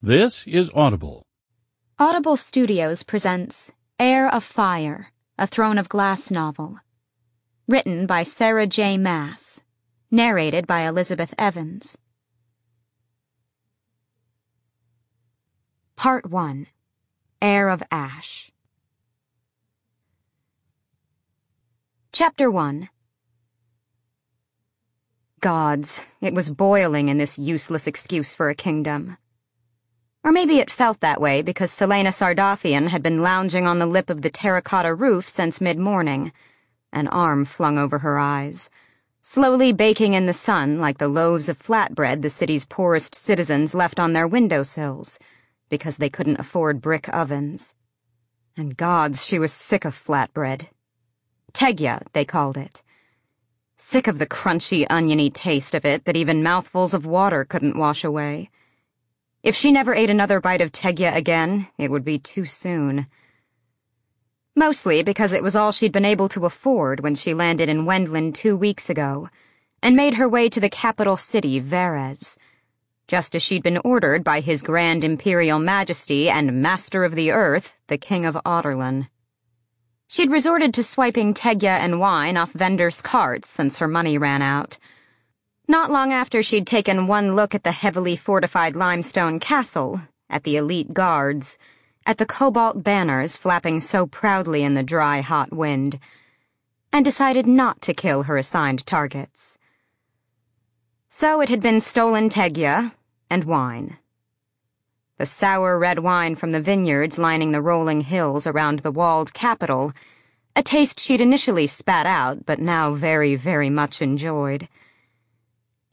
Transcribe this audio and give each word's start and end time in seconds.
This 0.00 0.46
is 0.46 0.70
Audible. 0.76 1.24
Audible 1.98 2.36
Studios 2.36 3.02
presents 3.02 3.72
Heir 3.98 4.32
of 4.32 4.44
Fire, 4.44 5.10
a 5.36 5.44
Throne 5.44 5.76
of 5.76 5.88
Glass 5.88 6.30
novel. 6.30 6.78
Written 7.66 8.06
by 8.06 8.22
Sarah 8.22 8.68
J. 8.68 8.96
Maas. 8.96 9.60
Narrated 10.08 10.68
by 10.68 10.82
Elizabeth 10.82 11.34
Evans. 11.36 11.98
Part 15.96 16.30
1 16.30 16.68
Heir 17.42 17.68
of 17.68 17.82
Ash. 17.90 18.52
Chapter 22.12 22.48
1 22.48 22.88
Gods, 25.40 26.02
it 26.20 26.34
was 26.34 26.52
boiling 26.52 27.08
in 27.08 27.18
this 27.18 27.36
useless 27.36 27.88
excuse 27.88 28.32
for 28.32 28.48
a 28.48 28.54
kingdom. 28.54 29.16
Or 30.28 30.30
maybe 30.30 30.58
it 30.58 30.70
felt 30.70 31.00
that 31.00 31.22
way 31.22 31.40
because 31.40 31.72
Celaena 31.72 32.12
Sardothien 32.12 32.88
had 32.88 33.02
been 33.02 33.22
lounging 33.22 33.66
on 33.66 33.78
the 33.78 33.86
lip 33.86 34.10
of 34.10 34.20
the 34.20 34.28
terracotta 34.28 34.92
roof 34.92 35.26
since 35.26 35.58
mid-morning, 35.58 36.34
an 36.92 37.08
arm 37.08 37.46
flung 37.46 37.78
over 37.78 38.00
her 38.00 38.18
eyes, 38.18 38.68
slowly 39.22 39.72
baking 39.72 40.12
in 40.12 40.26
the 40.26 40.34
sun 40.34 40.80
like 40.80 40.98
the 40.98 41.08
loaves 41.08 41.48
of 41.48 41.58
flatbread 41.58 42.20
the 42.20 42.28
city's 42.28 42.66
poorest 42.66 43.14
citizens 43.14 43.74
left 43.74 43.98
on 43.98 44.12
their 44.12 44.26
windowsills 44.28 45.18
because 45.70 45.96
they 45.96 46.10
couldn't 46.10 46.38
afford 46.38 46.82
brick 46.82 47.08
ovens. 47.08 47.74
And 48.54 48.76
gods, 48.76 49.24
she 49.24 49.38
was 49.38 49.50
sick 49.50 49.86
of 49.86 49.94
flatbread. 49.94 50.66
Tegya, 51.54 52.02
they 52.12 52.26
called 52.26 52.58
it. 52.58 52.82
Sick 53.78 54.06
of 54.06 54.18
the 54.18 54.26
crunchy, 54.26 54.86
oniony 54.90 55.32
taste 55.32 55.74
of 55.74 55.86
it 55.86 56.04
that 56.04 56.16
even 56.16 56.42
mouthfuls 56.42 56.92
of 56.92 57.06
water 57.06 57.46
couldn't 57.46 57.78
wash 57.78 58.04
away. 58.04 58.50
If 59.42 59.54
she 59.54 59.70
never 59.70 59.94
ate 59.94 60.10
another 60.10 60.40
bite 60.40 60.60
of 60.60 60.72
Tegya 60.72 61.14
again, 61.14 61.68
it 61.78 61.90
would 61.92 62.04
be 62.04 62.18
too 62.18 62.44
soon. 62.44 63.06
Mostly 64.56 65.04
because 65.04 65.32
it 65.32 65.44
was 65.44 65.54
all 65.54 65.70
she'd 65.70 65.92
been 65.92 66.04
able 66.04 66.28
to 66.30 66.44
afford 66.44 67.00
when 67.00 67.14
she 67.14 67.34
landed 67.34 67.68
in 67.68 67.86
Wendlyn 67.86 68.34
two 68.34 68.56
weeks 68.56 68.90
ago 68.90 69.28
and 69.80 69.94
made 69.94 70.14
her 70.14 70.28
way 70.28 70.48
to 70.48 70.58
the 70.58 70.68
capital 70.68 71.16
city, 71.16 71.60
Varese, 71.60 72.36
just 73.06 73.36
as 73.36 73.42
she'd 73.42 73.62
been 73.62 73.78
ordered 73.84 74.24
by 74.24 74.40
His 74.40 74.60
Grand 74.60 75.04
Imperial 75.04 75.60
Majesty 75.60 76.28
and 76.28 76.60
Master 76.60 77.04
of 77.04 77.14
the 77.14 77.30
Earth, 77.30 77.76
the 77.86 77.96
King 77.96 78.26
of 78.26 78.36
Adarlan. 78.44 79.06
She'd 80.08 80.32
resorted 80.32 80.74
to 80.74 80.82
swiping 80.82 81.32
Tegya 81.32 81.78
and 81.78 82.00
wine 82.00 82.36
off 82.36 82.50
vendors' 82.50 83.00
carts 83.00 83.48
since 83.48 83.78
her 83.78 83.86
money 83.86 84.18
ran 84.18 84.42
out 84.42 84.78
not 85.70 85.90
long 85.90 86.14
after 86.14 86.42
she'd 86.42 86.66
taken 86.66 87.06
one 87.06 87.36
look 87.36 87.54
at 87.54 87.62
the 87.62 87.72
heavily 87.72 88.16
fortified 88.16 88.74
limestone 88.74 89.38
castle, 89.38 90.00
at 90.30 90.42
the 90.42 90.56
elite 90.56 90.94
guards, 90.94 91.58
at 92.06 92.16
the 92.16 92.24
cobalt 92.24 92.82
banners 92.82 93.36
flapping 93.36 93.78
so 93.78 94.06
proudly 94.06 94.62
in 94.62 94.72
the 94.72 94.82
dry, 94.82 95.20
hot 95.20 95.52
wind, 95.52 95.98
and 96.90 97.04
decided 97.04 97.46
not 97.46 97.82
to 97.82 97.92
kill 97.92 98.22
her 98.22 98.38
assigned 98.38 98.86
targets. 98.86 99.58
So 101.10 101.42
it 101.42 101.50
had 101.50 101.60
been 101.60 101.80
stolen 101.80 102.30
Tegya 102.30 102.92
and 103.28 103.44
wine. 103.44 103.98
The 105.18 105.26
sour 105.26 105.78
red 105.78 105.98
wine 105.98 106.34
from 106.34 106.52
the 106.52 106.62
vineyards 106.62 107.18
lining 107.18 107.50
the 107.50 107.60
rolling 107.60 108.02
hills 108.02 108.46
around 108.46 108.78
the 108.78 108.90
walled 108.90 109.34
capital, 109.34 109.92
a 110.56 110.62
taste 110.62 110.98
she'd 110.98 111.20
initially 111.20 111.66
spat 111.66 112.06
out 112.06 112.46
but 112.46 112.58
now 112.58 112.92
very, 112.92 113.36
very 113.36 113.68
much 113.68 114.00
enjoyed 114.00 114.66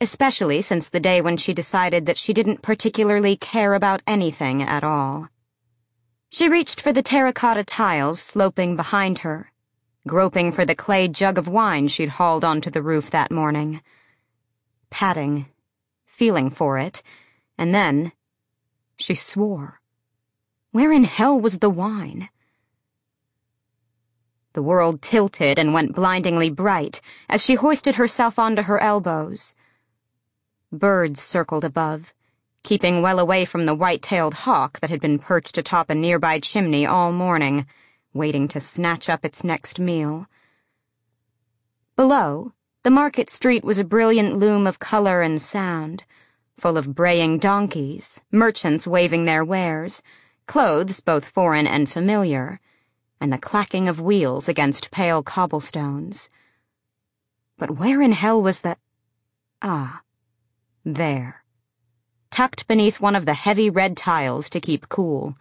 especially 0.00 0.60
since 0.60 0.88
the 0.88 1.00
day 1.00 1.20
when 1.20 1.36
she 1.36 1.54
decided 1.54 2.06
that 2.06 2.18
she 2.18 2.32
didn't 2.32 2.62
particularly 2.62 3.36
care 3.36 3.74
about 3.74 4.02
anything 4.06 4.62
at 4.62 4.84
all. 4.84 5.28
She 6.28 6.48
reached 6.48 6.80
for 6.80 6.92
the 6.92 7.02
terracotta 7.02 7.64
tiles 7.64 8.20
sloping 8.20 8.76
behind 8.76 9.20
her, 9.20 9.52
groping 10.06 10.52
for 10.52 10.64
the 10.64 10.74
clay 10.74 11.08
jug 11.08 11.38
of 11.38 11.48
wine 11.48 11.88
she'd 11.88 12.10
hauled 12.10 12.44
onto 12.44 12.70
the 12.70 12.82
roof 12.82 13.10
that 13.10 13.30
morning. 13.30 13.80
Patting, 14.90 15.46
feeling 16.04 16.50
for 16.50 16.78
it, 16.78 17.02
and 17.56 17.74
then 17.74 18.12
she 18.98 19.14
swore. 19.14 19.80
Where 20.72 20.92
in 20.92 21.04
hell 21.04 21.40
was 21.40 21.60
the 21.60 21.70
wine? 21.70 22.28
The 24.52 24.62
world 24.62 25.00
tilted 25.00 25.58
and 25.58 25.72
went 25.72 25.94
blindingly 25.94 26.50
bright 26.50 27.00
as 27.28 27.42
she 27.42 27.54
hoisted 27.54 27.94
herself 27.94 28.38
onto 28.38 28.62
her 28.62 28.82
elbows. 28.82 29.54
Birds 30.72 31.22
circled 31.22 31.64
above, 31.64 32.12
keeping 32.62 33.00
well 33.00 33.20
away 33.20 33.44
from 33.44 33.66
the 33.66 33.74
white-tailed 33.74 34.34
hawk 34.34 34.80
that 34.80 34.90
had 34.90 35.00
been 35.00 35.18
perched 35.18 35.56
atop 35.56 35.88
a 35.88 35.94
nearby 35.94 36.40
chimney 36.40 36.84
all 36.84 37.12
morning, 37.12 37.66
waiting 38.12 38.48
to 38.48 38.58
snatch 38.58 39.08
up 39.08 39.24
its 39.24 39.44
next 39.44 39.78
meal. 39.78 40.26
Below, 41.94 42.52
the 42.82 42.90
market 42.90 43.30
street 43.30 43.64
was 43.64 43.78
a 43.78 43.84
brilliant 43.84 44.36
loom 44.38 44.66
of 44.66 44.80
color 44.80 45.22
and 45.22 45.40
sound, 45.40 46.04
full 46.58 46.76
of 46.76 46.94
braying 46.94 47.38
donkeys, 47.38 48.20
merchants 48.32 48.86
waving 48.86 49.24
their 49.24 49.44
wares, 49.44 50.02
clothes 50.46 51.00
both 51.00 51.24
foreign 51.24 51.66
and 51.66 51.88
familiar, 51.88 52.58
and 53.20 53.32
the 53.32 53.38
clacking 53.38 53.88
of 53.88 54.00
wheels 54.00 54.48
against 54.48 54.90
pale 54.90 55.22
cobblestones. 55.22 56.28
But 57.56 57.78
where 57.78 58.02
in 58.02 58.12
hell 58.12 58.42
was 58.42 58.62
the... 58.62 58.76
Ah. 59.62 60.02
There. 60.88 61.42
Tucked 62.30 62.68
beneath 62.68 63.00
one 63.00 63.16
of 63.16 63.26
the 63.26 63.34
heavy 63.34 63.68
red 63.68 63.96
tiles 63.96 64.48
to 64.50 64.60
keep 64.60 64.88
cool. 64.88 65.36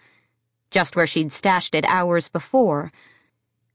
Just 0.72 0.96
where 0.96 1.06
she'd 1.06 1.32
stashed 1.32 1.76
it 1.76 1.86
hours 1.86 2.30
before. 2.30 2.92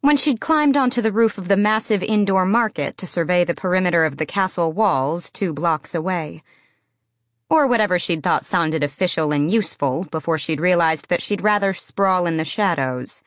When 0.00 0.16
she'd 0.16 0.40
climbed 0.40 0.76
onto 0.76 1.00
the 1.00 1.12
roof 1.12 1.38
of 1.38 1.46
the 1.46 1.56
massive 1.56 2.02
indoor 2.02 2.44
market 2.44 2.98
to 2.98 3.06
survey 3.06 3.44
the 3.44 3.54
perimeter 3.54 4.04
of 4.04 4.16
the 4.16 4.26
castle 4.26 4.72
walls 4.72 5.30
two 5.30 5.52
blocks 5.52 5.94
away. 5.94 6.42
Or 7.48 7.68
whatever 7.68 8.00
she'd 8.00 8.24
thought 8.24 8.44
sounded 8.44 8.82
official 8.82 9.30
and 9.30 9.48
useful 9.48 10.08
before 10.10 10.38
she'd 10.38 10.60
realized 10.60 11.08
that 11.08 11.22
she'd 11.22 11.40
rather 11.40 11.72
sprawl 11.72 12.26
in 12.26 12.36
the 12.36 12.44
shadows. 12.44 13.22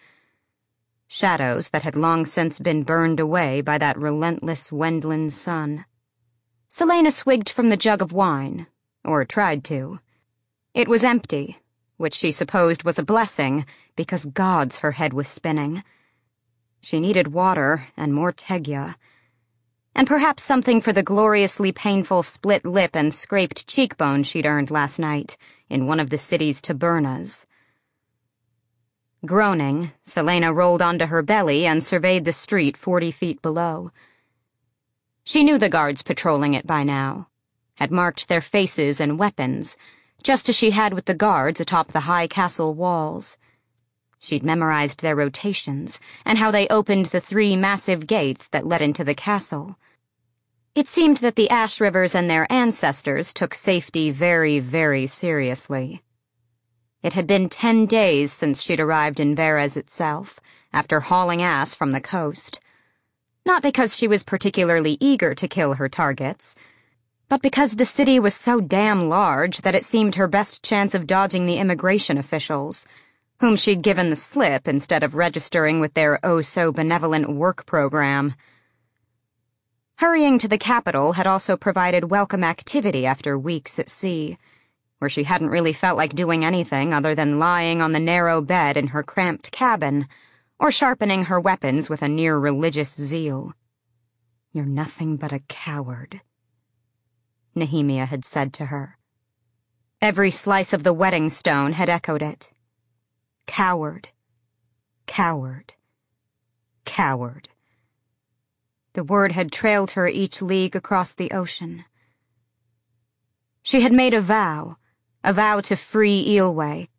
Shadows 1.07 1.69
that 1.69 1.83
had 1.83 1.95
long 1.95 2.25
since 2.25 2.59
been 2.59 2.83
burned 2.83 3.21
away 3.21 3.61
by 3.61 3.77
that 3.77 3.97
relentless 3.97 4.69
Wendlyn 4.69 5.31
sun. 5.31 5.85
Celaena 6.73 7.13
swigged 7.13 7.51
from 7.51 7.69
the 7.69 7.78
jug 7.78 8.01
of 8.01 8.11
wine, 8.11 8.66
or 9.06 9.23
tried 9.25 9.63
to. 9.66 10.00
It 10.73 10.88
was 10.88 11.03
empty, 11.03 11.59
which 11.97 12.16
she 12.16 12.31
supposed 12.31 12.84
was 12.84 12.97
a 12.97 13.03
blessing, 13.03 13.67
because 13.95 14.25
gods 14.25 14.79
her 14.79 14.94
head 14.94 15.13
was 15.13 15.28
spinning. 15.28 15.84
She 16.81 17.00
needed 17.00 17.28
water 17.28 17.89
and 17.95 18.11
more 18.11 18.34
Tegya, 18.34 18.95
and 19.94 20.07
perhaps 20.07 20.41
something 20.41 20.81
for 20.81 20.91
the 20.91 21.03
gloriously 21.03 21.72
painful 21.72 22.23
split 22.23 22.66
lip 22.66 22.95
and 22.95 23.13
scraped 23.13 23.67
cheekbone 23.67 24.23
she'd 24.23 24.47
earned 24.47 24.72
last 24.72 24.97
night 24.97 25.38
in 25.69 25.85
one 25.85 26.00
of 26.00 26.09
the 26.09 26.17
city's 26.17 26.59
tabernas. 26.59 27.45
Groaning, 29.23 29.91
Celaena 30.03 30.51
rolled 30.51 30.81
onto 30.81 31.05
her 31.05 31.22
belly 31.22 31.67
and 31.67 31.84
surveyed 31.84 32.25
the 32.25 32.34
street 32.34 32.75
forty 32.75 33.11
feet 33.11 33.44
below. 33.44 33.91
She 35.23 35.44
knew 35.44 35.57
the 35.57 35.69
guards 35.69 36.03
patrolling 36.03 36.53
it 36.53 36.67
by 36.67 36.84
now, 36.84 37.29
had 37.75 37.91
marked 37.91 38.28
their 38.28 38.41
faces 38.41 39.00
and 39.00 39.17
weapons, 39.17 39.78
just 40.22 40.50
as 40.50 40.56
she 40.56 40.72
had 40.72 40.94
with 40.94 41.06
the 41.06 41.13
guards 41.13 41.61
atop 41.61 41.91
the 41.91 42.01
high 42.01 42.28
castle 42.28 42.73
walls. 42.73 43.38
She'd 44.19 44.44
memorized 44.44 45.01
their 45.01 45.16
rotations 45.16 46.00
and 46.25 46.38
how 46.38 46.50
they 46.50 46.67
opened 46.67 47.07
the 47.07 47.19
three 47.19 47.56
massive 47.56 48.07
gates 48.07 48.47
that 48.50 48.66
led 48.66 48.81
into 48.81 49.03
the 49.03 49.16
castle. 49.16 49.78
It 50.75 50.88
seemed 50.88 51.17
that 51.17 51.35
the 51.35 51.50
Ashryvers 51.51 52.16
and 52.16 52.29
their 52.29 52.51
ancestors 52.51 53.34
took 53.34 53.53
safety 53.53 54.11
very, 54.11 54.59
very 54.59 55.07
seriously. 55.07 56.01
It 57.01 57.13
had 57.13 57.28
been 57.28 57.49
ten 57.49 57.85
days 57.85 58.31
since 58.31 58.61
she'd 58.61 58.79
arrived 58.79 59.20
in 59.20 59.35
Varese 59.35 59.78
itself, 59.78 60.40
after 60.72 61.02
hauling 61.02 61.41
ass 61.41 61.75
from 61.75 61.91
the 61.91 62.02
coast. 62.02 62.59
Not 63.45 63.61
because 63.61 63.95
she 63.95 64.07
was 64.07 64.23
particularly 64.23 64.97
eager 64.99 65.35
to 65.35 65.47
kill 65.47 65.73
her 65.73 65.90
targets, 65.90 66.55
but 67.28 67.41
because 67.41 67.75
the 67.75 67.85
city 67.85 68.19
was 68.19 68.34
so 68.34 68.61
damn 68.61 69.09
large 69.09 69.61
that 69.61 69.75
it 69.75 69.84
seemed 69.84 70.16
her 70.16 70.28
best 70.28 70.63
chance 70.63 70.95
of 70.95 71.07
dodging 71.07 71.45
the 71.45 71.57
immigration 71.57 72.17
officials, 72.17 72.87
whom 73.40 73.55
she'd 73.55 73.81
given 73.81 74.09
the 74.09 74.16
slip 74.16 74.67
instead 74.67 75.03
of 75.03 75.16
registering 75.16 75.79
with 75.79 75.93
their 75.93 76.19
oh-so-benevolent 76.23 77.29
work 77.29 77.66
program. 77.66 78.35
Hurrying 79.96 80.37
to 80.39 80.47
the 80.47 80.57
capital 80.57 81.13
had 81.13 81.28
also 81.28 81.57
provided 81.57 82.09
welcome 82.09 82.43
activity 82.43 83.05
after 83.05 83.37
weeks 83.37 83.78
at 83.78 83.89
sea, 83.89 84.37
where 84.99 85.09
she 85.09 85.25
hadn't 85.25 85.49
really 85.49 85.73
felt 85.73 85.97
like 85.97 86.16
doing 86.16 86.46
anything 86.46 86.93
other 86.93 87.13
than 87.13 87.39
lying 87.39 87.81
on 87.81 87.91
the 87.91 87.99
narrow 87.99 88.41
bed 88.41 88.78
in 88.78 88.87
her 88.87 89.03
cramped 89.03 89.51
cabin, 89.51 90.07
or 90.59 90.72
sharpening 90.72 91.26
her 91.26 91.40
weapons 91.40 91.90
with 91.90 92.02
a 92.02 92.09
near 92.09 92.38
religious 92.38 92.94
zeal. 92.94 93.53
You're 94.52 94.66
nothing 94.66 95.17
but 95.17 95.34
a 95.34 95.40
coward, 95.40 96.22
Nehemia 97.55 98.05
had 98.05 98.23
said 98.23 98.53
to 98.53 98.67
her. 98.67 98.97
Every 100.02 100.32
slice 100.32 100.73
of 100.73 100.84
the 100.84 100.94
whetstone 100.94 101.73
had 101.73 101.90
echoed 101.90 102.22
it. 102.22 102.52
Coward. 103.47 104.09
Coward. 105.08 105.73
Coward. 106.85 107.49
The 108.94 109.03
word 109.03 109.32
had 109.32 109.52
trailed 109.52 109.91
her 109.91 110.08
each 110.08 110.41
league 110.41 110.76
across 110.76 111.14
the 111.14 111.32
ocean. 111.32 111.85
She 113.64 113.82
had 113.82 113.94
made 113.94 114.14
a 114.14 114.22
vow, 114.22 114.78
a 115.23 115.34
vow 115.34 115.61
to 115.61 115.76
free 115.76 116.23
Eyllwe. 116.28 116.90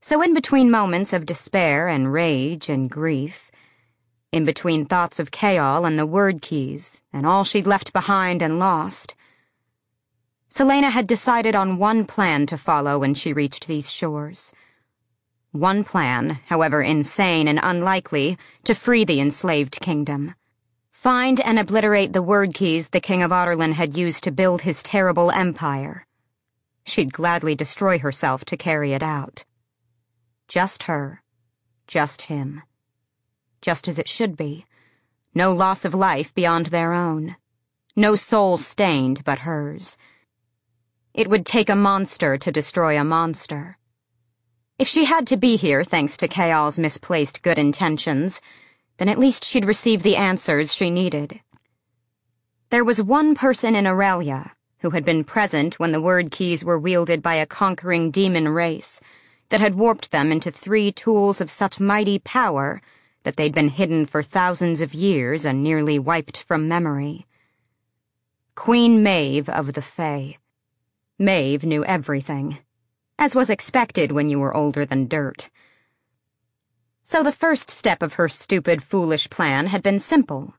So 0.00 0.22
in 0.22 0.34
between 0.34 0.70
moments 0.70 1.12
of 1.12 1.26
despair 1.26 1.88
and 1.88 2.12
rage 2.12 2.68
and 2.68 2.90
grief, 2.90 3.50
in 4.30 4.44
between 4.44 4.84
thoughts 4.84 5.18
of 5.18 5.30
Chaol 5.30 5.86
and 5.86 5.98
the 5.98 6.06
Wyrdkeys 6.06 7.02
and 7.12 7.26
all 7.26 7.42
she'd 7.42 7.66
left 7.66 7.92
behind 7.92 8.42
and 8.42 8.58
lost, 8.58 9.14
Celaena 10.50 10.90
had 10.90 11.06
decided 11.06 11.54
on 11.54 11.78
one 11.78 12.04
plan 12.04 12.46
to 12.46 12.58
follow 12.58 12.98
when 12.98 13.14
she 13.14 13.32
reached 13.32 13.66
these 13.66 13.90
shores. 13.90 14.52
One 15.52 15.84
plan, 15.84 16.40
however 16.46 16.82
insane 16.82 17.48
and 17.48 17.58
unlikely, 17.62 18.36
to 18.64 18.74
free 18.74 19.04
the 19.04 19.20
enslaved 19.20 19.80
kingdom. 19.80 20.34
Find 20.90 21.40
and 21.40 21.58
obliterate 21.58 22.12
the 22.12 22.22
Wyrdkeys 22.22 22.90
the 22.90 23.00
King 23.00 23.22
of 23.22 23.30
Adarlan 23.32 23.72
had 23.72 23.96
used 23.96 24.22
to 24.24 24.30
build 24.30 24.62
his 24.62 24.82
terrible 24.82 25.30
empire. 25.30 26.06
She'd 26.84 27.14
gladly 27.14 27.54
destroy 27.54 27.98
herself 27.98 28.44
to 28.44 28.56
carry 28.58 28.92
it 28.92 29.02
out. 29.02 29.45
Just 30.48 30.84
her. 30.84 31.22
Just 31.86 32.22
him. 32.22 32.62
Just 33.60 33.88
as 33.88 33.98
it 33.98 34.08
should 34.08 34.36
be. 34.36 34.64
No 35.34 35.52
loss 35.52 35.84
of 35.84 35.94
life 35.94 36.34
beyond 36.34 36.66
their 36.66 36.92
own. 36.92 37.36
No 37.96 38.14
soul 38.14 38.56
stained 38.56 39.24
but 39.24 39.40
hers. 39.40 39.98
It 41.14 41.28
would 41.28 41.46
take 41.46 41.68
a 41.68 41.74
monster 41.74 42.36
to 42.38 42.52
destroy 42.52 42.98
a 42.98 43.04
monster. 43.04 43.78
If 44.78 44.86
she 44.86 45.06
had 45.06 45.26
to 45.28 45.36
be 45.36 45.56
here 45.56 45.82
thanks 45.82 46.16
to 46.18 46.28
Chaol's 46.28 46.78
misplaced 46.78 47.42
good 47.42 47.58
intentions, 47.58 48.40
then 48.98 49.08
at 49.08 49.18
least 49.18 49.44
she'd 49.44 49.64
receive 49.64 50.02
the 50.02 50.16
answers 50.16 50.74
she 50.74 50.90
needed. 50.90 51.40
There 52.70 52.84
was 52.84 53.02
one 53.02 53.34
person 53.34 53.74
in 53.74 53.84
Erilea 53.84 54.52
who 54.80 54.90
had 54.90 55.04
been 55.04 55.24
present 55.24 55.78
when 55.80 55.92
the 55.92 56.00
Wyrdkeys 56.00 56.62
were 56.62 56.78
wielded 56.78 57.22
by 57.22 57.34
a 57.34 57.46
conquering 57.46 58.10
demon 58.10 58.48
race 58.48 59.00
that 59.48 59.60
had 59.60 59.78
warped 59.78 60.10
them 60.10 60.32
into 60.32 60.50
three 60.50 60.90
tools 60.90 61.40
of 61.40 61.50
such 61.50 61.80
mighty 61.80 62.18
power 62.18 62.80
that 63.22 63.36
they'd 63.36 63.54
been 63.54 63.68
hidden 63.68 64.06
for 64.06 64.22
thousands 64.22 64.80
of 64.80 64.94
years 64.94 65.44
and 65.44 65.62
nearly 65.62 65.98
wiped 65.98 66.42
from 66.42 66.68
memory. 66.68 67.26
Queen 68.54 69.02
Maeve 69.02 69.48
of 69.48 69.74
the 69.74 69.82
Fae. 69.82 70.38
Maeve 71.18 71.64
knew 71.64 71.84
everything, 71.84 72.58
as 73.18 73.34
was 73.34 73.50
expected 73.50 74.12
when 74.12 74.28
you 74.28 74.38
were 74.38 74.56
older 74.56 74.84
than 74.84 75.08
dirt. 75.08 75.50
So 77.02 77.22
the 77.22 77.32
first 77.32 77.70
step 77.70 78.02
of 78.02 78.14
her 78.14 78.28
stupid, 78.28 78.82
foolish 78.82 79.30
plan 79.30 79.66
had 79.68 79.82
been 79.82 79.98
simple. 79.98 80.54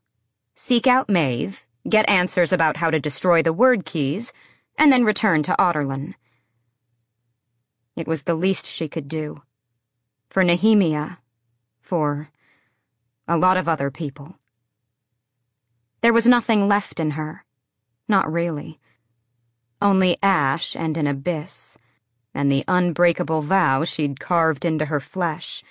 Seek 0.56 0.88
out 0.88 1.10
Maeve, 1.10 1.66
get 1.90 2.10
answers 2.10 2.54
about 2.54 2.78
how 2.78 2.90
to 2.90 3.00
destroy 3.00 3.42
the 3.42 3.54
Wyrdkeys, 3.54 4.32
and 4.78 4.92
then 4.92 5.04
return 5.04 5.44
to 5.44 5.56
Adarlan. 5.60 6.16
It 7.98 8.08
was 8.08 8.24
the 8.24 8.36
least 8.36 8.68
she 8.68 8.88
could 8.88 9.08
do. 9.08 9.42
For 10.30 10.44
Nehemia. 10.44 11.18
For 11.82 12.30
a 13.28 13.38
lot 13.38 13.58
of 13.58 13.68
other 13.68 13.90
people. 13.90 14.36
There 16.02 16.14
was 16.14 16.28
nothing 16.28 16.68
left 16.68 17.00
in 17.00 17.12
her. 17.12 17.44
Not 18.08 18.32
really. 18.32 18.80
Only 19.82 20.20
ash 20.22 20.76
and 20.76 20.96
an 20.96 21.08
abyss, 21.08 21.76
and 22.36 22.52
the 22.52 22.64
unbreakable 22.68 23.42
vow 23.42 23.84
she'd 23.84 24.20
carved 24.20 24.64
into 24.64 24.86
her 24.86 25.00
flesh 25.00 25.64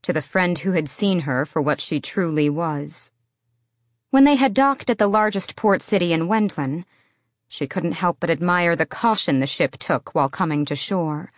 to 0.00 0.14
the 0.14 0.22
friend 0.22 0.58
who 0.58 0.72
had 0.72 0.88
seen 0.88 1.20
her 1.20 1.44
for 1.44 1.60
what 1.60 1.82
she 1.82 2.00
truly 2.00 2.48
was. 2.48 3.12
When 4.08 4.24
they 4.24 4.36
had 4.36 4.54
docked 4.54 4.88
at 4.88 4.96
the 4.96 5.08
largest 5.08 5.56
port 5.56 5.82
city 5.82 6.14
in 6.14 6.26
Wendlyn, 6.26 6.86
she 7.48 7.66
couldn't 7.66 7.92
help 7.92 8.16
but 8.18 8.30
admire 8.30 8.74
the 8.74 8.86
caution 8.86 9.40
the 9.40 9.46
ship 9.46 9.76
took 9.76 10.14
while 10.14 10.30
coming 10.30 10.64
to 10.64 10.74
shore. 10.74 11.32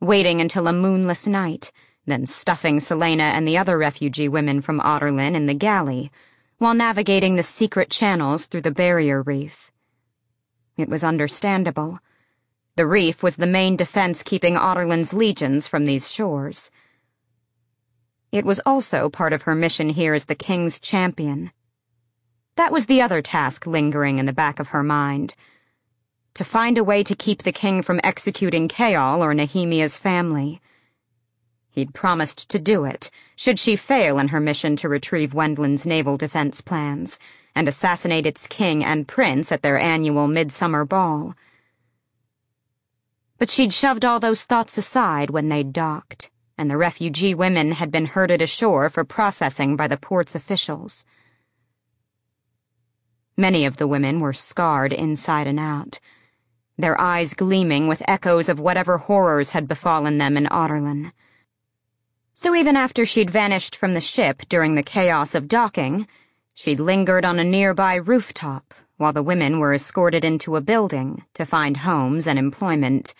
Waiting 0.00 0.40
until 0.40 0.68
a 0.68 0.72
moonless 0.72 1.26
night, 1.26 1.72
then 2.06 2.24
stuffing 2.24 2.78
Celaena 2.78 3.32
and 3.32 3.46
the 3.46 3.58
other 3.58 3.76
refugee 3.76 4.28
women 4.28 4.60
from 4.60 4.80
Adarlan 4.80 5.34
in 5.34 5.46
the 5.46 5.54
galley, 5.54 6.12
while 6.58 6.74
navigating 6.74 7.36
the 7.36 7.42
secret 7.42 7.90
channels 7.90 8.46
through 8.46 8.60
the 8.60 8.70
barrier 8.70 9.22
reef. 9.22 9.72
It 10.76 10.88
was 10.88 11.02
understandable. 11.02 11.98
The 12.76 12.86
reef 12.86 13.24
was 13.24 13.36
the 13.36 13.46
main 13.48 13.74
defense 13.74 14.22
keeping 14.22 14.54
Adarlan's 14.54 15.12
legions 15.12 15.66
from 15.66 15.84
these 15.84 16.08
shores. 16.08 16.70
It 18.30 18.44
was 18.44 18.60
also 18.64 19.10
part 19.10 19.32
of 19.32 19.42
her 19.42 19.54
mission 19.56 19.88
here 19.88 20.14
as 20.14 20.26
the 20.26 20.36
King's 20.36 20.78
champion. 20.78 21.50
That 22.54 22.70
was 22.70 22.86
the 22.86 23.02
other 23.02 23.20
task 23.20 23.66
lingering 23.66 24.18
in 24.18 24.26
the 24.26 24.32
back 24.32 24.60
of 24.60 24.68
her 24.68 24.84
mind. 24.84 25.34
To 26.38 26.44
find 26.44 26.78
a 26.78 26.84
way 26.84 27.02
to 27.02 27.16
keep 27.16 27.42
the 27.42 27.50
King 27.50 27.82
from 27.82 27.98
executing 28.04 28.68
Chaol 28.68 29.18
or 29.18 29.34
Nehemia's 29.34 29.98
family. 29.98 30.60
He'd 31.68 31.94
promised 31.94 32.48
to 32.50 32.60
do 32.60 32.84
it, 32.84 33.10
should 33.34 33.58
she 33.58 33.74
fail 33.74 34.20
in 34.20 34.28
her 34.28 34.38
mission 34.38 34.76
to 34.76 34.88
retrieve 34.88 35.34
Wendlyn's 35.34 35.84
naval 35.84 36.16
defense 36.16 36.60
plans, 36.60 37.18
and 37.56 37.66
assassinate 37.66 38.24
its 38.24 38.46
king 38.46 38.84
and 38.84 39.08
prince 39.08 39.50
at 39.50 39.62
their 39.62 39.80
annual 39.80 40.28
midsummer 40.28 40.84
ball. 40.84 41.34
But 43.38 43.50
she'd 43.50 43.74
shoved 43.74 44.04
all 44.04 44.20
those 44.20 44.44
thoughts 44.44 44.78
aside 44.78 45.30
when 45.30 45.48
they'd 45.48 45.72
docked 45.72 46.30
and 46.56 46.70
the 46.70 46.76
refugee 46.76 47.34
women 47.34 47.72
had 47.72 47.90
been 47.90 48.06
herded 48.06 48.40
ashore 48.40 48.88
for 48.88 49.02
processing 49.02 49.74
by 49.74 49.88
the 49.88 49.96
port's 49.96 50.36
officials. 50.36 51.04
Many 53.36 53.64
of 53.64 53.78
the 53.78 53.88
women 53.88 54.20
were 54.20 54.32
scarred 54.32 54.92
inside 54.92 55.48
and 55.48 55.58
out, 55.58 55.98
their 56.78 56.98
eyes 57.00 57.34
gleaming 57.34 57.88
with 57.88 58.02
echoes 58.06 58.48
of 58.48 58.60
whatever 58.60 58.98
horrors 58.98 59.50
had 59.50 59.66
befallen 59.66 60.18
them 60.18 60.36
in 60.36 60.46
Adarlan. 60.46 61.12
So 62.32 62.54
even 62.54 62.76
after 62.76 63.04
she'd 63.04 63.30
vanished 63.30 63.74
from 63.74 63.94
the 63.94 64.00
ship 64.00 64.42
during 64.48 64.76
the 64.76 64.82
chaos 64.84 65.34
of 65.34 65.48
docking, 65.48 66.06
she'd 66.54 66.78
lingered 66.78 67.24
on 67.24 67.40
a 67.40 67.44
nearby 67.44 67.96
rooftop 67.96 68.72
while 68.96 69.12
the 69.12 69.22
women 69.22 69.58
were 69.58 69.74
escorted 69.74 70.24
into 70.24 70.56
a 70.56 70.60
building 70.60 71.24
to 71.34 71.44
find 71.44 71.78
homes 71.78 72.28
and 72.28 72.38
employment. 72.38 73.14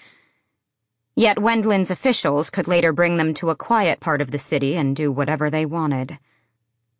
Yet 1.16 1.38
Wendlyn's 1.38 1.90
officials 1.90 2.50
could 2.50 2.68
later 2.68 2.92
bring 2.92 3.16
them 3.16 3.34
to 3.34 3.50
a 3.50 3.56
quiet 3.56 3.98
part 3.98 4.20
of 4.20 4.30
the 4.30 4.38
city 4.38 4.76
and 4.76 4.94
do 4.94 5.10
whatever 5.10 5.50
they 5.50 5.66
wanted. 5.66 6.18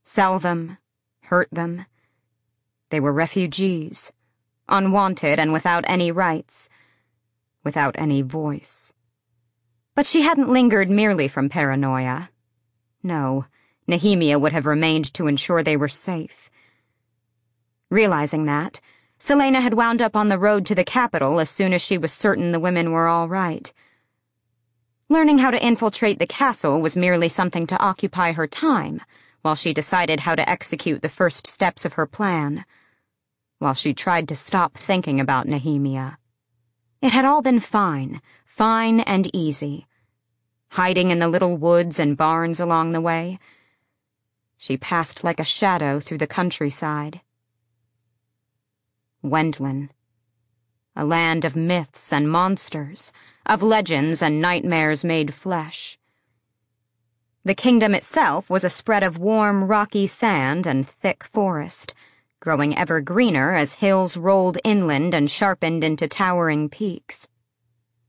Sell 0.03 0.41
them, 0.41 0.79
hurt 1.23 1.49
them. 1.53 1.87
They 2.91 2.99
were 2.99 3.13
refugees, 3.13 4.11
unwanted 4.69 5.39
and 5.39 5.53
without 5.53 5.85
any 5.87 6.11
rights, 6.11 6.69
without 7.65 7.95
any 7.99 8.23
voice. 8.23 8.93
But 9.95 10.07
she 10.07 10.23
hadn't 10.23 10.53
lingered 10.53 10.91
merely 10.91 11.29
from 11.29 11.49
paranoia. 11.49 12.31
No, 13.03 13.47
Nehemia 13.89 14.41
would 14.41 14.53
have 14.53 14.67
remained 14.67 15.13
to 15.15 15.27
ensure 15.27 15.63
they 15.63 15.77
were 15.77 15.89
safe. 15.89 16.51
Realizing 17.91 18.45
that, 18.45 18.81
Celaena 19.19 19.61
had 19.61 19.75
wound 19.75 20.01
up 20.01 20.15
on 20.15 20.29
the 20.29 20.39
road 20.39 20.67
to 20.67 20.75
the 20.75 20.85
capital 20.85 21.41
as 21.41 21.51
soon 21.51 21.73
as 21.73 21.83
she 21.83 21.99
was 21.99 22.13
certain 22.13 22.53
the 22.53 22.61
women 22.61 22.93
were 22.93 23.09
all 23.09 23.29
right. 23.29 23.73
Learning 25.09 25.39
how 25.39 25.51
to 25.51 25.65
infiltrate 25.65 26.19
the 26.19 26.27
castle 26.27 26.81
was 26.81 26.97
merely 26.97 27.29
something 27.29 27.67
to 27.67 27.79
occupy 27.81 28.33
her 28.33 28.47
time 28.47 29.01
while 29.43 29.55
she 29.55 29.73
decided 29.73 30.21
how 30.21 30.35
to 30.35 30.49
execute 30.49 31.01
the 31.01 31.09
first 31.09 31.47
steps 31.47 31.85
of 31.85 31.95
her 31.95 32.07
plan, 32.07 32.65
while 33.59 33.75
she 33.75 33.95
tried 33.95 34.29
to 34.29 34.37
stop 34.37 34.77
thinking 34.77 35.21
about 35.21 35.47
Nehemia. 35.47 36.19
It 37.01 37.13
had 37.13 37.25
all 37.25 37.43
been 37.43 37.61
fine, 37.61 38.21
fine 38.45 39.01
and 39.01 39.35
easy. 39.35 39.87
Hiding 40.71 41.11
in 41.11 41.19
the 41.19 41.29
little 41.29 41.57
woods 41.57 41.99
and 41.99 42.17
barns 42.17 42.61
along 42.61 42.93
the 42.93 43.01
way, 43.01 43.39
she 44.57 44.77
passed 44.77 45.25
like 45.25 45.41
a 45.41 45.45
shadow 45.45 46.01
through 46.01 46.19
the 46.19 46.27
countryside. 46.27 47.21
Wendlyn 49.25 49.91
a 50.99 51.05
land 51.05 51.45
of 51.45 51.55
myths 51.55 52.13
and 52.13 52.29
monsters, 52.29 53.13
of 53.47 53.63
legends 53.63 54.21
and 54.21 54.43
nightmares 54.43 55.05
made 55.05 55.33
flesh. 55.33 55.97
The 57.45 57.55
kingdom 57.55 57.95
itself 57.95 58.51
was 58.51 58.65
a 58.65 58.69
spread 58.69 59.05
of 59.05 59.17
warm, 59.17 59.69
rocky 59.69 60.09
sand 60.09 60.67
and 60.67 60.87
thick 60.89 61.23
forest, 61.23 61.95
growing 62.41 62.77
ever 62.77 63.01
greener 63.01 63.55
as 63.55 63.75
hills 63.75 64.17
rolled 64.17 64.59
inland 64.65 65.15
and 65.15 65.31
sharpened 65.31 65.83
into 65.83 66.07
towering 66.07 66.69
peaks. 66.69 67.29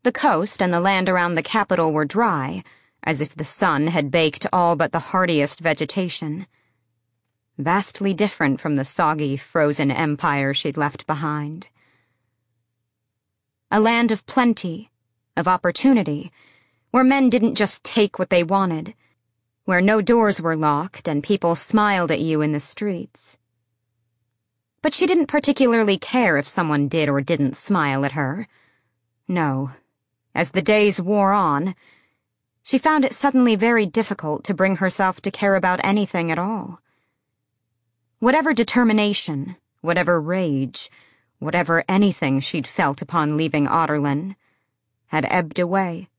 The 0.03 0.11
coast 0.11 0.61
and 0.61 0.73
the 0.73 0.79
land 0.79 1.09
around 1.09 1.35
the 1.35 1.43
capital 1.43 1.91
were 1.91 2.05
dry, 2.05 2.63
as 3.03 3.21
if 3.21 3.35
the 3.35 3.43
sun 3.43 3.87
had 3.87 4.11
baked 4.11 4.45
all 4.53 4.75
but 4.75 4.91
the 4.91 4.99
hardiest 4.99 5.59
vegetation. 5.59 6.47
Vastly 7.57 8.13
different 8.13 8.61
from 8.61 8.75
the 8.75 8.85
soggy, 8.85 9.35
frozen 9.35 9.91
empire 9.91 10.53
she'd 10.53 10.77
left 10.77 11.07
behind 11.07 11.67
a 13.71 13.79
land 13.79 14.11
of 14.11 14.25
plenty, 14.25 14.89
of 15.37 15.47
opportunity, 15.47 16.31
where 16.89 17.03
men 17.03 17.29
didn't 17.29 17.53
just 17.53 17.83
take 17.83 18.17
what 18.17 18.31
they 18.31 18.41
wanted, 18.41 18.95
where 19.65 19.81
no 19.81 20.01
doors 20.01 20.41
were 20.41 20.55
locked 20.55 21.07
and 21.07 21.23
people 21.23 21.53
smiled 21.53 22.09
at 22.09 22.19
you 22.19 22.41
in 22.41 22.51
the 22.51 22.59
streets. 22.59 23.37
But 24.81 24.93
she 24.93 25.05
didn't 25.05 25.27
particularly 25.27 25.97
care 25.97 26.37
if 26.37 26.47
someone 26.47 26.87
did 26.87 27.09
or 27.09 27.21
didn't 27.21 27.55
smile 27.55 28.05
at 28.05 28.13
her. 28.13 28.47
No. 29.27 29.71
As 30.33 30.51
the 30.51 30.61
days 30.61 31.01
wore 31.01 31.33
on, 31.33 31.75
she 32.63 32.77
found 32.77 33.03
it 33.03 33.13
suddenly 33.13 33.55
very 33.55 33.85
difficult 33.85 34.43
to 34.43 34.53
bring 34.53 34.75
herself 34.77 35.21
to 35.21 35.31
care 35.31 35.55
about 35.55 35.79
anything 35.83 36.31
at 36.31 36.37
all. 36.37 36.79
Whatever 38.19 38.53
determination, 38.53 39.55
whatever 39.81 40.21
rage, 40.21 40.91
whatever 41.39 41.83
anything 41.87 42.39
she'd 42.39 42.67
felt 42.67 43.01
upon 43.01 43.37
leaving 43.37 43.65
Adarlan, 43.65 44.35
had 45.07 45.25
ebbed 45.29 45.57
away, 45.57 46.09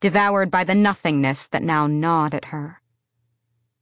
devoured 0.00 0.50
by 0.50 0.62
the 0.64 0.74
nothingness 0.74 1.46
that 1.48 1.62
now 1.62 1.86
gnawed 1.86 2.34
at 2.34 2.46
her. 2.46 2.81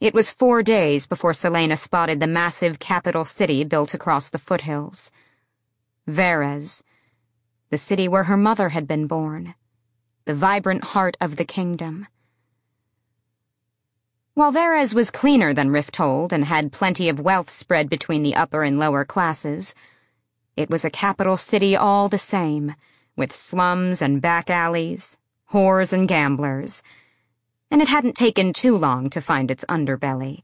It 0.00 0.14
was 0.14 0.30
four 0.30 0.62
days 0.62 1.06
before 1.06 1.32
Celaena 1.32 1.76
spotted 1.76 2.20
the 2.20 2.26
massive 2.26 2.78
capital 2.78 3.26
city 3.26 3.64
built 3.64 3.92
across 3.92 4.30
the 4.30 4.38
foothills. 4.38 5.12
Varese, 6.08 6.82
the 7.68 7.76
city 7.76 8.08
where 8.08 8.24
her 8.24 8.36
mother 8.38 8.70
had 8.70 8.88
been 8.88 9.06
born, 9.06 9.54
the 10.24 10.32
vibrant 10.32 10.84
heart 10.84 11.18
of 11.20 11.36
the 11.36 11.44
kingdom. 11.44 12.06
While 14.32 14.52
Varese 14.52 14.94
was 14.94 15.10
cleaner 15.10 15.52
than 15.52 15.68
Rifthold 15.68 16.32
and 16.32 16.46
had 16.46 16.72
plenty 16.72 17.10
of 17.10 17.20
wealth 17.20 17.50
spread 17.50 17.90
between 17.90 18.22
the 18.22 18.34
upper 18.34 18.62
and 18.62 18.78
lower 18.78 19.04
classes, 19.04 19.74
it 20.56 20.70
was 20.70 20.82
a 20.82 20.90
capital 20.90 21.36
city 21.36 21.76
all 21.76 22.08
the 22.08 22.16
same, 22.16 22.74
with 23.16 23.34
slums 23.34 24.00
and 24.00 24.22
back 24.22 24.48
alleys, 24.48 25.18
whores 25.52 25.92
and 25.92 26.08
gamblers 26.08 26.82
and 27.70 27.80
it 27.80 27.88
hadn't 27.88 28.16
taken 28.16 28.52
too 28.52 28.76
long 28.76 29.08
to 29.10 29.20
find 29.20 29.50
its 29.50 29.64
underbelly. 29.68 30.42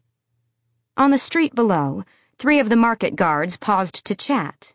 On 0.96 1.10
the 1.10 1.18
street 1.18 1.54
below, 1.54 2.04
three 2.38 2.58
of 2.58 2.68
the 2.68 2.76
market 2.76 3.16
guards 3.16 3.56
paused 3.56 4.04
to 4.04 4.14
chat, 4.14 4.74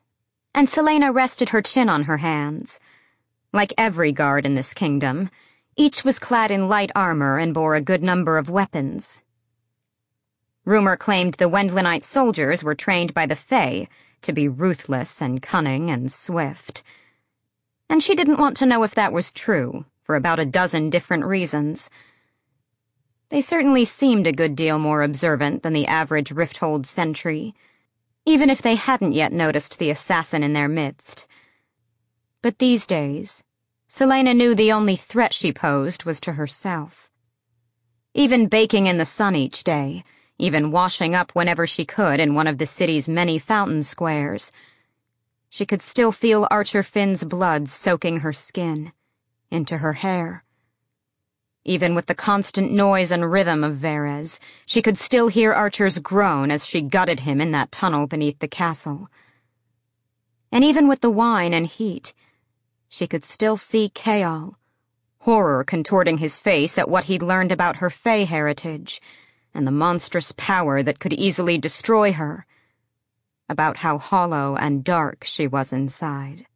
and 0.54 0.68
Celaena 0.68 1.14
rested 1.14 1.50
her 1.50 1.62
chin 1.62 1.90
on 1.90 2.04
her 2.04 2.18
hands. 2.18 2.80
Like 3.54 3.74
every 3.78 4.12
guard 4.12 4.46
in 4.46 4.56
this 4.56 4.74
kingdom, 4.74 5.30
each 5.76 6.04
was 6.04 6.20
clad 6.20 6.52
in 6.52 6.68
light 6.68 6.92
armor 6.96 7.38
and 7.38 7.54
bore 7.54 7.76
a 7.76 7.82
good 7.82 8.04
number 8.04 8.38
of 8.38 8.50
weapons. 8.50 9.22
Rumor 10.66 10.96
claimed 10.96 11.36
the 11.36 11.50
Wendlanite 11.50 12.04
soldiers 12.04 12.64
were 12.64 12.76
trained 12.76 13.14
by 13.14 13.26
the 13.26 13.36
Fae 13.36 13.88
to 14.22 14.32
be 14.32 14.48
ruthless 14.48 15.22
and 15.22 15.42
cunning 15.42 15.90
and 15.90 16.12
swift. 16.12 16.84
And 17.90 18.04
she 18.04 18.14
didn't 18.14 18.40
want 18.40 18.56
to 18.58 18.66
know 18.66 18.84
if 18.84 18.94
that 18.94 19.12
was 19.12 19.32
true, 19.32 19.86
for 20.00 20.16
about 20.16 20.40
a 20.40 20.46
dozen 20.46 20.90
different 20.90 21.26
reasons. 21.26 21.90
They 23.32 23.40
certainly 23.40 23.86
seemed 23.86 24.28
a 24.28 24.34
good 24.34 24.58
deal 24.58 24.78
more 24.78 25.04
observant 25.04 25.64
than 25.64 25.72
the 25.72 25.88
average 25.88 26.32
Rifthold 26.32 26.86
sentry, 26.86 27.56
even 28.26 28.50
if 28.50 28.62
they 28.62 28.76
hadn't 28.76 29.14
yet 29.14 29.32
noticed 29.32 29.80
the 29.80 29.90
assassin 29.90 30.44
in 30.44 30.52
their 30.52 30.68
midst. 30.68 31.28
But 32.42 32.60
these 32.60 32.86
days, 32.86 33.42
Celaena 33.88 34.36
knew 34.36 34.54
the 34.54 34.74
only 34.74 34.98
threat 34.98 35.34
she 35.34 35.54
posed 35.54 36.04
was 36.04 36.20
to 36.22 36.34
herself. 36.34 37.10
Even 38.14 38.48
baking 38.48 38.88
in 38.88 38.98
the 38.98 39.06
sun 39.06 39.38
each 39.38 39.64
day, 39.64 40.04
even 40.38 40.70
washing 40.70 41.16
up 41.16 41.32
whenever 41.32 41.66
she 41.66 41.86
could 41.86 42.20
in 42.20 42.36
one 42.36 42.48
of 42.48 42.58
the 42.58 42.66
city's 42.66 43.08
many 43.08 43.40
fountain 43.40 43.82
squares, 43.82 44.52
she 45.50 45.66
could 45.66 45.82
still 45.82 46.12
feel 46.12 46.50
Archer 46.52 46.84
Finn's 46.84 47.24
blood 47.24 47.70
soaking 47.70 48.18
her 48.18 48.34
skin, 48.34 48.92
into 49.50 49.78
her 49.78 49.94
hair 49.94 50.44
even 51.64 51.94
with 51.94 52.08
the 52.08 52.16
constant 52.16 52.72
noise 52.72 53.12
and 53.12 53.32
rhythm 53.32 53.64
of 53.64 53.76
Varese, 53.76 54.40
she 54.66 54.82
could 54.82 54.98
still 54.98 55.28
hear 55.28 55.54
Archer's 55.54 56.00
groan 56.00 56.50
as 56.50 56.66
she 56.66 56.82
gutted 56.82 57.22
him 57.22 57.40
in 57.40 57.52
that 57.52 57.72
tunnel 57.72 58.08
beneath 58.08 58.40
the 58.40 58.48
castle. 58.48 59.10
And 60.52 60.64
even 60.64 60.88
with 60.88 61.02
the 61.02 61.12
wine 61.12 61.54
and 61.54 61.68
heat, 61.68 62.14
she 62.90 63.08
could 63.08 63.24
still 63.24 63.58
see 63.58 63.90
Chaol, 63.94 64.56
horror 65.20 65.64
contorting 65.64 66.18
his 66.18 66.40
face 66.40 66.78
at 66.78 66.90
what 66.90 67.06
he'd 67.06 67.22
learned 67.22 67.52
about 67.52 67.78
her 67.78 67.90
Fae 67.90 68.24
heritage 68.24 69.02
and 69.54 69.68
the 69.68 69.72
monstrous 69.72 70.34
power 70.36 70.82
that 70.82 71.00
could 71.00 71.14
easily 71.14 71.58
destroy 71.58 72.12
her, 72.14 72.46
about 73.48 73.78
how 73.78 73.98
hollow 73.98 74.56
and 74.56 74.84
dark 74.84 75.24
she 75.24 75.46
was 75.46 75.72
inside. 75.72 76.48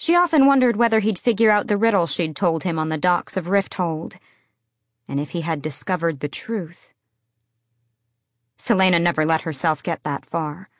She 0.00 0.16
often 0.16 0.46
wondered 0.46 0.76
whether 0.76 1.00
he'd 1.00 1.18
figure 1.18 1.50
out 1.50 1.66
the 1.66 1.76
riddle 1.76 2.06
she'd 2.06 2.34
told 2.34 2.64
him 2.64 2.78
on 2.78 2.88
the 2.88 2.96
docks 2.96 3.36
of 3.36 3.48
Rifthold, 3.48 4.16
and 5.06 5.20
if 5.20 5.32
he 5.32 5.42
had 5.42 5.60
discovered 5.60 6.20
the 6.20 6.28
truth. 6.28 6.94
Celaena 8.56 8.98
never 8.98 9.26
let 9.26 9.42
herself 9.42 9.82
get 9.82 10.02
that 10.04 10.24
far. 10.24 10.70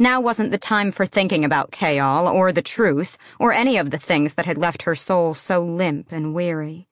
Now 0.00 0.20
wasn't 0.20 0.50
the 0.50 0.58
time 0.58 0.90
for 0.90 1.06
thinking 1.06 1.44
about 1.44 1.70
Chaol 1.70 2.26
or 2.26 2.50
the 2.50 2.60
truth 2.60 3.16
or 3.38 3.52
any 3.52 3.76
of 3.76 3.92
the 3.92 3.98
things 3.98 4.34
that 4.34 4.46
had 4.46 4.58
left 4.58 4.82
her 4.82 4.96
soul 4.96 5.32
so 5.32 5.64
limp 5.64 6.10
and 6.10 6.34
weary. 6.34 6.88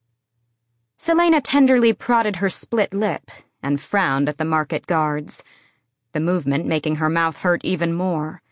Celaena 0.96 1.40
tenderly 1.42 1.92
prodded 1.92 2.36
her 2.36 2.48
split 2.48 2.94
lip 2.94 3.32
and 3.64 3.80
frowned 3.80 4.28
at 4.28 4.38
the 4.38 4.44
market 4.44 4.86
guards, 4.86 5.42
the 6.12 6.20
movement 6.20 6.66
making 6.66 6.96
her 6.96 7.08
mouth 7.08 7.38
hurt 7.38 7.64
even 7.64 7.92
more. 7.92 8.42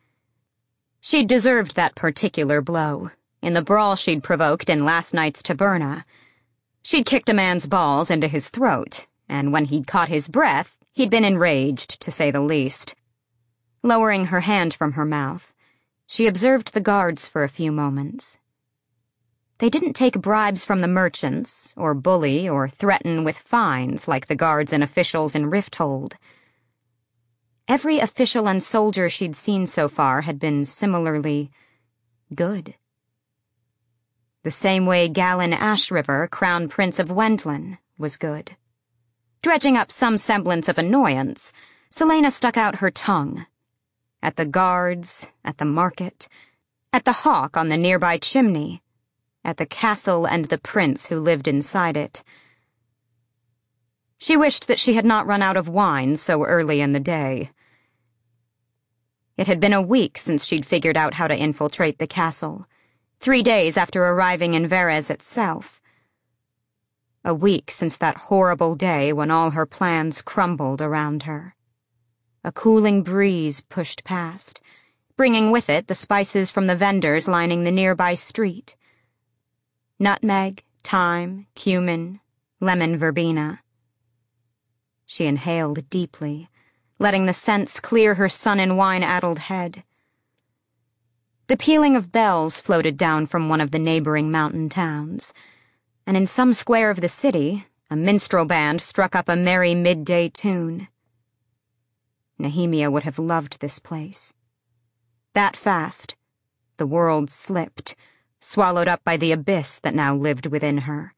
She'd 1.06 1.28
deserved 1.28 1.76
that 1.76 1.94
particular 1.94 2.62
blow, 2.62 3.11
in 3.42 3.52
the 3.52 3.61
brawl 3.61 3.94
she'd 3.94 4.23
provoked 4.23 4.70
in 4.70 4.87
last 4.87 5.12
night's 5.12 5.42
taberna. 5.42 6.06
She'd 6.82 7.04
kicked 7.04 7.28
a 7.28 7.34
man's 7.34 7.66
balls 7.66 8.11
into 8.11 8.26
his 8.26 8.49
throat, 8.49 9.04
and 9.28 9.52
when 9.52 9.66
he'd 9.66 9.87
caught 9.87 10.08
his 10.08 10.28
breath, 10.28 10.78
he'd 10.92 11.11
been 11.11 11.26
enraged, 11.26 12.00
to 12.00 12.11
say 12.11 12.30
the 12.30 12.40
least. 12.40 12.94
Lowering 13.82 14.25
her 14.28 14.40
hand 14.40 14.73
from 14.73 14.92
her 14.92 15.04
mouth, 15.04 15.54
she 16.06 16.26
observed 16.26 16.73
the 16.73 16.80
guards 16.80 17.28
for 17.28 17.44
a 17.44 17.50
few 17.50 17.70
moments. 17.70 18.40
They 19.58 19.68
didn't 19.68 19.92
take 19.92 20.23
bribes 20.23 20.64
from 20.64 20.78
the 20.78 20.88
merchants, 20.88 21.75
or 21.76 21.92
bully, 21.92 22.49
or 22.49 22.66
threaten 22.66 23.25
with 23.25 23.37
fines 23.37 24.08
like 24.08 24.28
the 24.28 24.34
guards 24.34 24.73
and 24.73 24.82
officials 24.82 25.34
in 25.34 25.50
Rifthold. 25.50 26.14
Every 27.66 27.99
official 27.99 28.47
and 28.47 28.62
soldier 28.62 29.09
she'd 29.09 29.35
seen 29.35 29.66
so 29.66 29.88
far 29.88 30.23
had 30.23 30.38
been 30.38 30.66
similarly 30.66 31.50
good. 32.35 32.75
The 34.42 34.50
same 34.50 34.85
way 34.85 35.09
Galan 35.09 35.52
Ashryver, 35.52 36.30
Crown 36.30 36.68
Prince 36.68 36.99
of 36.99 37.09
Wendlyn, 37.09 37.78
was 37.97 38.18
good. 38.18 38.56
Dredging 39.40 39.78
up 39.78 39.90
some 39.90 40.18
semblance 40.18 40.68
of 40.68 40.76
annoyance, 40.76 41.54
Celaena 41.90 42.30
stuck 42.30 42.59
out 42.59 42.76
her 42.76 42.90
tongue. 42.90 43.47
At 44.23 44.37
the 44.37 44.44
guards, 44.44 45.30
at 45.42 45.56
the 45.56 45.64
market, 45.64 46.28
at 46.92 47.06
the 47.06 47.12
hawk 47.12 47.56
on 47.56 47.68
the 47.68 47.78
nearby 47.78 48.18
chimney, 48.18 48.83
at 49.42 49.56
the 49.56 49.66
castle 49.66 50.26
and 50.26 50.47
the 50.47 50.59
prince 50.59 51.06
who 51.06 51.18
lived 51.18 51.49
inside 51.49 51.97
it. 51.97 52.23
She 54.18 54.37
wished 54.37 54.68
that 54.68 54.78
she 54.78 54.94
had 54.94 55.04
not 55.04 55.26
run 55.26 55.42
out 55.42 55.56
of 55.56 55.68
wine 55.68 56.16
so 56.16 56.44
early 56.44 56.80
in 56.80 56.90
the 56.90 57.00
day. 57.00 57.50
It 59.37 59.47
had 59.49 59.59
been 59.59 59.73
a 59.73 59.83
week 59.83 60.16
since 60.16 60.44
she'd 60.44 60.64
figured 60.64 60.97
out 60.97 61.14
how 61.14 61.26
to 61.26 61.37
infiltrate 61.37 61.99
the 61.99 62.06
castle, 62.06 62.66
three 63.18 63.42
days 63.42 63.76
after 63.76 64.04
arriving 64.04 64.54
in 64.54 64.68
Varese 64.68 65.11
itself. 65.11 65.80
A 67.25 67.35
week 67.35 67.71
since 67.71 67.97
that 67.97 68.16
horrible 68.28 68.76
day 68.76 69.12
when 69.12 69.30
all 69.30 69.50
her 69.50 69.66
plans 69.66 70.23
crumbled 70.23 70.80
around 70.80 71.25
her. 71.25 71.56
A 72.44 72.52
cooling 72.52 73.02
breeze 73.02 73.61
pushed 73.62 74.04
past, 74.04 74.61
bringing 75.16 75.50
with 75.50 75.68
it 75.68 75.88
the 75.88 75.94
spices 75.94 76.50
from 76.50 76.66
the 76.66 76.76
vendors 76.76 77.26
lining 77.26 77.64
the 77.64 77.73
nearby 77.73 78.14
street. 78.14 78.76
Nutmeg, 79.99 80.62
thyme, 80.85 81.47
cumin, 81.54 82.21
lemon 82.61 82.97
verbena. 82.97 83.63
She 85.06 85.26
inhaled 85.26 85.88
deeply 85.90 86.49
letting 86.99 87.26
the 87.26 87.32
scents 87.32 87.80
clear 87.80 88.14
her 88.14 88.28
sun 88.28 88.61
and 88.61 88.76
wine-addled 88.76 89.40
head. 89.40 89.82
The 91.49 91.56
pealing 91.56 91.96
of 91.96 92.12
bells 92.12 92.61
floated 92.61 92.96
down 92.96 93.26
from 93.26 93.49
one 93.49 93.61
of 93.61 93.73
the 93.73 93.78
neighboring 93.78 94.30
mountain 94.30 94.68
towns, 94.68 95.34
and 96.06 96.16
in 96.16 96.26
some 96.26 96.52
square 96.52 96.90
of 96.90 97.00
the 97.00 97.08
city, 97.08 97.66
a 97.90 97.96
minstrel 97.96 98.44
band 98.44 98.80
struck 98.80 99.14
up 99.14 99.28
a 99.28 99.37
merry 99.37 99.75
midday 99.75 100.28
tune. 100.28 100.88
Nehemia 102.38 102.90
would 102.90 103.02
have 103.02 103.18
loved 103.18 103.61
this 103.61 103.78
place. 103.78 104.32
That 105.34 105.56
fast, 105.56 106.16
the 106.76 106.87
world 106.87 107.30
slipped, 107.30 107.96
swallowed 108.40 108.88
up 108.88 109.04
by 109.04 109.16
the 109.16 109.32
abyss 109.32 109.80
that 109.80 109.94
now 109.94 110.14
lived 110.14 110.46
within 110.46 110.78
her. 110.78 111.14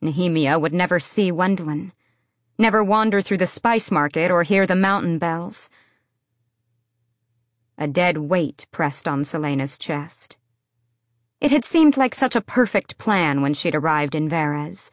Nehemia 0.00 0.58
would 0.60 0.74
never 0.74 0.98
see 0.98 1.30
Wendlyn 1.30 1.92
never 2.58 2.82
wander 2.82 3.20
through 3.20 3.38
the 3.38 3.46
spice 3.46 3.90
market 3.90 4.30
or 4.30 4.42
hear 4.42 4.66
the 4.66 4.76
mountain 4.76 5.18
bells. 5.18 5.70
A 7.78 7.86
dead 7.86 8.16
weight 8.18 8.66
pressed 8.70 9.06
on 9.06 9.24
Celaena's 9.24 9.76
chest. 9.76 10.36
It 11.40 11.50
had 11.50 11.64
seemed 11.64 11.96
like 11.96 12.14
such 12.14 12.34
a 12.34 12.40
perfect 12.40 12.96
plan 12.96 13.42
when 13.42 13.52
she'd 13.52 13.74
arrived 13.74 14.14
in 14.14 14.28
Varese. 14.28 14.90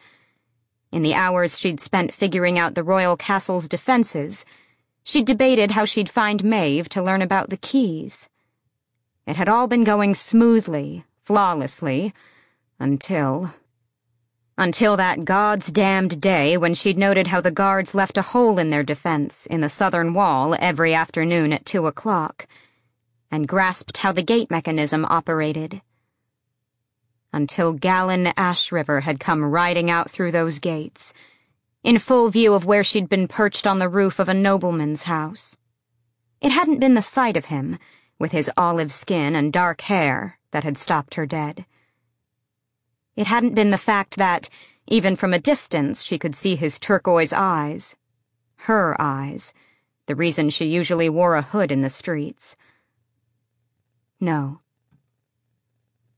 In 0.92 1.02
the 1.02 1.14
hours 1.14 1.58
she'd 1.58 1.80
spent 1.80 2.14
figuring 2.14 2.60
out 2.60 2.76
the 2.76 2.84
royal 2.84 3.16
castle's 3.16 3.70
defenses, 3.70 4.46
she'd 5.04 5.26
debated 5.26 5.72
how 5.72 5.86
she'd 5.86 6.10
find 6.10 6.44
Maeve 6.44 6.90
to 6.90 7.02
learn 7.02 7.22
about 7.22 7.50
the 7.50 7.58
keys. 7.58 8.30
It 9.26 9.38
had 9.38 9.48
all 9.48 9.68
been 9.68 9.86
going 9.86 10.14
smoothly, 10.14 11.06
flawlessly, 11.22 12.14
until. 12.78 13.54
Until 14.58 14.96
that 14.98 15.26
God's 15.26 15.72
damned 15.72 16.22
day 16.22 16.58
when 16.58 16.74
she'd 16.74 16.98
noted 16.98 17.28
how 17.28 17.42
the 17.42 17.52
guards 17.52 17.96
left 17.96 18.18
a 18.18 18.22
hole 18.22 18.60
in 18.60 18.70
their 18.70 18.84
defense 18.84 19.46
in 19.48 19.62
the 19.62 19.70
southern 19.70 20.14
wall 20.14 20.56
every 20.60 20.94
afternoon 20.94 21.52
at 21.52 21.66
two 21.66 21.88
o'clock, 21.88 22.48
and 23.32 23.48
grasped 23.48 23.98
how 23.98 24.12
the 24.12 24.22
gate 24.22 24.52
mechanism 24.52 25.06
operated 25.06 25.82
until 27.34 27.74
Galan 27.74 28.28
Ashryver 28.38 29.02
had 29.02 29.20
come 29.20 29.44
riding 29.44 29.90
out 29.90 30.10
through 30.10 30.32
those 30.32 30.60
gates, 30.60 31.14
in 31.84 31.98
full 31.98 32.30
view 32.30 32.54
of 32.54 32.64
where 32.64 32.84
she'd 32.84 33.10
been 33.10 33.28
perched 33.28 33.66
on 33.66 33.80
the 33.80 33.90
roof 33.90 34.20
of 34.20 34.30
a 34.30 34.34
nobleman's 34.36 35.04
house. 35.04 35.58
It 36.40 36.52
hadn't 36.52 36.80
been 36.80 36.94
the 36.94 37.02
sight 37.02 37.36
of 37.36 37.46
him, 37.46 37.80
with 38.20 38.32
his 38.32 38.52
olive 38.56 38.92
skin 38.92 39.36
and 39.36 39.52
dark 39.52 39.82
hair, 39.82 40.38
that 40.52 40.64
had 40.64 40.78
stopped 40.78 41.16
her 41.16 41.26
dead. 41.26 41.66
It 43.16 43.28
hadn't 43.28 43.54
been 43.54 43.70
the 43.70 43.78
fact 43.78 44.18
that, 44.18 44.50
even 44.88 45.16
from 45.16 45.34
a 45.34 45.40
distance, 45.40 46.02
she 46.02 46.18
could 46.18 46.36
see 46.36 46.56
his 46.56 46.80
turquoise 46.80 47.32
eyes. 47.32 47.96
Her 48.56 48.96
eyes, 49.00 49.54
the 50.08 50.16
reason 50.16 50.50
she 50.50 50.66
usually 50.66 51.10
wore 51.10 51.36
a 51.36 51.42
hood 51.42 51.72
in 51.72 51.82
the 51.82 51.90
streets. 51.90 52.58
No. 54.20 54.62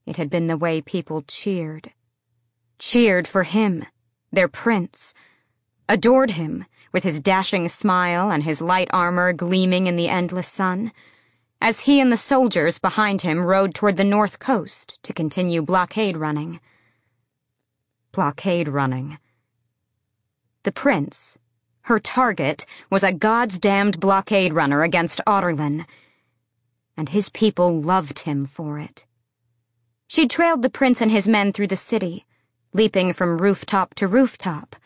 It 0.05 0.17
had 0.17 0.29
been 0.29 0.47
the 0.47 0.57
way 0.57 0.81
people 0.81 1.23
cheered. 1.23 1.91
Cheered 2.79 3.27
for 3.27 3.43
him, 3.43 3.85
their 4.31 4.47
prince. 4.47 5.13
Adored 5.89 6.31
him, 6.31 6.65
with 6.91 7.03
his 7.03 7.19
dashing 7.19 7.67
smile 7.67 8.31
and 8.31 8.43
his 8.43 8.61
light 8.61 8.89
armor 8.93 9.33
gleaming 9.33 9.87
in 9.87 9.95
the 9.95 10.07
endless 10.07 10.47
sun, 10.47 10.91
as 11.61 11.81
he 11.81 11.99
and 11.99 12.11
the 12.11 12.17
soldiers 12.17 12.79
behind 12.79 13.21
him 13.21 13.43
rode 13.43 13.75
toward 13.75 13.97
the 13.97 14.03
north 14.03 14.39
coast 14.39 14.97
to 15.03 15.13
continue 15.13 15.61
blockade 15.61 16.15
running. 16.15 16.59
Blockade 18.15 18.69
running. 18.69 19.19
The 20.63 20.71
prince, 20.71 21.37
her 21.81 21.99
target, 21.99 22.65
was 22.89 23.03
a 23.03 23.11
God's 23.11 23.59
damned 23.59 23.99
blockade 23.99 24.53
runner 24.53 24.83
against 24.83 25.19
Adarlan, 25.27 25.85
and 26.95 27.09
his 27.09 27.27
people 27.27 27.81
loved 27.81 28.19
him 28.19 28.45
for 28.45 28.79
it. 28.79 29.05
She 30.07 30.29
trailed 30.29 30.61
the 30.61 30.69
prince 30.69 31.01
and 31.01 31.11
his 31.11 31.27
men 31.27 31.51
through 31.51 31.67
the 31.67 31.75
city, 31.75 32.25
leaping 32.71 33.11
from 33.11 33.39
rooftop 33.39 33.93
to 33.95 34.07
rooftop, 34.07 34.77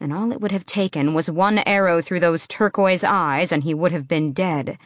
and 0.00 0.10
all 0.10 0.32
it 0.32 0.40
would 0.40 0.52
have 0.52 0.64
taken 0.64 1.12
was 1.12 1.30
one 1.30 1.58
arrow 1.66 2.00
through 2.00 2.20
those 2.20 2.48
turquoise 2.48 3.04
eyes 3.04 3.52
and 3.52 3.64
he 3.64 3.74
would 3.74 3.92
have 3.92 4.08
been 4.08 4.32
dead. 4.32 4.78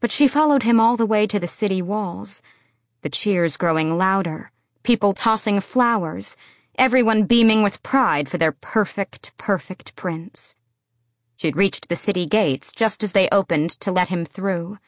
But 0.00 0.10
she 0.10 0.26
followed 0.26 0.62
him 0.62 0.80
all 0.80 0.96
the 0.96 1.04
way 1.04 1.26
to 1.26 1.38
the 1.38 1.46
city 1.46 1.82
walls, 1.82 2.40
the 3.02 3.10
cheers 3.10 3.58
growing 3.58 3.98
louder, 3.98 4.50
people 4.82 5.12
tossing 5.12 5.60
flowers, 5.60 6.36
everyone 6.76 7.24
beaming 7.24 7.62
with 7.62 7.82
pride 7.82 8.28
for 8.28 8.38
their 8.38 8.52
perfect, 8.52 9.32
perfect 9.36 9.96
prince. 9.96 10.56
She'd 11.36 11.56
reached 11.56 11.88
the 11.88 11.96
city 11.96 12.26
gates 12.26 12.72
just 12.72 13.02
as 13.02 13.12
they 13.12 13.28
opened 13.30 13.70
to 13.80 13.92
let 13.92 14.08
him 14.08 14.24
through 14.24 14.78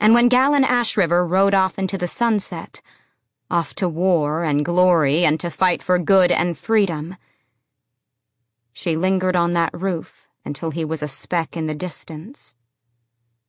and 0.00 0.14
when 0.14 0.28
Galan 0.28 0.64
Ashryver 0.64 1.28
rode 1.28 1.54
off 1.54 1.78
into 1.78 1.98
the 1.98 2.08
sunset, 2.08 2.80
off 3.50 3.74
to 3.74 3.88
war 3.88 4.44
and 4.44 4.64
glory 4.64 5.24
and 5.24 5.40
to 5.40 5.50
fight 5.50 5.82
for 5.82 5.98
good 5.98 6.30
and 6.30 6.56
freedom, 6.56 7.16
she 8.72 8.96
lingered 8.96 9.34
on 9.34 9.54
that 9.54 9.74
roof 9.74 10.28
until 10.44 10.70
he 10.70 10.84
was 10.84 11.02
a 11.02 11.08
speck 11.08 11.56
in 11.56 11.66
the 11.66 11.74
distance. 11.74 12.54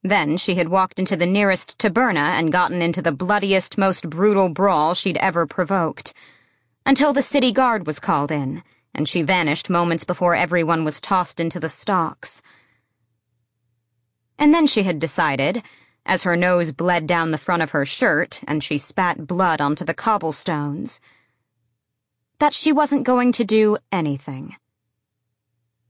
Then 0.03 0.37
she 0.37 0.55
had 0.55 0.69
walked 0.69 0.99
into 0.99 1.15
the 1.15 1.25
nearest 1.25 1.77
taberna 1.77 2.37
and 2.39 2.51
gotten 2.51 2.81
into 2.81 3.01
the 3.01 3.11
bloodiest, 3.11 3.77
most 3.77 4.09
brutal 4.09 4.49
brawl 4.49 4.93
she'd 4.93 5.17
ever 5.17 5.45
provoked, 5.45 6.13
until 6.85 7.11
the 7.11 7.21
city 7.21 7.51
guard 7.51 7.85
was 7.85 7.99
called 7.99 8.31
in, 8.31 8.63
and 8.93 9.07
she 9.07 9.21
vanished 9.21 9.69
moments 9.69 10.03
before 10.05 10.35
everyone 10.35 10.85
was 10.85 11.01
tossed 11.01 11.39
into 11.39 11.59
the 11.59 11.69
stocks. 11.69 12.41
And 14.37 14.53
then 14.53 14.67
she 14.67 14.83
had 14.83 14.99
decided 14.99 15.63
as 16.05 16.23
her 16.23 16.35
nose 16.35 16.71
bled 16.71 17.05
down 17.05 17.31
the 17.31 17.37
front 17.37 17.61
of 17.61 17.71
her 17.71 17.85
shirt 17.85 18.41
and 18.47 18.63
she 18.63 18.77
spat 18.77 19.27
blood 19.27 19.61
onto 19.61 19.85
the 19.85 19.93
cobblestones. 19.93 21.01
That 22.39 22.53
she 22.53 22.71
wasn't 22.71 23.05
going 23.05 23.31
to 23.33 23.43
do 23.43 23.77
anything. 23.91 24.55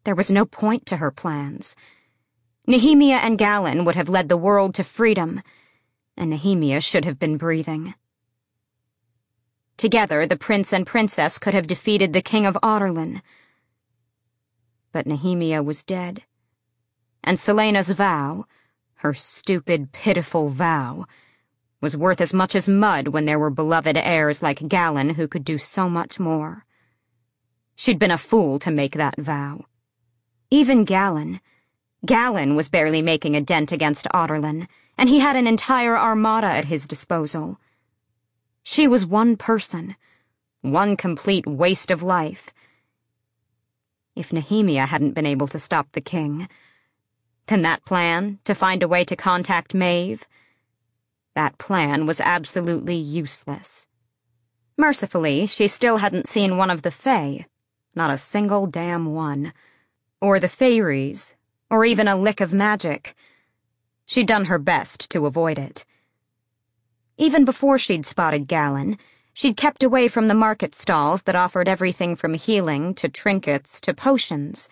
There 0.03 0.15
was 0.15 0.31
no 0.31 0.45
point 0.45 0.85
to 0.87 0.97
her 0.97 1.11
plans. 1.11 1.75
Nehemia 2.69 3.15
and 3.15 3.39
Galan 3.39 3.83
would 3.83 3.95
have 3.95 4.09
led 4.09 4.29
the 4.29 4.37
world 4.37 4.75
to 4.75 4.83
freedom, 4.83 5.41
and 6.15 6.29
Nehemia 6.29 6.81
should 6.81 7.03
have 7.03 7.17
been 7.17 7.35
breathing. 7.35 7.95
Together, 9.75 10.27
the 10.27 10.37
prince 10.37 10.71
and 10.71 10.85
princess 10.85 11.39
could 11.39 11.55
have 11.55 11.65
defeated 11.65 12.13
the 12.13 12.21
king 12.21 12.45
of 12.45 12.55
Adarlan. 12.61 13.23
But 14.91 15.07
Nehemia 15.07 15.63
was 15.65 15.81
dead, 15.81 16.25
and 17.23 17.39
Celaena's 17.39 17.89
vow, 17.89 18.45
her 18.97 19.15
stupid, 19.15 19.91
pitiful 19.91 20.49
vow, 20.49 21.07
was 21.81 21.97
worth 21.97 22.21
as 22.21 22.35
much 22.35 22.53
as 22.53 22.69
mud 22.69 23.07
when 23.07 23.25
there 23.25 23.39
were 23.39 23.49
beloved 23.49 23.97
heirs 23.97 24.43
like 24.43 24.67
Galan 24.67 25.15
who 25.15 25.27
could 25.27 25.43
do 25.43 25.57
so 25.57 25.89
much 25.89 26.19
more. 26.19 26.67
She'd 27.75 27.97
been 27.97 28.11
a 28.11 28.17
fool 28.19 28.59
to 28.59 28.69
make 28.69 28.93
that 28.93 29.17
vow. 29.17 29.65
Even 30.51 30.83
Galan. 30.83 31.41
Galan 32.05 32.55
was 32.55 32.69
barely 32.69 33.01
making 33.01 33.35
a 33.35 33.41
dent 33.41 33.71
against 33.71 34.07
Adarlan, 34.13 34.67
and 34.97 35.09
he 35.09 35.19
had 35.19 35.35
an 35.35 35.47
entire 35.47 35.97
armada 35.97 36.47
at 36.47 36.65
his 36.65 36.87
disposal. 36.87 37.59
She 38.63 38.87
was 38.87 39.05
one 39.05 39.35
person, 39.35 39.95
one 40.61 40.95
complete 40.95 41.45
waste 41.45 41.91
of 41.91 42.03
life. 42.03 42.53
If 44.15 44.31
Nehemia 44.31 44.87
hadn't 44.87 45.13
been 45.13 45.25
able 45.25 45.47
to 45.47 45.59
stop 45.59 45.91
the 45.91 46.01
king, 46.01 46.47
then 47.47 47.63
that 47.63 47.83
plan, 47.83 48.39
to 48.45 48.53
find 48.53 48.83
a 48.83 48.87
way 48.87 49.03
to 49.03 49.15
contact 49.15 49.73
Maeve? 49.73 50.27
That 51.35 51.57
plan 51.57 52.05
was 52.05 52.21
absolutely 52.21 52.95
useless. 52.95 53.87
Mercifully, 54.77 55.45
she 55.45 55.67
still 55.67 55.97
hadn't 55.97 56.27
seen 56.27 56.57
one 56.57 56.69
of 56.69 56.83
the 56.83 56.91
Fae. 56.91 57.47
Not 57.95 58.11
a 58.11 58.17
single 58.17 58.67
damn 58.67 59.07
one. 59.07 59.53
Or 60.21 60.39
the 60.39 60.47
Fairies. 60.47 61.35
Or 61.69 61.85
even 61.85 62.07
a 62.07 62.15
lick 62.15 62.41
of 62.41 62.53
magic. 62.53 63.15
She'd 64.05 64.27
done 64.27 64.45
her 64.45 64.57
best 64.57 65.09
to 65.11 65.25
avoid 65.25 65.59
it. 65.59 65.85
Even 67.17 67.45
before 67.45 67.77
she'd 67.77 68.05
spotted 68.05 68.47
Galan, 68.47 68.97
she'd 69.33 69.57
kept 69.57 69.83
away 69.83 70.07
from 70.07 70.27
the 70.27 70.33
market 70.33 70.73
stalls 70.73 71.23
that 71.23 71.35
offered 71.35 71.67
everything 71.67 72.15
from 72.15 72.33
healing 72.33 72.93
to 72.95 73.09
trinkets 73.09 73.79
to 73.81 73.93
potions 73.93 74.69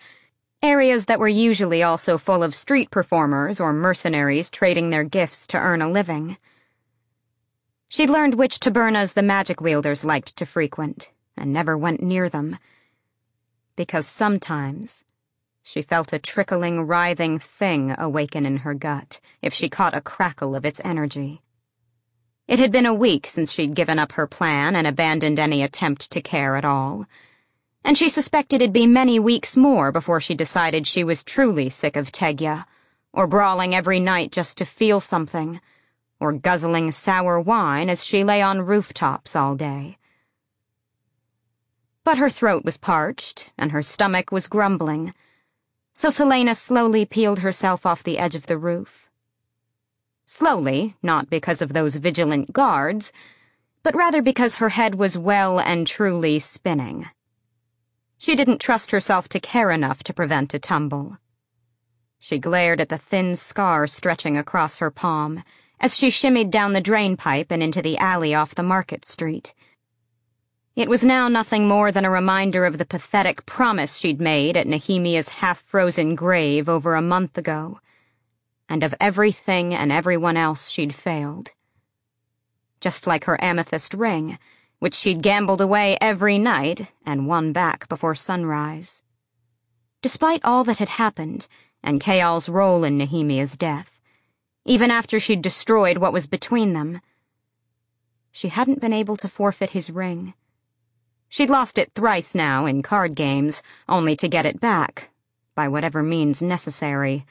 areas 0.62 1.04
that 1.04 1.20
were 1.20 1.28
usually 1.28 1.82
also 1.82 2.18
full 2.18 2.42
of 2.42 2.54
street 2.54 2.90
performers 2.90 3.60
or 3.60 3.72
mercenaries 3.72 4.50
trading 4.50 4.90
their 4.90 5.04
gifts 5.04 5.46
to 5.46 5.56
earn 5.56 5.80
a 5.80 5.90
living. 5.90 6.36
She'd 7.88 8.10
learned 8.10 8.34
which 8.34 8.58
tabernas 8.58 9.14
the 9.14 9.22
magic 9.22 9.60
wielders 9.60 10.04
liked 10.04 10.36
to 10.36 10.44
frequent, 10.44 11.12
and 11.36 11.52
never 11.52 11.78
went 11.78 12.02
near 12.02 12.28
them. 12.28 12.58
Because 13.76 14.06
sometimes 14.06 15.04
she 15.68 15.82
felt 15.82 16.12
a 16.12 16.18
trickling, 16.18 16.80
writhing 16.80 17.38
thing 17.38 17.94
awaken 17.98 18.46
in 18.46 18.58
her 18.58 18.74
gut 18.74 19.20
if 19.42 19.52
she 19.52 19.68
caught 19.68 19.94
a 19.96 20.00
crackle 20.00 20.54
of 20.54 20.64
its 20.64 20.80
energy. 20.84 21.42
It 22.46 22.58
had 22.58 22.72
been 22.72 22.86
a 22.86 22.94
week 22.94 23.26
since 23.26 23.52
she'd 23.52 23.74
given 23.74 23.98
up 23.98 24.12
her 24.12 24.26
plan 24.26 24.74
and 24.74 24.86
abandoned 24.86 25.38
any 25.38 25.62
attempt 25.62 26.10
to 26.12 26.22
care 26.22 26.56
at 26.56 26.64
all 26.64 27.06
and 27.84 27.96
she 27.96 28.08
suspected 28.08 28.60
it'd 28.60 28.72
be 28.72 28.86
many 28.86 29.18
weeks 29.18 29.56
more 29.56 29.90
before 29.90 30.20
she 30.20 30.34
decided 30.34 30.86
she 30.86 31.04
was 31.04 31.22
truly 31.22 31.68
sick 31.68 31.96
of 31.96 32.12
Tegya, 32.12 32.66
or 33.12 33.26
brawling 33.26 33.74
every 33.74 34.00
night 34.00 34.30
just 34.30 34.58
to 34.58 34.64
feel 34.64 35.00
something, 35.00 35.60
or 36.20 36.32
guzzling 36.32 36.90
sour 36.90 37.40
wine 37.40 37.88
as 37.88 38.04
she 38.04 38.24
lay 38.24 38.42
on 38.42 38.60
rooftops 38.60 39.34
all 39.34 39.54
day. 39.54 39.96
But 42.04 42.18
her 42.18 42.28
throat 42.28 42.64
was 42.64 42.76
parched, 42.76 43.52
and 43.56 43.72
her 43.72 43.80
stomach 43.80 44.32
was 44.32 44.48
grumbling, 44.48 45.14
so 45.98 46.10
Celaena 46.10 46.54
slowly 46.54 47.04
peeled 47.04 47.40
herself 47.40 47.84
off 47.84 48.04
the 48.04 48.18
edge 48.18 48.36
of 48.36 48.46
the 48.46 48.56
roof. 48.56 49.10
Slowly, 50.24 50.94
not 51.02 51.28
because 51.28 51.60
of 51.60 51.72
those 51.72 51.96
vigilant 51.96 52.52
guards, 52.52 53.12
but 53.82 53.96
rather 53.96 54.22
because 54.22 54.56
her 54.56 54.68
head 54.68 54.94
was 54.94 55.18
well 55.18 55.58
and 55.58 55.88
truly 55.88 56.38
spinning. 56.38 57.08
She 58.16 58.36
didn't 58.36 58.60
trust 58.60 58.92
herself 58.92 59.28
to 59.30 59.40
care 59.40 59.72
enough 59.72 60.04
to 60.04 60.14
prevent 60.14 60.54
a 60.54 60.60
tumble. 60.60 61.18
She 62.20 62.38
glared 62.38 62.80
at 62.80 62.90
the 62.90 62.98
thin 62.98 63.34
scar 63.34 63.88
stretching 63.88 64.38
across 64.38 64.76
her 64.76 64.92
palm 64.92 65.42
as 65.80 65.96
she 65.96 66.10
shimmied 66.10 66.52
down 66.52 66.74
the 66.74 66.80
drain 66.80 67.16
pipe 67.16 67.50
and 67.50 67.60
into 67.60 67.82
the 67.82 67.98
alley 67.98 68.36
off 68.36 68.54
the 68.54 68.62
market 68.62 69.04
street. 69.04 69.52
It 70.78 70.88
was 70.88 71.04
now 71.04 71.26
nothing 71.26 71.66
more 71.66 71.90
than 71.90 72.04
a 72.04 72.10
reminder 72.10 72.64
of 72.64 72.78
the 72.78 72.86
pathetic 72.86 73.44
promise 73.46 73.96
she'd 73.96 74.20
made 74.20 74.56
at 74.56 74.68
Nehemia's 74.68 75.30
half-frozen 75.30 76.14
grave 76.14 76.68
over 76.68 76.94
a 76.94 77.02
month 77.02 77.36
ago, 77.36 77.80
and 78.68 78.84
of 78.84 78.94
everything 79.00 79.74
and 79.74 79.90
everyone 79.90 80.36
else 80.36 80.68
she'd 80.68 80.94
failed. 80.94 81.52
Just 82.80 83.08
like 83.08 83.24
her 83.24 83.42
amethyst 83.42 83.92
ring, 83.92 84.38
which 84.78 84.94
she'd 84.94 85.20
gambled 85.20 85.60
away 85.60 85.98
every 86.00 86.38
night 86.38 86.92
and 87.04 87.26
won 87.26 87.52
back 87.52 87.88
before 87.88 88.14
sunrise. 88.14 89.02
Despite 90.00 90.44
all 90.44 90.62
that 90.62 90.78
had 90.78 90.90
happened, 90.90 91.48
and 91.82 92.00
Chaol's 92.00 92.48
role 92.48 92.84
in 92.84 92.96
Nehemia's 92.96 93.56
death, 93.56 94.00
even 94.64 94.92
after 94.92 95.18
she'd 95.18 95.42
destroyed 95.42 95.98
what 95.98 96.12
was 96.12 96.28
between 96.28 96.72
them, 96.72 97.00
she 98.30 98.46
hadn't 98.46 98.80
been 98.80 98.92
able 98.92 99.16
to 99.16 99.26
forfeit 99.26 99.70
his 99.70 99.90
ring. 99.90 100.34
She'd 101.28 101.50
lost 101.50 101.78
it 101.78 101.92
thrice 101.94 102.34
now 102.34 102.64
in 102.66 102.82
card 102.82 103.14
games, 103.14 103.62
only 103.88 104.16
to 104.16 104.28
get 104.28 104.46
it 104.46 104.60
back, 104.60 105.10
by 105.54 105.68
whatever 105.68 106.02
means 106.02 106.40
necessary. 106.40 107.26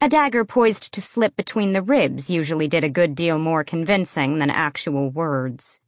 A 0.00 0.08
dagger 0.08 0.44
poised 0.44 0.92
to 0.92 1.00
slip 1.00 1.36
between 1.36 1.72
the 1.72 1.82
ribs 1.82 2.28
usually 2.28 2.68
did 2.68 2.84
a 2.84 2.88
good 2.90 3.14
deal 3.14 3.38
more 3.38 3.64
convincing 3.64 4.38
than 4.38 4.50
actual 4.50 5.08
words. 5.08 5.80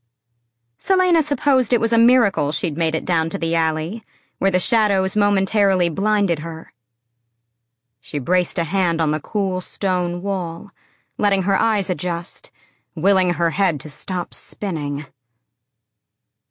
Celaena 0.79 1.23
supposed 1.23 1.73
it 1.73 1.81
was 1.81 1.93
a 1.93 1.99
miracle 1.99 2.53
she'd 2.53 2.79
made 2.79 2.95
it 2.95 3.05
down 3.05 3.31
to 3.31 3.39
the 3.39 3.55
alley, 3.55 4.05
where 4.39 4.51
the 4.51 4.61
shadows 4.61 5.17
momentarily 5.17 5.89
blinded 5.89 6.39
her. 6.39 6.73
She 8.01 8.19
braced 8.19 8.59
a 8.59 8.65
hand 8.65 9.01
on 9.01 9.11
the 9.11 9.21
cool 9.21 9.61
stone 9.61 10.23
wall, 10.23 10.71
letting 11.19 11.43
her 11.43 11.57
eyes 11.57 11.91
adjust, 11.91 12.51
willing 12.95 13.35
her 13.35 13.51
head 13.51 13.81
to 13.81 13.89
stop 13.89 14.33
spinning. 14.33 15.07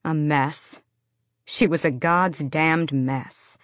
A 0.06 0.13
mess. 0.13 0.82
She 1.46 1.65
was 1.65 1.84
a 1.84 1.89
God's 1.89 2.44
damned 2.44 2.94
mess. 2.94 3.58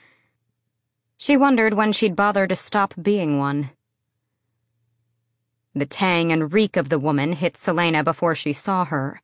She 1.15 1.37
wondered 1.37 1.75
when 1.75 1.93
she'd 1.93 2.15
bother 2.15 2.47
to 2.47 2.55
stop 2.55 2.95
being 2.99 3.37
one. 3.37 3.69
The 5.75 5.85
tang 5.85 6.31
and 6.31 6.51
reek 6.51 6.77
of 6.77 6.89
the 6.89 6.97
woman 6.97 7.33
hit 7.33 7.53
Celaena 7.53 8.03
before 8.03 8.33
she 8.33 8.53
saw 8.53 8.85
her. 8.85 9.21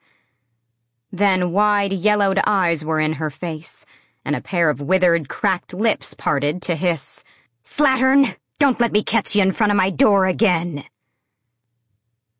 Then 1.11 1.51
wide, 1.51 1.91
yellowed 1.91 2.39
eyes 2.45 2.85
were 2.85 2.99
in 2.99 3.13
her 3.13 3.31
face, 3.31 3.83
and 4.23 4.35
a 4.35 4.39
pair 4.39 4.69
of 4.69 4.79
withered, 4.79 5.27
cracked 5.27 5.73
lips 5.73 6.13
parted 6.13 6.61
to 6.61 6.75
hiss, 6.75 7.23
Slattern, 7.63 8.35
don't 8.59 8.79
let 8.79 8.91
me 8.91 9.01
catch 9.01 9.35
you 9.35 9.41
in 9.41 9.53
front 9.53 9.71
of 9.71 9.77
my 9.77 9.89
door 9.89 10.27
again. 10.27 10.83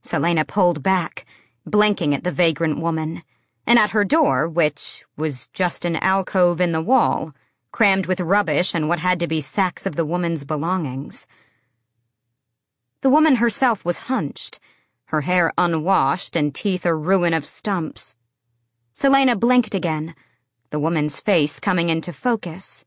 Celaena 0.04 0.46
pulled 0.46 0.84
back, 0.84 1.26
blinking 1.66 2.14
at 2.14 2.24
the 2.24 2.30
vagrant 2.30 2.80
woman 2.80 3.24
and 3.68 3.78
at 3.78 3.90
her 3.90 4.06
door, 4.06 4.48
which 4.48 5.04
was 5.18 5.48
just 5.48 5.84
an 5.84 5.98
alcove 5.98 6.62
in 6.62 6.72
the 6.72 6.82
wall, 6.82 7.36
crammed 7.74 8.06
with 8.06 8.22
rubbish 8.22 8.74
and 8.74 8.88
what 8.88 9.00
had 9.00 9.20
to 9.20 9.28
be 9.28 9.42
sacks 9.42 9.86
of 9.86 9.98
the 9.98 10.06
woman's 10.06 10.46
belongings. 10.46 11.28
The 13.02 13.10
woman 13.10 13.36
herself 13.36 13.84
was 13.84 14.08
hunched, 14.10 14.62
her 15.08 15.22
hair 15.22 15.54
unwashed 15.58 16.38
and 16.38 16.56
teeth 16.56 16.86
a 16.86 16.96
ruin 16.96 17.34
of 17.34 17.46
stumps. 17.46 18.18
Celaena 18.94 19.38
blinked 19.38 19.76
again, 19.76 20.16
the 20.70 20.80
woman's 20.80 21.20
face 21.20 21.60
coming 21.60 21.90
into 21.90 22.14
focus. 22.14 22.86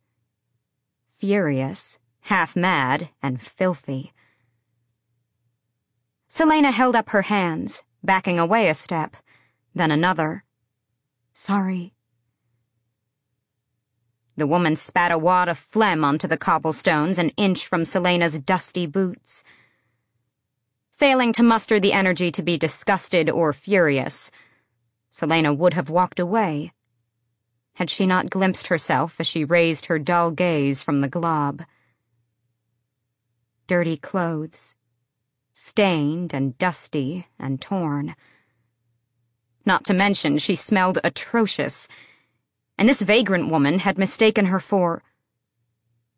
Furious, 1.08 1.98
half 2.22 2.56
mad, 2.56 3.10
and 3.22 3.40
filthy. 3.40 4.12
Celaena 6.30 6.72
held 6.72 6.96
up 6.96 7.10
her 7.10 7.22
hands, 7.22 7.84
backing 8.02 8.38
away 8.38 8.68
a 8.68 8.74
step, 8.74 9.14
then 9.74 9.90
another. 9.90 10.42
Sorry. 11.32 11.94
The 14.36 14.46
woman 14.46 14.76
spat 14.76 15.12
a 15.12 15.18
wad 15.18 15.48
of 15.48 15.58
phlegm 15.58 16.04
onto 16.04 16.26
the 16.26 16.38
cobblestones 16.38 17.18
an 17.18 17.30
inch 17.36 17.66
from 17.66 17.84
Celaena's 17.84 18.38
dusty 18.38 18.86
boots. 18.86 19.44
Failing 20.92 21.32
to 21.34 21.42
muster 21.42 21.78
the 21.78 21.92
energy 21.92 22.30
to 22.30 22.42
be 22.42 22.56
disgusted 22.56 23.28
or 23.28 23.52
furious, 23.52 24.30
Celaena 25.12 25.56
would 25.56 25.74
have 25.74 25.90
walked 25.90 26.20
away, 26.20 26.72
had 27.74 27.90
she 27.90 28.06
not 28.06 28.30
glimpsed 28.30 28.68
herself 28.68 29.20
as 29.20 29.26
she 29.26 29.44
raised 29.44 29.86
her 29.86 29.98
dull 29.98 30.30
gaze 30.30 30.82
from 30.82 31.00
the 31.00 31.08
glob. 31.08 31.62
Dirty 33.66 33.96
clothes, 33.96 34.76
stained 35.52 36.32
and 36.32 36.56
dusty 36.58 37.26
and 37.38 37.60
torn 37.60 38.14
not 39.66 39.84
to 39.84 39.94
mention, 39.94 40.38
she 40.38 40.56
smelled 40.56 40.98
atrocious. 41.04 41.88
And 42.78 42.88
this 42.88 43.02
vagrant 43.02 43.50
woman 43.50 43.80
had 43.80 43.98
mistaken 43.98 44.46
her 44.46 44.60
for. 44.60 45.02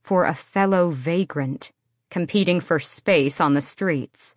for 0.01 0.25
a 0.25 0.35
fellow 0.35 0.91
vagrant, 0.91 1.73
competing 2.11 2.61
for 2.61 2.79
space 2.81 3.41
on 3.41 3.55
the 3.55 3.61
streets. 3.61 4.35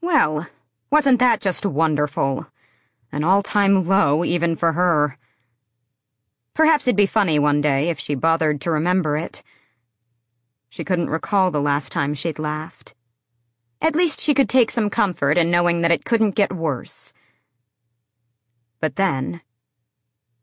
Well, 0.00 0.46
wasn't 0.90 1.18
that 1.18 1.40
just 1.40 1.66
wonderful? 1.66 2.46
An 3.10 3.24
all 3.24 3.42
time 3.42 3.86
low, 3.86 4.24
even 4.24 4.56
for 4.56 4.72
her. 4.72 5.18
Perhaps 6.54 6.86
it'd 6.86 6.96
be 6.96 7.06
funny 7.06 7.38
one 7.38 7.60
day 7.60 7.88
if 7.88 7.98
she 7.98 8.14
bothered 8.14 8.60
to 8.62 8.70
remember 8.70 9.16
it. 9.16 9.42
She 10.68 10.84
couldn't 10.84 11.10
recall 11.10 11.50
the 11.50 11.60
last 11.60 11.92
time 11.92 12.14
she'd 12.14 12.38
laughed. 12.38 12.94
At 13.82 13.94
least 13.94 14.20
she 14.20 14.32
could 14.32 14.48
take 14.48 14.70
some 14.70 14.90
comfort 14.90 15.36
in 15.38 15.50
knowing 15.50 15.80
that 15.82 15.90
it 15.90 16.04
couldn't 16.04 16.34
get 16.34 16.52
worse. 16.52 17.12
But 18.80 18.96
then, 18.96 19.40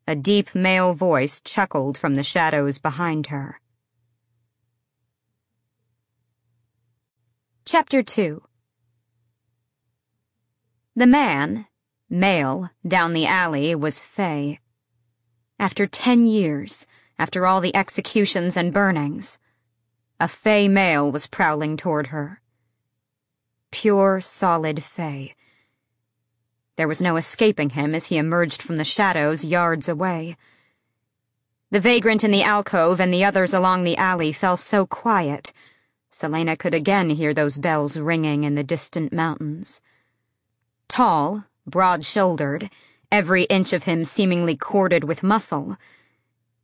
a 0.08 0.16
deep 0.16 0.54
male 0.54 0.94
voice 0.94 1.40
chuckled 1.40 1.98
from 1.98 2.16
the 2.16 2.24
shadows 2.24 2.78
behind 2.78 3.28
her. 3.28 3.62
Chapter 7.66 8.04
2 8.04 8.44
The 10.96 11.08
man, 11.08 11.68
male, 12.10 12.70
down 12.86 13.14
the 13.14 13.26
alley 13.26 13.74
was 13.76 14.00
Fae. 14.00 14.60
After 15.60 15.86
ten 15.86 16.26
years, 16.26 16.86
after 17.18 17.46
all 17.46 17.62
the 17.62 17.76
executions 17.76 18.58
and 18.58 18.74
burnings, 18.74 19.40
a 20.20 20.28
Fae 20.28 20.68
male 20.68 21.12
was 21.12 21.28
prowling 21.28 21.78
toward 21.78 22.08
her. 22.08 22.42
Pure, 23.72 24.22
solid 24.22 24.84
Fae 24.84 25.36
there 26.76 26.88
was 26.88 27.02
no 27.02 27.18
escaping 27.18 27.72
him 27.72 27.94
as 27.94 28.08
he 28.08 28.18
emerged 28.18 28.62
from 28.62 28.76
the 28.76 28.84
shadows 28.84 29.46
yards 29.46 29.88
away. 29.88 30.38
The 31.72 31.80
vagrant 31.80 32.24
in 32.24 32.32
the 32.32 32.44
alcove 32.44 33.00
and 33.00 33.14
the 33.14 33.24
others 33.24 33.54
along 33.54 33.84
the 33.84 33.98
alley 33.98 34.32
fell 34.32 34.58
so 34.58 34.86
quiet, 34.86 35.52
Celaena 36.12 36.58
could 36.58 36.74
again 36.74 37.10
hear 37.10 37.34
those 37.34 37.58
bells 37.58 37.98
ringing 37.98 38.44
in 38.44 38.56
the 38.56 38.64
distant 38.64 39.12
mountains. 39.12 39.82
Tall, 40.88 41.46
broad-shouldered, 41.66 42.70
every 43.12 43.44
inch 43.46 43.74
of 43.74 43.84
him 43.84 44.04
seemingly 44.06 44.56
corded 44.56 45.04
with 45.04 45.24
muscle, 45.24 45.78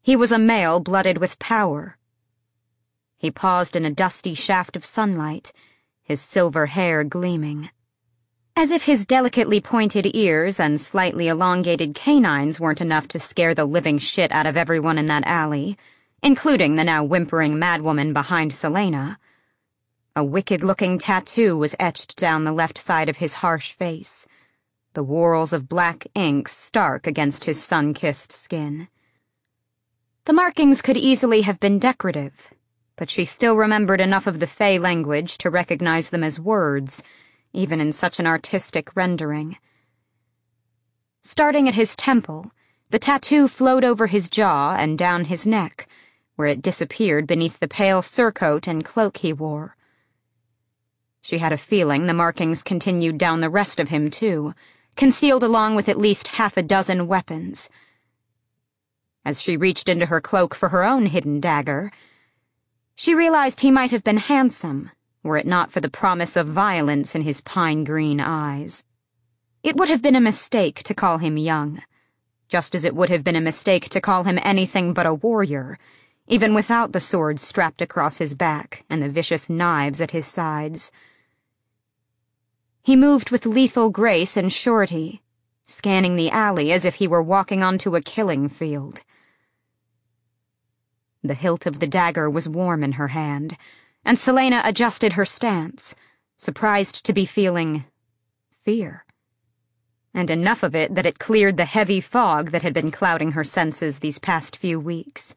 he 0.01 0.15
was 0.15 0.31
a 0.31 0.39
male 0.39 0.79
blooded 0.79 1.17
with 1.17 1.39
power. 1.39 1.97
He 3.17 3.29
paused 3.29 3.75
in 3.75 3.85
a 3.85 3.91
dusty 3.91 4.33
shaft 4.33 4.75
of 4.75 4.85
sunlight, 4.85 5.51
his 6.01 6.21
silver 6.21 6.67
hair 6.67 7.03
gleaming. 7.03 7.69
As 8.55 8.71
if 8.71 8.83
his 8.83 9.05
delicately 9.05 9.61
pointed 9.61 10.15
ears 10.15 10.59
and 10.59 10.81
slightly 10.81 11.27
elongated 11.27 11.95
canines 11.95 12.59
weren't 12.59 12.81
enough 12.81 13.07
to 13.09 13.19
scare 13.19 13.55
the 13.55 13.65
living 13.65 13.97
shit 13.97 14.31
out 14.31 14.45
of 14.45 14.57
everyone 14.57 14.97
in 14.97 15.05
that 15.05 15.25
alley, 15.25 15.77
including 16.21 16.75
the 16.75 16.83
now 16.83 17.03
whimpering 17.03 17.55
madwoman 17.55 18.13
behind 18.13 18.51
Celaena. 18.51 19.17
A 20.15 20.23
wicked-looking 20.23 20.97
tattoo 20.97 21.57
was 21.57 21.75
etched 21.79 22.17
down 22.17 22.43
the 22.43 22.51
left 22.51 22.77
side 22.77 23.07
of 23.07 23.17
his 23.17 23.35
harsh 23.35 23.71
face, 23.71 24.27
the 24.93 25.03
whorls 25.03 25.53
of 25.53 25.69
black 25.69 26.07
ink 26.13 26.49
stark 26.49 27.07
against 27.07 27.45
his 27.45 27.63
sun-kissed 27.63 28.33
skin. 28.33 28.89
The 30.25 30.33
markings 30.33 30.81
could 30.81 30.97
easily 30.97 31.41
have 31.41 31.59
been 31.59 31.79
decorative, 31.79 32.49
but 32.97 33.09
she 33.09 33.23
still 33.23 33.55
remembered 33.55 34.01
enough 34.01 34.27
of 34.27 34.39
the 34.41 34.47
Fae 34.47 34.77
language 34.77 35.37
to 35.37 35.49
recognize 35.49 36.09
them 36.09 36.23
as 36.23 36.39
words, 36.39 37.01
even 37.53 37.81
in 37.81 37.91
such 37.91 38.19
an 38.19 38.27
artistic 38.27 38.95
rendering. 38.95 39.57
Starting 41.23 41.67
at 41.67 41.73
his 41.73 41.95
temple, 41.95 42.51
the 42.89 42.99
tattoo 42.99 43.47
flowed 43.47 43.83
over 43.83 44.07
his 44.07 44.29
jaw 44.29 44.75
and 44.77 44.97
down 44.97 45.25
his 45.25 45.45
neck, 45.45 45.87
where 46.35 46.47
it 46.47 46.61
disappeared 46.61 47.27
beneath 47.27 47.59
the 47.59 47.67
pale 47.67 48.01
surcoat 48.01 48.67
and 48.67 48.85
cloak 48.85 49.17
he 49.17 49.33
wore. 49.33 49.75
She 51.21 51.39
had 51.39 51.51
a 51.51 51.57
feeling 51.57 52.05
the 52.05 52.13
markings 52.13 52.63
continued 52.63 53.17
down 53.17 53.41
the 53.41 53.49
rest 53.49 53.79
of 53.79 53.89
him, 53.89 54.09
too, 54.09 54.53
concealed 54.95 55.43
along 55.43 55.75
with 55.75 55.89
at 55.89 55.97
least 55.97 56.29
half 56.29 56.55
a 56.55 56.63
dozen 56.63 57.07
weapons. 57.07 57.69
As 59.25 59.41
she 59.41 59.57
reached 59.57 59.89
into 59.89 60.05
her 60.05 60.21
cloak 60.21 60.55
for 60.55 60.69
her 60.69 60.83
own 60.83 61.07
hidden 61.07 61.39
dagger, 61.39 61.91
she 62.95 63.13
realized 63.13 63.59
he 63.59 63.71
might 63.71 63.91
have 63.91 64.03
been 64.03 64.17
handsome 64.17 64.91
were 65.23 65.37
it 65.37 65.47
not 65.47 65.71
for 65.71 65.81
the 65.81 65.89
promise 65.89 66.35
of 66.35 66.47
violence 66.47 67.15
in 67.15 67.23
his 67.23 67.41
pine 67.41 67.83
green 67.83 68.19
eyes. 68.19 68.85
It 69.61 69.75
would 69.75 69.89
have 69.89 70.01
been 70.01 70.15
a 70.15 70.21
mistake 70.21 70.83
to 70.83 70.93
call 70.93 71.17
him 71.17 71.37
young, 71.37 71.81
just 72.47 72.73
as 72.73 72.85
it 72.85 72.95
would 72.95 73.09
have 73.09 73.23
been 73.23 73.35
a 73.35 73.41
mistake 73.41 73.89
to 73.89 74.01
call 74.01 74.23
him 74.23 74.39
anything 74.41 74.93
but 74.93 75.05
a 75.05 75.13
warrior, 75.13 75.77
even 76.27 76.53
without 76.53 76.93
the 76.93 77.01
sword 77.01 77.39
strapped 77.39 77.81
across 77.81 78.19
his 78.19 78.35
back 78.35 78.85
and 78.89 79.01
the 79.01 79.09
vicious 79.09 79.49
knives 79.49 79.99
at 79.99 80.11
his 80.11 80.25
sides. 80.25 80.91
He 82.81 82.95
moved 82.95 83.29
with 83.29 83.45
lethal 83.45 83.89
grace 83.89 84.37
and 84.37 84.51
surety, 84.51 85.21
scanning 85.65 86.15
the 86.15 86.29
alley 86.29 86.71
as 86.71 86.85
if 86.85 86.95
he 86.95 87.07
were 87.07 87.21
walking 87.21 87.61
onto 87.61 87.95
a 87.95 88.01
killing 88.01 88.47
field. 88.47 89.01
The 91.21 91.33
hilt 91.33 91.65
of 91.65 91.79
the 91.79 91.87
dagger 91.87 92.29
was 92.29 92.47
warm 92.47 92.83
in 92.83 92.93
her 92.93 93.09
hand, 93.09 93.57
and 94.03 94.17
Celaena 94.17 94.61
adjusted 94.65 95.13
her 95.13 95.25
stance, 95.25 95.95
surprised 96.37 97.05
to 97.05 97.13
be 97.13 97.25
feeling 97.25 97.85
fear. 98.49 99.05
And 100.13 100.29
enough 100.29 100.63
of 100.63 100.75
it 100.75 100.95
that 100.95 101.05
it 101.05 101.19
cleared 101.19 101.57
the 101.57 101.65
heavy 101.65 102.01
fog 102.01 102.51
that 102.51 102.63
had 102.63 102.73
been 102.73 102.91
clouding 102.91 103.31
her 103.33 103.43
senses 103.43 103.99
these 103.99 104.19
past 104.19 104.57
few 104.57 104.79
weeks. 104.79 105.35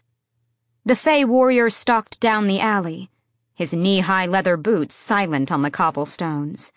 The 0.85 0.96
Fae 0.96 1.25
warrior 1.25 1.70
stalked 1.70 2.18
down 2.20 2.46
the 2.46 2.61
alley, 2.61 3.11
his 3.55 3.75
knee-high 3.75 4.27
leather 4.27 4.57
boots 4.57 4.94
silent 4.94 5.53
on 5.53 5.62
the 5.62 5.70
cobblestones. 5.70 6.72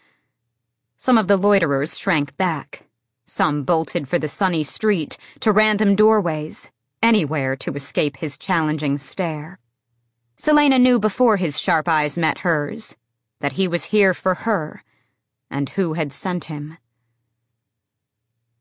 Some 0.98 1.18
of 1.18 1.28
the 1.28 1.38
loiterers 1.38 1.98
shrank 1.98 2.36
back. 2.38 2.84
Some 3.26 3.64
bolted 3.64 4.08
for 4.08 4.20
the 4.20 4.28
sunny 4.28 4.64
street, 4.64 5.18
to 5.40 5.52
random 5.52 5.96
doorways, 5.96 6.70
anywhere 7.02 7.56
to 7.56 7.74
escape 7.74 8.18
his 8.18 8.38
challenging 8.38 8.98
stare. 8.98 9.58
Celaena 10.38 10.80
knew 10.80 11.00
before 11.00 11.38
his 11.38 11.60
sharp 11.60 11.88
eyes 11.88 12.18
met 12.18 12.40
hers 12.40 12.96
that 13.40 13.54
he 13.54 13.68
was 13.68 13.86
here 13.86 14.14
for 14.14 14.34
her, 14.34 14.84
and 15.50 15.70
who 15.70 15.94
had 15.94 16.12
sent 16.12 16.46
him. 16.46 16.78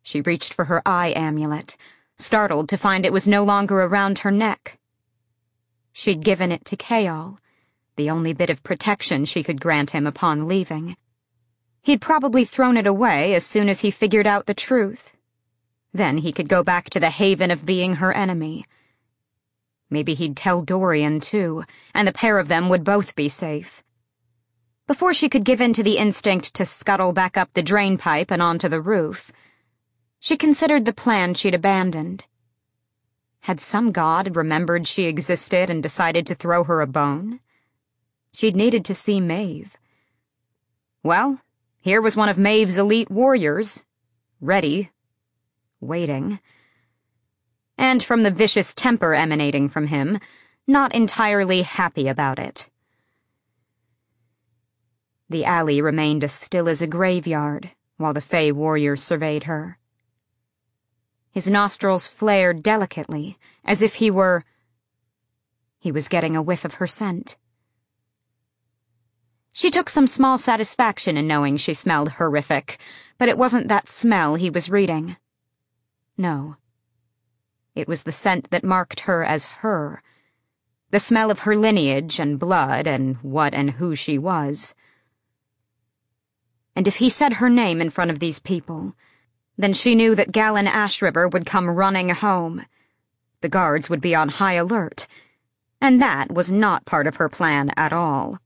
She 0.03 0.21
reached 0.21 0.53
for 0.53 0.67
her 0.67 0.83
eye 0.87 1.13
amulet, 1.17 1.77
startled 2.17 2.69
to 2.69 2.77
find 2.77 3.05
it 3.05 3.13
was 3.13 3.27
no 3.27 3.43
longer 3.43 3.83
around 3.83 4.19
her 4.19 4.31
neck. 4.31 4.79
She'd 5.93 6.25
given 6.25 6.53
it 6.53 6.65
to 6.67 6.77
Chaol, 6.77 7.39
the 7.97 8.11
only 8.11 8.33
bit 8.33 8.51
of 8.51 8.63
protection 8.63 9.25
she 9.25 9.43
could 9.43 9.61
grant 9.61 9.91
him 9.91 10.07
upon 10.07 10.49
leaving. 10.49 10.97
He'd 11.83 12.01
probably 12.01 12.45
thrown 12.45 12.77
it 12.77 12.87
away 12.87 13.35
as 13.35 13.45
soon 13.45 13.69
as 13.69 13.81
he 13.81 13.91
figured 13.91 14.27
out 14.27 14.47
the 14.47 14.55
truth. 14.55 15.17
Then 15.93 16.19
he 16.19 16.33
could 16.33 16.49
go 16.49 16.63
back 16.63 16.91
to 16.91 17.01
the 17.01 17.11
haven 17.11 17.51
of 17.51 17.67
being 17.67 17.95
her 17.95 18.13
enemy. 18.13 18.67
Maybe 19.95 20.15
he'd 20.15 20.37
tell 20.37 20.61
Dorian, 20.61 21.21
too, 21.21 21.63
and 21.95 22.09
the 22.09 22.13
pair 22.13 22.41
of 22.41 22.49
them 22.49 22.69
would 22.69 22.83
both 22.83 23.15
be 23.15 23.29
safe. 23.29 23.85
Before 24.89 25.15
she 25.15 25.29
could 25.29 25.45
give 25.45 25.61
in 25.61 25.73
to 25.75 25.85
the 25.85 25.99
instinct 25.99 26.53
to 26.55 26.67
scuttle 26.67 27.13
back 27.13 27.37
up 27.37 27.51
the 27.53 27.63
drain 27.63 27.97
pipe 27.97 28.33
and 28.33 28.43
onto 28.43 28.69
the 28.69 28.81
roof, 28.81 29.31
she 30.19 30.37
considered 30.37 30.85
the 30.85 30.93
plan 30.93 31.35
she'd 31.35 31.55
abandoned. 31.55 32.25
Had 33.43 33.61
some 33.61 33.93
god 33.93 34.35
remembered 34.35 34.89
she 34.89 35.05
existed 35.05 35.71
and 35.71 35.81
decided 35.81 36.27
to 36.27 36.35
throw 36.35 36.65
her 36.65 36.81
a 36.81 36.89
bone? 36.89 37.39
She'd 38.33 38.57
needed 38.57 38.85
to 38.87 38.97
see 38.97 39.21
Maeve. 39.21 39.77
Well, 41.05 41.41
here 41.79 42.03
was 42.03 42.17
one 42.17 42.29
of 42.29 42.37
Maeve's 42.37 42.79
elite 42.79 43.13
warriors, 43.13 43.85
ready 44.41 44.91
waiting. 45.81 46.41
And 47.77 48.03
from 48.03 48.23
the 48.23 48.31
vicious 48.31 48.75
temper 48.75 49.15
emanating 49.15 49.69
from 49.69 49.89
him, 49.89 50.19
not 50.67 50.95
entirely 50.95 51.63
happy 51.63 52.09
about 52.09 52.39
it. 52.39 52.69
The 55.29 55.45
alley 55.45 55.81
remained 55.81 56.23
as 56.23 56.33
still 56.33 56.69
as 56.69 56.83
a 56.83 56.87
graveyard 56.87 57.71
while 57.97 58.13
the 58.13 58.21
Fae 58.21 58.51
warrior 58.53 58.97
surveyed 58.97 59.45
her. 59.45 59.79
His 61.31 61.49
nostrils 61.49 62.09
flared 62.09 62.63
delicately, 62.63 63.39
as 63.65 63.83
if 63.83 63.95
he 63.95 64.11
were. 64.11 64.45
He 65.79 65.91
was 65.91 66.09
getting 66.09 66.37
a 66.37 66.43
whiff 66.43 66.65
of 66.65 66.75
her 66.75 66.87
scent. 66.87 67.37
She 69.53 69.71
took 69.71 69.89
some 69.89 70.07
small 70.07 70.39
satisfaction 70.39 71.17
in 71.17 71.27
knowing 71.27 71.57
she 71.57 71.75
smelled 71.75 72.11
horrific, 72.11 72.79
but 73.19 73.29
it 73.29 73.39
wasn't 73.39 73.69
that 73.69 73.89
smell 73.89 74.35
he 74.35 74.51
was 74.51 74.71
reading. 74.71 75.17
No. 76.17 76.57
It 77.75 77.89
was 77.89 78.05
the 78.05 78.13
scent 78.13 78.51
that 78.51 78.65
marked 78.65 79.01
her 79.01 79.25
as 79.25 79.47
her. 79.63 80.03
The 80.91 81.01
smell 81.01 81.31
of 81.31 81.41
her 81.41 81.57
lineage 81.57 82.21
and 82.21 82.39
blood 82.39 82.87
and 82.87 83.17
what 83.17 83.53
and 83.53 83.73
who 83.73 83.95
she 83.95 84.17
was. 84.17 84.75
And 86.77 86.87
if 86.87 86.97
he 86.97 87.09
said 87.09 87.35
her 87.35 87.51
name 87.51 87.81
in 87.81 87.91
front 87.91 88.11
of 88.11 88.21
these 88.21 88.39
people, 88.39 88.95
then 89.57 89.73
she 89.73 89.95
knew 89.95 90.15
that 90.15 90.33
Galan 90.33 90.67
Ashryver 90.67 91.33
would 91.33 91.47
come 91.47 91.71
running 91.71 92.11
home. 92.11 92.67
The 93.41 93.49
guards 93.49 93.91
would 93.91 94.01
be 94.01 94.15
on 94.15 94.29
high 94.29 94.55
alert, 94.55 95.07
and 95.81 96.01
that 96.01 96.33
was 96.33 96.51
not 96.51 96.87
part 96.87 97.07
of 97.07 97.17
her 97.17 97.29
plan 97.29 97.73
at 97.77 97.93
all. 97.93 98.39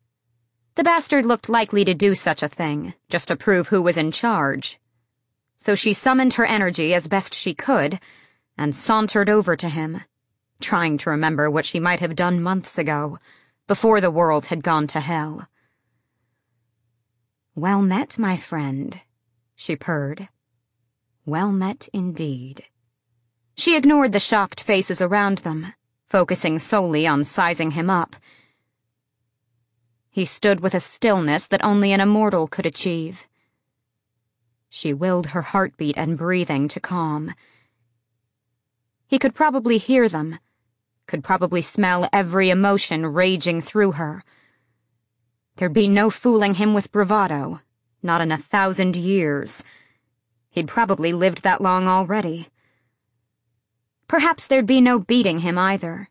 The 0.75 0.85
bastard 0.85 1.27
looked 1.27 1.49
likely 1.49 1.85
to 1.85 1.95
do 1.95 2.15
such 2.15 2.43
a 2.43 2.49
thing, 2.49 2.95
just 3.09 3.29
to 3.29 3.37
prove 3.37 3.69
who 3.69 3.83
was 3.83 3.99
in 3.99 4.11
charge 4.13 4.79
so 5.59 5.75
she 5.75 5.93
summoned 5.93 6.35
her 6.35 6.47
energy 6.47 6.95
as 6.95 7.09
best 7.09 7.35
she 7.35 7.53
could 7.53 7.99
and 8.59 8.75
sauntered 8.75 9.31
over 9.31 9.57
to 9.57 9.69
him, 9.69 10.03
trying 10.61 10.99
to 10.99 11.11
remember 11.11 11.51
what 11.51 11.65
she 11.65 11.79
might 11.79 12.01
have 12.01 12.17
done 12.17 12.43
months 12.43 12.77
ago, 12.77 13.19
before 13.67 14.01
the 14.01 14.11
world 14.11 14.47
had 14.47 14.63
gone 14.63 14.87
to 14.89 15.01
hell. 15.01 15.49
Well 17.55 17.81
met, 17.81 18.19
my 18.19 18.37
friend, 18.37 19.01
she 19.55 19.77
purred. 19.77 20.29
Well 21.25 21.53
met 21.53 21.89
indeed. 21.93 22.65
She 23.55 23.77
ignored 23.77 24.13
the 24.13 24.21
shocked 24.21 24.61
faces 24.61 25.01
around 25.01 25.39
them, 25.39 25.73
focusing 26.05 26.59
solely 26.59 27.07
on 27.07 27.25
sizing 27.25 27.71
him 27.71 27.89
up. 27.89 28.17
He 30.11 30.25
stood 30.25 30.61
with 30.61 30.75
a 30.75 30.81
stillness 30.81 31.47
that 31.47 31.65
only 31.65 31.93
an 31.93 32.01
immortal 32.01 32.49
could 32.49 32.67
achieve 32.67 33.27
she 34.71 34.93
willed 34.93 35.29
her 35.29 35.43
heartbeat 35.43 35.97
and 35.97 36.19
breathing 36.19 36.69
to 36.69 36.81
calm. 36.81 37.35
He 39.09 39.19
could 39.19 39.35
probably 39.35 39.79
hear 39.79 40.07
them, 40.07 40.39
could 41.07 41.25
probably 41.25 41.63
smell 41.63 42.07
every 42.13 42.51
emotion 42.51 43.07
raging 43.07 43.63
through 43.63 43.93
her. 43.93 44.23
There'd 45.57 45.73
be 45.73 45.89
no 45.89 46.11
fooling 46.11 46.55
him 46.55 46.75
with 46.75 46.93
bravado, 46.93 47.63
not 48.03 48.21
in 48.21 48.31
a 48.31 48.37
thousand 48.37 48.97
years. 48.97 49.65
He'd 50.51 50.69
probably 50.69 51.15
lived 51.15 51.43
that 51.43 51.63
long 51.63 51.89
already. 51.89 52.49
Perhaps 54.09 54.47
there'd 54.47 54.67
be 54.67 54.83
no 54.83 54.99
beating 54.99 55.39
him 55.39 55.57
either. 55.57 56.11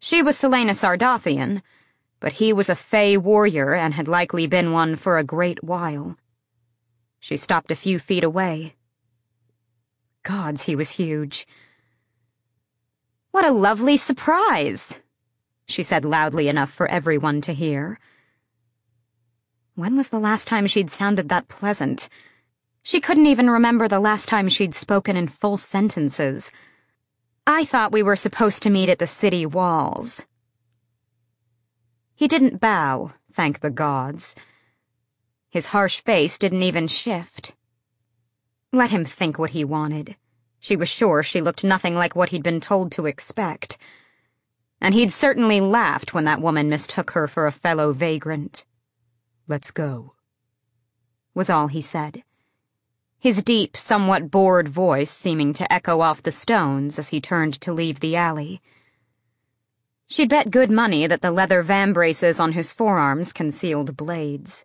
She 0.00 0.22
was 0.22 0.38
Celaena 0.38 0.74
Sardothien, 0.74 1.62
but 2.18 2.34
he 2.34 2.50
was 2.50 2.70
a 2.70 2.76
Fae 2.76 3.18
warrior 3.18 3.74
and 3.74 3.92
had 3.92 4.08
likely 4.08 4.46
been 4.46 4.72
one 4.72 4.96
for 4.96 5.18
a 5.18 5.22
great 5.22 5.62
while. 5.62 6.16
She 7.20 7.36
stopped 7.36 7.70
a 7.70 7.76
few 7.76 7.98
feet 7.98 8.24
away. 8.24 8.74
Gods, 10.28 10.64
he 10.64 10.76
was 10.76 10.90
huge. 10.90 11.46
What 13.30 13.46
a 13.46 13.50
lovely 13.50 13.96
surprise, 13.96 15.00
she 15.66 15.82
said 15.82 16.04
loudly 16.04 16.48
enough 16.48 16.70
for 16.70 16.86
everyone 16.86 17.40
to 17.40 17.54
hear. 17.54 17.98
When 19.74 19.96
was 19.96 20.10
the 20.10 20.20
last 20.20 20.46
time 20.46 20.66
she'd 20.66 20.90
sounded 20.90 21.30
that 21.30 21.48
pleasant? 21.48 22.10
She 22.82 23.00
couldn't 23.00 23.24
even 23.24 23.48
remember 23.48 23.88
the 23.88 24.00
last 24.00 24.28
time 24.28 24.50
she'd 24.50 24.74
spoken 24.74 25.16
in 25.16 25.28
full 25.28 25.56
sentences. 25.56 26.52
I 27.46 27.64
thought 27.64 27.92
we 27.92 28.02
were 28.02 28.14
supposed 28.14 28.62
to 28.64 28.70
meet 28.70 28.90
at 28.90 28.98
the 28.98 29.06
city 29.06 29.46
walls. 29.46 30.26
He 32.14 32.28
didn't 32.28 32.60
bow, 32.60 33.12
thank 33.32 33.60
the 33.60 33.70
gods. 33.70 34.36
His 35.48 35.68
harsh 35.68 36.02
face 36.02 36.36
didn't 36.36 36.64
even 36.64 36.86
shift. 36.86 37.54
Let 38.72 38.90
him 38.90 39.04
think 39.04 39.38
what 39.38 39.50
he 39.50 39.64
wanted. 39.64 40.16
She 40.60 40.76
was 40.76 40.88
sure 40.88 41.22
she 41.22 41.40
looked 41.40 41.64
nothing 41.64 41.94
like 41.94 42.14
what 42.14 42.28
he'd 42.30 42.42
been 42.42 42.60
told 42.60 42.92
to 42.92 43.06
expect. 43.06 43.78
And 44.80 44.94
he'd 44.94 45.12
certainly 45.12 45.60
laughed 45.60 46.12
when 46.12 46.24
that 46.24 46.40
woman 46.40 46.68
mistook 46.68 47.12
her 47.12 47.26
for 47.26 47.46
a 47.46 47.52
fellow 47.52 47.92
vagrant. 47.92 48.64
Let's 49.46 49.70
go, 49.70 50.14
was 51.34 51.48
all 51.48 51.68
he 51.68 51.80
said. 51.80 52.22
His 53.18 53.42
deep, 53.42 53.76
somewhat 53.76 54.30
bored 54.30 54.68
voice 54.68 55.10
seeming 55.10 55.52
to 55.54 55.72
echo 55.72 56.00
off 56.00 56.22
the 56.22 56.30
stones 56.30 56.98
as 56.98 57.08
he 57.08 57.20
turned 57.20 57.60
to 57.62 57.72
leave 57.72 58.00
the 58.00 58.14
alley. 58.14 58.60
She'd 60.06 60.28
bet 60.28 60.50
good 60.50 60.70
money 60.70 61.06
that 61.06 61.22
the 61.22 61.32
leather 61.32 61.64
vambraces 61.64 62.38
on 62.38 62.52
his 62.52 62.72
forearms 62.72 63.32
concealed 63.32 63.96
blades. 63.96 64.64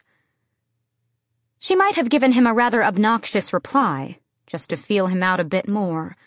She 1.64 1.78
might 1.78 1.96
have 1.96 2.10
given 2.10 2.34
him 2.34 2.46
a 2.46 2.54
rather 2.54 2.84
obnoxious 2.84 3.54
reply, 3.54 4.20
just 4.46 4.70
to 4.70 4.76
feel 4.76 5.08
him 5.08 5.24
out 5.24 5.40
a 5.40 5.46
bit 5.46 5.66
more. 5.66 6.18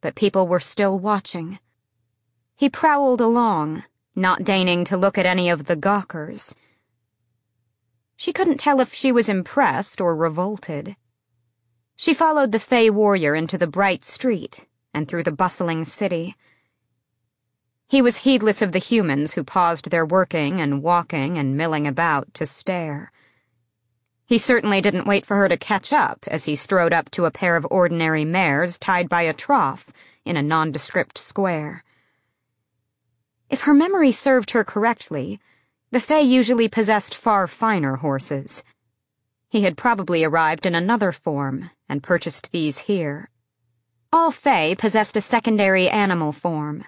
But 0.00 0.14
people 0.14 0.46
were 0.46 0.60
still 0.60 1.00
watching. 1.00 1.58
He 2.54 2.70
prowled 2.70 3.20
along, 3.20 3.82
not 4.14 4.44
deigning 4.44 4.84
to 4.84 4.96
look 4.96 5.18
at 5.18 5.26
any 5.26 5.50
of 5.50 5.64
the 5.64 5.74
gawkers. 5.74 6.54
She 8.16 8.32
couldn't 8.32 8.58
tell 8.58 8.78
if 8.78 8.94
she 8.94 9.10
was 9.10 9.28
impressed 9.28 10.00
or 10.00 10.14
revolted. 10.14 10.94
She 11.96 12.14
followed 12.14 12.52
the 12.52 12.60
Fae 12.60 12.88
warrior 12.88 13.34
into 13.34 13.58
the 13.58 13.66
bright 13.66 14.04
street 14.04 14.64
and 14.94 15.08
through 15.08 15.24
the 15.24 15.32
bustling 15.32 15.84
city. 15.84 16.36
He 17.88 18.00
was 18.00 18.18
heedless 18.18 18.62
of 18.62 18.70
the 18.70 18.78
humans 18.78 19.32
who 19.32 19.42
paused 19.42 19.90
their 19.90 20.06
working 20.06 20.60
and 20.60 20.84
walking 20.84 21.36
and 21.36 21.56
milling 21.56 21.88
about 21.88 22.32
to 22.34 22.46
stare. 22.46 23.10
He 24.30 24.38
certainly 24.38 24.80
didn't 24.80 25.08
wait 25.08 25.26
for 25.26 25.38
her 25.38 25.48
to 25.48 25.56
catch 25.56 25.92
up 25.92 26.24
as 26.28 26.44
he 26.44 26.54
strode 26.54 26.92
up 26.92 27.10
to 27.10 27.24
a 27.24 27.32
pair 27.32 27.56
of 27.56 27.66
ordinary 27.68 28.24
mares 28.24 28.78
tied 28.78 29.08
by 29.08 29.22
a 29.22 29.32
trough 29.32 29.92
in 30.24 30.36
a 30.36 30.42
nondescript 30.42 31.18
square. 31.18 31.82
If 33.48 33.62
her 33.62 33.74
memory 33.74 34.12
served 34.12 34.52
her 34.52 34.62
correctly, 34.62 35.40
the 35.90 35.98
Fae 35.98 36.20
usually 36.20 36.68
possessed 36.68 37.12
far 37.12 37.48
finer 37.48 37.96
horses. 37.96 38.62
He 39.48 39.62
had 39.62 39.76
probably 39.76 40.22
arrived 40.22 40.64
in 40.64 40.76
another 40.76 41.10
form 41.10 41.70
and 41.88 42.00
purchased 42.00 42.52
these 42.52 42.82
here. 42.82 43.30
All 44.12 44.30
Fae 44.30 44.76
possessed 44.76 45.16
a 45.16 45.20
secondary 45.20 45.88
animal 45.88 46.30
form. 46.30 46.84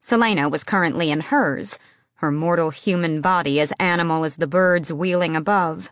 Celaena 0.00 0.50
was 0.50 0.64
currently 0.64 1.10
in 1.10 1.20
hers, 1.20 1.78
her 2.14 2.30
mortal 2.30 2.70
human 2.70 3.20
body 3.20 3.60
as 3.60 3.74
animal 3.78 4.24
as 4.24 4.36
the 4.36 4.46
birds 4.46 4.90
wheeling 4.90 5.36
above. 5.36 5.90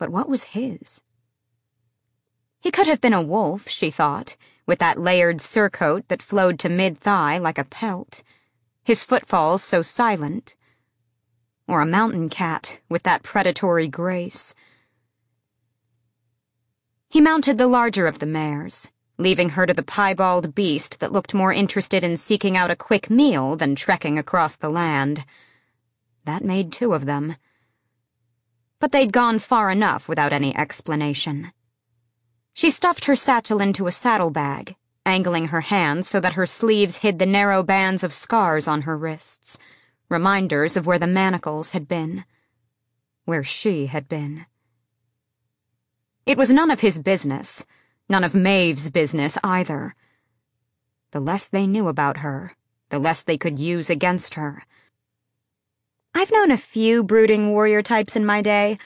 But 0.00 0.08
what 0.08 0.30
was 0.30 0.56
his? 0.56 1.04
He 2.58 2.70
could 2.70 2.86
have 2.86 3.02
been 3.02 3.12
a 3.12 3.20
wolf, 3.20 3.68
she 3.68 3.90
thought, 3.90 4.34
with 4.64 4.78
that 4.78 4.98
layered 4.98 5.42
surcoat 5.42 6.08
that 6.08 6.22
flowed 6.22 6.58
to 6.60 6.70
mid-thigh 6.70 7.36
like 7.36 7.58
a 7.58 7.64
pelt, 7.64 8.22
his 8.82 9.04
footfalls 9.04 9.62
so 9.62 9.82
silent. 9.82 10.56
Or 11.68 11.82
a 11.82 11.86
mountain 11.86 12.30
cat 12.30 12.80
with 12.88 13.02
that 13.02 13.22
predatory 13.22 13.88
grace. 13.88 14.54
He 17.10 17.20
mounted 17.20 17.58
the 17.58 17.68
larger 17.68 18.06
of 18.06 18.20
the 18.20 18.26
mares, 18.26 18.90
leaving 19.18 19.50
her 19.50 19.66
to 19.66 19.74
the 19.74 19.82
piebald 19.82 20.54
beast 20.54 21.00
that 21.00 21.12
looked 21.12 21.34
more 21.34 21.52
interested 21.52 22.02
in 22.02 22.16
seeking 22.16 22.56
out 22.56 22.70
a 22.70 22.76
quick 22.76 23.10
meal 23.10 23.54
than 23.54 23.74
trekking 23.76 24.18
across 24.18 24.56
the 24.56 24.70
land. 24.70 25.26
That 26.24 26.42
made 26.42 26.72
two 26.72 26.94
of 26.94 27.04
them 27.04 27.36
but 28.80 28.92
they'd 28.92 29.12
gone 29.12 29.38
far 29.38 29.70
enough 29.70 30.08
without 30.08 30.32
any 30.32 30.56
explanation. 30.56 31.52
She 32.52 32.70
stuffed 32.70 33.04
her 33.04 33.14
satchel 33.14 33.60
into 33.60 33.86
a 33.86 33.92
saddlebag, 33.92 34.74
angling 35.06 35.48
her 35.48 35.60
hands 35.60 36.08
so 36.08 36.18
that 36.20 36.32
her 36.32 36.46
sleeves 36.46 36.98
hid 36.98 37.18
the 37.18 37.26
narrow 37.26 37.62
bands 37.62 38.02
of 38.02 38.12
scars 38.12 38.66
on 38.66 38.82
her 38.82 38.96
wrists, 38.96 39.58
reminders 40.08 40.76
of 40.76 40.86
where 40.86 40.98
the 40.98 41.06
manacles 41.06 41.70
had 41.70 41.86
been, 41.86 42.24
where 43.24 43.44
she 43.44 43.86
had 43.86 44.08
been. 44.08 44.46
It 46.26 46.38
was 46.38 46.50
none 46.50 46.70
of 46.70 46.80
his 46.80 46.98
business, 46.98 47.64
none 48.08 48.24
of 48.24 48.34
Maeve's 48.34 48.90
business 48.90 49.38
either. 49.44 49.94
The 51.12 51.20
less 51.20 51.48
they 51.48 51.66
knew 51.66 51.88
about 51.88 52.18
her, 52.18 52.54
the 52.88 52.98
less 52.98 53.22
they 53.22 53.38
could 53.38 53.58
use 53.58 53.90
against 53.90 54.34
her. 54.34 54.64
I've 56.14 56.32
known 56.32 56.50
a 56.50 56.56
few 56.56 57.02
brooding 57.02 57.50
warrior 57.50 57.82
types 57.82 58.16
in 58.16 58.26
my 58.26 58.42
day, 58.42 58.78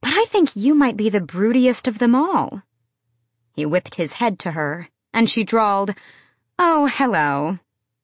but 0.00 0.12
I 0.14 0.24
think 0.26 0.54
you 0.54 0.74
might 0.74 0.96
be 0.96 1.08
the 1.08 1.20
broodiest 1.20 1.88
of 1.88 1.98
them 1.98 2.14
all. 2.14 2.62
He 3.54 3.66
whipped 3.66 3.96
his 3.96 4.14
head 4.14 4.38
to 4.40 4.52
her, 4.52 4.88
and 5.12 5.28
she 5.28 5.42
drawled, 5.42 5.94
Oh, 6.58 6.86
hello. 6.86 7.58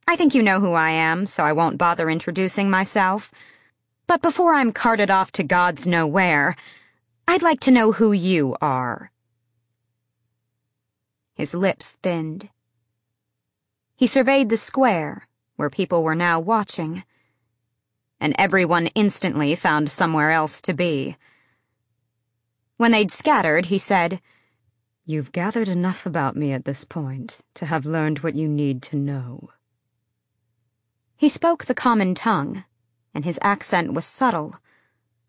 I 0.09 0.16
think 0.16 0.35
you 0.35 0.42
know 0.42 0.61
who 0.61 0.72
I 0.72 0.90
am, 0.90 1.26
so 1.26 1.44
I 1.44 1.52
won't 1.52 1.79
bother 1.79 2.11
introducing 2.11 2.68
myself. 2.68 3.31
But 4.07 4.22
before 4.22 4.55
I'm 4.55 4.72
carted 4.72 5.11
off 5.11 5.33
to 5.33 5.42
God's 5.42 5.87
nowhere, 5.87 6.57
I'd 7.29 7.42
like 7.42 7.61
to 7.61 7.70
know 7.70 7.92
who 7.92 8.12
you 8.12 8.57
are. 8.61 9.11
His 11.35 11.55
lips 11.55 11.96
thinned. 12.02 12.48
He 13.96 14.07
surveyed 14.07 14.48
the 14.48 14.57
square, 14.57 15.29
where 15.57 15.70
people 15.70 16.02
were 16.02 16.14
now 16.14 16.40
watching 16.40 17.05
and 18.20 18.35
everyone 18.38 18.88
instantly 18.88 19.55
found 19.55 19.90
somewhere 19.90 20.31
else 20.31 20.61
to 20.62 20.72
be. 20.72 21.16
When 22.76 22.92
they'd 22.92 23.12
scattered, 23.12 23.66
he 23.66 23.79
said, 23.79 24.20
You've 25.05 25.33
gathered 25.33 25.68
enough 25.68 26.05
about 26.05 26.37
me 26.37 26.52
at 26.52 26.64
this 26.64 26.85
point 26.85 27.40
to 27.55 27.66
have 27.66 27.87
learned 27.87 28.20
what 28.20 28.35
you 28.35 28.48
need 28.48 28.83
to 28.83 28.96
know. 28.96 29.50
He 31.16 31.29
spoke 31.29 31.64
the 31.64 31.74
common 31.74 32.14
tongue, 32.14 32.64
and 33.14 33.24
his 33.24 33.38
accent 33.40 33.94
was 33.94 34.05
subtle. 34.05 34.57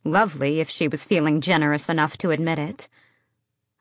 Lovely 0.04 0.60
if 0.60 0.70
she 0.70 0.88
was 0.88 1.06
feeling 1.06 1.42
generous 1.42 1.90
enough 1.90 2.18
to 2.18 2.32
admit 2.32 2.60
it. 2.60 2.90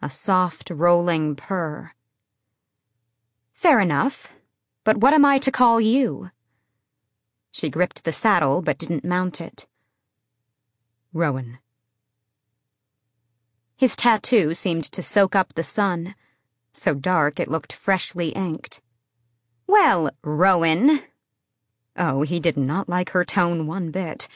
A 0.02 0.10
soft, 0.10 0.70
rolling 0.70 1.34
purr. 1.34 1.92
Fair 3.52 3.80
enough, 3.80 4.32
but 4.84 4.98
what 4.98 5.14
am 5.14 5.24
I 5.24 5.38
to 5.38 5.50
call 5.50 5.80
you? 5.80 6.30
She 7.56 7.70
gripped 7.70 8.04
the 8.04 8.12
saddle 8.12 8.60
but 8.60 8.76
didn't 8.76 9.02
mount 9.02 9.40
it. 9.40 9.66
Rowan. 11.14 11.58
His 13.78 13.96
tattoo 13.96 14.52
seemed 14.52 14.84
to 14.92 15.02
soak 15.02 15.34
up 15.34 15.54
the 15.54 15.62
sun, 15.62 16.14
so 16.74 16.92
dark 16.92 17.40
it 17.40 17.50
looked 17.50 17.72
freshly 17.72 18.28
inked. 18.28 18.82
Well, 19.66 20.10
Rowan. 20.22 21.00
Oh, 21.96 22.20
he 22.20 22.40
did 22.40 22.58
not 22.58 22.90
like 22.90 23.12
her 23.12 23.24
tone 23.24 23.66
one 23.66 23.90
bit. 23.90 24.28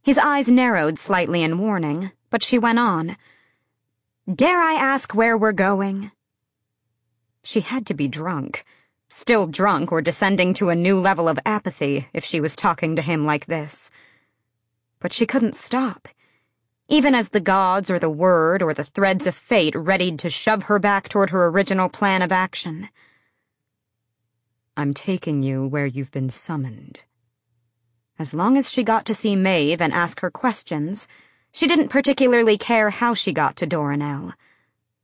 His 0.00 0.16
eyes 0.16 0.48
narrowed 0.48 1.00
slightly 1.00 1.42
in 1.42 1.58
warning, 1.58 2.12
but 2.30 2.44
she 2.44 2.56
went 2.56 2.78
on. 2.78 3.16
Dare 4.32 4.60
I 4.60 4.74
ask 4.74 5.12
where 5.12 5.36
we're 5.36 5.50
going? 5.50 6.12
She 7.42 7.62
had 7.62 7.84
to 7.86 7.94
be 7.94 8.06
drunk 8.06 8.64
still 9.12 9.46
drunk 9.46 9.92
or 9.92 10.00
descending 10.00 10.54
to 10.54 10.70
a 10.70 10.74
new 10.74 10.98
level 10.98 11.28
of 11.28 11.38
apathy 11.44 12.08
if 12.14 12.24
she 12.24 12.40
was 12.40 12.56
talking 12.56 12.96
to 12.96 13.02
him 13.02 13.26
like 13.26 13.44
this. 13.44 13.90
But 15.00 15.12
she 15.12 15.26
couldn't 15.26 15.54
stop. 15.54 16.08
Even 16.88 17.14
as 17.14 17.28
the 17.28 17.40
gods 17.40 17.90
or 17.90 17.98
the 17.98 18.10
Wyrd 18.10 18.62
or 18.62 18.72
the 18.72 18.84
threads 18.84 19.26
of 19.26 19.34
fate 19.34 19.74
readied 19.74 20.18
to 20.20 20.30
shove 20.30 20.64
her 20.64 20.78
back 20.78 21.10
toward 21.10 21.28
her 21.28 21.46
original 21.46 21.90
plan 21.90 22.22
of 22.22 22.32
action. 22.32 22.88
I'm 24.78 24.94
taking 24.94 25.42
you 25.42 25.66
where 25.66 25.86
you've 25.86 26.10
been 26.10 26.30
summoned. 26.30 27.02
As 28.18 28.32
long 28.32 28.56
as 28.56 28.70
she 28.70 28.82
got 28.82 29.04
to 29.06 29.14
see 29.14 29.36
Maeve 29.36 29.82
and 29.82 29.92
ask 29.92 30.20
her 30.20 30.30
questions, 30.30 31.06
she 31.52 31.66
didn't 31.66 31.88
particularly 31.88 32.56
care 32.56 32.88
how 32.88 33.12
she 33.12 33.32
got 33.32 33.56
to 33.56 33.66
Doranelle, 33.66 34.32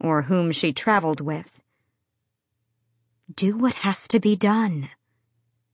or 0.00 0.22
whom 0.22 0.50
she 0.50 0.72
traveled 0.72 1.20
with. 1.20 1.57
Do 3.32 3.58
what 3.58 3.74
has 3.74 4.08
to 4.08 4.20
be 4.20 4.36
done, 4.36 4.88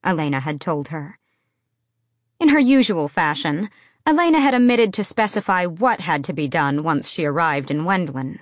Elena 0.02 0.40
had 0.40 0.60
told 0.60 0.88
her. 0.88 1.20
In 2.40 2.48
her 2.48 2.58
usual 2.58 3.06
fashion, 3.06 3.70
Elena 4.04 4.40
had 4.40 4.54
omitted 4.54 4.92
to 4.94 5.04
specify 5.04 5.64
what 5.64 6.00
had 6.00 6.24
to 6.24 6.32
be 6.32 6.48
done 6.48 6.82
once 6.82 7.08
she 7.08 7.24
arrived 7.24 7.70
in 7.70 7.84
Wendlyn. 7.84 8.40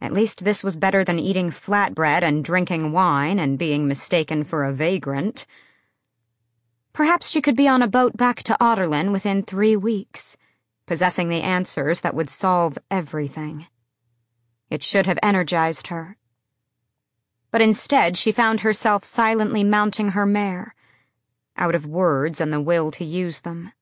At 0.00 0.14
least 0.14 0.42
this 0.42 0.64
was 0.64 0.74
better 0.74 1.04
than 1.04 1.18
eating 1.18 1.50
flatbread 1.50 2.22
and 2.22 2.42
drinking 2.42 2.92
wine 2.92 3.38
and 3.38 3.58
being 3.58 3.86
mistaken 3.86 4.42
for 4.42 4.64
a 4.64 4.72
vagrant. 4.72 5.46
Perhaps 6.94 7.28
she 7.28 7.42
could 7.42 7.56
be 7.56 7.68
on 7.68 7.82
a 7.82 7.88
boat 7.88 8.16
back 8.16 8.42
to 8.44 8.56
Adarlan 8.58 9.12
within 9.12 9.42
three 9.42 9.76
weeks, 9.76 10.38
possessing 10.86 11.28
the 11.28 11.42
answers 11.42 12.00
that 12.00 12.14
would 12.14 12.30
solve 12.30 12.78
everything. 12.90 13.66
It 14.70 14.82
should 14.82 15.04
have 15.04 15.18
energized 15.22 15.88
her 15.88 16.16
but 17.56 17.62
instead 17.62 18.18
she 18.18 18.30
found 18.32 18.60
herself 18.60 19.02
silently 19.02 19.64
mounting 19.64 20.10
her 20.10 20.26
mare, 20.26 20.74
out 21.56 21.74
of 21.74 21.86
words 21.86 22.38
and 22.38 22.52
the 22.52 22.60
will 22.60 22.90
to 22.90 23.02
use 23.02 23.40
them. 23.40 23.72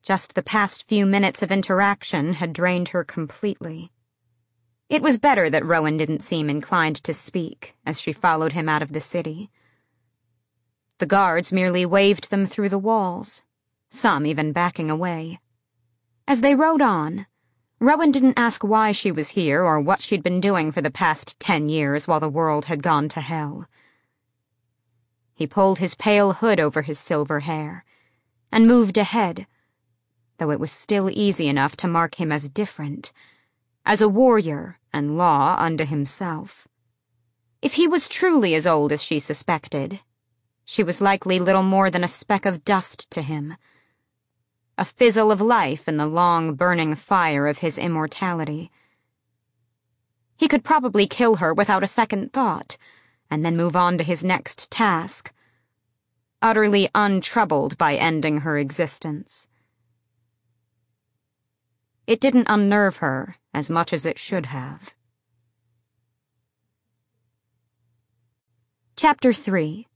Just 0.00 0.36
the 0.36 0.44
past 0.44 0.86
few 0.86 1.04
minutes 1.04 1.42
of 1.42 1.50
interaction 1.50 2.34
had 2.34 2.52
drained 2.52 2.90
her 2.90 3.02
completely. 3.02 3.90
It 4.88 5.02
was 5.02 5.18
better 5.18 5.50
that 5.50 5.66
Rowan 5.66 5.96
didn't 5.96 6.22
seem 6.22 6.48
inclined 6.48 7.02
to 7.02 7.12
speak 7.12 7.74
as 7.84 8.00
she 8.00 8.12
followed 8.12 8.52
him 8.52 8.68
out 8.68 8.80
of 8.80 8.92
the 8.92 9.00
city. 9.00 9.50
The 10.98 11.06
guards 11.06 11.52
merely 11.52 11.84
waved 11.84 12.30
them 12.30 12.46
through 12.46 12.68
the 12.68 12.78
walls, 12.78 13.42
some 13.90 14.24
even 14.24 14.52
backing 14.52 14.88
away. 14.88 15.40
As 16.28 16.42
they 16.42 16.54
rode 16.54 16.80
on, 16.80 17.26
Rowan 17.82 18.12
didn't 18.12 18.38
ask 18.38 18.62
why 18.62 18.92
she 18.92 19.10
was 19.10 19.30
here 19.30 19.60
or 19.64 19.80
what 19.80 20.00
she'd 20.00 20.22
been 20.22 20.40
doing 20.40 20.70
for 20.70 20.80
the 20.80 20.88
past 20.88 21.40
ten 21.40 21.68
years 21.68 22.06
while 22.06 22.20
the 22.20 22.28
world 22.28 22.66
had 22.66 22.80
gone 22.80 23.08
to 23.08 23.20
hell. 23.20 23.66
He 25.34 25.48
pulled 25.48 25.80
his 25.80 25.96
pale 25.96 26.34
hood 26.34 26.60
over 26.60 26.82
his 26.82 27.00
silver 27.00 27.40
hair 27.40 27.84
and 28.52 28.68
moved 28.68 28.96
ahead, 28.96 29.48
though 30.38 30.52
it 30.52 30.60
was 30.60 30.70
still 30.70 31.10
easy 31.10 31.48
enough 31.48 31.76
to 31.78 31.88
mark 31.88 32.20
him 32.20 32.30
as 32.30 32.48
different, 32.48 33.12
as 33.84 34.00
a 34.00 34.08
warrior 34.08 34.78
and 34.92 35.18
law 35.18 35.56
unto 35.58 35.84
himself. 35.84 36.68
If 37.62 37.72
he 37.72 37.88
was 37.88 38.08
truly 38.08 38.54
as 38.54 38.64
old 38.64 38.92
as 38.92 39.02
she 39.02 39.18
suspected, 39.18 39.98
she 40.64 40.84
was 40.84 41.00
likely 41.00 41.40
little 41.40 41.64
more 41.64 41.90
than 41.90 42.04
a 42.04 42.08
speck 42.08 42.46
of 42.46 42.64
dust 42.64 43.10
to 43.10 43.22
him. 43.22 43.56
A 44.78 44.84
fizzle 44.84 45.30
of 45.30 45.40
life 45.40 45.86
in 45.86 45.98
the 45.98 46.06
long, 46.06 46.54
burning 46.54 46.94
fire 46.94 47.46
of 47.46 47.58
his 47.58 47.78
immortality. 47.78 48.70
He 50.36 50.48
could 50.48 50.64
probably 50.64 51.06
kill 51.06 51.36
her 51.36 51.52
without 51.52 51.84
a 51.84 51.86
second 51.86 52.32
thought, 52.32 52.78
and 53.30 53.44
then 53.44 53.56
move 53.56 53.76
on 53.76 53.98
to 53.98 54.04
his 54.04 54.24
next 54.24 54.70
task, 54.70 55.32
utterly 56.40 56.88
untroubled 56.94 57.78
by 57.78 57.94
ending 57.94 58.38
her 58.38 58.58
existence. 58.58 59.48
It 62.06 62.20
didn't 62.20 62.48
unnerve 62.48 62.96
her 62.96 63.36
as 63.54 63.70
much 63.70 63.92
as 63.92 64.04
it 64.04 64.18
should 64.18 64.46
have. 64.46 64.94
Chapter 68.96 69.32
3 69.32 69.86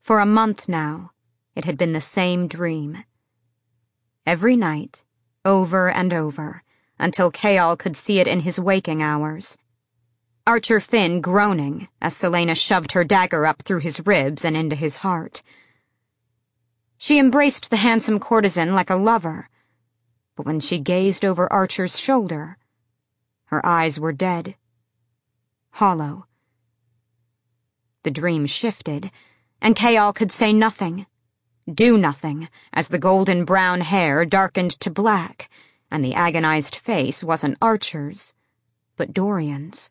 For 0.00 0.18
a 0.18 0.26
month 0.26 0.68
now, 0.68 1.13
it 1.54 1.64
had 1.64 1.76
been 1.76 1.92
the 1.92 2.00
same 2.00 2.48
dream. 2.48 3.04
Every 4.26 4.56
night, 4.56 5.04
over 5.44 5.90
and 5.90 6.12
over, 6.12 6.62
until 6.98 7.30
Chaol 7.30 7.78
could 7.78 7.96
see 7.96 8.18
it 8.18 8.26
in 8.26 8.40
his 8.40 8.58
waking 8.58 9.02
hours. 9.02 9.58
Archer 10.46 10.80
Finn 10.80 11.20
groaning 11.20 11.88
as 12.02 12.16
Celaena 12.16 12.54
shoved 12.54 12.92
her 12.92 13.04
dagger 13.04 13.46
up 13.46 13.62
through 13.62 13.80
his 13.80 14.06
ribs 14.06 14.44
and 14.44 14.56
into 14.56 14.76
his 14.76 14.98
heart. 14.98 15.42
She 16.98 17.18
embraced 17.18 17.70
the 17.70 17.78
handsome 17.78 18.20
courtesan 18.20 18.74
like 18.74 18.90
a 18.90 18.96
lover, 18.96 19.48
but 20.36 20.46
when 20.46 20.60
she 20.60 20.78
gazed 20.78 21.24
over 21.24 21.52
Archer's 21.52 21.98
shoulder, 21.98 22.58
her 23.46 23.64
eyes 23.64 24.00
were 24.00 24.12
dead, 24.12 24.56
hollow. 25.72 26.26
The 28.02 28.10
dream 28.10 28.46
shifted, 28.46 29.10
and 29.60 29.76
Chaol 29.76 30.14
could 30.14 30.30
say 30.30 30.52
nothing, 30.52 31.06
do 31.72 31.96
nothing, 31.96 32.48
as 32.72 32.88
the 32.88 32.98
golden 32.98 33.44
brown 33.44 33.80
hair 33.80 34.24
darkened 34.24 34.72
to 34.80 34.90
black, 34.90 35.48
and 35.90 36.04
the 36.04 36.14
agonized 36.14 36.76
face 36.76 37.24
wasn't 37.24 37.58
Archer's, 37.62 38.34
but 38.96 39.14
Dorian's. 39.14 39.90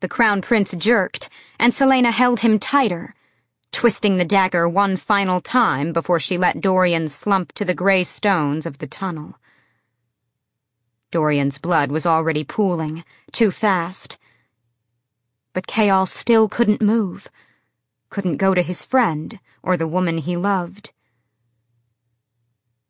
The 0.00 0.08
Crown 0.08 0.42
Prince 0.42 0.74
jerked, 0.76 1.28
and 1.58 1.72
Celaena 1.72 2.12
held 2.12 2.40
him 2.40 2.58
tighter, 2.58 3.14
twisting 3.72 4.16
the 4.16 4.24
dagger 4.24 4.68
one 4.68 4.96
final 4.96 5.40
time 5.40 5.92
before 5.92 6.20
she 6.20 6.38
let 6.38 6.60
Dorian 6.60 7.08
slump 7.08 7.52
to 7.52 7.64
the 7.64 7.74
gray 7.74 8.04
stones 8.04 8.66
of 8.66 8.78
the 8.78 8.86
tunnel. 8.86 9.38
Dorian's 11.10 11.58
blood 11.58 11.90
was 11.90 12.06
already 12.06 12.44
pooling, 12.44 13.04
too 13.32 13.50
fast. 13.50 14.18
But 15.52 15.66
Chaol 15.66 16.06
still 16.06 16.48
couldn't 16.48 16.82
move, 16.82 17.28
couldn't 18.16 18.38
go 18.38 18.54
to 18.54 18.62
his 18.62 18.82
friend 18.82 19.38
or 19.62 19.76
the 19.76 19.86
woman 19.86 20.16
he 20.16 20.38
loved. 20.38 20.90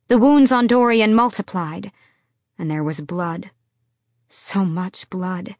The 0.06 0.18
wounds 0.18 0.52
on 0.52 0.68
Dorian 0.68 1.16
multiplied, 1.16 1.90
and 2.56 2.70
there 2.70 2.84
was 2.84 3.00
blood. 3.00 3.50
So 4.28 4.64
much 4.64 5.10
blood. 5.10 5.56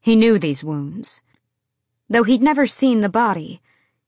He 0.00 0.16
knew 0.16 0.36
these 0.36 0.64
wounds. 0.64 1.22
Though 2.08 2.24
he'd 2.24 2.42
never 2.42 2.66
seen 2.66 3.02
the 3.02 3.08
body, 3.08 3.62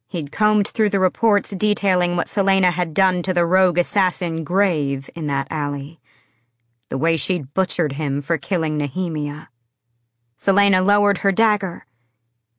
he'd 0.08 0.32
combed 0.32 0.66
through 0.66 0.90
the 0.90 0.98
reports 0.98 1.50
detailing 1.50 2.16
what 2.16 2.26
Celaena 2.26 2.72
had 2.72 2.94
done 2.94 3.22
to 3.22 3.32
the 3.32 3.46
rogue 3.46 3.78
assassin 3.78 4.42
Grave 4.42 5.08
in 5.14 5.28
that 5.28 5.46
alley 5.50 6.00
the 6.88 6.98
way 6.98 7.16
she'd 7.16 7.54
butchered 7.54 7.92
him 7.92 8.20
for 8.20 8.38
killing 8.38 8.76
Nehemia. 8.76 9.48
Celaena 10.36 10.84
lowered 10.84 11.18
her 11.18 11.32
dagger, 11.32 11.86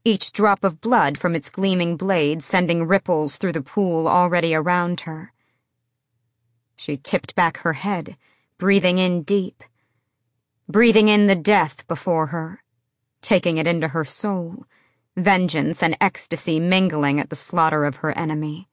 each 0.07 0.31
drop 0.31 0.63
of 0.63 0.79
blood 0.79 1.17
from 1.17 1.33
its 1.33 1.49
gleaming 1.49 1.97
blade 1.97 2.43
sending 2.43 2.85
ripples 2.85 3.37
through 3.37 3.51
the 3.51 3.61
pool 3.61 4.07
already 4.07 4.53
around 4.53 5.01
her. 5.01 5.33
She 6.75 6.97
tipped 6.97 7.33
back 7.33 7.57
her 7.57 7.73
head, 7.73 8.15
breathing 8.59 8.99
in 8.99 9.23
deep, 9.23 9.63
breathing 10.69 11.07
in 11.07 11.25
the 11.25 11.35
death 11.35 11.87
before 11.87 12.27
her, 12.27 12.61
taking 13.21 13.57
it 13.57 13.65
into 13.65 13.87
her 13.89 14.05
soul, 14.05 14.65
vengeance 15.17 15.81
and 15.81 15.97
ecstasy 15.99 16.59
mingling 16.59 17.19
at 17.19 17.31
the 17.31 17.35
slaughter 17.35 17.83
of 17.83 17.97
her 17.97 18.15
enemy. 18.15 18.69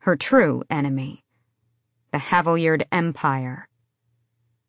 Her 0.00 0.14
true 0.14 0.62
enemy, 0.70 1.24
the 2.12 2.18
Havilliard 2.18 2.84
Empire. 2.92 3.68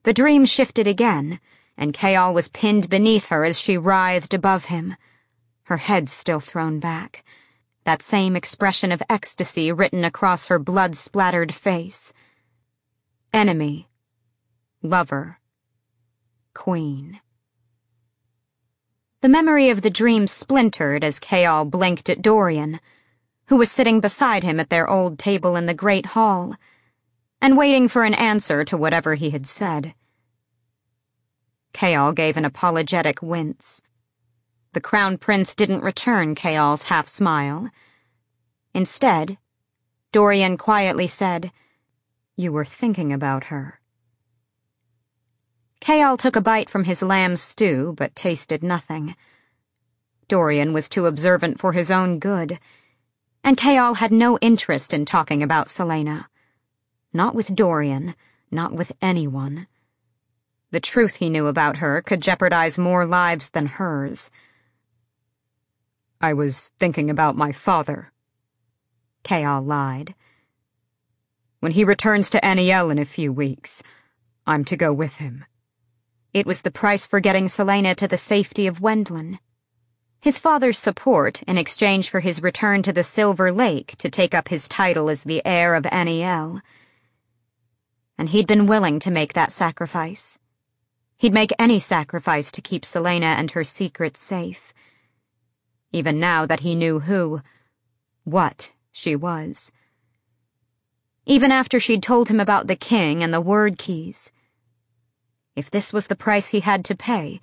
The 0.02 0.14
dream 0.14 0.46
shifted 0.46 0.88
again, 0.88 1.40
and 1.78 1.94
Chaol 1.94 2.34
was 2.34 2.48
pinned 2.48 2.90
beneath 2.90 3.28
her 3.28 3.46
as 3.46 3.60
she 3.60 3.78
writhed 3.78 4.34
above 4.34 4.66
him, 4.66 4.96
her 5.70 5.78
head 5.78 6.10
still 6.10 6.40
thrown 6.40 6.80
back, 6.80 7.24
that 7.84 8.02
same 8.02 8.36
expression 8.36 8.92
of 8.92 9.04
ecstasy 9.08 9.72
written 9.72 10.04
across 10.04 10.48
her 10.48 10.58
blood-splattered 10.58 11.54
face. 11.54 12.12
Enemy. 13.32 13.88
Lover. 14.82 15.38
Queen. 16.56 17.22
The 19.22 19.30
memory 19.30 19.70
of 19.70 19.84
the 19.84 19.92
dream 19.92 20.26
splintered 20.26 21.04
as 21.04 21.20
Chaol 21.20 21.70
blinked 21.70 22.10
at 22.10 22.24
Dorian, 22.24 22.80
who 23.46 23.56
was 23.56 23.72
sitting 23.72 24.00
beside 24.00 24.44
him 24.44 24.60
at 24.60 24.72
their 24.72 24.90
old 24.90 25.20
table 25.20 25.56
in 25.56 25.68
the 25.68 25.76
great 25.76 26.08
hall, 26.08 26.56
and 27.44 27.56
waiting 27.56 27.88
for 27.88 28.06
an 28.06 28.16
answer 28.16 28.66
to 28.66 28.76
whatever 28.76 29.14
he 29.14 29.30
had 29.30 29.46
said. 29.46 29.94
Chaol 31.76 32.16
gave 32.16 32.38
an 32.38 32.46
apologetic 32.46 33.22
wince. 33.22 33.84
The 34.74 34.82
Crown 34.82 35.18
Prince 35.18 35.56
didn't 35.56 35.82
return 35.82 36.36
Chaol's 36.36 36.84
half 36.84 37.08
smile. 37.08 37.70
Instead, 38.74 39.40
Dorian 40.12 40.58
quietly 40.58 41.08
said, 41.08 41.52
You 42.36 42.52
were 42.52 42.66
thinking 42.66 43.12
about 43.12 43.46
her. 43.46 43.80
Chaol 45.82 46.20
took 46.20 46.36
a 46.36 46.42
bite 46.42 46.70
from 46.70 46.84
his 46.84 47.02
lamb 47.02 47.36
stew, 47.36 47.96
but 47.98 48.16
tasted 48.16 48.62
nothing. 48.62 49.16
Dorian 50.28 50.72
was 50.72 50.88
too 50.88 51.08
observant 51.08 51.60
for 51.60 51.72
his 51.72 51.90
own 51.90 52.20
good, 52.20 52.60
and 53.44 53.58
Chaol 53.58 53.96
had 53.96 54.12
no 54.12 54.38
interest 54.38 54.94
in 54.94 55.04
talking 55.04 55.42
about 55.42 55.68
Celaena. 55.68 56.28
Not 57.12 57.34
with 57.34 57.56
Dorian, 57.56 58.14
not 58.52 58.74
with 58.74 58.92
anyone. 59.02 59.66
The 60.70 60.80
truth 60.80 61.16
he 61.16 61.32
knew 61.32 61.48
about 61.48 61.78
her 61.78 62.04
could 62.04 62.22
jeopardize 62.22 62.78
more 62.78 63.04
lives 63.04 63.50
than 63.50 63.66
hers. 63.66 64.30
I 66.22 66.34
was 66.34 66.74
thinking 66.78 67.10
about 67.10 67.38
my 67.38 67.54
father, 67.54 68.12
Chaol 69.24 69.66
lied. 69.66 70.16
When 71.62 71.72
he 71.72 71.86
returns 71.86 72.30
to 72.32 72.46
Anielle 72.46 72.90
in 72.90 73.00
a 73.00 73.06
few 73.06 73.32
weeks, 73.32 73.82
I'm 74.46 74.66
to 74.66 74.76
go 74.76 74.92
with 74.92 75.16
him. 75.16 75.46
It 76.34 76.46
was 76.46 76.64
the 76.64 76.72
price 76.72 77.08
for 77.08 77.22
getting 77.22 77.46
Celaena 77.46 77.96
to 77.96 78.08
the 78.08 78.18
safety 78.18 78.68
of 78.68 78.82
Wendlyn. 78.82 79.40
His 80.20 80.40
father's 80.40 80.78
support 80.78 81.42
in 81.44 81.58
exchange 81.58 82.10
for 82.10 82.20
his 82.20 82.44
return 82.44 82.84
to 82.84 82.92
the 82.92 83.04
Silver 83.04 83.50
Lake 83.50 83.96
to 84.00 84.10
take 84.10 84.36
up 84.36 84.50
his 84.50 84.68
title 84.68 85.10
as 85.10 85.24
the 85.24 85.42
heir 85.46 85.74
of 85.74 85.86
Anielle. 85.86 86.62
And 88.18 88.28
he'd 88.28 88.48
been 88.48 88.68
willing 88.68 89.00
to 89.00 89.12
make 89.12 89.32
that 89.34 89.54
sacrifice. 89.54 90.38
He'd 91.16 91.34
make 91.34 91.54
any 91.58 91.80
sacrifice 91.80 92.52
to 92.52 92.62
keep 92.62 92.84
Celaena 92.84 93.38
and 93.38 93.52
her 93.52 93.64
secrets 93.64 94.20
safe. 94.20 94.74
Even 95.92 96.20
now 96.20 96.46
that 96.46 96.60
he 96.60 96.76
knew 96.76 97.00
who, 97.00 97.42
what 98.24 98.74
she 98.92 99.16
was. 99.16 99.72
Even 101.26 101.52
after 101.52 101.80
she'd 101.80 102.04
told 102.04 102.30
him 102.30 102.40
about 102.40 102.68
the 102.68 102.76
king 102.76 103.24
and 103.24 103.34
the 103.34 103.42
Wyrdkeys. 103.42 104.32
If 105.56 105.72
this 105.72 105.92
was 105.92 106.08
the 106.08 106.16
price 106.16 106.50
he 106.50 106.60
had 106.60 106.86
to 106.86 106.96
pay, 106.96 107.40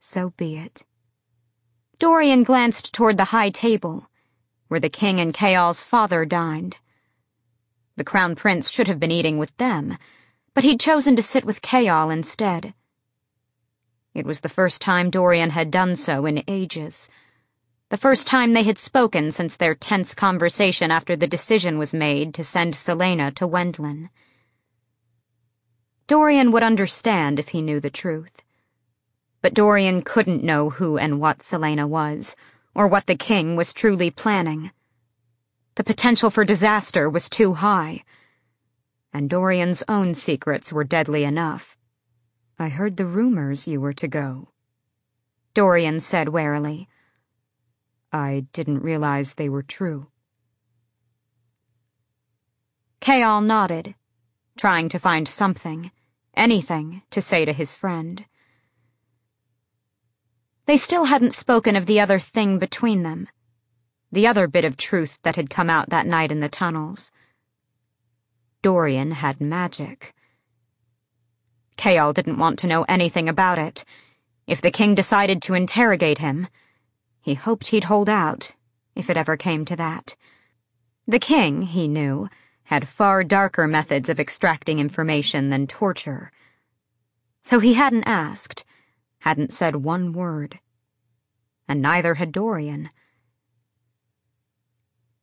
so 0.00 0.30
be 0.36 0.56
it. 0.56 0.84
Dorian 1.98 2.42
glanced 2.42 2.92
toward 2.92 3.16
the 3.16 3.26
high 3.26 3.50
table, 3.50 4.10
where 4.68 4.80
the 4.80 4.88
king 4.88 5.20
and 5.20 5.32
Chaol's 5.32 5.82
father 5.82 6.24
dined. 6.24 6.78
The 7.96 8.04
crown 8.04 8.34
prince 8.34 8.70
should 8.70 8.88
have 8.88 8.98
been 8.98 9.12
eating 9.12 9.38
with 9.38 9.56
them, 9.56 9.98
but 10.54 10.64
he'd 10.64 10.80
chosen 10.80 11.14
to 11.16 11.22
sit 11.22 11.44
with 11.44 11.62
Chaol 11.62 12.12
instead. 12.12 12.74
It 14.14 14.26
was 14.26 14.40
the 14.40 14.48
first 14.48 14.82
time 14.82 15.10
Dorian 15.10 15.50
had 15.50 15.70
done 15.70 15.94
so 15.96 16.26
in 16.26 16.42
ages. 16.48 17.08
The 17.92 17.98
first 17.98 18.26
time 18.26 18.54
they 18.54 18.62
had 18.62 18.78
spoken 18.78 19.30
since 19.30 19.54
their 19.54 19.74
tense 19.74 20.14
conversation 20.14 20.90
after 20.90 21.14
the 21.14 21.26
decision 21.26 21.76
was 21.76 21.92
made 21.92 22.32
to 22.32 22.42
send 22.42 22.72
Celaena 22.72 23.34
to 23.34 23.46
Wendlyn. 23.46 24.08
Dorian 26.06 26.52
would 26.52 26.62
understand 26.62 27.38
if 27.38 27.48
he 27.48 27.60
knew 27.60 27.80
the 27.80 27.90
truth. 27.90 28.42
But 29.42 29.52
Dorian 29.52 30.00
couldn't 30.00 30.42
know 30.42 30.70
who 30.70 30.96
and 30.96 31.20
what 31.20 31.40
Celaena 31.40 31.86
was, 31.86 32.34
or 32.74 32.88
what 32.88 33.06
the 33.06 33.14
king 33.14 33.56
was 33.56 33.74
truly 33.74 34.10
planning. 34.10 34.70
The 35.74 35.84
potential 35.84 36.30
for 36.30 36.46
disaster 36.46 37.10
was 37.10 37.28
too 37.28 37.52
high. 37.52 38.04
And 39.12 39.28
Dorian's 39.28 39.84
own 39.86 40.14
secrets 40.14 40.72
were 40.72 40.82
deadly 40.82 41.24
enough. 41.24 41.76
I 42.58 42.70
heard 42.70 42.96
the 42.96 43.04
rumors 43.04 43.68
you 43.68 43.82
were 43.82 43.92
to 43.92 44.08
go. 44.08 44.48
Dorian 45.52 46.00
said 46.00 46.30
warily. 46.30 46.88
I 48.12 48.46
didn't 48.52 48.82
realize 48.82 49.34
they 49.34 49.48
were 49.48 49.62
true. 49.62 50.08
Chaol 53.00 53.44
nodded, 53.44 53.94
trying 54.56 54.88
to 54.90 54.98
find 54.98 55.26
something, 55.26 55.90
anything, 56.34 57.02
to 57.10 57.22
say 57.22 57.44
to 57.44 57.52
his 57.52 57.74
friend. 57.74 58.24
They 60.66 60.76
still 60.76 61.04
hadn't 61.04 61.34
spoken 61.34 61.74
of 61.74 61.86
the 61.86 61.98
other 61.98 62.18
thing 62.18 62.58
between 62.58 63.02
them, 63.02 63.28
the 64.12 64.26
other 64.26 64.46
bit 64.46 64.64
of 64.64 64.76
truth 64.76 65.18
that 65.22 65.36
had 65.36 65.50
come 65.50 65.70
out 65.70 65.88
that 65.88 66.06
night 66.06 66.30
in 66.30 66.40
the 66.40 66.48
tunnels. 66.48 67.10
Dorian 68.60 69.12
had 69.12 69.40
magic. 69.40 70.14
Chaol 71.76 72.14
didn't 72.14 72.38
want 72.38 72.58
to 72.60 72.66
know 72.66 72.84
anything 72.84 73.28
about 73.28 73.58
it. 73.58 73.84
If 74.46 74.60
the 74.60 74.70
king 74.70 74.94
decided 74.94 75.42
to 75.42 75.54
interrogate 75.54 76.18
him, 76.18 76.46
he 77.22 77.34
hoped 77.34 77.68
he'd 77.68 77.84
hold 77.84 78.08
out, 78.08 78.52
if 78.94 79.08
it 79.08 79.16
ever 79.16 79.36
came 79.36 79.64
to 79.64 79.76
that. 79.76 80.16
The 81.06 81.20
king, 81.20 81.62
he 81.62 81.88
knew, 81.88 82.28
had 82.64 82.88
far 82.88 83.22
darker 83.22 83.66
methods 83.68 84.08
of 84.08 84.20
extracting 84.20 84.78
information 84.78 85.48
than 85.48 85.66
torture. 85.66 86.32
So 87.40 87.60
he 87.60 87.74
hadn't 87.74 88.04
asked, 88.04 88.64
hadn't 89.20 89.52
said 89.52 89.76
one 89.76 90.12
word. 90.12 90.58
And 91.68 91.80
neither 91.80 92.14
had 92.14 92.32
Dorian. 92.32 92.90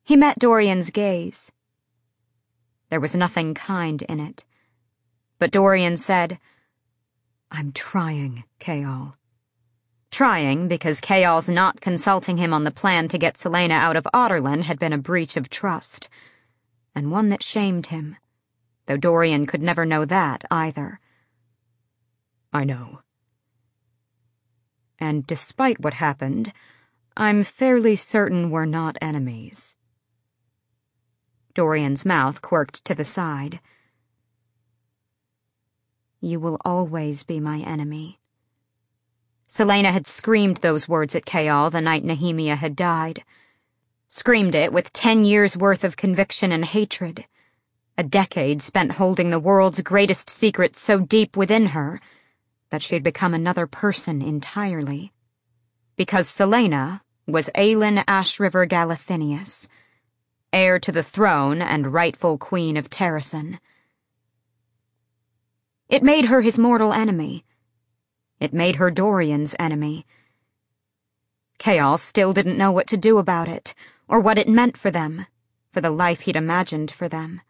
He 0.03 0.15
met 0.15 0.39
Dorian's 0.39 0.89
gaze. 0.89 1.51
There 2.89 2.99
was 2.99 3.15
nothing 3.15 3.53
kind 3.53 4.01
in 4.03 4.19
it. 4.19 4.45
But 5.37 5.51
Dorian 5.51 5.97
said, 5.97 6.39
I'm 7.51 7.71
trying, 7.71 8.45
Chaol. 8.59 9.13
Trying 10.11 10.67
because 10.67 11.01
Chaol's 11.01 11.49
not 11.49 11.81
consulting 11.81 12.37
him 12.37 12.53
on 12.53 12.63
the 12.63 12.71
plan 12.71 13.07
to 13.09 13.17
get 13.17 13.35
Celaena 13.35 13.73
out 13.73 13.95
of 13.95 14.07
Adarlan 14.13 14.63
had 14.63 14.79
been 14.79 14.93
a 14.93 14.97
breach 14.97 15.37
of 15.37 15.49
trust 15.49 16.09
and 16.95 17.11
one 17.11 17.29
that 17.29 17.43
shamed 17.43 17.87
him, 17.87 18.17
though 18.85 18.97
Dorian 18.97 19.45
could 19.45 19.61
never 19.61 19.85
know 19.85 20.05
that 20.05 20.43
either. 20.49 20.99
I 22.51 22.63
know. 22.63 23.01
And 24.99 25.25
despite 25.25 25.79
what 25.79 25.93
happened, 25.93 26.51
I'm 27.15 27.43
fairly 27.43 27.95
certain 27.95 28.49
we're 28.49 28.65
not 28.65 28.97
enemies. 29.01 29.77
Dorian's 31.53 32.05
mouth 32.05 32.41
quirked 32.41 32.83
to 32.85 32.95
the 32.95 33.05
side. 33.05 33.61
You 36.19 36.39
will 36.39 36.57
always 36.65 37.23
be 37.23 37.39
my 37.39 37.59
enemy. 37.59 38.18
Celaena 39.49 39.91
had 39.91 40.07
screamed 40.07 40.57
those 40.57 40.87
words 40.87 41.15
at 41.15 41.25
Chaol 41.25 41.71
the 41.71 41.81
night 41.81 42.05
Nehemia 42.05 42.55
had 42.55 42.75
died 42.75 43.23
screamed 44.11 44.55
it 44.55 44.73
with 44.73 44.91
ten 44.91 45.23
years' 45.23 45.55
worth 45.55 45.83
of 45.83 45.95
conviction 45.95 46.51
and 46.51 46.65
hatred. 46.65 47.25
A 47.95 48.03
decade 48.03 48.59
spent 48.59 48.93
holding 48.93 49.29
the 49.29 49.39
world's 49.39 49.81
greatest 49.81 50.31
secret 50.31 50.75
so 50.75 50.99
deep 50.99 51.37
within 51.37 51.67
her 51.67 52.01
that 52.71 52.81
she 52.81 52.95
had 52.95 53.03
become 53.03 53.35
another 53.35 53.67
person 53.67 54.19
entirely. 54.19 55.13
Because 55.95 56.27
Celaena 56.27 57.01
was 57.27 57.51
Aelin 57.53 58.03
Ashryver 58.05 58.67
Galathynius, 58.67 59.67
heir 60.51 60.79
to 60.79 60.91
the 60.91 61.03
throne 61.03 61.61
and 61.61 61.93
rightful 61.93 62.39
queen 62.39 62.77
of 62.77 62.89
Terrasen. 62.89 63.59
It 65.87 66.01
made 66.01 66.25
her 66.25 66.41
his 66.41 66.57
mortal 66.57 66.93
enemy. 66.93 67.45
It 68.39 68.53
made 68.53 68.77
her 68.77 68.89
Dorian's 68.89 69.55
enemy. 69.59 70.05
Chaol 71.59 71.99
still 71.99 72.31
didn't 72.31 72.57
know 72.57 72.71
what 72.71 72.87
to 72.87 72.97
do 72.97 73.17
about 73.17 73.47
it 73.47 73.73
or 74.07 74.19
what 74.19 74.37
it 74.37 74.47
meant 74.47 74.77
for 74.77 74.89
them, 74.89 75.25
for 75.71 75.81
the 75.81 75.91
life 75.91 76.21
he'd 76.21 76.35
imagined 76.35 76.89
for 76.89 77.09
them. 77.09 77.41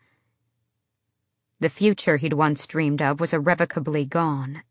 The 1.60 1.70
future 1.70 2.18
he'd 2.18 2.34
once 2.34 2.66
dreamed 2.66 3.02
of 3.02 3.20
was 3.20 3.34
irrevocably 3.34 4.06
gone. 4.06 4.64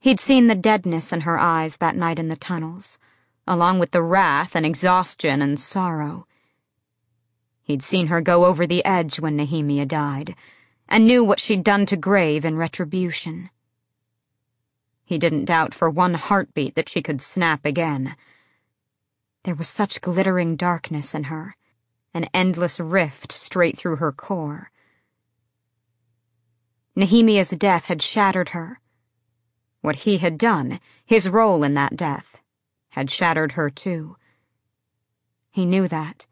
He'd 0.00 0.20
seen 0.20 0.46
the 0.46 0.54
deadness 0.54 1.12
in 1.12 1.22
her 1.22 1.38
eyes 1.38 1.78
that 1.78 1.96
night 1.96 2.18
in 2.18 2.28
the 2.28 2.36
tunnels, 2.36 2.98
along 3.46 3.78
with 3.78 3.90
the 3.90 4.02
wrath 4.02 4.54
and 4.54 4.64
exhaustion 4.64 5.42
and 5.42 5.58
sorrow. 5.58 6.26
He'd 7.62 7.82
seen 7.82 8.08
her 8.08 8.20
go 8.20 8.44
over 8.44 8.66
the 8.66 8.84
edge 8.84 9.20
when 9.20 9.36
Nehemia 9.36 9.86
died, 9.86 10.34
and 10.88 11.06
knew 11.06 11.24
what 11.24 11.40
she'd 11.40 11.64
done 11.64 11.86
to 11.86 11.96
Grave 11.96 12.44
in 12.44 12.56
retribution. 12.56 13.50
He 15.04 15.18
didn't 15.18 15.44
doubt 15.44 15.74
for 15.74 15.90
one 15.90 16.14
heartbeat 16.14 16.74
that 16.74 16.88
she 16.88 17.02
could 17.02 17.20
snap 17.20 17.64
again 17.64 18.16
there 19.44 19.54
was 19.54 19.68
such 19.68 20.00
glittering 20.00 20.56
darkness 20.56 21.14
in 21.14 21.24
her, 21.24 21.54
an 22.14 22.28
endless 22.34 22.80
rift 22.80 23.30
straight 23.30 23.76
through 23.76 23.96
her 23.96 24.10
core. 24.10 24.70
Nehemia's 26.96 27.50
death 27.50 27.84
had 27.84 28.00
shattered 28.00 28.50
her. 28.50 28.80
What 29.82 29.96
he 29.96 30.18
had 30.18 30.38
done, 30.38 30.80
his 31.04 31.28
role 31.28 31.62
in 31.62 31.74
that 31.74 31.94
death, 31.94 32.40
had 32.90 33.10
shattered 33.10 33.52
her 33.52 33.68
too. 33.68 34.16
He 35.50 35.66
knew 35.66 35.88
that. 35.88 36.26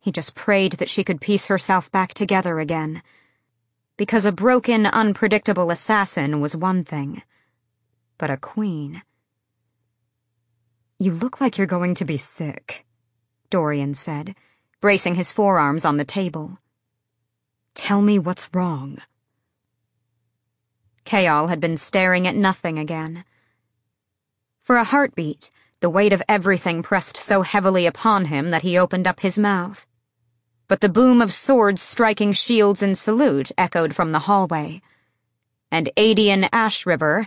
He 0.00 0.10
just 0.10 0.34
prayed 0.34 0.72
that 0.72 0.90
she 0.90 1.04
could 1.04 1.20
piece 1.20 1.46
herself 1.46 1.90
back 1.92 2.12
together 2.12 2.58
again. 2.58 3.02
Because 3.96 4.26
a 4.26 4.32
broken, 4.32 4.86
unpredictable 4.86 5.70
assassin 5.70 6.40
was 6.40 6.56
one 6.56 6.82
thing, 6.82 7.22
but 8.18 8.30
a 8.30 8.36
queen 8.36 9.02
you 10.98 11.12
look 11.12 11.40
like 11.42 11.58
you're 11.58 11.66
going 11.66 11.94
to 11.94 12.06
be 12.06 12.16
sick, 12.16 12.86
Dorian 13.50 13.92
said, 13.92 14.34
bracing 14.80 15.14
his 15.14 15.32
forearms 15.32 15.84
on 15.84 15.98
the 15.98 16.06
table. 16.06 16.58
Tell 17.74 18.00
me 18.00 18.18
what's 18.18 18.48
wrong. 18.54 18.98
Chaol 21.04 21.50
had 21.50 21.60
been 21.60 21.76
staring 21.76 22.26
at 22.26 22.34
nothing 22.34 22.78
again. 22.78 23.24
For 24.62 24.76
a 24.76 24.84
heartbeat, 24.84 25.50
the 25.80 25.90
weight 25.90 26.14
of 26.14 26.22
everything 26.28 26.82
pressed 26.82 27.16
so 27.18 27.42
heavily 27.42 27.84
upon 27.84 28.24
him 28.26 28.50
that 28.50 28.62
he 28.62 28.78
opened 28.78 29.06
up 29.06 29.20
his 29.20 29.38
mouth. 29.38 29.86
But 30.66 30.80
the 30.80 30.88
boom 30.88 31.20
of 31.20 31.32
swords 31.32 31.82
striking 31.82 32.32
shields 32.32 32.82
in 32.82 32.94
salute 32.94 33.52
echoed 33.58 33.94
from 33.94 34.12
the 34.12 34.20
hallway. 34.20 34.80
And 35.70 35.90
Aedion 35.96 36.48
Ashryver, 36.50 37.26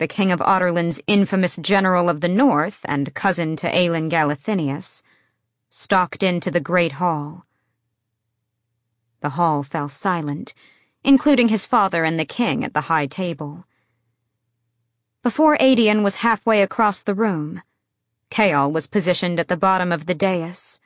the 0.00 0.08
king 0.08 0.32
of 0.32 0.40
Adarlan's 0.40 0.98
infamous 1.06 1.56
general 1.58 2.08
of 2.08 2.22
the 2.22 2.28
north 2.28 2.80
and 2.86 3.12
cousin 3.12 3.54
to 3.56 3.70
Aelin 3.70 4.08
Galathynius, 4.08 5.02
stalked 5.68 6.22
into 6.22 6.50
the 6.50 6.58
great 6.58 6.92
hall. 6.92 7.44
The 9.20 9.36
hall 9.36 9.62
fell 9.62 9.90
silent, 9.90 10.54
including 11.04 11.48
his 11.48 11.66
father 11.66 12.02
and 12.02 12.18
the 12.18 12.24
king 12.24 12.64
at 12.64 12.72
the 12.72 12.88
high 12.88 13.04
table. 13.04 13.66
Before 15.22 15.58
Aedion 15.58 16.02
was 16.02 16.24
halfway 16.24 16.62
across 16.62 17.02
the 17.02 17.14
room, 17.14 17.60
Chaol 18.30 18.72
was 18.72 18.86
positioned 18.86 19.38
at 19.38 19.48
the 19.48 19.56
bottom 19.58 19.92
of 19.92 20.06
the 20.06 20.14
dais. 20.14 20.80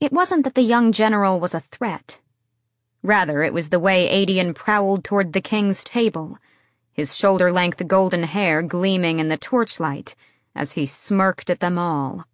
It 0.00 0.12
wasn't 0.12 0.42
that 0.42 0.56
the 0.56 0.62
young 0.62 0.90
general 0.90 1.38
was 1.38 1.54
a 1.54 1.60
threat. 1.60 2.18
Rather, 3.04 3.44
it 3.44 3.54
was 3.54 3.68
the 3.68 3.78
way 3.78 4.08
Aedion 4.08 4.52
prowled 4.52 5.04
toward 5.04 5.32
the 5.32 5.40
king's 5.40 5.84
table, 5.84 6.38
his 6.92 7.16
shoulder-length 7.16 7.86
golden 7.88 8.24
hair 8.24 8.62
gleaming 8.62 9.18
in 9.18 9.28
the 9.28 9.36
torchlight 9.36 10.14
as 10.54 10.72
he 10.72 10.86
smirked 10.86 11.48
at 11.48 11.60
them 11.60 11.78
all. 11.78 12.26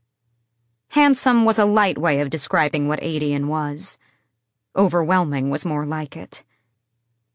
Handsome 0.90 1.44
was 1.44 1.58
a 1.58 1.64
light 1.64 1.98
way 1.98 2.20
of 2.20 2.30
describing 2.30 2.88
what 2.88 3.00
Aedion 3.00 3.46
was. 3.46 3.98
Overwhelming 4.74 5.50
was 5.50 5.64
more 5.64 5.86
like 5.86 6.16
it. 6.16 6.42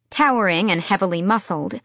Towering 0.09 0.69
and 0.69 0.81
heavily 0.81 1.21
muscled, 1.21 1.79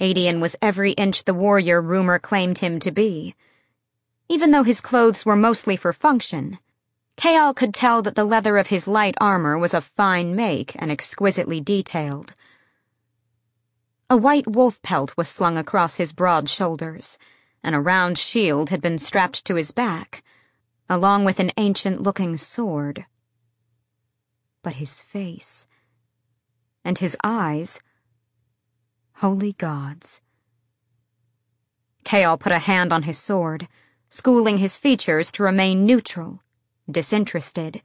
Aedion 0.00 0.40
was 0.40 0.56
every 0.62 0.92
inch 0.92 1.24
the 1.24 1.34
warrior 1.34 1.80
rumor 1.80 2.18
claimed 2.18 2.58
him 2.58 2.78
to 2.80 2.90
be. 2.90 3.34
Even 4.28 4.50
though 4.50 4.62
his 4.62 4.80
clothes 4.80 5.26
were 5.26 5.36
mostly 5.36 5.76
for 5.76 5.92
function, 5.92 6.58
Chaol 7.16 7.54
could 7.54 7.72
tell 7.72 8.02
that 8.02 8.14
the 8.14 8.24
leather 8.24 8.58
of 8.58 8.68
his 8.68 8.88
light 8.88 9.14
armor 9.20 9.56
was 9.56 9.74
of 9.74 9.84
fine 9.84 10.34
make 10.34 10.74
and 10.80 10.90
exquisitely 10.90 11.60
detailed. 11.60 12.34
A 14.14 14.16
white 14.16 14.46
wolf 14.46 14.80
pelt 14.80 15.16
was 15.16 15.28
slung 15.28 15.58
across 15.58 15.96
his 15.96 16.12
broad 16.12 16.48
shoulders, 16.48 17.18
and 17.64 17.74
a 17.74 17.80
round 17.80 18.16
shield 18.16 18.70
had 18.70 18.80
been 18.80 18.96
strapped 18.96 19.44
to 19.44 19.56
his 19.56 19.72
back, 19.72 20.22
along 20.88 21.24
with 21.24 21.40
an 21.40 21.50
ancient-looking 21.56 22.36
sword. 22.36 23.06
But 24.62 24.74
his 24.74 25.02
face, 25.02 25.66
and 26.84 26.98
his 26.98 27.16
eyes, 27.24 27.80
holy 29.14 29.54
gods. 29.54 30.22
Chaol 32.04 32.38
put 32.38 32.52
a 32.52 32.60
hand 32.60 32.92
on 32.92 33.02
his 33.02 33.18
sword, 33.18 33.66
schooling 34.10 34.58
his 34.58 34.78
features 34.78 35.32
to 35.32 35.42
remain 35.42 35.84
neutral, 35.84 36.40
disinterested, 36.88 37.82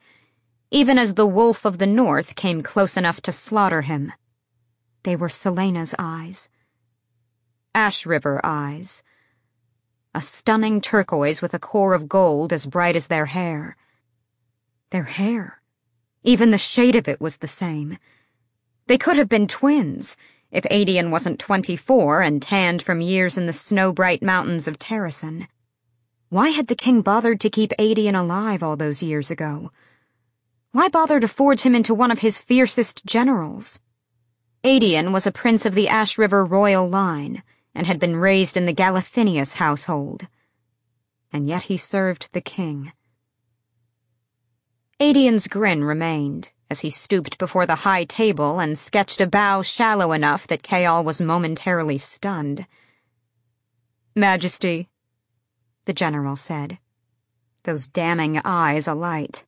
even 0.70 1.00
as 1.00 1.16
the 1.16 1.26
wolf 1.26 1.66
of 1.66 1.80
the 1.80 1.88
north 1.88 2.36
came 2.36 2.62
close 2.62 2.96
enough 2.96 3.20
to 3.22 3.34
slaughter 3.34 3.82
him. 3.82 4.14
They 5.10 5.16
were 5.16 5.28
Celaena's 5.28 5.96
eyes. 5.98 6.50
Ashryver 7.74 8.40
eyes. 8.44 9.02
a 10.14 10.22
stunning 10.22 10.82
turquoise 10.82 11.42
with 11.42 11.56
a 11.56 11.58
core 11.58 11.96
of 11.96 12.08
gold 12.08 12.54
as 12.54 12.68
bright 12.68 12.96
as 12.96 13.08
their 13.08 13.26
hair. 13.26 13.76
Their 14.92 15.06
hair. 15.06 15.64
Even 16.22 16.52
the 16.52 16.60
shade 16.60 16.96
of 16.96 17.08
it 17.08 17.20
was 17.20 17.38
the 17.38 17.48
same. 17.48 17.98
They 18.86 19.00
could 19.00 19.18
have 19.18 19.28
been 19.28 19.48
twins 19.48 20.16
if 20.52 20.64
Aedion 20.66 21.10
wasn't 21.10 21.40
24 21.40 22.22
and 22.22 22.40
tanned 22.40 22.84
from 22.84 23.02
years 23.02 23.36
in 23.36 23.48
the 23.48 23.52
snow-bright 23.52 24.22
mountains 24.22 24.68
of 24.68 24.78
Terrasen. 24.78 25.48
Why 26.30 26.50
had 26.50 26.68
the 26.68 26.76
king 26.76 27.02
bothered 27.02 27.40
to 27.40 27.50
keep 27.50 27.74
Aedion 27.80 28.14
alive 28.14 28.62
all 28.62 28.78
those 28.78 29.02
years 29.02 29.32
ago? 29.32 29.72
Why 30.72 30.88
bother 30.88 31.20
to 31.20 31.28
forge 31.28 31.62
him 31.62 31.74
into 31.74 31.96
one 31.96 32.12
of 32.12 32.20
his 32.20 32.38
fiercest 32.38 33.08
generals? 33.08 33.82
Aedion 34.64 35.14
was 35.14 35.26
a 35.26 35.32
prince 35.32 35.66
of 35.66 35.74
the 35.74 35.88
Ashryver 35.88 36.50
royal 36.50 36.88
line 36.88 37.44
and 37.74 37.88
had 37.88 38.00
been 38.00 38.18
raised 38.18 38.58
in 38.58 38.66
the 38.66 38.74
Galathynius 38.74 39.56
household. 39.56 40.28
And 41.32 41.48
yet 41.48 41.64
he 41.64 41.78
served 41.78 42.34
the 42.34 42.42
king. 42.42 42.92
Aedion's 45.00 45.48
grin 45.48 45.86
remained 45.86 46.50
as 46.70 46.82
he 46.82 46.90
stooped 46.90 47.38
before 47.38 47.66
the 47.66 47.84
high 47.88 48.04
table 48.04 48.60
and 48.60 48.78
sketched 48.78 49.22
a 49.22 49.28
bow 49.28 49.62
shallow 49.62 50.12
enough 50.12 50.46
that 50.48 50.62
Chaol 50.62 51.04
was 51.04 51.22
momentarily 51.22 51.98
stunned. 51.98 52.68
Majesty, 54.14 54.90
the 55.86 55.94
general 55.94 56.36
said, 56.36 56.80
those 57.64 57.88
damning 57.88 58.42
eyes 58.44 58.88
alight. 58.88 59.46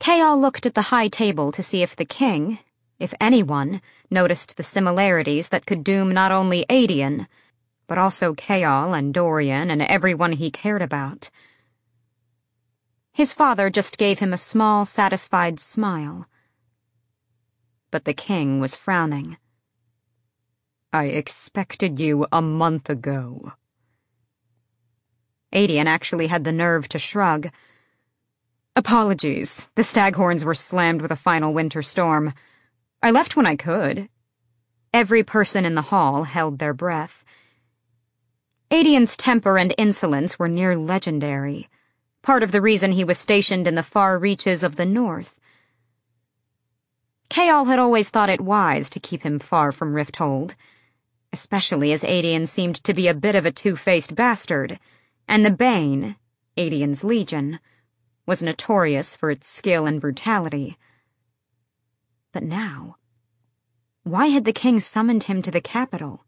Chaol 0.00 0.38
looked 0.38 0.66
at 0.66 0.74
the 0.74 0.90
high 0.90 1.08
table 1.08 1.52
to 1.52 1.62
see 1.62 1.82
if 1.82 1.94
the 1.94 2.04
king, 2.04 2.58
if 2.98 3.14
anyone, 3.20 3.80
noticed 4.10 4.56
the 4.56 4.62
similarities 4.62 5.50
that 5.50 5.66
could 5.66 5.84
doom 5.84 6.12
not 6.12 6.32
only 6.32 6.64
Aedion, 6.70 7.26
but 7.86 7.98
also 7.98 8.34
Chaol 8.34 8.96
and 8.96 9.12
Dorian 9.12 9.70
and 9.70 9.82
everyone 9.82 10.32
he 10.32 10.50
cared 10.50 10.82
about. 10.82 11.30
His 13.12 13.32
father 13.32 13.70
just 13.70 13.98
gave 13.98 14.18
him 14.18 14.32
a 14.32 14.38
small, 14.38 14.84
satisfied 14.84 15.58
smile. 15.58 16.26
But 17.90 18.04
the 18.04 18.12
king 18.12 18.60
was 18.60 18.76
frowning. 18.76 19.38
I 20.92 21.04
expected 21.04 21.98
you 21.98 22.26
a 22.32 22.42
month 22.42 22.90
ago. 22.90 23.52
Aedion 25.52 25.86
actually 25.86 26.26
had 26.26 26.44
the 26.44 26.52
nerve 26.52 26.88
to 26.90 26.98
shrug. 26.98 27.50
Apologies, 28.74 29.70
the 29.74 29.82
staghorns 29.82 30.44
were 30.44 30.54
slammed 30.54 31.00
with 31.00 31.10
a 31.10 31.16
final 31.16 31.54
winter 31.54 31.80
storm. 31.82 32.34
I 33.02 33.10
left 33.10 33.36
when 33.36 33.46
I 33.46 33.56
could. 33.56 34.08
Every 34.92 35.22
person 35.22 35.64
in 35.64 35.74
the 35.74 35.82
hall 35.82 36.24
held 36.24 36.58
their 36.58 36.74
breath. 36.74 37.24
Aedion's 38.70 39.16
temper 39.16 39.58
and 39.58 39.74
insolence 39.78 40.38
were 40.38 40.48
near 40.48 40.76
legendary 40.76 41.68
part 42.26 42.42
of 42.42 42.50
the 42.50 42.60
reason 42.60 42.90
he 42.90 43.04
was 43.04 43.16
stationed 43.16 43.68
in 43.68 43.76
the 43.76 43.84
far 43.84 44.18
reaches 44.18 44.64
of 44.64 44.74
the 44.74 44.84
north. 44.84 45.38
Chaol 47.30 47.68
had 47.68 47.78
always 47.78 48.10
thought 48.10 48.28
it 48.28 48.40
wise 48.40 48.90
to 48.90 48.98
keep 48.98 49.22
him 49.22 49.38
far 49.38 49.70
from 49.70 49.94
Rifthold, 49.94 50.56
especially 51.32 51.92
as 51.92 52.02
Aedion 52.02 52.48
seemed 52.48 52.82
to 52.82 52.92
be 52.92 53.06
a 53.06 53.14
bit 53.14 53.36
of 53.36 53.46
a 53.46 53.52
two-faced 53.52 54.16
bastard, 54.16 54.80
and 55.28 55.46
the 55.46 55.52
Bane, 55.52 56.16
Aedion's 56.56 57.04
legion, 57.04 57.60
was 58.26 58.42
notorious 58.42 59.14
for 59.14 59.30
its 59.30 59.48
skill 59.48 59.86
and 59.86 60.00
brutality. 60.00 60.76
But 62.36 62.42
now, 62.42 62.98
why 64.02 64.26
had 64.26 64.44
the 64.44 64.52
king 64.52 64.78
summoned 64.78 65.22
him 65.22 65.40
to 65.40 65.50
the 65.50 65.62
capital? 65.62 66.26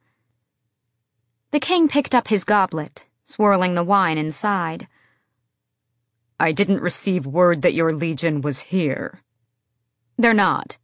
The 1.51 1.61
king 1.61 1.87
picked 1.87 2.15
up 2.15 2.29
his 2.29 2.45
goblet, 2.45 3.05
swirling 3.23 3.75
the 3.75 3.85
wine 3.85 4.17
inside. 4.17 4.89
I 6.41 6.53
didn't 6.53 6.81
receive 6.81 7.27
word 7.27 7.61
that 7.61 7.75
your 7.75 7.93
legion 7.93 8.41
was 8.41 8.73
here. 8.73 9.21
They're 10.17 10.33
not. 10.33 10.79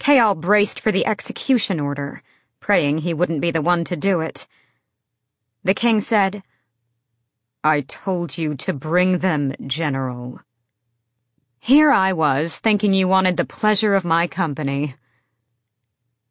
Chaol 0.00 0.40
braced 0.40 0.80
for 0.80 0.90
the 0.90 1.04
execution 1.04 1.78
order, 1.78 2.22
praying 2.60 2.96
he 2.96 3.12
wouldn't 3.12 3.42
be 3.42 3.50
the 3.50 3.60
one 3.60 3.84
to 3.84 3.94
do 3.94 4.22
it. 4.22 4.46
The 5.62 5.74
king 5.74 6.00
said, 6.00 6.42
I 7.62 7.82
told 7.82 8.38
you 8.38 8.54
to 8.54 8.72
bring 8.72 9.18
them, 9.18 9.52
General. 9.66 10.40
Here 11.64 11.90
I 11.90 12.12
was, 12.12 12.58
thinking 12.58 12.92
you 12.92 13.08
wanted 13.08 13.38
the 13.38 13.46
pleasure 13.46 13.94
of 13.94 14.04
my 14.04 14.26
company. 14.26 14.96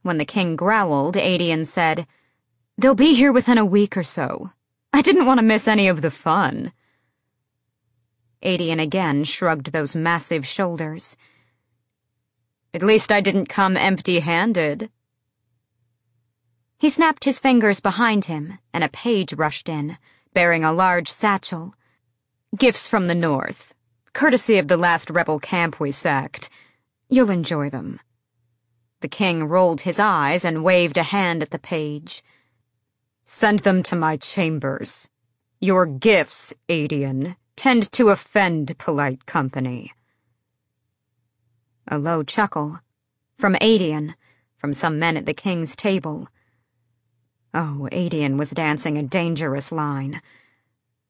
When 0.04 0.20
the 0.20 0.26
king 0.26 0.56
growled, 0.56 1.16
Aedion 1.16 1.66
said, 1.66 2.06
They'll 2.78 2.94
be 2.94 3.16
here 3.16 3.32
within 3.32 3.58
a 3.58 3.66
week 3.66 3.98
or 3.98 4.04
so. 4.04 4.52
I 4.94 5.02
didn't 5.02 5.26
want 5.26 5.40
to 5.40 5.44
miss 5.44 5.68
any 5.68 5.88
of 5.88 6.04
the 6.04 6.12
fun. 6.12 6.72
Aedion 8.44 8.80
again 8.80 9.24
shrugged 9.24 9.72
those 9.72 9.96
massive 9.96 10.46
shoulders. 10.46 11.18
At 12.72 12.84
least 12.84 13.12
I 13.12 13.20
didn't 13.20 13.50
come 13.50 13.76
empty-handed. 13.76 14.92
He 16.78 16.90
snapped 16.92 17.24
his 17.24 17.40
fingers 17.40 17.80
behind 17.80 18.26
him, 18.26 18.60
and 18.72 18.84
a 18.84 18.88
page 18.88 19.34
rushed 19.34 19.68
in, 19.68 19.98
bearing 20.36 20.64
a 20.64 20.72
large 20.72 21.10
satchel. 21.10 21.74
Gifts 22.56 22.88
from 22.88 23.08
the 23.08 23.16
north, 23.16 23.74
courtesy 24.14 24.58
of 24.58 24.68
the 24.68 24.78
last 24.78 25.10
rebel 25.10 25.40
camp 25.40 25.80
we 25.80 25.92
sacked. 25.92 26.50
You'll 27.10 27.30
enjoy 27.30 27.70
them. 27.70 28.00
The 29.02 29.08
king 29.08 29.44
rolled 29.44 29.82
his 29.82 30.00
eyes 30.00 30.46
and 30.46 30.64
waved 30.64 30.98
a 30.98 31.04
hand 31.04 31.44
at 31.44 31.52
the 31.52 31.60
page. 31.60 32.24
Send 33.26 33.60
them 33.60 33.84
to 33.84 33.96
my 33.96 34.18
chambers. 34.18 35.10
Your 35.60 35.86
gifts, 35.86 36.54
Aedion 36.70 37.36
tend 37.56 37.92
to 37.94 38.10
offend 38.10 38.78
polite 38.78 39.26
company. 39.26 39.94
A 41.88 41.98
low 41.98 42.24
chuckle. 42.24 42.80
From 43.38 43.56
Aedion, 43.56 44.16
from 44.58 44.74
some 44.74 45.00
men 45.00 45.18
at 45.18 45.26
the 45.26 45.34
king's 45.34 45.76
table. 45.76 46.30
Oh, 47.54 47.90
Aedion 47.92 48.38
was 48.38 48.52
dancing 48.52 48.98
a 48.98 49.04
dangerous 49.04 49.72
line. 49.72 50.22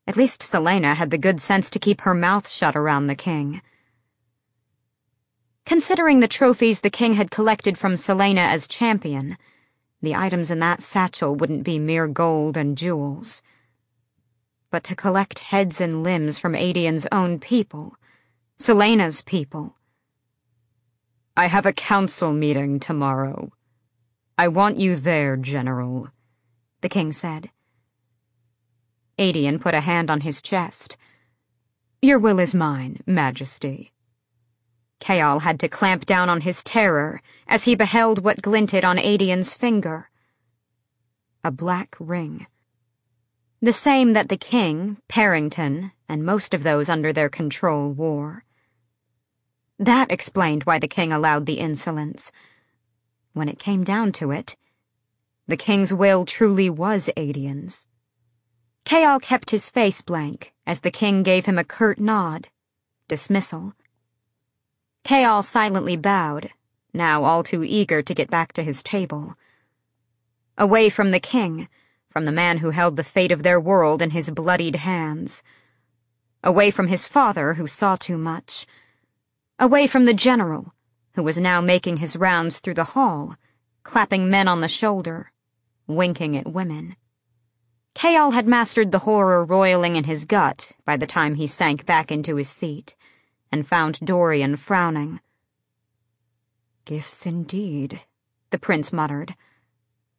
At 0.05 0.17
least 0.17 0.41
Celaena 0.41 0.95
had 0.95 1.11
the 1.11 1.17
good 1.17 1.39
sense 1.39 1.69
to 1.69 1.79
keep 1.79 2.01
her 2.01 2.13
mouth 2.13 2.49
shut 2.49 2.75
around 2.75 3.07
the 3.07 3.15
king. 3.15 3.61
Considering 5.65 6.19
the 6.19 6.27
trophies 6.27 6.81
the 6.81 6.89
king 6.89 7.13
had 7.13 7.31
collected 7.31 7.77
from 7.77 7.95
Celaena 7.95 8.41
as 8.41 8.67
champion, 8.67 9.37
the 10.01 10.15
items 10.15 10.51
in 10.51 10.59
that 10.59 10.81
satchel 10.81 11.35
wouldn't 11.35 11.63
be 11.63 11.79
mere 11.79 12.07
gold 12.07 12.57
and 12.57 12.77
jewels 12.77 13.41
but 14.73 14.83
to 14.83 14.95
collect 14.95 15.37
heads 15.37 15.79
and 15.79 16.01
limbs 16.01 16.39
from 16.39 16.55
Aedion's 16.55 17.05
own 17.11 17.37
people, 17.37 17.95
Celaena's 18.57 19.21
people. 19.21 19.75
I 21.37 21.45
have 21.45 21.67
a 21.67 21.73
council 21.73 22.33
meeting 22.33 22.79
tomorrow. 22.79 23.51
I 24.35 24.47
want 24.47 24.79
you 24.79 24.95
there, 24.95 25.37
General, 25.37 26.09
the 26.81 26.89
king 26.89 27.11
said. 27.11 27.51
Aedion 29.17 29.59
put 29.59 29.73
a 29.73 29.81
hand 29.81 30.09
on 30.09 30.21
his 30.21 30.41
chest. 30.41 30.97
Your 32.01 32.19
will 32.19 32.39
is 32.39 32.55
mine, 32.55 33.01
Majesty. 33.05 33.91
Chaol 34.99 35.41
had 35.41 35.59
to 35.59 35.67
clamp 35.67 36.05
down 36.05 36.29
on 36.29 36.41
his 36.41 36.63
terror 36.63 37.21
as 37.47 37.65
he 37.65 37.75
beheld 37.75 38.23
what 38.23 38.41
glinted 38.41 38.85
on 38.85 38.97
Aedion's 38.97 39.53
finger. 39.53 40.09
A 41.43 41.51
black 41.51 41.95
ring 41.99 42.47
the 43.63 43.71
same 43.71 44.11
that 44.11 44.27
the 44.27 44.35
king, 44.35 44.97
Perrington, 45.07 45.93
and 46.09 46.25
most 46.25 46.53
of 46.53 46.63
those 46.63 46.89
under 46.89 47.13
their 47.13 47.29
control 47.29 47.93
wore. 47.93 48.43
That 49.79 50.11
explained 50.11 50.63
why 50.63 50.79
the 50.79 50.87
king 50.89 51.13
allowed 51.13 51.45
the 51.45 51.59
insolence. 51.59 52.29
When 53.31 53.47
it 53.47 53.59
came 53.59 53.85
down 53.85 54.11
to 54.19 54.31
it, 54.31 54.57
the 55.47 55.55
king's 55.55 55.93
will 55.93 56.25
truly 56.25 56.69
was 56.69 57.09
Aedion's. 57.15 57.87
Chaol 58.85 59.21
kept 59.21 59.51
his 59.51 59.69
face 59.69 60.01
blank 60.01 60.53
as 60.67 60.81
the 60.81 60.91
king 60.91 61.23
gave 61.23 61.45
him 61.45 61.57
a 61.57 61.63
curt 61.63 61.99
nod. 61.99 62.49
Dismissal. 63.07 63.73
Chaol 65.05 65.43
silently 65.43 65.95
bowed, 65.95 66.51
now 66.93 67.23
all 67.23 67.43
too 67.43 67.63
eager 67.63 68.01
to 68.01 68.13
get 68.13 68.29
back 68.29 68.53
to 68.53 68.63
his 68.63 68.83
table. 68.83 69.35
Away 70.57 70.89
from 70.89 71.11
the 71.11 71.19
king, 71.19 71.67
from 72.09 72.25
the 72.25 72.31
man 72.31 72.59
who 72.59 72.69
held 72.69 72.95
the 72.95 73.03
fate 73.03 73.31
of 73.31 73.43
their 73.43 73.59
world 73.59 74.01
in 74.01 74.11
his 74.11 74.29
bloodied 74.29 74.77
hands. 74.77 75.43
Away 76.43 76.69
from 76.69 76.87
his 76.87 77.07
father, 77.07 77.55
who 77.55 77.67
saw 77.67 77.95
too 77.95 78.17
much. 78.17 78.67
Away 79.59 79.87
from 79.87 80.05
the 80.05 80.13
general, 80.13 80.73
who 81.15 81.23
was 81.23 81.39
now 81.39 81.61
making 81.61 81.97
his 81.97 82.15
rounds 82.15 82.59
through 82.59 82.75
the 82.75 82.93
hall, 82.95 83.35
clapping 83.83 84.29
men 84.29 84.47
on 84.47 84.61
the 84.61 84.67
shoulder, 84.67 85.31
winking 85.87 86.37
at 86.37 86.51
women. 86.51 86.95
Chaol 87.95 88.33
had 88.33 88.47
mastered 88.47 88.91
the 88.91 88.99
horror 88.99 89.45
roiling 89.45 89.95
in 89.95 90.05
his 90.05 90.25
gut 90.25 90.73
by 90.83 90.97
the 90.97 91.07
time 91.07 91.35
he 91.35 91.47
sank 91.47 91.85
back 91.85 92.11
into 92.11 92.35
his 92.35 92.49
seat 92.49 92.95
and 93.51 93.67
found 93.67 93.99
Dorian 93.99 94.57
frowning. 94.57 95.19
Gifts 96.85 97.25
indeed, 97.25 98.01
the 98.49 98.57
prince 98.57 98.91
muttered. 98.91 99.35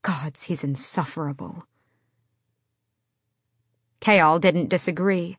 Gods, 0.03 0.45
he's 0.45 0.65
insufferable. 0.65 1.67
Chaol 4.01 4.41
didn't 4.41 4.69
disagree. 4.69 5.39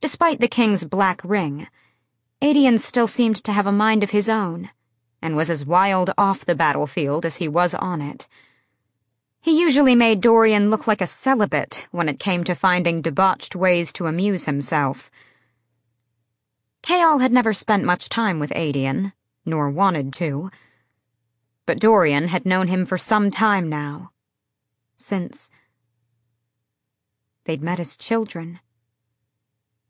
Despite 0.00 0.40
the 0.40 0.48
king's 0.48 0.84
black 0.84 1.20
ring, 1.24 1.68
Aedion 2.42 2.78
still 2.78 3.06
seemed 3.06 3.36
to 3.36 3.52
have 3.52 3.66
a 3.66 3.72
mind 3.72 4.02
of 4.02 4.10
his 4.10 4.28
own, 4.28 4.70
and 5.20 5.36
was 5.36 5.50
as 5.50 5.64
wild 5.64 6.10
off 6.16 6.44
the 6.44 6.54
battlefield 6.54 7.26
as 7.26 7.36
he 7.36 7.48
was 7.48 7.74
on 7.74 8.00
it. 8.00 8.26
He 9.42 9.58
usually 9.58 9.94
made 9.94 10.20
Dorian 10.20 10.68
look 10.68 10.86
like 10.86 11.00
a 11.00 11.06
celibate 11.06 11.86
when 11.90 12.10
it 12.10 12.20
came 12.20 12.44
to 12.44 12.54
finding 12.54 13.00
debauched 13.00 13.56
ways 13.56 13.90
to 13.94 14.06
amuse 14.06 14.44
himself. 14.44 15.10
Chaol 16.82 17.20
had 17.22 17.32
never 17.32 17.54
spent 17.54 17.84
much 17.84 18.10
time 18.10 18.38
with 18.38 18.52
Aedion, 18.52 19.12
nor 19.46 19.70
wanted 19.70 20.12
to, 20.14 20.50
but 21.64 21.80
Dorian 21.80 22.28
had 22.28 22.44
known 22.44 22.68
him 22.68 22.84
for 22.84 22.98
some 22.98 23.30
time 23.30 23.68
now. 23.68 24.10
Since 24.96 25.50
they'd 27.44 27.62
met 27.62 27.80
as 27.80 27.96
children. 27.96 28.60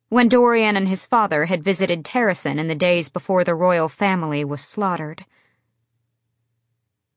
When 0.08 0.28
Dorian 0.28 0.76
and 0.76 0.88
his 0.88 1.06
father 1.06 1.46
had 1.46 1.64
visited 1.64 2.04
Terrasen 2.04 2.58
in 2.58 2.68
the 2.68 2.74
days 2.76 3.08
before 3.08 3.42
the 3.42 3.54
royal 3.54 3.88
family 3.88 4.44
was 4.44 4.60
slaughtered. 4.60 5.24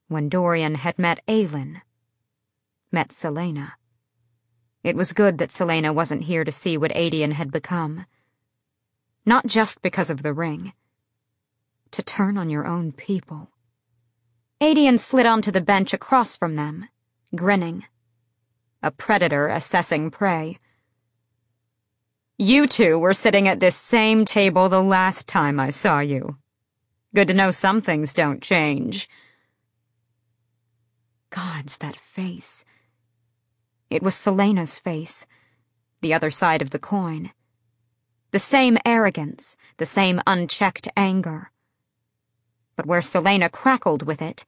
When 0.08 0.30
Dorian 0.30 0.76
had 0.76 0.98
met 0.98 1.22
Aelin, 1.28 1.82
met 2.94 3.10
Celaena. 3.10 3.74
It 4.84 4.96
was 4.96 5.14
good 5.14 5.38
that 5.40 5.50
Celaena 5.50 5.94
wasn't 5.94 6.24
here 6.24 6.44
to 6.44 6.52
see 6.52 6.78
what 6.78 6.92
Aedion 6.92 7.34
had 7.34 7.52
become. 7.52 8.06
Not 9.26 9.48
just 9.48 9.82
because 9.82 10.10
of 10.10 10.24
the 10.24 10.34
ring. 10.34 10.74
To 11.92 12.04
turn 12.04 12.38
on 12.38 12.50
your 12.50 12.68
own 12.68 12.92
people. 12.92 13.50
Aedion 14.62 15.00
slid 15.00 15.26
onto 15.26 15.52
the 15.52 15.62
bench 15.62 15.94
across 15.94 16.36
from 16.36 16.56
them, 16.56 16.88
grinning. 17.36 17.86
A 18.82 18.92
predator 18.92 19.48
assessing 19.48 20.12
prey. 20.12 20.60
You 22.38 22.68
two 22.68 23.00
were 23.00 23.14
sitting 23.14 23.48
at 23.48 23.60
this 23.60 23.76
same 23.76 24.26
table 24.26 24.70
the 24.70 24.84
last 24.84 25.28
time 25.28 25.60
I 25.60 25.70
saw 25.70 26.00
you. 26.00 26.38
Good 27.16 27.28
to 27.30 27.34
know 27.34 27.52
some 27.52 27.80
things 27.82 28.14
don't 28.14 28.42
change. 28.42 29.08
Gods, 31.30 31.78
that 31.78 31.96
face. 31.96 32.66
It 33.94 34.02
was 34.02 34.16
Celaena's 34.16 34.80
face, 34.80 35.28
the 36.02 36.16
other 36.16 36.32
side 36.32 36.64
of 36.64 36.72
the 36.72 36.80
coin. 36.80 37.32
The 38.32 38.40
same 38.40 38.80
arrogance, 38.84 39.56
the 39.78 39.86
same 39.86 40.20
unchecked 40.26 40.88
anger. 40.98 41.52
But 42.76 42.88
where 42.88 43.02
Celaena 43.02 43.52
crackled 43.52 44.02
with 44.02 44.20
it, 44.20 44.46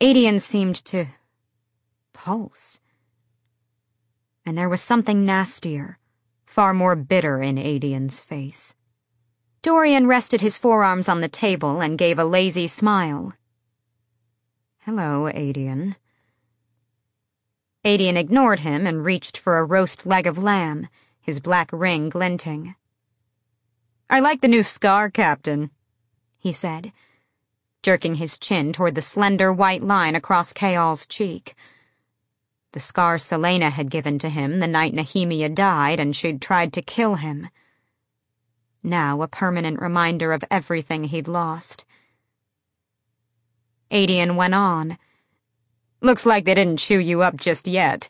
Aedion 0.00 0.40
seemed 0.40 0.76
to 0.86 1.08
pulse. 2.14 2.80
And 4.46 4.56
there 4.56 4.70
was 4.70 4.80
something 4.80 5.26
nastier, 5.26 5.98
far 6.46 6.72
more 6.72 6.96
bitter 6.96 7.42
in 7.42 7.58
Aedion's 7.58 8.22
face. 8.22 8.76
Dorian 9.60 10.06
rested 10.06 10.40
his 10.40 10.56
forearms 10.56 11.06
on 11.06 11.20
the 11.20 11.28
table 11.28 11.82
and 11.82 11.98
gave 11.98 12.18
a 12.18 12.24
lazy 12.24 12.66
smile. 12.66 13.34
Hello, 14.86 15.30
Aedion. 15.34 15.96
Aedion 17.86 18.16
ignored 18.16 18.60
him 18.60 18.84
and 18.84 19.04
reached 19.04 19.38
for 19.38 19.58
a 19.58 19.64
roast 19.64 20.06
leg 20.06 20.26
of 20.26 20.36
lamb, 20.36 20.88
his 21.20 21.38
black 21.38 21.70
ring 21.72 22.08
glinting. 22.08 22.74
I 24.10 24.18
like 24.18 24.40
the 24.40 24.48
new 24.48 24.64
scar, 24.64 25.08
Captain, 25.08 25.70
he 26.36 26.50
said, 26.50 26.92
jerking 27.84 28.16
his 28.16 28.38
chin 28.38 28.72
toward 28.72 28.96
the 28.96 29.02
slender 29.02 29.52
white 29.52 29.84
line 29.84 30.16
across 30.16 30.52
Chaol's 30.52 31.06
cheek. 31.06 31.54
The 32.72 32.80
scar 32.80 33.18
Celaena 33.18 33.70
had 33.70 33.88
given 33.88 34.18
to 34.18 34.30
him 34.30 34.58
the 34.58 34.66
night 34.66 34.92
Nehemia 34.92 35.48
died 35.48 36.00
and 36.00 36.14
she'd 36.16 36.42
tried 36.42 36.72
to 36.72 36.82
kill 36.82 37.14
him. 37.14 37.50
Now 38.82 39.22
a 39.22 39.28
permanent 39.28 39.80
reminder 39.80 40.32
of 40.32 40.42
everything 40.50 41.04
he'd 41.04 41.28
lost. 41.28 41.84
Aedion 43.92 44.34
went 44.34 44.56
on. 44.56 44.98
Looks 46.06 46.24
like 46.24 46.44
they 46.44 46.54
didn't 46.54 46.78
chew 46.78 47.00
you 47.00 47.22
up 47.22 47.36
just 47.36 47.66
yet. 47.66 48.08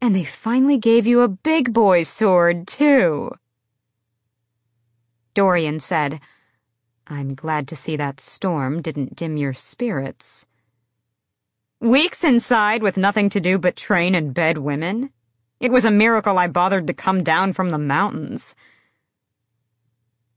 And 0.00 0.14
they 0.14 0.22
finally 0.22 0.78
gave 0.78 1.08
you 1.08 1.22
a 1.22 1.28
big 1.28 1.72
boy 1.72 2.04
sword, 2.04 2.68
too. 2.68 3.32
Dorian 5.34 5.80
said, 5.80 6.20
I'm 7.08 7.34
glad 7.34 7.66
to 7.66 7.74
see 7.74 7.96
that 7.96 8.20
storm 8.20 8.80
didn't 8.80 9.16
dim 9.16 9.36
your 9.36 9.54
spirits. 9.54 10.46
Weeks 11.80 12.22
inside 12.22 12.80
with 12.80 12.96
nothing 12.96 13.28
to 13.30 13.40
do 13.40 13.58
but 13.58 13.74
train 13.74 14.14
and 14.14 14.32
bed 14.32 14.58
women? 14.58 15.10
It 15.58 15.72
was 15.72 15.84
a 15.84 15.90
miracle 15.90 16.38
I 16.38 16.46
bothered 16.46 16.86
to 16.86 16.94
come 16.94 17.24
down 17.24 17.54
from 17.54 17.70
the 17.70 17.78
mountains. 17.78 18.54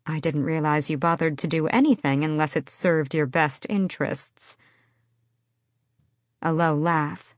I 0.07 0.19
didn't 0.19 0.43
realize 0.43 0.89
you 0.89 0.97
bothered 0.97 1.37
to 1.37 1.47
do 1.47 1.67
anything 1.67 2.23
unless 2.23 2.55
it 2.55 2.67
served 2.67 3.13
your 3.13 3.27
best 3.27 3.67
interests. 3.69 4.57
A 6.43 6.53
low 6.53 6.75
laugh. 6.75 7.33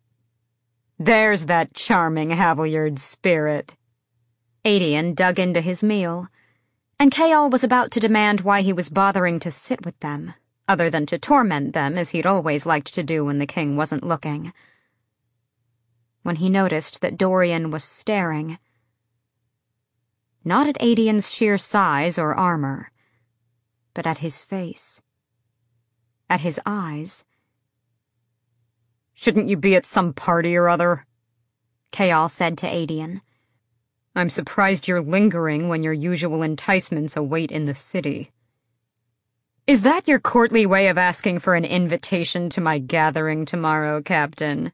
There's 1.00 1.46
that 1.46 1.74
charming 1.74 2.32
Havilliard 2.32 3.00
spirit. 3.00 3.78
Aedion 4.66 5.16
dug 5.16 5.40
into 5.40 5.62
his 5.62 5.82
meal 5.82 6.28
and 6.98 7.12
Chaol 7.12 7.52
was 7.52 7.64
about 7.64 7.92
to 7.92 8.00
demand 8.00 8.42
why 8.42 8.62
he 8.62 8.72
was 8.72 8.90
bothering 8.90 9.40
to 9.42 9.52
sit 9.52 9.86
with 9.86 10.00
them, 10.00 10.34
other 10.68 10.90
than 10.90 11.06
to 11.08 11.18
torment 11.18 11.74
them 11.74 11.98
as 11.98 12.12
he'd 12.12 12.26
always 12.26 12.66
liked 12.66 12.94
to 12.94 13.04
do 13.04 13.26
when 13.26 13.38
the 13.38 13.46
king 13.46 13.76
wasn't 13.76 14.08
looking. 14.08 14.54
When 16.24 16.38
he 16.38 16.50
noticed 16.50 17.02
that 17.02 17.18
Dorian 17.18 17.70
was 17.70 17.84
staring, 17.84 18.60
not 20.44 20.68
at 20.68 20.80
Aedion's 20.80 21.30
sheer 21.30 21.58
size 21.58 22.18
or 22.18 22.34
armor, 22.34 22.92
but 23.94 24.08
at 24.08 24.20
his 24.20 24.42
face, 24.42 25.02
at 26.30 26.42
his 26.42 26.62
eyes. 26.66 27.26
Shouldn't 29.16 29.50
you 29.50 29.58
be 29.58 29.76
at 29.76 29.86
some 29.86 30.14
party 30.14 30.56
or 30.56 30.70
other? 30.70 31.06
Chaol 31.92 32.30
said 32.30 32.58
to 32.60 32.68
Aedion. 32.68 33.22
I'm 34.16 34.30
surprised 34.30 34.88
you're 34.88 35.02
lingering 35.02 35.68
when 35.68 35.84
your 35.84 35.94
usual 35.94 36.44
enticements 36.44 37.18
await 37.18 37.52
in 37.52 37.66
the 37.66 37.74
city. 37.74 38.32
Is 39.68 39.82
that 39.82 40.08
your 40.08 40.20
courtly 40.20 40.66
way 40.66 40.90
of 40.90 40.98
asking 40.98 41.40
for 41.40 41.56
an 41.56 41.66
invitation 41.66 42.50
to 42.50 42.62
my 42.62 42.78
gathering 42.78 43.46
tomorrow, 43.46 44.02
Captain? 44.02 44.72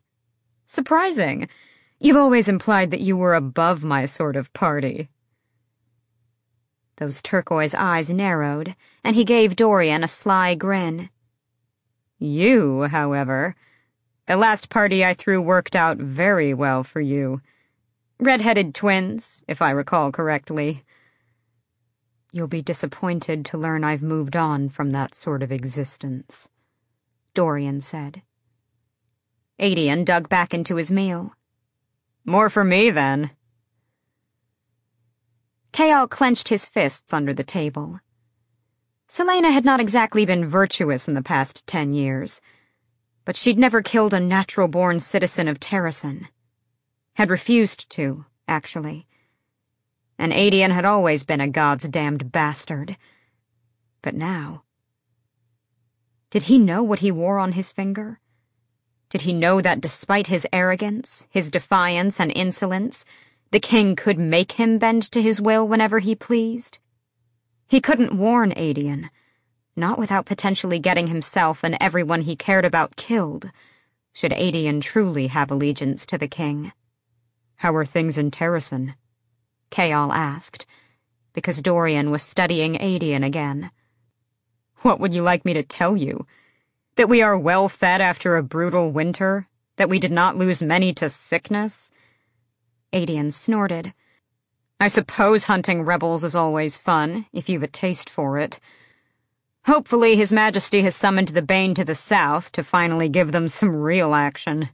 Surprising. 0.66 1.48
You've 2.00 2.18
always 2.18 2.50
implied 2.50 2.92
that 2.92 3.00
you 3.00 3.16
were 3.16 3.36
above 3.36 3.84
my 3.84 4.06
sort 4.06 4.36
of 4.36 4.52
party. 4.54 5.08
Those 6.98 7.22
turquoise 7.22 7.74
eyes 7.74 8.10
narrowed, 8.10 8.76
and 9.04 9.16
he 9.16 9.24
gave 9.24 9.56
Dorian 9.56 10.04
a 10.04 10.08
sly 10.08 10.56
grin. 10.56 11.10
You, 12.20 12.84
however, 12.84 13.56
the 14.32 14.38
last 14.38 14.70
party 14.70 15.04
I 15.04 15.14
threw 15.14 15.42
worked 15.42 15.76
out 15.76 15.98
very 15.98 16.54
well 16.54 16.86
for 16.86 17.02
you. 17.02 17.42
Red-headed 18.18 18.74
twins, 18.74 19.44
if 19.46 19.62
I 19.62 19.72
recall 19.72 20.10
correctly. 20.14 20.86
You'll 22.32 22.48
be 22.48 22.62
disappointed 22.62 23.44
to 23.48 23.58
learn 23.58 23.84
I've 23.84 24.02
moved 24.02 24.38
on 24.38 24.70
from 24.70 24.92
that 24.92 25.14
sort 25.14 25.44
of 25.44 25.52
existence, 25.52 26.48
Dorian 27.34 27.82
said. 27.82 28.22
Aedion 29.60 30.06
dug 30.06 30.30
back 30.30 30.54
into 30.54 30.78
his 30.78 30.94
meal. 30.94 31.34
More 32.24 32.50
for 32.50 32.64
me, 32.64 32.90
then. 32.90 33.32
Chaol 35.74 36.10
clenched 36.10 36.48
his 36.48 36.70
fists 36.70 37.14
under 37.14 37.34
the 37.34 37.44
table. 37.44 38.00
Celaena 39.10 39.52
had 39.52 39.66
not 39.66 39.82
exactly 39.82 40.26
been 40.26 40.46
virtuous 40.46 41.10
in 41.10 41.16
the 41.16 41.22
past 41.22 41.68
ten 41.68 41.92
years, 41.92 42.40
but 43.26 43.36
she'd 43.36 43.60
never 43.60 43.82
killed 43.82 44.14
a 44.14 44.20
natural-born 44.20 45.00
citizen 45.00 45.48
of 45.48 45.60
Terrasen 45.60 46.28
had 47.16 47.30
refused 47.30 47.90
to, 47.92 48.26
actually. 48.48 49.08
An 50.18 50.32
Aedion 50.32 50.72
had 50.72 50.86
always 50.86 51.24
been 51.24 51.42
a 51.42 51.48
God's 51.48 51.88
damned 51.88 52.32
bastard. 52.32 52.98
But 54.02 54.16
now. 54.16 54.64
Did 56.30 56.44
he 56.44 56.58
know 56.58 56.82
what 56.82 57.00
he 57.00 57.12
wore 57.12 57.38
on 57.38 57.52
his 57.52 57.72
finger? 57.72 58.20
Did 59.10 59.24
he 59.24 59.34
know 59.34 59.60
that 59.62 59.82
despite 59.82 60.28
his 60.28 60.48
arrogance, 60.54 61.28
his 61.30 61.52
defiance, 61.52 62.20
and 62.20 62.32
insolence, 62.34 63.06
the 63.52 63.60
king 63.60 63.96
could 63.96 64.18
make 64.18 64.54
him 64.54 64.78
bend 64.78 65.04
to 65.12 65.22
his 65.22 65.42
will 65.42 65.68
whenever 65.68 66.00
he 66.00 66.16
pleased? 66.16 66.80
He 67.68 67.82
couldn't 67.82 68.18
warn 68.18 68.52
Aedion, 68.54 69.10
not 69.76 69.98
without 69.98 70.26
potentially 70.26 70.80
getting 70.80 71.08
himself 71.08 71.64
and 71.64 71.78
everyone 71.80 72.22
he 72.22 72.36
cared 72.36 72.66
about 72.66 72.96
killed, 72.96 73.52
should 74.14 74.32
Aedion 74.32 74.82
truly 74.82 75.28
have 75.28 75.50
allegiance 75.50 76.06
to 76.06 76.18
the 76.18 76.28
king. 76.28 76.74
How 77.58 77.76
are 77.76 77.86
things 77.86 78.18
in 78.18 78.32
Terrasen? 78.32 78.96
Chaol 79.72 80.14
asked, 80.14 80.66
because 81.34 81.62
Dorian 81.62 82.12
was 82.12 82.22
studying 82.22 82.76
Aedion 82.76 83.26
again. 83.26 83.72
What 84.82 85.00
would 85.00 85.14
you 85.14 85.22
like 85.22 85.46
me 85.46 85.54
to 85.54 85.64
tell 85.64 85.96
you? 85.96 86.26
That 86.96 87.08
we 87.08 87.22
are 87.22 87.38
well 87.38 87.70
fed 87.70 88.02
after 88.02 88.36
a 88.36 88.44
brutal 88.44 88.92
winter? 88.92 89.48
That 89.78 89.90
we 89.90 90.00
did 90.00 90.12
not 90.12 90.38
lose 90.38 90.62
many 90.62 90.94
to 90.96 91.08
sickness? 91.08 91.92
Aedion 92.92 93.32
snorted. 93.32 93.94
I 94.80 94.90
suppose 94.90 95.46
hunting 95.46 95.84
rebels 95.84 96.24
is 96.24 96.36
always 96.36 96.76
fun, 96.76 97.28
if 97.32 97.48
you've 97.48 97.64
a 97.64 97.68
taste 97.68 98.10
for 98.10 98.38
it. 98.40 98.60
Hopefully 99.66 100.16
His 100.16 100.32
Majesty 100.32 100.82
has 100.82 100.96
summoned 100.96 101.30
the 101.30 101.42
Bane 101.42 101.76
to 101.76 101.86
the 101.86 101.96
south 101.96 102.52
to 102.54 102.64
finally 102.64 103.10
give 103.10 103.32
them 103.32 103.48
some 103.48 103.76
real 103.76 104.16
action. 104.16 104.70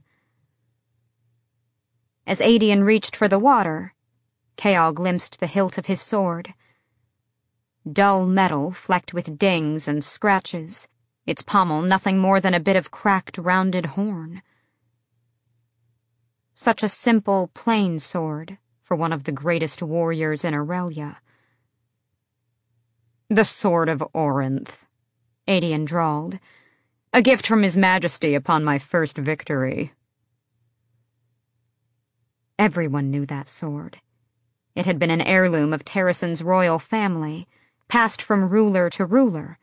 As 2.26 2.40
Aedion 2.40 2.84
reached 2.84 3.14
for 3.14 3.28
the 3.28 3.38
water, 3.38 3.94
Chaol 4.56 4.94
glimpsed 4.94 5.40
the 5.40 5.46
hilt 5.46 5.78
of 5.78 5.86
his 5.86 6.00
sword. 6.00 6.54
Dull 7.90 8.26
metal 8.26 8.72
flecked 8.72 9.14
with 9.14 9.38
dings 9.38 9.86
and 9.86 10.02
scratches, 10.02 10.88
its 11.26 11.42
pommel 11.42 11.82
nothing 11.82 12.18
more 12.18 12.40
than 12.40 12.54
a 12.54 12.60
bit 12.60 12.76
of 12.76 12.90
cracked, 12.90 13.38
rounded 13.38 13.86
horn. 13.86 14.42
Such 16.54 16.82
a 16.82 16.88
simple, 16.88 17.50
plain 17.54 17.98
sword 17.98 18.58
for 18.80 18.96
one 18.96 19.12
of 19.12 19.24
the 19.24 19.32
greatest 19.32 19.82
warriors 19.82 20.44
in 20.44 20.54
Erilea. 20.54 21.18
The 23.30 23.44
Sword 23.44 23.90
of 23.90 24.02
Orynth, 24.14 24.86
Aedion 25.46 25.84
drawled. 25.84 26.38
A 27.12 27.20
gift 27.20 27.46
from 27.46 27.62
His 27.62 27.76
Majesty 27.76 28.34
upon 28.34 28.64
my 28.64 28.78
first 28.78 29.18
victory. 29.18 29.92
Everyone 32.58 33.10
knew 33.10 33.26
that 33.26 33.46
sword. 33.46 33.98
It 34.74 34.86
had 34.86 34.98
been 34.98 35.10
an 35.10 35.20
heirloom 35.20 35.74
of 35.74 35.84
Terrasen's 35.84 36.42
royal 36.42 36.78
family, 36.78 37.46
passed 37.86 38.22
from 38.22 38.48
ruler 38.48 38.88
to 38.88 39.04
ruler. 39.04 39.58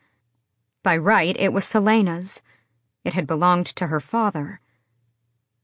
By 0.84 0.96
right, 0.96 1.34
it 1.36 1.52
was 1.52 1.64
Celaena's. 1.64 2.42
It 3.02 3.14
had 3.14 3.26
belonged 3.26 3.66
to 3.66 3.88
her 3.88 3.98
father. 3.98 4.60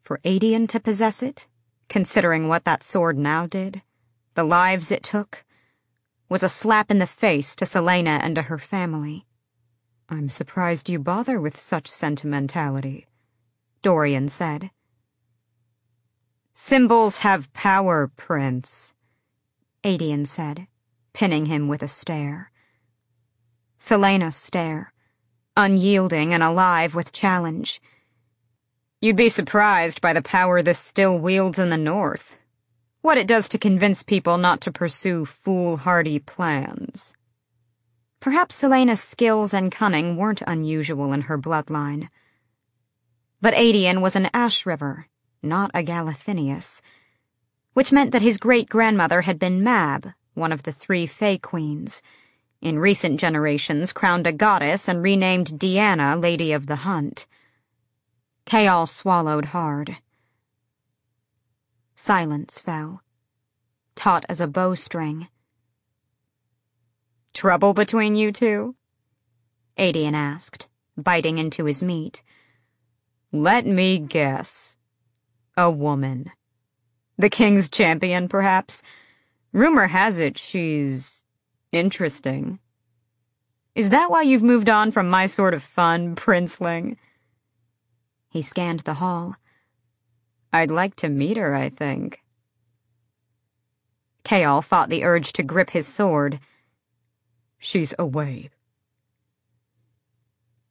For 0.03 0.19
Aedion 0.25 0.67
to 0.71 0.81
possess 0.81 1.23
it, 1.23 1.47
considering 1.89 2.49
what 2.49 2.65
that 2.65 2.83
sword 2.83 3.17
now 3.17 3.47
did, 3.47 3.81
the 4.35 4.43
lives 4.43 4.91
it 4.91 5.05
took, 5.05 5.45
was 6.33 6.43
a 6.43 6.49
slap 6.49 6.91
in 6.91 6.99
the 6.99 7.07
face 7.07 7.55
to 7.55 7.67
Celaena 7.67 8.19
and 8.23 8.35
to 8.37 8.43
her 8.43 8.59
family. 8.59 9.27
I'm 10.09 10.31
surprised 10.31 10.89
you 10.89 10.99
bother 10.99 11.39
with 11.39 11.59
such 11.59 11.89
sentimentality, 11.89 13.07
Dorian 13.83 14.29
said. 14.29 14.71
Symbols 16.55 17.19
have 17.19 17.53
power, 17.53 18.11
Prince, 18.17 18.95
Aedion 19.85 20.27
said, 20.27 20.69
pinning 21.13 21.45
him 21.45 21.69
with 21.69 21.83
a 21.83 21.89
stare. 21.89 22.51
Celaena's 23.79 24.35
stare, 24.35 24.95
unyielding 25.55 26.33
and 26.33 26.43
alive 26.43 26.95
with 26.95 27.13
challenge. 27.13 27.79
You'd 29.03 29.17
be 29.17 29.29
surprised 29.29 30.01
by 30.01 30.15
the 30.15 30.23
power 30.23 30.63
this 30.63 30.79
still 30.79 31.19
wields 31.19 31.59
in 31.59 31.69
the 31.69 31.77
North. 31.77 32.39
What 33.03 33.19
it 33.19 33.27
does 33.27 33.49
to 33.49 33.59
convince 33.59 34.05
people 34.05 34.39
not 34.39 34.61
to 34.61 34.71
pursue 34.71 35.25
foolhardy 35.25 36.21
plans. 36.21 37.17
Perhaps 38.21 38.63
Celaena's 38.63 39.03
skills 39.03 39.53
and 39.53 39.73
cunning 39.73 40.17
weren't 40.17 40.43
unusual 40.47 41.13
in 41.13 41.23
her 41.23 41.37
bloodline. 41.37 42.09
But 43.41 43.55
Aedion 43.55 44.01
was 44.01 44.15
an 44.15 44.31
Ashryver, 44.33 45.07
not 45.43 45.73
a 45.75 45.83
Galathynius, 45.83 46.81
which 47.75 47.91
meant 47.91 48.13
that 48.13 48.23
his 48.23 48.39
great 48.39 48.69
grandmother 48.69 49.23
had 49.23 49.37
been 49.37 49.65
Mab, 49.65 50.13
one 50.35 50.53
of 50.53 50.63
the 50.63 50.71
three 50.71 51.05
Fae 51.07 51.39
Queens, 51.39 52.03
in 52.61 52.79
recent 52.79 53.19
generations 53.19 53.93
crowned 53.93 54.29
a 54.29 54.33
goddess 54.33 54.87
and 54.87 55.03
renamed 55.03 55.59
Deanna 55.59 56.23
Lady 56.23 56.53
of 56.53 56.69
the 56.69 56.77
Hunt. 56.77 57.27
Chaol 58.47 58.89
swallowed 58.89 59.47
hard. 59.47 59.97
Silence 62.05 62.59
fell, 62.59 63.01
taut 63.95 64.25
as 64.29 64.41
a 64.41 64.49
bowstring. 64.49 65.29
Trouble 67.33 67.75
between 67.75 68.17
you 68.17 68.33
two? 68.33 68.75
Aedion 69.79 70.13
asked, 70.13 70.67
biting 70.97 71.39
into 71.39 71.65
his 71.65 71.81
meat. 71.81 72.25
Let 73.31 73.67
me 73.67 73.99
guess. 74.01 74.77
A 75.57 75.71
woman. 75.71 76.33
The 77.19 77.31
king's 77.31 77.69
champion, 77.69 78.27
perhaps? 78.27 78.83
Rumor 79.53 79.87
has 79.87 80.19
it 80.19 80.37
she's 80.37 81.23
interesting. 81.71 82.59
Is 83.77 83.91
that 83.91 84.11
why 84.11 84.23
you've 84.23 84.43
moved 84.43 84.69
on 84.69 84.91
from 84.91 85.09
my 85.09 85.27
sort 85.27 85.55
of 85.55 85.63
fun, 85.63 86.17
princeling? 86.17 86.97
He 88.29 88.43
scanned 88.43 88.81
the 88.81 88.95
hall. 88.95 89.37
I'd 90.53 90.71
like 90.71 90.97
to 90.97 91.09
meet 91.09 91.37
her, 91.37 91.55
I 91.55 91.69
think. 91.69 92.23
Chaol 94.25 94.63
fought 94.63 94.89
the 94.89 95.05
urge 95.05 95.33
to 95.35 95.43
grip 95.43 95.71
his 95.71 95.87
sword. 95.87 96.39
She's 97.59 97.95
away. 97.99 98.51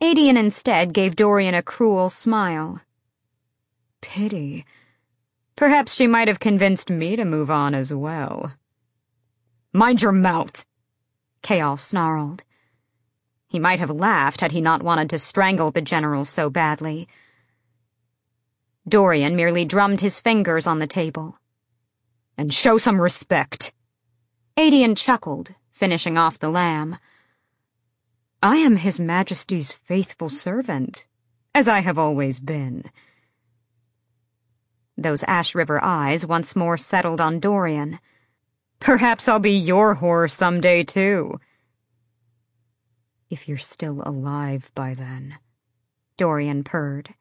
Aedion 0.02 0.38
instead 0.38 0.94
gave 0.94 1.16
Dorian 1.16 1.54
a 1.54 1.62
cruel 1.62 2.10
smile. 2.10 2.82
Pity. 4.02 4.66
Perhaps 5.56 5.94
she 5.94 6.08
might 6.08 6.28
have 6.28 6.40
convinced 6.40 6.90
me 6.90 7.16
to 7.16 7.26
move 7.26 7.52
on 7.52 7.76
as 7.76 7.94
well. 7.94 8.54
Mind 9.74 10.02
your 10.02 10.12
mouth, 10.12 10.66
Chaol 11.44 11.78
snarled. 11.78 12.44
He 13.48 13.60
might 13.60 13.80
have 13.80 13.92
laughed 13.92 14.42
had 14.42 14.52
he 14.52 14.62
not 14.62 14.82
wanted 14.82 15.10
to 15.12 15.20
strangle 15.20 15.72
the 15.72 15.82
general 15.82 16.26
so 16.26 16.50
badly. 16.50 17.08
Dorian 18.92 19.38
merely 19.38 19.64
drummed 19.64 20.02
his 20.02 20.20
fingers 20.20 20.68
on 20.68 20.80
the 20.80 20.86
table. 20.86 21.40
And 22.38 22.54
show 22.54 22.78
some 22.78 23.00
respect. 23.00 23.72
Aedion 24.58 24.98
chuckled, 24.98 25.56
finishing 25.72 26.18
off 26.18 26.38
the 26.38 26.50
lamb. 26.50 26.98
I 28.44 28.58
am 28.58 28.76
His 28.76 29.00
Majesty's 29.00 29.72
faithful 29.72 30.30
servant, 30.30 31.06
as 31.56 31.70
I 31.70 31.80
have 31.80 31.98
always 31.98 32.42
been. 32.42 32.92
Those 34.98 35.24
Ashryver 35.24 35.80
eyes 35.82 36.26
once 36.26 36.54
more 36.54 36.78
settled 36.78 37.22
on 37.22 37.40
Dorian. 37.40 37.98
Perhaps 38.82 39.30
I'll 39.30 39.40
be 39.40 39.58
your 39.58 39.96
whore 39.96 40.30
someday, 40.30 40.84
too. 40.84 41.40
If 43.30 43.48
you're 43.48 43.58
still 43.58 44.04
alive 44.06 44.70
by 44.76 44.96
then, 44.96 45.38
Dorian 46.18 46.66
purred. 46.66 47.14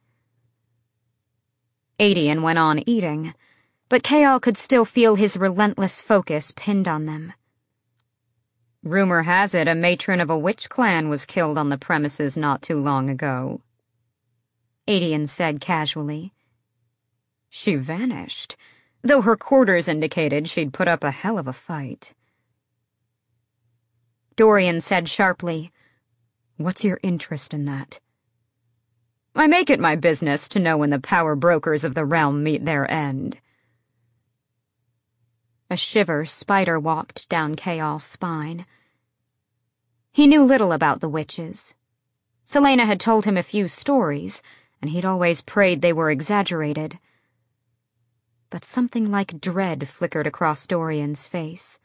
Aedion 2.00 2.40
went 2.40 2.58
on 2.58 2.82
eating, 2.88 3.34
but 3.90 4.02
Chaol 4.02 4.40
could 4.40 4.56
still 4.56 4.86
feel 4.86 5.16
his 5.16 5.36
relentless 5.36 6.00
focus 6.00 6.50
pinned 6.56 6.88
on 6.88 7.04
them. 7.04 7.34
Rumor 8.82 9.24
has 9.24 9.54
it 9.54 9.68
a 9.68 9.74
matron 9.74 10.18
of 10.18 10.30
a 10.30 10.38
witch 10.38 10.70
clan 10.70 11.10
was 11.10 11.26
killed 11.26 11.58
on 11.58 11.68
the 11.68 11.76
premises 11.76 12.38
not 12.38 12.62
too 12.62 12.80
long 12.80 13.10
ago. 13.10 13.60
Aedion 14.88 15.28
said 15.28 15.60
casually. 15.60 16.32
She 17.50 17.74
vanished, 17.74 18.56
though 19.02 19.20
her 19.20 19.36
quarters 19.36 19.86
indicated 19.86 20.48
she'd 20.48 20.72
put 20.72 20.88
up 20.88 21.04
a 21.04 21.10
hell 21.10 21.36
of 21.36 21.46
a 21.46 21.52
fight. 21.52 22.14
Dorian 24.36 24.80
said 24.80 25.06
sharply, 25.06 25.70
What's 26.56 26.82
your 26.82 26.98
interest 27.02 27.52
in 27.52 27.66
that? 27.66 28.00
I 29.34 29.46
make 29.46 29.70
it 29.70 29.78
my 29.80 29.94
business 29.94 30.48
to 30.48 30.58
know 30.58 30.76
when 30.76 30.90
the 30.90 30.98
power 30.98 31.36
brokers 31.36 31.84
of 31.84 31.94
the 31.94 32.04
realm 32.04 32.42
meet 32.42 32.64
their 32.64 32.90
end. 32.90 33.38
A 35.70 35.76
shiver 35.76 36.26
spider 36.26 36.80
walked 36.80 37.28
down 37.28 37.54
Chaol's 37.54 38.02
spine. 38.02 38.66
He 40.10 40.26
knew 40.26 40.42
little 40.42 40.72
about 40.72 41.00
the 41.00 41.08
witches. 41.08 41.74
Celaena 42.44 42.86
had 42.86 42.98
told 42.98 43.24
him 43.24 43.36
a 43.36 43.44
few 43.44 43.68
stories, 43.68 44.42
and 44.82 44.90
he'd 44.90 45.04
always 45.04 45.40
prayed 45.40 45.80
they 45.80 45.92
were 45.92 46.10
exaggerated. 46.10 46.98
But 48.50 48.64
something 48.64 49.12
like 49.12 49.40
dread 49.40 49.88
flickered 49.88 50.26
across 50.26 50.66
Dorian's 50.66 51.28
face. 51.28 51.78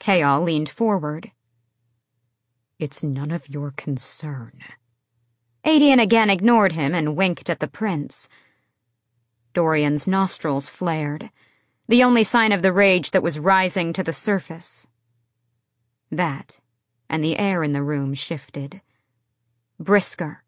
Chaol 0.00 0.42
leaned 0.42 0.68
forward. 0.68 1.30
It's 2.80 3.04
none 3.04 3.30
of 3.30 3.48
your 3.48 3.70
concern. 3.70 4.60
Aedion 5.64 6.00
again 6.00 6.30
ignored 6.30 6.72
him 6.72 6.94
and 6.94 7.16
winked 7.16 7.50
at 7.50 7.60
the 7.60 7.68
prince. 7.68 8.28
Dorian's 9.52 10.06
nostrils 10.06 10.70
flared, 10.70 11.30
the 11.86 12.02
only 12.02 12.24
sign 12.24 12.52
of 12.52 12.62
the 12.62 12.72
rage 12.72 13.10
that 13.10 13.22
was 13.22 13.38
rising 13.38 13.92
to 13.92 14.02
the 14.02 14.12
surface. 14.12 14.86
That, 16.10 16.60
and 17.10 17.22
the 17.22 17.38
air 17.38 17.62
in 17.62 17.72
the 17.72 17.82
room 17.82 18.14
shifted. 18.14 18.80
Brisker. 19.78 20.44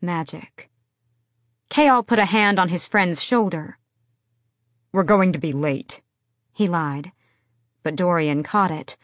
Magic. 0.00 0.68
Chaol 1.70 2.06
put 2.06 2.18
a 2.18 2.26
hand 2.26 2.58
on 2.58 2.68
his 2.68 2.86
friend's 2.86 3.22
shoulder. 3.22 3.78
We're 4.92 5.04
going 5.04 5.32
to 5.32 5.38
be 5.38 5.52
late, 5.52 6.02
he 6.52 6.68
lied, 6.68 7.12
but 7.82 7.96
Dorian 7.96 8.42
caught 8.42 8.70
it. 8.70 8.96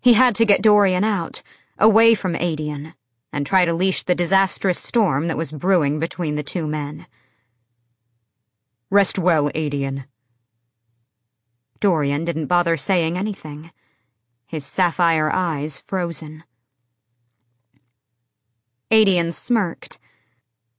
He 0.00 0.12
had 0.12 0.34
to 0.36 0.44
get 0.44 0.62
Dorian 0.62 1.04
out, 1.04 1.42
away 1.78 2.14
from 2.14 2.34
Aedion 2.34 2.94
and 3.32 3.46
try 3.46 3.64
to 3.64 3.74
leash 3.74 4.02
the 4.02 4.14
disastrous 4.14 4.78
storm 4.78 5.28
that 5.28 5.36
was 5.36 5.52
brewing 5.52 5.98
between 5.98 6.34
the 6.34 6.42
two 6.42 6.66
men. 6.66 7.06
Rest 8.90 9.18
well, 9.18 9.50
Aedion. 9.54 10.04
Dorian 11.80 12.24
didn't 12.24 12.46
bother 12.46 12.76
saying 12.76 13.16
anything, 13.16 13.70
his 14.46 14.64
sapphire 14.64 15.30
eyes 15.32 15.82
frozen. 15.86 16.42
Aedion 18.90 19.32
smirked. 19.32 19.98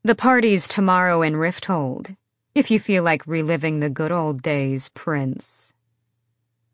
The 0.04 0.16
party's 0.16 0.68
tomorrow 0.68 1.22
in 1.22 1.34
Rifthold, 1.34 2.16
if 2.56 2.72
you 2.72 2.80
feel 2.80 3.04
like 3.04 3.28
reliving 3.28 3.80
the 3.80 3.90
good 3.90 4.12
old 4.12 4.42
days, 4.42 4.90
Prince. 4.90 5.76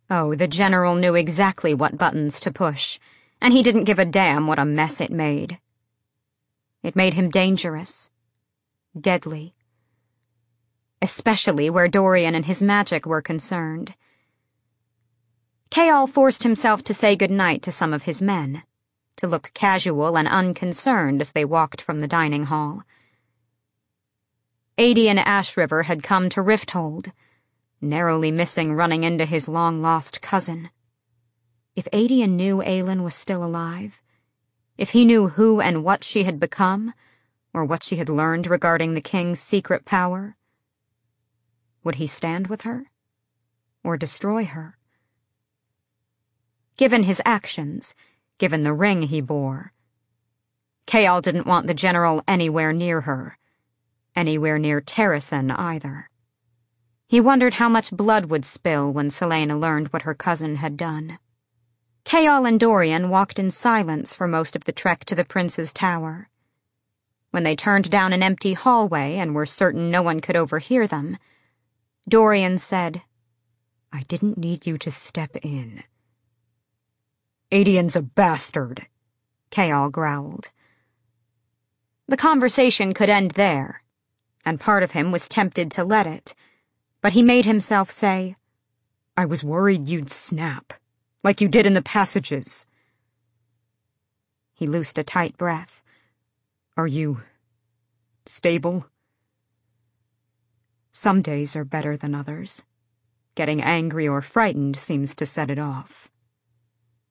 Oh, 0.10 0.36
the 0.36 0.48
General 0.48 0.96
knew 0.96 1.16
exactly 1.16 1.74
what 1.74 1.98
buttons 1.98 2.40
to 2.40 2.52
push, 2.52 3.00
and 3.42 3.52
he 3.52 3.62
didn't 3.62 3.84
give 3.84 4.00
a 4.00 4.06
damn 4.06 4.48
what 4.48 4.60
a 4.60 4.66
mess 4.66 5.02
it 5.02 5.12
made. 5.12 5.60
It 6.86 6.96
made 6.96 7.16
him 7.16 7.32
dangerous, 7.32 8.12
deadly. 8.96 9.56
Especially 11.02 11.68
where 11.68 11.88
Dorian 11.88 12.36
and 12.36 12.46
his 12.46 12.62
magic 12.62 13.08
were 13.08 13.24
concerned. 13.24 13.96
Chaol 15.72 16.08
forced 16.08 16.44
himself 16.44 16.84
to 16.84 16.94
say 16.94 17.16
goodnight 17.16 17.64
to 17.64 17.72
some 17.72 17.92
of 17.92 18.04
his 18.04 18.22
men, 18.22 18.62
to 19.16 19.26
look 19.26 19.50
casual 19.56 20.16
and 20.16 20.28
unconcerned 20.28 21.22
as 21.22 21.32
they 21.32 21.44
walked 21.44 21.82
from 21.82 22.02
the 22.02 22.08
dining 22.08 22.44
hall. 22.44 22.84
Aedion 24.78 25.18
Ashryver 25.18 25.86
had 25.86 26.04
come 26.04 26.30
to 26.30 26.44
Rifthold, 26.44 27.12
narrowly 27.82 28.30
missing 28.30 28.74
running 28.74 29.04
into 29.04 29.26
his 29.26 29.48
long-lost 29.48 30.22
cousin. 30.22 30.70
If 31.76 31.88
Adian 31.92 32.38
knew 32.38 32.58
Aelin 32.58 33.04
was 33.04 33.16
still 33.16 33.44
alive, 33.44 34.04
if 34.78 34.92
he 34.92 35.06
knew 35.06 35.30
who 35.30 35.62
and 35.62 35.84
what 35.84 36.04
she 36.04 36.24
had 36.24 36.40
become, 36.40 36.94
or 37.54 37.64
what 37.64 37.84
she 37.84 37.96
had 37.96 38.10
learned 38.10 38.48
regarding 38.48 38.94
the 38.94 39.02
king's 39.02 39.40
secret 39.40 39.86
power, 39.86 40.36
would 41.84 41.96
he 41.96 42.08
stand 42.08 42.48
with 42.48 42.62
her? 42.62 42.92
Or 43.84 43.96
destroy 43.96 44.46
her? 44.46 44.78
Given 46.78 47.04
his 47.04 47.22
actions, 47.24 47.96
given 48.38 48.64
the 48.64 48.74
ring 48.74 49.04
he 49.04 49.22
bore, 49.22 49.72
Chaol 50.88 51.22
didn't 51.22 51.48
want 51.48 51.68
the 51.68 51.74
general 51.74 52.22
anywhere 52.28 52.74
near 52.74 53.02
her, 53.02 53.38
anywhere 54.16 54.60
near 54.60 54.82
Terrasen 54.82 55.52
either. 55.52 56.10
He 57.08 57.22
wondered 57.22 57.56
how 57.56 57.70
much 57.70 57.92
blood 57.92 58.26
would 58.26 58.46
spill 58.46 58.92
when 58.92 59.10
Celaena 59.10 59.60
learned 59.60 59.94
what 59.94 60.02
her 60.02 60.14
cousin 60.14 60.58
had 60.58 60.76
done. 60.76 61.20
Chaol 62.06 62.48
and 62.48 62.60
Dorian 62.60 63.10
walked 63.10 63.40
in 63.40 63.50
silence 63.50 64.16
for 64.16 64.28
most 64.28 64.56
of 64.56 64.66
the 64.66 64.72
trek 64.72 65.06
to 65.06 65.16
the 65.16 65.26
prince's 65.26 65.74
tower. 65.74 66.30
When 67.32 67.42
they 67.42 67.56
turned 67.56 67.90
down 67.90 68.14
an 68.14 68.22
empty 68.22 68.54
hallway 68.54 69.16
and 69.16 69.34
were 69.34 69.48
certain 69.48 69.90
no 69.90 70.04
one 70.04 70.20
could 70.20 70.36
overhear 70.36 70.86
them, 70.86 71.18
Dorian 72.08 72.60
said, 72.60 73.02
I 73.92 74.02
didn't 74.04 74.38
need 74.38 74.68
you 74.68 74.78
to 74.78 74.92
step 74.92 75.36
in. 75.38 75.84
Aedion's 77.52 77.96
a 77.96 78.04
bastard, 78.04 78.86
Chaol 79.50 79.92
growled. 79.92 80.52
The 82.08 82.18
conversation 82.18 82.94
could 82.94 83.10
end 83.10 83.32
there, 83.32 83.82
and 84.46 84.60
part 84.60 84.84
of 84.84 84.92
him 84.92 85.12
was 85.12 85.28
tempted 85.28 85.72
to 85.72 85.84
let 85.84 86.06
it, 86.06 86.36
but 87.02 87.14
he 87.14 87.24
made 87.24 87.46
himself 87.46 87.90
say, 87.90 88.36
I 89.18 89.26
was 89.26 89.44
worried 89.44 89.90
you'd 89.90 90.12
snap 90.12 90.74
like 91.26 91.42
you 91.42 91.48
did 91.48 91.66
in 91.66 91.74
the 91.74 91.82
passages. 91.82 92.68
He 94.54 94.68
loosed 94.68 95.00
a 95.00 95.04
tight 95.04 95.36
breath. 95.38 95.82
Are 96.78 96.86
you 96.86 97.22
stable? 98.28 98.86
Some 100.92 101.24
days 101.24 101.56
are 101.56 101.66
better 101.66 101.98
than 101.98 102.14
others. 102.14 102.64
Getting 103.34 103.60
angry 103.60 104.08
or 104.08 104.22
frightened 104.22 104.78
seems 104.78 105.16
to 105.16 105.26
set 105.26 105.50
it 105.50 105.58
off. 105.58 106.12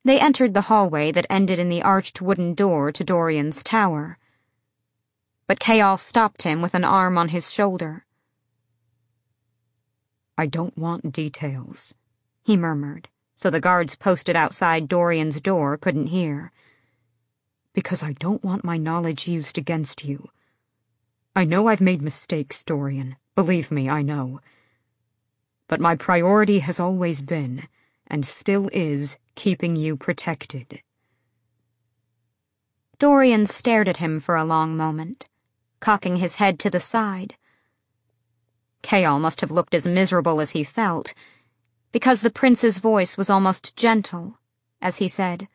They 0.05 0.21
entered 0.21 0.55
the 0.55 0.69
hallway 0.71 1.11
that 1.11 1.27
ended 1.29 1.59
in 1.59 1.69
the 1.69 1.83
arched 1.83 2.23
wooden 2.23 2.55
door 2.55 2.93
to 2.93 3.03
Dorian's 3.03 3.65
tower. 3.65 4.19
But 5.49 5.59
Chaol 5.59 5.99
stopped 5.99 6.43
him 6.43 6.63
with 6.63 6.75
an 6.75 6.85
arm 6.85 7.19
on 7.19 7.31
his 7.31 7.51
shoulder. 7.51 8.07
I 10.39 10.47
don't 10.47 10.79
want 10.79 11.11
details, 11.11 11.97
he 12.45 12.57
murmured 12.57 13.09
so 13.35 13.51
the 13.51 13.61
guards 13.61 13.97
posted 13.97 14.37
outside 14.37 14.89
Dorian's 14.89 15.41
door 15.41 15.77
couldn't 15.77 16.07
hear. 16.07 16.53
Because 17.73 18.03
I 18.03 18.13
don't 18.13 18.45
want 18.45 18.65
my 18.65 18.77
knowledge 18.77 19.27
used 19.27 19.59
against 19.59 20.05
you. 20.05 20.31
I 21.35 21.45
know 21.45 21.67
I've 21.67 21.81
made 21.81 22.01
mistakes, 22.01 22.63
Dorian. 22.63 23.17
Believe 23.35 23.73
me, 23.73 23.89
I 23.89 24.03
know. 24.03 24.41
But 25.67 25.81
my 25.81 25.97
priority 25.97 26.61
has 26.61 26.79
always 26.79 27.21
been, 27.23 27.67
and 28.07 28.25
still 28.25 28.69
is, 28.73 29.19
keeping 29.35 29.75
you 29.75 29.97
protected. 29.97 30.81
Dorian 33.01 33.47
stared 33.47 33.89
at 33.89 33.97
him 33.97 34.21
for 34.21 34.37
a 34.37 34.45
long 34.45 34.77
moment, 34.77 35.27
cocking 35.81 36.17
his 36.17 36.37
head 36.37 36.61
to 36.61 36.71
the 36.71 36.79
side. 36.79 37.35
Chaol 38.85 39.21
must 39.21 39.41
have 39.41 39.51
looked 39.51 39.75
as 39.75 39.87
miserable 39.87 40.41
as 40.41 40.51
he 40.51 40.63
felt, 40.63 41.15
because 41.95 42.23
the 42.23 42.29
prince's 42.29 42.79
voice 42.79 43.17
was 43.17 43.31
almost 43.31 43.77
gentle, 43.77 44.41
as 44.83 44.97
he 44.97 45.07
said, 45.07 45.47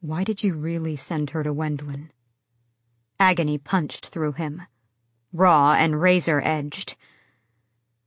Why 0.00 0.24
did 0.24 0.42
you 0.42 0.54
really 0.54 0.96
send 0.96 1.28
her 1.30 1.42
to 1.42 1.52
Wendlyn? 1.52 2.08
Agony 3.20 3.58
punched 3.58 4.06
through 4.06 4.32
him, 4.32 4.62
raw 5.34 5.74
and 5.74 6.00
razor-edged. 6.00 6.96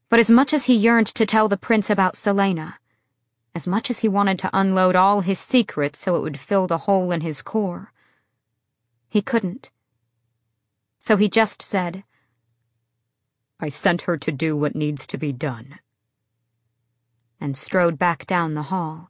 But 0.10 0.20
as 0.20 0.32
much 0.32 0.52
as 0.52 0.66
he 0.66 0.74
yearned 0.74 1.06
to 1.14 1.28
tell 1.28 1.48
the 1.48 1.58
prince 1.58 1.92
about 1.92 2.16
Celaena, 2.16 2.74
as 3.54 3.68
much 3.68 3.92
as 3.92 4.00
he 4.00 4.08
wanted 4.08 4.39
to 4.39 4.50
unload 4.52 4.96
all 4.96 5.22
his 5.22 5.38
secrets 5.38 6.00
so 6.00 6.16
it 6.16 6.22
would 6.22 6.39
fill 6.39 6.66
the 6.66 6.86
hole 6.89 7.12
in 7.12 7.22
his 7.22 7.44
core, 7.44 7.94
he 9.08 9.22
couldn't. 9.22 9.70
So 10.98 11.18
he 11.18 11.30
just 11.30 11.62
said, 11.62 12.04
I 13.60 13.70
sent 13.70 14.02
her 14.10 14.18
to 14.18 14.32
do 14.32 14.58
what 14.58 14.74
needs 14.74 15.06
to 15.06 15.20
be 15.20 15.32
done 15.32 15.78
and 17.42 17.58
strode 17.58 17.98
back 17.98 18.28
down 18.28 18.54
the 18.54 18.70
hall. 18.70 19.10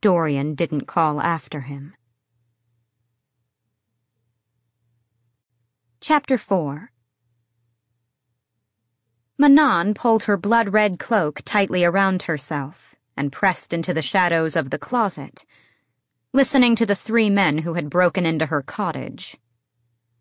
Dorian 0.00 0.56
didn't 0.56 0.86
call 0.86 1.20
after 1.20 1.62
him. 1.62 1.94
Chapter 6.00 6.36
4 6.36 6.90
Manon 9.38 9.94
pulled 9.94 10.24
her 10.24 10.36
blood-red 10.36 10.98
cloak 10.98 11.42
tightly 11.44 11.84
around 11.84 12.22
herself 12.22 12.96
and 13.16 13.32
pressed 13.32 13.72
into 13.72 13.94
the 13.94 14.02
shadows 14.02 14.56
of 14.56 14.70
the 14.70 14.78
closet, 14.78 15.44
listening 16.32 16.74
to 16.76 16.86
the 16.86 16.94
three 16.94 17.30
men 17.30 17.58
who 17.58 17.74
had 17.74 17.88
broken 17.88 18.26
into 18.26 18.46
her 18.46 18.62
cottage. 18.62 19.36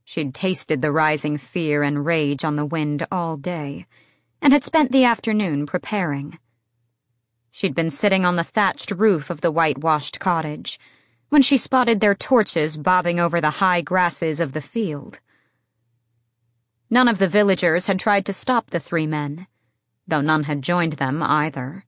She'd 0.04 0.36
tasted 0.36 0.82
the 0.82 0.92
rising 0.92 1.38
fear 1.38 1.82
and 1.82 2.06
rage 2.06 2.44
on 2.44 2.58
the 2.58 2.66
wind 2.66 3.08
all 3.12 3.38
day 3.38 3.88
and 4.42 4.54
had 4.54 4.64
spent 4.64 4.92
the 4.92 5.04
afternoon 5.04 5.66
preparing. 5.66 6.40
She'd 7.52 7.76
been 7.76 7.90
sitting 7.90 8.26
on 8.26 8.36
the 8.36 8.44
thatched 8.44 8.92
roof 8.92 9.30
of 9.30 9.42
the 9.42 9.52
whitewashed 9.52 10.20
cottage 10.20 10.80
when 11.30 11.42
she 11.42 11.58
spotted 11.58 12.00
their 12.00 12.16
torches 12.16 12.78
bobbing 12.78 13.20
over 13.20 13.40
the 13.40 13.62
high 13.62 13.82
grasses 13.82 14.40
of 14.40 14.54
the 14.54 14.62
field. 14.62 15.20
None 16.90 17.08
of 17.08 17.18
the 17.18 17.28
villagers 17.28 17.88
had 17.88 18.00
tried 18.00 18.26
to 18.26 18.34
stop 18.34 18.70
the 18.70 18.80
three 18.80 19.08
men, 19.08 19.48
though 20.08 20.22
none 20.22 20.44
had 20.44 20.62
joined 20.62 20.94
them 20.94 21.24
either. 21.24 21.86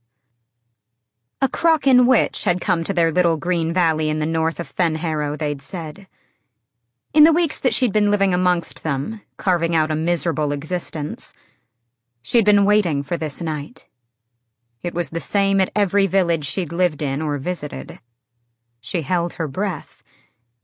A 1.39 1.47
Crochan 1.47 2.07
witch 2.07 2.45
had 2.45 2.59
come 2.59 2.83
to 2.83 2.93
their 2.93 3.11
little 3.11 3.37
green 3.37 3.71
valley 3.71 4.09
in 4.09 4.17
the 4.19 4.25
north 4.25 4.59
of 4.59 4.73
Fenharrow, 4.75 5.37
they'd 5.37 5.61
said. 5.61 6.07
In 7.13 7.25
the 7.25 7.31
weeks 7.31 7.59
that 7.59 7.75
she'd 7.75 7.93
been 7.93 8.09
living 8.09 8.33
amongst 8.33 8.83
them, 8.83 9.21
carving 9.37 9.75
out 9.75 9.91
a 9.91 9.95
miserable 9.95 10.51
existence, 10.51 11.33
She'd 12.27 12.43
been 12.43 12.65
waiting 12.65 13.03
for 13.03 13.15
this 13.15 13.41
night. 13.41 13.87
It 14.83 14.93
was 14.93 15.11
the 15.11 15.21
same 15.21 15.61
at 15.61 15.71
every 15.73 16.07
village 16.07 16.45
she'd 16.45 16.73
lived 16.73 17.01
in 17.01 17.21
or 17.21 17.37
visited. 17.37 18.01
She 18.81 19.03
held 19.03 19.35
her 19.35 19.47
breath, 19.47 20.03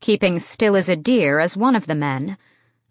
keeping 0.01 0.39
still 0.39 0.75
as 0.75 0.89
a 0.89 0.97
deer 0.97 1.39
as 1.39 1.55
one 1.55 1.77
of 1.77 1.87
the 1.87 1.95
men, 1.95 2.37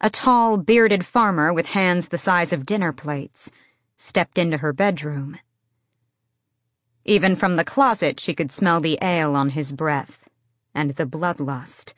a 0.00 0.08
tall, 0.08 0.56
bearded 0.56 1.04
farmer 1.04 1.52
with 1.52 1.66
hands 1.76 2.08
the 2.08 2.16
size 2.16 2.50
of 2.50 2.64
dinner 2.64 2.94
plates, 2.94 3.52
stepped 3.98 4.38
into 4.38 4.56
her 4.56 4.72
bedroom. 4.72 5.36
Even 7.04 7.36
from 7.36 7.56
the 7.56 7.64
closet, 7.64 8.18
she 8.18 8.32
could 8.32 8.50
smell 8.50 8.80
the 8.80 8.98
ale 9.02 9.36
on 9.36 9.50
his 9.50 9.70
breath, 9.70 10.30
and 10.74 10.92
the 10.92 11.04
bloodlust 11.04 11.92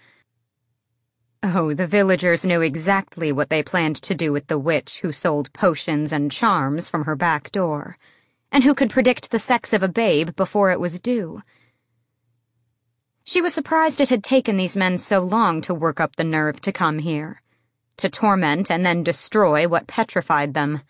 Oh, 1.47 1.75
the 1.75 1.87
villagers 1.87 2.43
knew 2.43 2.63
exactly 2.63 3.31
what 3.31 3.51
they 3.51 3.63
planned 3.63 3.97
to 3.97 4.15
do 4.15 4.33
with 4.33 4.47
the 4.47 4.59
witch 4.59 5.01
who 5.01 5.13
sold 5.13 5.53
potions 5.53 6.11
and 6.11 6.33
charms 6.33 6.89
from 6.89 7.05
her 7.05 7.15
back 7.15 7.53
door, 7.53 7.99
and 8.51 8.65
who 8.65 8.75
could 8.75 8.89
predict 8.89 9.31
the 9.31 9.39
sex 9.39 9.75
of 9.75 9.83
a 9.83 9.89
babe 9.89 10.35
before 10.37 10.71
it 10.71 10.81
was 10.81 10.99
due. 10.99 11.43
She 13.25 13.43
was 13.43 13.53
surprised 13.53 14.01
it 14.01 14.09
had 14.09 14.25
taken 14.25 14.57
these 14.57 14.75
men 14.75 14.97
so 14.97 15.21
long 15.21 15.61
to 15.63 15.75
work 15.75 16.01
up 16.01 16.17
the 16.17 16.25
nerve 16.25 16.63
to 16.63 16.73
come 16.73 17.01
here, 17.01 17.43
to 17.99 18.09
torment 18.09 18.71
and 18.71 18.87
then 18.87 19.03
destroy 19.03 19.69
what 19.69 19.87
petrified 19.87 20.55
them. 20.55 20.81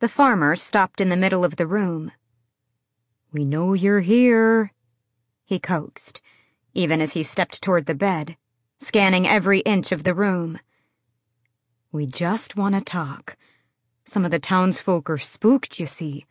The 0.00 0.10
farmer 0.10 0.56
stopped 0.56 1.00
in 1.00 1.08
the 1.08 1.16
middle 1.16 1.42
of 1.42 1.56
the 1.56 1.66
room. 1.66 2.12
We 3.32 3.46
know 3.46 3.72
you're 3.72 4.00
here, 4.00 4.72
he 5.46 5.58
coaxed, 5.58 6.20
even 6.74 7.00
as 7.00 7.14
he 7.14 7.22
stepped 7.22 7.62
toward 7.62 7.86
the 7.86 7.94
bed, 7.94 8.36
scanning 8.84 9.26
every 9.26 9.60
inch 9.60 9.92
of 9.92 10.04
the 10.04 10.14
room. 10.14 10.60
We 11.90 12.06
just 12.06 12.56
want 12.56 12.74
to 12.74 12.80
talk. 12.80 13.36
Some 14.04 14.24
of 14.24 14.30
the 14.30 14.38
townsfolk 14.38 15.08
are 15.08 15.18
spooked, 15.18 15.80
you 15.80 15.86
see. 15.86 16.26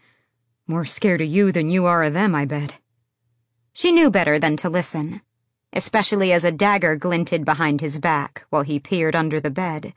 More 0.67 0.85
scared 0.85 1.21
of 1.21 1.27
you 1.27 1.51
than 1.51 1.69
you 1.69 1.85
are 1.85 2.03
of 2.03 2.13
them, 2.13 2.35
I 2.35 2.45
bet. 2.45 2.77
She 3.73 3.91
knew 3.91 4.11
better 4.11 4.37
than 4.37 4.55
to 4.57 4.69
listen, 4.69 5.21
especially 5.73 6.31
as 6.31 6.45
a 6.45 6.51
dagger 6.51 6.95
glinted 6.95 7.43
behind 7.43 7.81
his 7.81 7.99
back 7.99 8.45
while 8.49 8.61
he 8.61 8.79
peered 8.79 9.15
under 9.15 9.39
the 9.39 9.49
bed. 9.49 9.93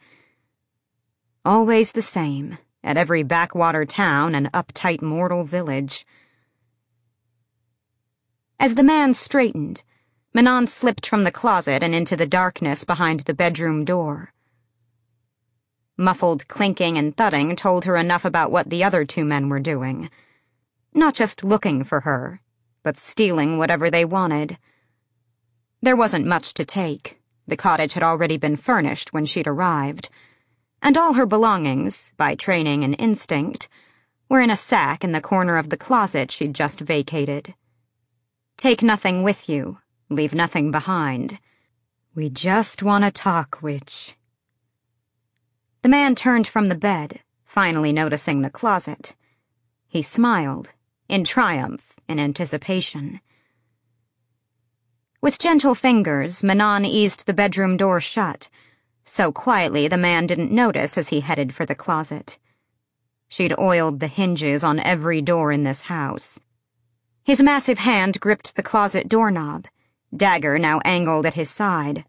Always 1.44 1.92
the 1.92 2.02
same, 2.02 2.58
at 2.82 2.96
every 2.96 3.22
backwater 3.22 3.84
town 3.84 4.34
and 4.34 4.50
uptight 4.52 5.02
mortal 5.02 5.44
village. 5.44 6.06
As 8.58 8.74
the 8.74 8.82
man 8.82 9.12
straightened, 9.12 9.84
Manon 10.36 10.66
slipped 10.66 11.06
from 11.06 11.24
the 11.24 11.30
closet 11.30 11.82
and 11.82 11.94
into 11.94 12.14
the 12.14 12.26
darkness 12.26 12.84
behind 12.84 13.20
the 13.20 13.32
bedroom 13.32 13.86
door. 13.86 14.34
Muffled 15.96 16.46
clinking 16.46 16.98
and 16.98 17.16
thudding 17.16 17.56
told 17.56 17.86
her 17.86 17.96
enough 17.96 18.22
about 18.22 18.50
what 18.50 18.68
the 18.68 18.84
other 18.84 19.06
two 19.06 19.24
men 19.24 19.48
were 19.48 19.60
doing. 19.60 20.10
Not 20.92 21.14
just 21.14 21.42
looking 21.42 21.84
for 21.84 22.00
her, 22.00 22.42
but 22.82 22.98
stealing 22.98 23.56
whatever 23.56 23.88
they 23.88 24.04
wanted. 24.04 24.58
There 25.80 25.96
wasn't 25.96 26.26
much 26.26 26.52
to 26.52 26.66
take. 26.66 27.18
The 27.46 27.56
cottage 27.56 27.94
had 27.94 28.02
already 28.02 28.36
been 28.36 28.58
furnished 28.58 29.14
when 29.14 29.24
she'd 29.24 29.48
arrived. 29.48 30.10
And 30.82 30.98
all 30.98 31.14
her 31.14 31.24
belongings, 31.24 32.12
by 32.18 32.34
training 32.34 32.84
and 32.84 32.94
instinct, 32.98 33.70
were 34.28 34.42
in 34.42 34.50
a 34.50 34.56
sack 34.58 35.02
in 35.02 35.12
the 35.12 35.22
corner 35.22 35.56
of 35.56 35.70
the 35.70 35.78
closet 35.78 36.30
she'd 36.30 36.54
just 36.54 36.80
vacated. 36.80 37.54
Take 38.58 38.82
nothing 38.82 39.22
with 39.22 39.48
you, 39.48 39.78
leave 40.08 40.34
nothing 40.34 40.70
behind. 40.70 41.38
We 42.14 42.30
just 42.30 42.82
want 42.82 43.04
to 43.04 43.10
talk, 43.10 43.58
witch. 43.62 44.16
The 45.82 45.88
man 45.88 46.14
turned 46.14 46.46
from 46.46 46.66
the 46.66 46.74
bed, 46.74 47.20
finally 47.44 47.92
noticing 47.92 48.42
the 48.42 48.50
closet. 48.50 49.14
He 49.86 50.02
smiled 50.02 50.72
in 51.08 51.24
triumph, 51.24 51.94
in 52.08 52.18
anticipation. 52.18 53.20
With 55.20 55.38
gentle 55.38 55.74
fingers, 55.74 56.42
Manon 56.42 56.84
eased 56.84 57.26
the 57.26 57.34
bedroom 57.34 57.76
door 57.76 58.00
shut, 58.00 58.48
so 59.04 59.30
quietly 59.32 59.88
the 59.88 59.96
man 59.96 60.26
didn't 60.26 60.52
notice 60.52 60.98
as 60.98 61.08
he 61.10 61.20
headed 61.20 61.54
for 61.54 61.64
the 61.64 61.74
closet. 61.74 62.38
She'd 63.28 63.58
oiled 63.58 64.00
the 64.00 64.08
hinges 64.08 64.62
on 64.62 64.80
every 64.80 65.20
door 65.20 65.52
in 65.52 65.64
this 65.64 65.82
house. 65.82 66.40
His 67.24 67.42
massive 67.42 67.78
hand 67.78 68.20
gripped 68.20 68.54
the 68.54 68.62
closet 68.62 69.08
doorknob, 69.08 69.66
dagger 70.14 70.58
now 70.58 70.80
angled 70.84 71.26
at 71.26 71.34
his 71.34 71.50
side. 71.50 72.04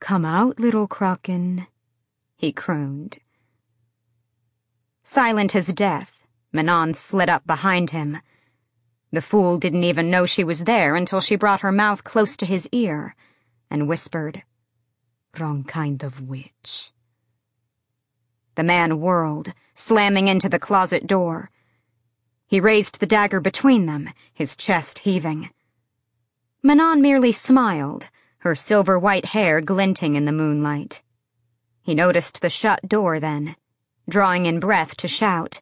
Come 0.00 0.24
out, 0.24 0.58
little 0.58 0.86
Crochan, 0.86 1.66
he 2.36 2.52
crooned. 2.52 3.18
Silent 5.02 5.54
as 5.54 5.68
death, 5.68 6.26
Manon 6.52 6.94
slid 6.94 7.28
up 7.28 7.46
behind 7.46 7.90
him. 7.90 8.18
The 9.12 9.22
fool 9.22 9.58
didn't 9.58 9.84
even 9.84 10.10
know 10.10 10.26
she 10.26 10.44
was 10.44 10.64
there 10.64 10.96
until 10.96 11.20
she 11.20 11.36
brought 11.36 11.60
her 11.60 11.72
mouth 11.72 12.04
close 12.04 12.36
to 12.38 12.46
his 12.46 12.68
ear 12.72 13.14
and 13.70 13.88
whispered, 13.88 14.42
Wrong 15.38 15.64
kind 15.64 16.02
of 16.02 16.20
witch. 16.20 16.92
The 18.56 18.64
man 18.64 19.00
whirled, 19.00 19.52
slamming 19.74 20.28
into 20.28 20.48
the 20.48 20.58
closet 20.58 21.06
door. 21.06 21.50
He 22.46 22.58
raised 22.58 23.00
the 23.00 23.06
dagger 23.06 23.40
between 23.40 23.86
them, 23.86 24.10
his 24.32 24.56
chest 24.56 25.00
heaving. 25.00 25.50
Manon 26.66 27.00
merely 27.00 27.30
smiled, 27.30 28.08
her 28.38 28.56
silver 28.56 28.98
white 28.98 29.26
hair 29.26 29.60
glinting 29.60 30.16
in 30.16 30.24
the 30.24 30.32
moonlight. 30.32 31.00
He 31.80 31.94
noticed 31.94 32.40
the 32.40 32.50
shut 32.50 32.88
door 32.88 33.20
then, 33.20 33.54
drawing 34.08 34.46
in 34.46 34.58
breath 34.58 34.96
to 34.96 35.06
shout. 35.06 35.60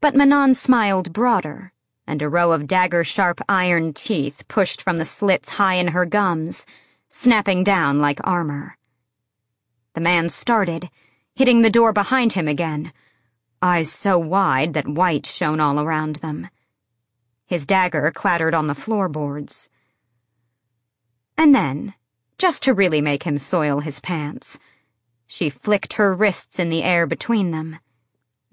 But 0.00 0.16
Manon 0.16 0.54
smiled 0.54 1.12
broader, 1.12 1.72
and 2.04 2.20
a 2.20 2.28
row 2.28 2.50
of 2.50 2.66
dagger-sharp 2.66 3.40
iron 3.48 3.92
teeth 3.92 4.42
pushed 4.48 4.82
from 4.82 4.96
the 4.96 5.04
slits 5.04 5.50
high 5.50 5.74
in 5.74 5.86
her 5.86 6.04
gums, 6.04 6.66
snapping 7.08 7.62
down 7.62 8.00
like 8.00 8.18
armor. 8.24 8.76
The 9.92 10.00
man 10.00 10.30
started, 10.30 10.90
hitting 11.36 11.62
the 11.62 11.70
door 11.70 11.92
behind 11.92 12.32
him 12.32 12.48
again, 12.48 12.92
eyes 13.62 13.92
so 13.92 14.18
wide 14.18 14.74
that 14.74 14.88
white 14.88 15.26
shone 15.26 15.60
all 15.60 15.78
around 15.78 16.16
them. 16.16 16.48
His 17.46 17.66
dagger 17.66 18.10
clattered 18.12 18.52
on 18.52 18.66
the 18.66 18.74
floorboards. 18.74 19.70
And 21.38 21.54
then, 21.54 21.94
just 22.38 22.62
to 22.64 22.74
really 22.74 23.00
make 23.00 23.22
him 23.24 23.38
soil 23.38 23.80
his 23.80 24.00
pants, 24.00 24.58
she 25.26 25.50
flicked 25.50 25.94
her 25.94 26.14
wrists 26.14 26.58
in 26.58 26.70
the 26.70 26.82
air 26.82 27.06
between 27.06 27.50
them 27.50 27.78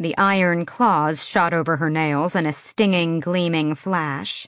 the 0.04 0.18
iron 0.18 0.66
claws 0.66 1.26
shot 1.26 1.54
over 1.54 1.78
her 1.78 1.90
nails 1.90 2.36
in 2.36 2.46
a 2.46 2.54
stinging, 2.54 3.20
gleaming 3.20 3.76
flash. 3.76 4.48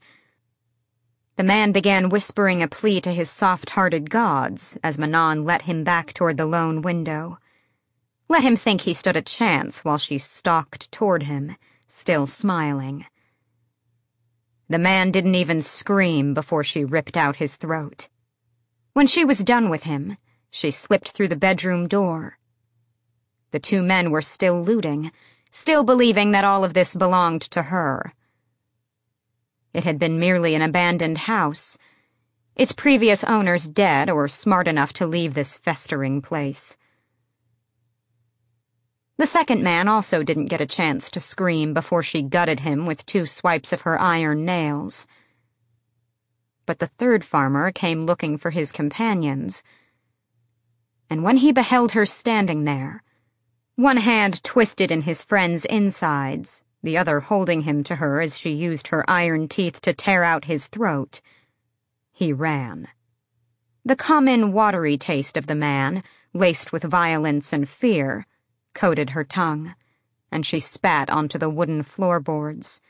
The 1.37 1.43
man 1.43 1.71
began 1.71 2.09
whispering 2.09 2.63
a 2.63 2.67
plea 2.67 2.99
to 3.01 3.11
his 3.11 3.29
soft-hearted 3.29 4.09
gods 4.09 4.77
as 4.83 4.97
Manon 4.97 5.45
let 5.45 5.63
him 5.63 5.83
back 5.83 6.13
toward 6.13 6.37
the 6.37 6.45
lone 6.45 6.81
window. 6.81 7.37
Let 8.27 8.43
him 8.43 8.55
think 8.55 8.81
he 8.81 8.93
stood 8.93 9.15
a 9.15 9.21
chance 9.21 9.85
while 9.85 9.97
she 9.97 10.17
stalked 10.17 10.91
toward 10.91 11.23
him, 11.23 11.55
still 11.87 12.25
smiling. 12.25 13.05
The 14.67 14.79
man 14.79 15.11
didn't 15.11 15.35
even 15.35 15.61
scream 15.61 16.33
before 16.33 16.63
she 16.63 16.83
ripped 16.83 17.15
out 17.15 17.35
his 17.35 17.55
throat. 17.55 18.07
When 18.95 19.07
she 19.07 19.25
was 19.25 19.39
done 19.39 19.67
with 19.67 19.83
him, 19.83 20.17
she 20.49 20.71
slipped 20.71 21.09
through 21.09 21.27
the 21.27 21.35
bedroom 21.35 21.89
door. 21.89 22.37
The 23.51 23.59
two 23.59 23.83
men 23.83 24.09
were 24.09 24.21
still 24.21 24.63
looting, 24.63 25.11
still 25.51 25.83
believing 25.83 26.31
that 26.31 26.45
all 26.45 26.63
of 26.63 26.73
this 26.73 26.95
belonged 26.95 27.41
to 27.41 27.63
her. 27.63 28.13
It 29.73 29.83
had 29.83 29.99
been 29.99 30.17
merely 30.17 30.55
an 30.55 30.61
abandoned 30.61 31.17
house, 31.17 31.77
its 32.55 32.71
previous 32.71 33.21
owners 33.25 33.67
dead 33.67 34.09
or 34.09 34.29
smart 34.29 34.65
enough 34.65 34.93
to 34.93 35.05
leave 35.05 35.33
this 35.33 35.57
festering 35.57 36.21
place. 36.21 36.77
The 39.17 39.25
second 39.25 39.61
man 39.61 39.89
also 39.89 40.23
didn't 40.23 40.45
get 40.45 40.61
a 40.61 40.65
chance 40.65 41.11
to 41.11 41.19
scream 41.19 41.73
before 41.73 42.01
she 42.01 42.21
gutted 42.21 42.61
him 42.61 42.85
with 42.85 43.05
two 43.05 43.25
swipes 43.25 43.73
of 43.73 43.81
her 43.81 43.99
iron 43.99 44.45
nails. 44.45 45.05
But 46.65 46.79
the 46.79 46.87
third 46.87 47.23
farmer 47.23 47.71
came 47.71 48.05
looking 48.05 48.37
for 48.37 48.51
his 48.51 48.71
companions, 48.71 49.63
and 51.09 51.23
when 51.23 51.37
he 51.37 51.51
beheld 51.51 51.91
her 51.91 52.05
standing 52.05 52.63
there, 52.63 53.03
one 53.75 53.97
hand 53.97 54.43
twisted 54.43 54.89
in 54.89 55.01
his 55.01 55.23
friend's 55.23 55.65
insides, 55.65 56.63
the 56.81 56.97
other 56.97 57.19
holding 57.19 57.61
him 57.61 57.83
to 57.83 57.97
her 57.97 58.21
as 58.21 58.37
she 58.37 58.51
used 58.51 58.87
her 58.87 59.03
iron 59.09 59.47
teeth 59.47 59.81
to 59.81 59.93
tear 59.93 60.23
out 60.23 60.45
his 60.45 60.67
throat. 60.67 61.21
He 62.11 62.33
ran. 62.33 62.87
The 63.83 63.95
common 63.95 64.51
watery 64.51 64.97
taste 64.97 65.37
of 65.37 65.47
the 65.47 65.55
man, 65.55 66.03
laced 66.33 66.71
with 66.71 66.83
violence 66.83 67.53
and 67.53 67.69
fear, 67.69 68.25
coated 68.73 69.11
her 69.11 69.23
tongue, 69.23 69.75
and 70.31 70.45
she 70.45 70.59
spat 70.59 71.09
onto 71.09 71.37
the 71.37 71.49
wooden 71.49 71.83
floorboards. 71.83 72.81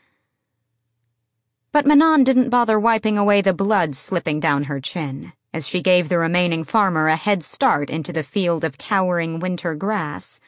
But 1.76 1.84
Manon 1.84 2.24
didn't 2.24 2.48
bother 2.48 2.80
wiping 2.80 3.18
away 3.18 3.42
the 3.42 3.52
blood 3.52 3.94
slipping 3.94 4.40
down 4.40 4.64
her 4.64 4.80
chin 4.80 5.34
as 5.52 5.68
she 5.68 5.82
gave 5.82 6.08
the 6.08 6.16
remaining 6.16 6.64
farmer 6.64 7.06
a 7.08 7.16
head 7.16 7.42
start 7.42 7.90
into 7.90 8.14
the 8.14 8.22
field 8.22 8.64
of 8.64 8.78
towering 8.78 9.40
winter 9.40 9.74
grass 9.74 10.40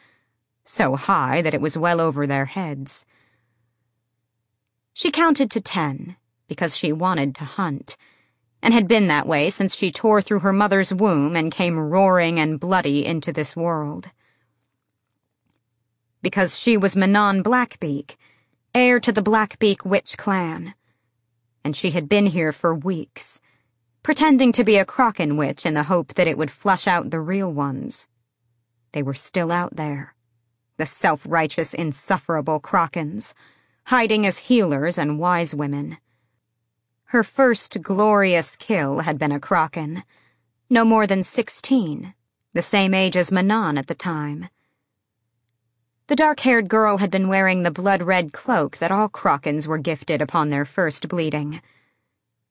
so 0.63 0.95
high 0.95 1.43
that 1.43 1.53
it 1.53 1.61
was 1.61 1.77
well 1.77 2.01
over 2.01 2.25
their 2.25 2.45
heads. 2.45 3.05
She 4.91 5.11
counted 5.11 5.51
to 5.51 5.61
ten, 5.61 6.15
because 6.47 6.75
she 6.75 6.91
wanted 6.91 7.35
to 7.35 7.43
hunt, 7.43 7.95
and 8.63 8.73
had 8.73 8.87
been 8.87 9.05
that 9.05 9.27
way 9.27 9.51
since 9.51 9.75
she 9.75 9.91
tore 9.91 10.23
through 10.23 10.39
her 10.39 10.51
mother's 10.51 10.91
womb 10.91 11.35
and 11.35 11.51
came 11.51 11.77
roaring 11.77 12.39
and 12.39 12.59
bloody 12.59 13.05
into 13.05 13.31
this 13.31 13.55
world. 13.55 14.09
Because 16.23 16.57
she 16.57 16.75
was 16.75 16.95
Manon 16.95 17.43
Blackbeak, 17.43 18.15
heir 18.73 18.99
to 18.99 19.11
the 19.11 19.21
Blackbeak 19.21 19.85
witch 19.85 20.17
clan, 20.17 20.73
and 21.63 21.75
she 21.75 21.91
had 21.91 22.09
been 22.09 22.27
here 22.27 22.51
for 22.51 22.73
weeks, 22.73 23.41
pretending 24.03 24.51
to 24.53 24.63
be 24.63 24.77
a 24.77 24.85
Crochan 24.85 25.37
witch 25.37 25.65
in 25.65 25.73
the 25.73 25.83
hope 25.83 26.13
that 26.13 26.27
it 26.27 26.37
would 26.37 26.51
flush 26.51 26.87
out 26.87 27.11
the 27.11 27.19
real 27.19 27.51
ones. 27.51 28.07
They 28.93 29.03
were 29.03 29.13
still 29.13 29.51
out 29.51 29.75
there 29.75 30.15
the 30.77 30.85
self-righteous, 30.85 31.73
insufferable 31.73 32.59
Crochans, 32.61 33.33
hiding 33.87 34.25
as 34.25 34.37
healers 34.37 34.97
and 34.97 35.19
wise 35.19 35.53
women. 35.53 35.97
Her 37.05 37.21
first 37.21 37.81
glorious 37.81 38.55
kill 38.55 38.99
had 38.99 39.19
been 39.19 39.33
a 39.33 39.41
Crochan, 39.41 40.03
no 40.69 40.85
more 40.85 41.05
than 41.05 41.21
sixteen, 41.21 42.13
the 42.53 42.61
same 42.61 42.93
age 42.93 43.17
as 43.17 43.29
Manon 43.29 43.77
at 43.77 43.87
the 43.87 43.93
time. 43.93 44.47
The 46.09 46.15
dark 46.15 46.39
haired 46.39 46.69
girl 46.69 46.97
had 46.97 47.11
been 47.11 47.27
wearing 47.27 47.61
the 47.61 47.69
blood 47.69 48.01
red 48.01 48.33
cloak 48.33 48.79
that 48.79 48.91
all 48.91 49.09
Crochans 49.09 49.67
were 49.67 49.77
gifted 49.77 50.23
upon 50.23 50.49
their 50.49 50.65
first 50.65 51.07
bleeding, 51.07 51.61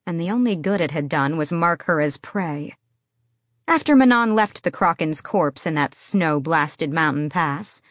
and 0.07 0.21
the 0.21 0.31
only 0.31 0.55
good 0.55 0.81
it 0.81 0.93
had 0.93 1.09
done 1.09 1.37
was 1.37 1.51
mark 1.51 1.83
her 1.87 2.01
as 2.01 2.19
prey. 2.19 2.77
After 3.67 3.97
Manon 3.97 4.37
left 4.37 4.63
the 4.63 4.71
Crochan's 4.71 5.21
corpse 5.21 5.67
in 5.67 5.75
that 5.75 5.93
snow 5.93 6.39
blasted 6.39 6.93
mountain 6.93 7.31
pass, 7.31 7.83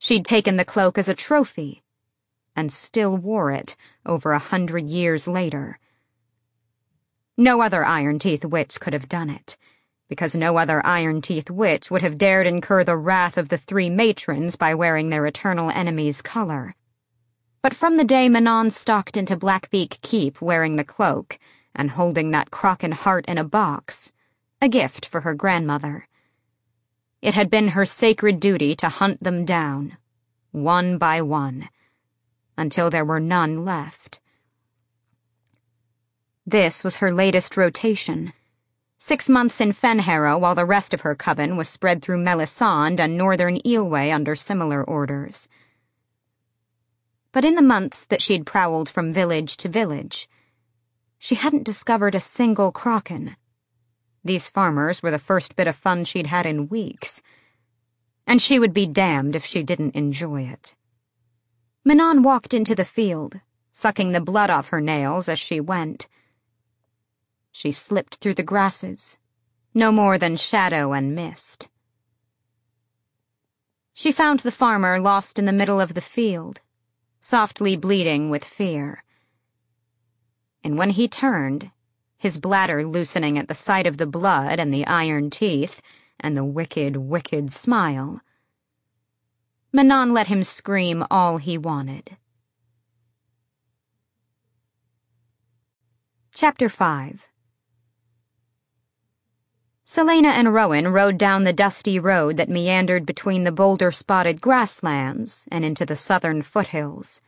she'd 0.00 0.24
taken 0.24 0.56
the 0.56 0.64
cloak 0.64 0.98
as 0.98 1.08
a 1.08 1.14
trophy 1.14 1.84
and 2.56 2.72
still 2.72 3.16
wore 3.16 3.52
it 3.52 3.76
over 4.04 4.32
a 4.32 4.40
hundred 4.40 4.88
years 4.88 5.28
later. 5.28 5.78
No 7.36 7.60
other 7.60 7.84
Iron 7.84 8.18
Teeth 8.18 8.44
witch 8.44 8.80
could 8.80 8.92
have 8.92 9.08
done 9.08 9.30
it, 9.30 9.56
because 10.08 10.34
no 10.34 10.56
other 10.56 10.84
Iron 10.84 11.20
Teeth 11.20 11.50
witch 11.50 11.90
would 11.90 12.02
have 12.02 12.18
dared 12.18 12.46
incur 12.46 12.84
the 12.84 12.96
wrath 12.96 13.36
of 13.38 13.48
the 13.48 13.58
three 13.58 13.90
matrons 13.90 14.56
by 14.56 14.74
wearing 14.74 15.10
their 15.10 15.26
eternal 15.26 15.70
enemy's 15.70 16.22
color. 16.22 16.74
But 17.62 17.74
from 17.74 17.96
the 17.96 18.04
day 18.04 18.28
Manon 18.28 18.70
stalked 18.70 19.16
into 19.16 19.36
Blackbeak 19.36 20.00
Keep 20.02 20.40
wearing 20.40 20.76
the 20.76 20.84
cloak 20.84 21.38
and 21.74 21.90
holding 21.90 22.30
that 22.30 22.50
Crochan 22.50 22.92
heart 22.92 23.24
in 23.26 23.38
a 23.38 23.44
box, 23.44 24.12
a 24.60 24.68
gift 24.68 25.06
for 25.06 25.22
her 25.22 25.34
grandmother, 25.34 26.06
it 27.22 27.32
had 27.32 27.48
been 27.48 27.68
her 27.68 27.86
sacred 27.86 28.38
duty 28.38 28.74
to 28.76 28.90
hunt 28.90 29.22
them 29.24 29.46
down, 29.46 29.96
one 30.52 30.98
by 30.98 31.22
one 31.22 31.70
until 32.56 32.90
there 32.90 33.04
were 33.04 33.18
none 33.18 33.64
left. 33.64 34.20
This 36.46 36.84
was 36.84 36.98
her 36.98 37.10
latest 37.10 37.56
rotation. 37.56 38.34
Six 39.06 39.28
months 39.28 39.60
in 39.60 39.72
Fenharrow 39.72 40.40
while 40.40 40.54
the 40.54 40.64
rest 40.64 40.94
of 40.94 41.02
her 41.02 41.14
coven 41.14 41.58
was 41.58 41.68
spread 41.68 42.00
through 42.00 42.24
Melisande 42.24 43.02
and 43.02 43.18
northern 43.18 43.58
Eyllwe 43.58 44.10
under 44.10 44.34
similar 44.34 44.82
orders. 44.82 45.46
But 47.30 47.44
in 47.44 47.54
the 47.54 47.60
months 47.60 48.06
that 48.06 48.22
she'd 48.22 48.46
prowled 48.46 48.88
from 48.88 49.12
village 49.12 49.58
to 49.58 49.68
village, 49.68 50.26
she 51.18 51.34
hadn't 51.34 51.64
discovered 51.64 52.14
a 52.14 52.18
single 52.18 52.72
Crochan. 52.72 53.36
These 54.24 54.48
farmers 54.48 55.02
were 55.02 55.10
the 55.10 55.18
first 55.18 55.54
bit 55.54 55.66
of 55.66 55.76
fun 55.76 56.04
she'd 56.04 56.28
had 56.28 56.46
in 56.46 56.70
weeks, 56.70 57.20
and 58.26 58.40
she 58.40 58.58
would 58.58 58.72
be 58.72 58.86
damned 58.86 59.36
if 59.36 59.44
she 59.44 59.62
didn't 59.62 59.94
enjoy 59.94 60.44
it. 60.44 60.74
Manon 61.84 62.22
walked 62.22 62.54
into 62.54 62.74
the 62.74 62.86
field, 62.86 63.42
sucking 63.70 64.12
the 64.12 64.22
blood 64.22 64.48
off 64.48 64.68
her 64.68 64.80
nails 64.80 65.28
as 65.28 65.38
she 65.38 65.60
went. 65.60 66.08
She 67.56 67.70
slipped 67.70 68.16
through 68.16 68.34
the 68.34 68.42
grasses, 68.42 69.16
no 69.72 69.92
more 69.92 70.18
than 70.18 70.36
shadow 70.36 70.92
and 70.92 71.14
mist. 71.14 71.68
She 73.92 74.10
found 74.10 74.40
the 74.40 74.50
farmer 74.50 74.98
lost 74.98 75.38
in 75.38 75.44
the 75.44 75.52
middle 75.52 75.80
of 75.80 75.94
the 75.94 76.00
field, 76.00 76.62
softly 77.20 77.76
bleeding 77.76 78.28
with 78.28 78.44
fear. 78.44 79.04
And 80.64 80.76
when 80.76 80.90
he 80.90 81.06
turned, 81.06 81.70
his 82.18 82.40
bladder 82.40 82.84
loosening 82.84 83.38
at 83.38 83.46
the 83.46 83.54
sight 83.54 83.86
of 83.86 83.98
the 83.98 84.06
blood 84.06 84.58
and 84.58 84.74
the 84.74 84.84
iron 84.84 85.30
teeth 85.30 85.80
and 86.18 86.36
the 86.36 86.44
wicked, 86.44 86.96
wicked 86.96 87.52
smile, 87.52 88.20
Manon 89.72 90.12
let 90.12 90.26
him 90.26 90.42
scream 90.42 91.04
all 91.08 91.36
he 91.36 91.56
wanted. 91.56 92.16
Chapter 96.34 96.68
5 96.68 97.28
Celaena 99.86 100.28
and 100.28 100.54
Rowan 100.54 100.88
rode 100.88 101.18
down 101.18 101.44
the 101.44 101.52
dusty 101.52 101.98
road 101.98 102.38
that 102.38 102.48
meandered 102.48 103.04
between 103.04 103.44
the 103.44 103.52
boulder 103.52 103.92
spotted 103.92 104.40
grasslands 104.40 105.46
and 105.50 105.62
into 105.62 105.84
the 105.84 105.94
southern 105.94 106.40
foothills. 106.40 107.20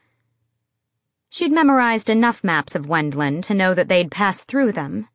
She'd 1.29 1.53
memorized 1.53 2.09
enough 2.09 2.43
maps 2.43 2.75
of 2.75 2.87
Wendlyn 2.87 3.43
to 3.43 3.55
know 3.55 3.75
that 3.75 3.89
they'd 3.89 4.11
pass 4.11 4.43
through 4.43 4.73
them, 4.73 5.07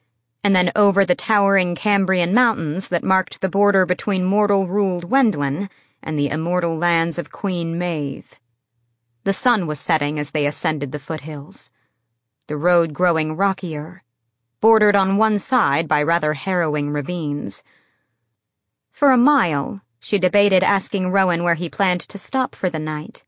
and 0.44 0.56
then 0.56 0.72
over 0.76 1.04
the 1.04 1.16
towering 1.16 1.74
Cambrian 1.74 2.32
mountains 2.32 2.90
that 2.90 3.04
marked 3.04 3.42
the 3.42 3.50
border 3.50 3.88
between 3.88 4.24
mortal 4.24 4.68
ruled 4.68 5.10
Wendlyn 5.10 5.68
and 6.04 6.20
the 6.20 6.30
immortal 6.30 6.78
lands 6.78 7.18
of 7.18 7.32
Queen 7.32 7.76
Maeve. 7.76 8.36
The 9.24 9.34
sun 9.34 9.66
was 9.66 9.80
setting 9.80 10.20
as 10.20 10.30
they 10.30 10.46
ascended 10.46 10.92
the 10.92 11.00
foothills, 11.00 11.72
the 12.46 12.58
road 12.58 12.94
growing 12.94 13.36
rockier, 13.36 14.04
bordered 14.62 14.96
on 14.96 15.18
one 15.18 15.38
side 15.38 15.88
by 15.88 16.02
rather 16.02 16.34
harrowing 16.34 16.92
ravines. 16.92 17.64
For 18.92 19.12
a 19.12 19.18
mile, 19.18 19.82
she 20.00 20.18
debated 20.18 20.64
asking 20.64 21.12
Rowan 21.12 21.44
where 21.44 21.56
he 21.56 21.68
planned 21.70 22.02
to 22.02 22.18
stop 22.18 22.56
for 22.56 22.70
the 22.70 22.80
night. 22.80 23.26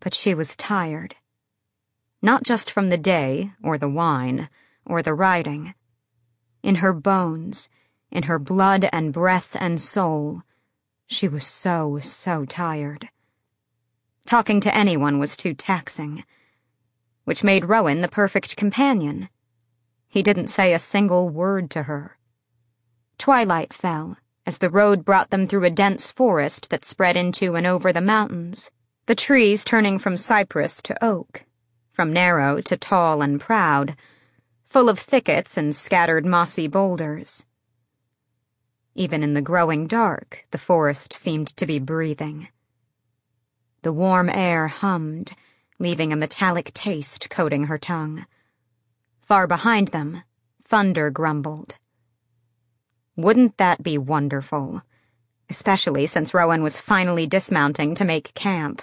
But 0.00 0.14
she 0.14 0.34
was 0.34 0.56
tired. 0.56 1.14
Not 2.20 2.42
just 2.42 2.70
from 2.70 2.88
the 2.88 2.96
day, 2.96 3.52
or 3.62 3.78
the 3.78 3.88
wine, 3.88 4.48
or 4.84 5.02
the 5.02 5.14
riding. 5.14 5.74
In 6.62 6.76
her 6.76 6.92
bones, 6.92 7.68
in 8.10 8.24
her 8.24 8.38
blood 8.38 8.88
and 8.92 9.12
breath 9.12 9.56
and 9.58 9.80
soul, 9.80 10.42
she 11.06 11.28
was 11.28 11.46
so, 11.46 11.98
so 12.00 12.44
tired. 12.44 13.08
Talking 14.26 14.60
to 14.60 14.74
anyone 14.74 15.18
was 15.18 15.36
too 15.36 15.52
taxing, 15.52 16.24
which 17.24 17.44
made 17.44 17.66
Rowan 17.66 18.00
the 18.00 18.08
perfect 18.08 18.56
companion. 18.56 19.28
He 20.12 20.22
didn't 20.22 20.48
say 20.48 20.74
a 20.74 20.78
single 20.78 21.30
word 21.30 21.70
to 21.70 21.84
her. 21.84 22.18
Twilight 23.16 23.72
fell 23.72 24.18
as 24.44 24.58
the 24.58 24.68
road 24.68 25.06
brought 25.06 25.30
them 25.30 25.46
through 25.46 25.64
a 25.64 25.70
dense 25.70 26.10
forest 26.10 26.68
that 26.68 26.84
spread 26.84 27.16
into 27.16 27.56
and 27.56 27.66
over 27.66 27.94
the 27.94 28.02
mountains, 28.02 28.70
the 29.06 29.14
trees 29.14 29.64
turning 29.64 29.98
from 29.98 30.18
cypress 30.18 30.82
to 30.82 31.02
oak, 31.02 31.44
from 31.92 32.12
narrow 32.12 32.60
to 32.60 32.76
tall 32.76 33.22
and 33.22 33.40
proud, 33.40 33.96
full 34.66 34.90
of 34.90 34.98
thickets 34.98 35.56
and 35.56 35.74
scattered 35.74 36.26
mossy 36.26 36.66
boulders. 36.66 37.46
Even 38.94 39.22
in 39.22 39.32
the 39.32 39.40
growing 39.40 39.86
dark, 39.86 40.46
the 40.50 40.58
forest 40.58 41.14
seemed 41.14 41.56
to 41.56 41.64
be 41.64 41.78
breathing. 41.78 42.48
The 43.80 43.94
warm 43.94 44.28
air 44.28 44.68
hummed, 44.68 45.32
leaving 45.78 46.12
a 46.12 46.16
metallic 46.16 46.74
taste 46.74 47.30
coating 47.30 47.64
her 47.64 47.78
tongue. 47.78 48.26
Far 49.22 49.46
behind 49.46 49.88
them, 49.88 50.24
thunder 50.64 51.10
grumbled. 51.10 51.76
Wouldn't 53.16 53.56
that 53.58 53.82
be 53.82 53.96
wonderful? 53.96 54.82
Especially 55.48 56.06
since 56.06 56.34
Rowan 56.34 56.62
was 56.62 56.80
finally 56.80 57.26
dismounting 57.26 57.94
to 57.94 58.04
make 58.04 58.34
camp. 58.34 58.82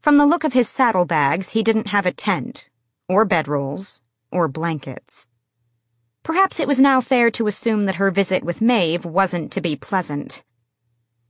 From 0.00 0.16
the 0.16 0.26
look 0.26 0.44
of 0.44 0.52
his 0.52 0.68
saddlebags, 0.68 1.50
he 1.50 1.62
didn't 1.62 1.88
have 1.88 2.06
a 2.06 2.12
tent, 2.12 2.68
or 3.08 3.26
bedrolls, 3.26 4.00
or 4.32 4.48
blankets. 4.48 5.28
Perhaps 6.22 6.60
it 6.60 6.68
was 6.68 6.80
now 6.80 7.00
fair 7.00 7.30
to 7.30 7.46
assume 7.46 7.84
that 7.84 7.96
her 7.96 8.10
visit 8.10 8.42
with 8.42 8.60
Maeve 8.60 9.04
wasn't 9.04 9.52
to 9.52 9.60
be 9.60 9.76
pleasant. 9.76 10.42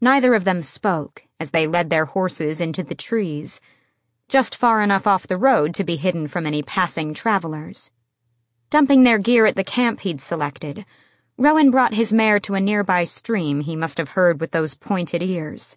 Neither 0.01 0.35
of 0.35 0.45
them 0.45 0.62
spoke 0.62 1.24
as 1.40 1.51
they 1.51 1.66
led 1.66 1.90
their 1.90 2.05
horses 2.07 2.61
into 2.61 2.82
the 2.82 2.95
trees, 2.95 3.61
just 4.28 4.55
far 4.55 4.82
enough 4.82 5.06
off 5.06 5.26
the 5.26 5.36
road 5.36 5.74
to 5.74 5.84
be 5.84 5.96
hidden 5.96 6.26
from 6.26 6.46
any 6.46 6.62
passing 6.62 7.14
travelers. 7.14 7.90
Dumping 8.70 9.02
their 9.02 9.18
gear 9.18 9.46
at 9.46 9.56
the 9.56 9.64
camp 9.64 10.00
he'd 10.00 10.20
selected, 10.20 10.84
Rowan 11.36 11.70
brought 11.70 11.94
his 11.94 12.12
mare 12.12 12.38
to 12.40 12.55
a 12.55 12.60
nearby 12.60 13.05
stream 13.05 13.60
he 13.60 13.76
must 13.76 13.98
have 13.98 14.10
heard 14.10 14.40
with 14.40 14.50
those 14.50 14.74
pointed 14.74 15.22
ears. 15.22 15.76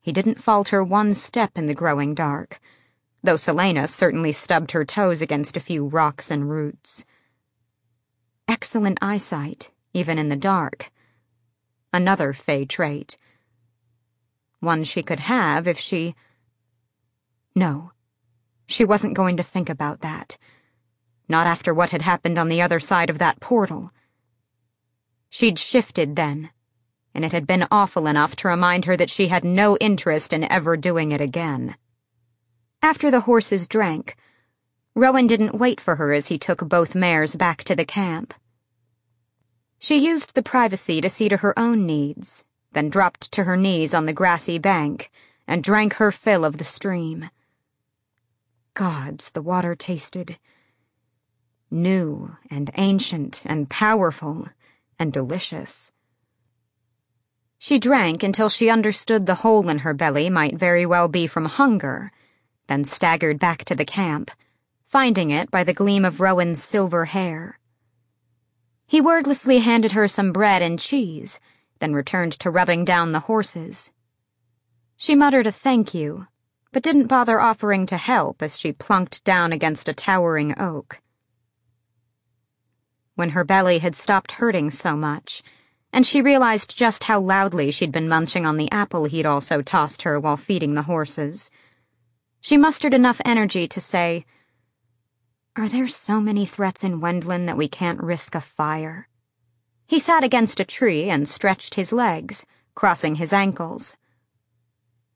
He 0.00 0.12
didn't 0.12 0.40
falter 0.40 0.82
one 0.84 1.12
step 1.12 1.56
in 1.56 1.66
the 1.66 1.74
growing 1.74 2.14
dark, 2.14 2.60
though 3.22 3.34
Celaena 3.34 3.88
certainly 3.88 4.32
stubbed 4.32 4.70
her 4.70 4.84
toes 4.84 5.20
against 5.20 5.56
a 5.56 5.60
few 5.60 5.86
rocks 5.86 6.30
and 6.30 6.48
roots 6.48 7.04
excellent 8.48 8.98
eyesight, 9.02 9.70
even 9.92 10.18
in 10.18 10.30
the 10.30 10.36
dark. 10.36 10.90
Another 11.92 12.32
Fae 12.32 12.64
trait. 12.64 13.18
One 14.60 14.82
she 14.82 15.02
could 15.02 15.20
have 15.20 15.68
if 15.68 15.78
she. 15.78 16.14
No, 17.58 17.90
she 18.68 18.84
wasn't 18.84 19.16
going 19.16 19.36
to 19.36 19.42
think 19.42 19.68
about 19.68 20.00
that. 20.02 20.38
Not 21.28 21.48
after 21.48 21.74
what 21.74 21.90
had 21.90 22.02
happened 22.02 22.38
on 22.38 22.48
the 22.48 22.62
other 22.62 22.78
side 22.78 23.10
of 23.10 23.18
that 23.18 23.40
portal. 23.40 23.90
She'd 25.28 25.58
shifted 25.58 26.14
then, 26.14 26.50
and 27.12 27.24
it 27.24 27.32
had 27.32 27.48
been 27.48 27.66
awful 27.68 28.06
enough 28.06 28.36
to 28.36 28.48
remind 28.48 28.84
her 28.84 28.96
that 28.96 29.10
she 29.10 29.26
had 29.26 29.42
no 29.42 29.76
interest 29.78 30.32
in 30.32 30.44
ever 30.52 30.76
doing 30.76 31.10
it 31.10 31.20
again. 31.20 31.74
After 32.80 33.10
the 33.10 33.22
horses 33.22 33.66
drank, 33.66 34.14
Rowan 34.94 35.26
didn't 35.26 35.58
wait 35.58 35.80
for 35.80 35.96
her 35.96 36.12
as 36.12 36.28
he 36.28 36.38
took 36.38 36.60
both 36.68 36.94
mares 36.94 37.34
back 37.34 37.64
to 37.64 37.74
the 37.74 37.84
camp. 37.84 38.34
She 39.80 39.96
used 39.96 40.36
the 40.36 40.44
privacy 40.44 41.00
to 41.00 41.10
see 41.10 41.28
to 41.28 41.38
her 41.38 41.58
own 41.58 41.86
needs, 41.86 42.44
then 42.70 42.88
dropped 42.88 43.32
to 43.32 43.42
her 43.42 43.56
knees 43.56 43.94
on 43.94 44.06
the 44.06 44.12
grassy 44.12 44.58
bank 44.58 45.10
and 45.48 45.64
drank 45.64 45.94
her 45.94 46.12
fill 46.12 46.44
of 46.44 46.58
the 46.58 46.64
stream. 46.64 47.30
Gods, 48.78 49.30
the 49.30 49.42
water 49.42 49.74
tasted 49.74 50.38
new 51.68 52.36
and 52.48 52.70
ancient 52.76 53.42
and 53.44 53.68
powerful 53.68 54.46
and 55.00 55.12
delicious. 55.12 55.90
She 57.58 57.80
drank 57.80 58.22
until 58.22 58.48
she 58.48 58.70
understood 58.70 59.26
the 59.26 59.42
hole 59.42 59.68
in 59.68 59.78
her 59.78 59.94
belly 59.94 60.30
might 60.30 60.54
very 60.54 60.86
well 60.86 61.08
be 61.08 61.26
from 61.26 61.46
hunger, 61.46 62.12
then 62.68 62.84
staggered 62.84 63.40
back 63.40 63.64
to 63.64 63.74
the 63.74 63.84
camp, 63.84 64.30
finding 64.86 65.30
it 65.32 65.50
by 65.50 65.64
the 65.64 65.74
gleam 65.74 66.04
of 66.04 66.20
Rowan's 66.20 66.62
silver 66.62 67.06
hair. 67.06 67.58
He 68.86 69.00
wordlessly 69.00 69.58
handed 69.58 69.90
her 69.90 70.06
some 70.06 70.32
bread 70.32 70.62
and 70.62 70.78
cheese, 70.78 71.40
then 71.80 71.94
returned 71.94 72.34
to 72.38 72.48
rubbing 72.48 72.84
down 72.84 73.10
the 73.10 73.26
horses. 73.26 73.90
She 74.96 75.16
muttered 75.16 75.48
a 75.48 75.52
thank 75.52 75.94
you, 75.94 76.28
but 76.72 76.82
didn't 76.82 77.06
bother 77.06 77.40
offering 77.40 77.86
to 77.86 77.96
help 77.96 78.42
as 78.42 78.58
she 78.58 78.72
plunked 78.72 79.24
down 79.24 79.52
against 79.52 79.88
a 79.88 79.94
towering 79.94 80.58
oak. 80.60 81.00
When 83.14 83.30
her 83.30 83.44
belly 83.44 83.78
had 83.78 83.94
stopped 83.94 84.32
hurting 84.32 84.70
so 84.70 84.96
much, 84.96 85.42
and 85.92 86.06
she 86.06 86.20
realized 86.20 86.76
just 86.76 87.04
how 87.04 87.18
loudly 87.20 87.70
she'd 87.70 87.92
been 87.92 88.08
munching 88.08 88.44
on 88.44 88.56
the 88.56 88.70
apple 88.70 89.04
he'd 89.04 89.26
also 89.26 89.62
tossed 89.62 90.02
her 90.02 90.20
while 90.20 90.36
feeding 90.36 90.74
the 90.74 90.82
horses, 90.82 91.50
she 92.40 92.56
mustered 92.56 92.94
enough 92.94 93.20
energy 93.24 93.66
to 93.66 93.80
say, 93.80 94.24
Are 95.56 95.68
there 95.68 95.88
so 95.88 96.20
many 96.20 96.44
threats 96.44 96.84
in 96.84 97.00
Wendlyn 97.00 97.46
that 97.46 97.56
we 97.56 97.68
can't 97.68 98.02
risk 98.02 98.34
a 98.34 98.40
fire? 98.40 99.08
He 99.86 99.98
sat 99.98 100.22
against 100.22 100.60
a 100.60 100.64
tree 100.64 101.08
and 101.08 101.26
stretched 101.26 101.74
his 101.74 101.92
legs, 101.92 102.44
crossing 102.74 103.16
his 103.16 103.32
ankles 103.32 103.96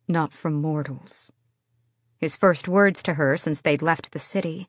not 0.08 0.32
from 0.32 0.54
mortals. 0.54 1.32
His 2.22 2.36
first 2.36 2.68
words 2.68 3.02
to 3.02 3.14
her 3.14 3.36
since 3.36 3.60
they'd 3.60 3.82
left 3.82 4.12
the 4.12 4.20
city. 4.20 4.68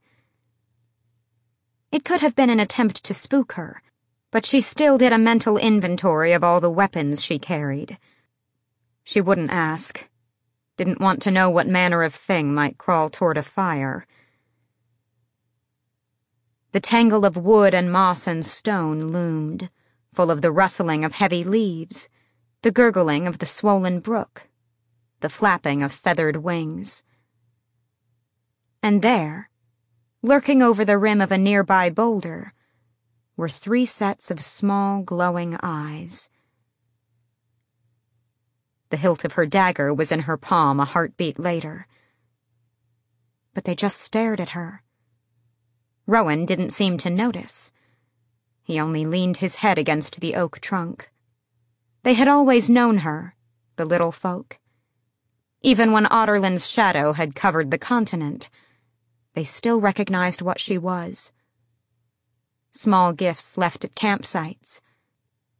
It 1.91 2.03
could 2.03 2.19
have 2.21 2.35
been 2.35 2.49
an 2.49 2.59
attempt 2.59 3.03
to 3.03 3.13
spook 3.13 3.53
her, 3.53 3.83
but 4.31 4.43
she 4.43 4.59
still 4.59 4.97
did 4.97 5.13
a 5.13 5.19
mental 5.19 5.59
inventory 5.59 6.33
of 6.33 6.43
all 6.43 6.59
the 6.59 6.71
weapons 6.71 7.23
she 7.23 7.37
carried. 7.37 7.99
She 9.03 9.21
wouldn't 9.21 9.51
ask. 9.51 10.09
Didn't 10.77 10.99
want 10.99 11.21
to 11.21 11.29
know 11.29 11.47
what 11.47 11.67
manner 11.67 12.01
of 12.01 12.15
thing 12.15 12.55
might 12.55 12.79
crawl 12.79 13.07
toward 13.07 13.37
a 13.37 13.43
fire. 13.43 14.07
The 16.71 16.79
tangle 16.79 17.23
of 17.23 17.37
wood 17.37 17.75
and 17.75 17.91
moss 17.91 18.25
and 18.25 18.43
stone 18.43 19.09
loomed, 19.09 19.69
full 20.11 20.31
of 20.31 20.41
the 20.41 20.51
rustling 20.51 21.05
of 21.05 21.13
heavy 21.13 21.43
leaves, 21.43 22.09
the 22.63 22.71
gurgling 22.71 23.27
of 23.27 23.37
the 23.37 23.45
swollen 23.45 23.99
brook 23.99 24.49
the 25.19 25.29
flapping 25.29 25.83
of 25.83 25.91
feathered 25.91 26.37
wings. 26.37 27.03
And 28.83 29.01
there, 29.01 29.49
lurking 30.21 30.61
over 30.61 30.83
the 30.83 30.97
rim 30.97 31.21
of 31.21 31.31
a 31.31 31.37
nearby 31.37 31.89
boulder, 31.89 32.53
were 33.37 33.47
three 33.47 33.85
sets 33.85 34.29
of 34.29 34.41
small, 34.41 35.03
glowing 35.03 35.57
eyes. 35.63 36.29
The 38.89 38.97
hilt 38.97 39.23
of 39.23 39.33
her 39.33 39.45
dagger 39.45 39.93
was 39.93 40.11
in 40.11 40.23
her 40.23 40.35
palm 40.35 40.81
a 40.81 40.85
heartbeat 40.85 41.39
later. 41.39 41.87
But 43.53 43.63
they 43.63 43.73
just 43.73 44.01
stared 44.01 44.41
at 44.41 44.49
her. 44.49 44.83
Rowan 46.05 46.45
didn't 46.45 46.71
seem 46.71 46.97
to 46.97 47.09
notice. 47.09 47.71
He 48.63 48.81
only 48.81 49.05
leaned 49.05 49.37
his 49.37 49.57
head 49.57 49.77
against 49.77 50.19
the 50.19 50.35
oak 50.35 50.59
trunk. 50.59 51.09
They 52.03 52.15
had 52.15 52.27
always 52.27 52.69
known 52.69 52.97
her, 52.99 53.37
the 53.77 53.85
little 53.85 54.11
folk 54.11 54.59
even 55.63 55.93
when 55.93 56.05
Adarlan's 56.07 56.67
shadow 56.67 57.13
had 57.13 57.35
covered 57.35 57.71
the 57.71 57.77
continent. 57.77 58.49
They 59.33 59.43
still 59.43 59.79
recognized 59.79 60.41
what 60.41 60.59
she 60.59 60.77
was. 60.77 61.31
Small 62.71 63.13
gifts 63.13 63.57
left 63.57 63.83
at 63.83 63.95
campsites. 63.95 64.81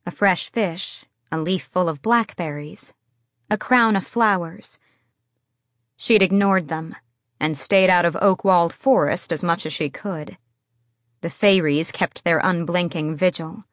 A 0.06 0.12
fresh 0.12 0.52
fish, 0.52 1.06
a 1.32 1.40
leaf 1.40 1.64
full 1.64 1.90
of 1.90 2.02
blackberries, 2.02 2.94
a 3.50 3.58
crown 3.58 3.96
of 3.96 4.06
flowers. 4.06 4.80
She'd 5.98 6.22
ignored 6.22 6.68
them 6.68 6.96
and 7.40 7.58
stayed 7.58 7.90
out 7.90 8.06
of 8.06 8.18
oak-walled 8.22 8.74
forest 8.74 9.32
as 9.32 9.44
much 9.44 9.66
as 9.66 9.74
she 9.74 9.90
could. 9.90 10.38
The 11.22 11.30
fairies 11.30 11.92
kept 11.92 12.24
their 12.24 12.40
unblinking 12.40 13.16
vigil. 13.16 13.64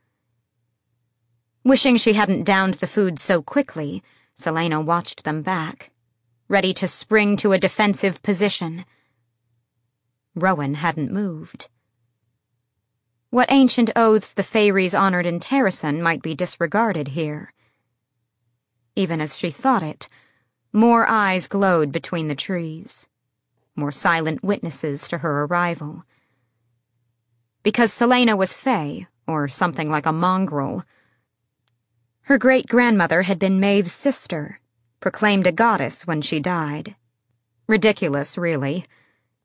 Wishing 1.65 1.97
she 1.97 2.15
hadn't 2.15 2.45
downed 2.45 2.75
the 2.75 2.87
food 2.87 3.19
so 3.19 3.43
quickly, 3.43 4.03
Celaena 4.37 4.85
watched 4.85 5.25
them 5.25 5.43
back 5.43 5.91
ready 6.51 6.75
to 6.75 6.89
spring 6.89 7.37
to 7.37 7.53
a 7.53 7.59
defensive 7.59 8.21
position. 8.23 8.85
Rowan 10.41 10.75
hadn't 10.75 11.13
moved. 11.13 11.69
What 13.31 13.51
ancient 13.53 13.91
oaths 13.95 14.35
the 14.35 14.43
Fairies 14.43 14.95
honored 14.95 15.27
in 15.27 15.39
Terrasen 15.39 16.03
might 16.03 16.23
be 16.23 16.35
disregarded 16.35 17.09
here. 17.09 17.53
Even 18.97 19.21
as 19.21 19.37
she 19.37 19.51
thought 19.51 19.83
it, 19.83 20.09
more 20.73 21.07
eyes 21.09 21.47
glowed 21.47 21.93
between 21.93 22.29
the 22.29 22.35
trees, 22.35 23.09
more 23.77 23.93
silent 23.93 24.43
witnesses 24.43 25.07
to 25.09 25.19
her 25.19 25.45
arrival. 25.45 26.05
Because 27.63 27.93
Celaena 27.93 28.37
was 28.37 28.57
Fae, 28.57 29.07
or 29.27 29.47
something 29.47 29.91
like 29.91 30.07
a 30.07 30.13
mongrel, 30.13 30.85
her 32.23 32.39
great 32.39 32.69
grandmother 32.69 33.23
had 33.23 33.39
been 33.39 33.61
Maeve's 33.61 33.93
sister 33.93 34.61
proclaimed 35.01 35.47
a 35.47 35.53
goddess 35.53 36.07
when 36.07 36.21
she 36.21 36.39
died. 36.39 36.95
Ridiculous, 37.67 38.37
really. 38.37 38.85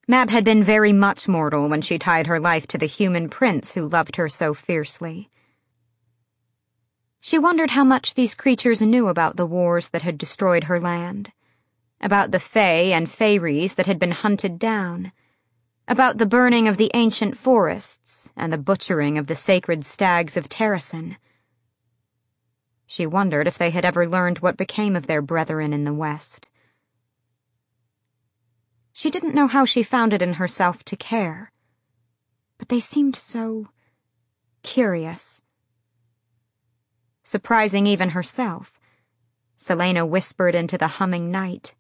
Mab 0.08 0.30
had 0.30 0.44
been 0.44 0.64
very 0.64 0.94
much 0.94 1.28
mortal 1.28 1.68
when 1.68 1.82
she 1.82 1.98
tied 1.98 2.28
her 2.28 2.40
life 2.40 2.68
to 2.68 2.78
the 2.78 2.86
human 2.86 3.28
prince 3.28 3.74
who 3.74 3.88
loved 3.88 4.18
her 4.18 4.30
so 4.30 4.54
fiercely. 4.54 5.32
She 7.20 7.40
wondered 7.40 7.72
how 7.72 7.84
much 7.84 8.14
these 8.14 8.36
creatures 8.36 8.84
knew 8.84 9.08
about 9.08 9.36
the 9.36 9.48
wars 9.48 9.90
that 9.90 10.04
had 10.04 10.20
destroyed 10.20 10.66
her 10.66 10.80
land, 10.80 11.32
about 12.00 12.30
the 12.30 12.40
Fae 12.40 12.92
and 12.94 13.10
Faeries 13.10 13.74
that 13.76 13.88
had 13.88 13.98
been 13.98 14.12
hunted 14.12 14.60
down, 14.60 15.12
about 15.88 16.20
the 16.20 16.28
burning 16.28 16.68
of 16.68 16.78
the 16.78 16.92
ancient 16.94 17.36
forests 17.36 18.32
and 18.36 18.54
the 18.54 18.60
butchering 18.60 19.18
of 19.18 19.26
the 19.26 19.36
sacred 19.36 19.84
stags 19.84 20.38
of 20.38 20.48
Terrasen. 20.48 21.18
She 22.86 23.08
wondered 23.08 23.48
if 23.48 23.58
they 23.58 23.72
had 23.72 23.86
ever 23.86 24.08
learned 24.08 24.40
what 24.40 24.56
became 24.56 24.96
of 24.96 25.08
their 25.08 25.24
brethren 25.24 25.74
in 25.74 25.84
the 25.84 25.94
West. 25.96 26.48
She 28.98 29.10
didn't 29.10 29.36
know 29.36 29.48
how 29.48 29.66
she 29.66 29.84
found 29.84 30.14
it 30.14 30.22
in 30.22 30.36
herself 30.36 30.86
to 30.86 30.96
care, 30.96 31.52
but 32.58 32.70
they 32.70 32.80
seemed 32.80 33.18
so 33.18 33.68
curious. 34.64 35.42
Surprising 37.22 37.88
even 37.88 38.12
herself, 38.12 38.80
Celaena 39.58 40.08
whispered 40.08 40.56
into 40.56 40.78
the 40.78 40.88
humming 40.88 41.30
night. 41.30 41.76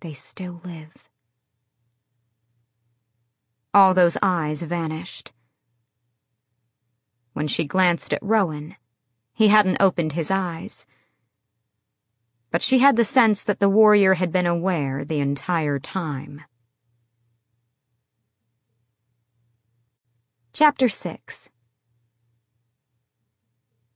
They 0.00 0.14
still 0.14 0.62
live. 0.64 1.10
All 3.74 3.92
those 3.92 4.16
eyes 4.22 4.62
vanished. 4.62 5.32
When 7.34 7.46
she 7.46 7.64
glanced 7.64 8.14
at 8.14 8.22
Rowan, 8.22 8.76
he 9.34 9.48
hadn't 9.48 9.82
opened 9.82 10.14
his 10.14 10.30
eyes. 10.30 10.86
But 12.54 12.62
she 12.62 12.78
had 12.78 12.94
the 12.94 13.04
sense 13.04 13.42
that 13.42 13.58
the 13.58 13.68
warrior 13.68 14.14
had 14.14 14.30
been 14.30 14.46
aware 14.46 15.04
the 15.04 15.18
entire 15.18 15.80
time. 15.80 16.42
Chapter 20.52 20.88
6 20.88 21.50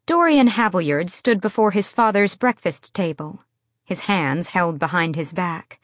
Dorian 0.06 0.48
Havilliard 0.48 1.08
stood 1.08 1.40
before 1.40 1.70
his 1.70 1.92
father's 1.92 2.34
breakfast 2.34 2.92
table, 2.92 3.44
his 3.84 4.00
hands 4.10 4.48
held 4.48 4.80
behind 4.80 5.14
his 5.14 5.32
back. 5.32 5.78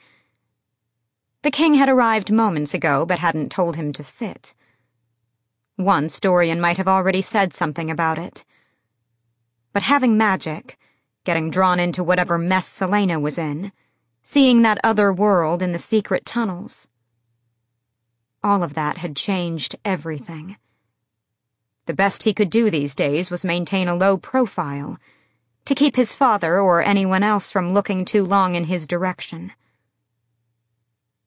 The 1.42 1.52
king 1.52 1.74
had 1.74 1.88
arrived 1.88 2.32
moments 2.32 2.74
ago 2.74 3.06
but 3.06 3.20
hadn't 3.20 3.52
told 3.52 3.76
him 3.76 3.92
to 3.92 4.02
sit. 4.02 4.52
Once 5.78 6.18
Dorian 6.18 6.60
might 6.60 6.78
have 6.78 6.88
already 6.88 7.22
said 7.22 7.54
something 7.54 7.88
about 7.88 8.18
it 8.18 8.44
but 9.74 9.82
having 9.82 10.16
magic, 10.16 10.78
getting 11.24 11.50
drawn 11.50 11.80
into 11.80 12.04
whatever 12.04 12.38
mess 12.38 12.68
Celaena 12.68 13.20
was 13.20 13.38
in, 13.38 13.72
seeing 14.22 14.62
that 14.62 14.78
other 14.84 15.12
world 15.12 15.62
in 15.62 15.72
the 15.72 15.78
secret 15.78 16.24
tunnels. 16.24 16.88
All 18.42 18.62
of 18.62 18.74
that 18.74 18.98
had 18.98 19.16
changed 19.16 19.76
everything. 19.84 20.56
The 21.86 21.94
best 21.94 22.22
he 22.22 22.32
could 22.32 22.50
do 22.50 22.70
these 22.70 22.94
days 22.94 23.30
was 23.30 23.44
maintain 23.44 23.88
a 23.88 23.94
low 23.94 24.16
profile, 24.16 24.98
to 25.64 25.74
keep 25.74 25.96
his 25.96 26.14
father 26.14 26.60
or 26.60 26.82
anyone 26.82 27.22
else 27.22 27.50
from 27.50 27.72
looking 27.72 28.04
too 28.04 28.24
long 28.24 28.54
in 28.54 28.64
his 28.64 28.86
direction. 28.86 29.52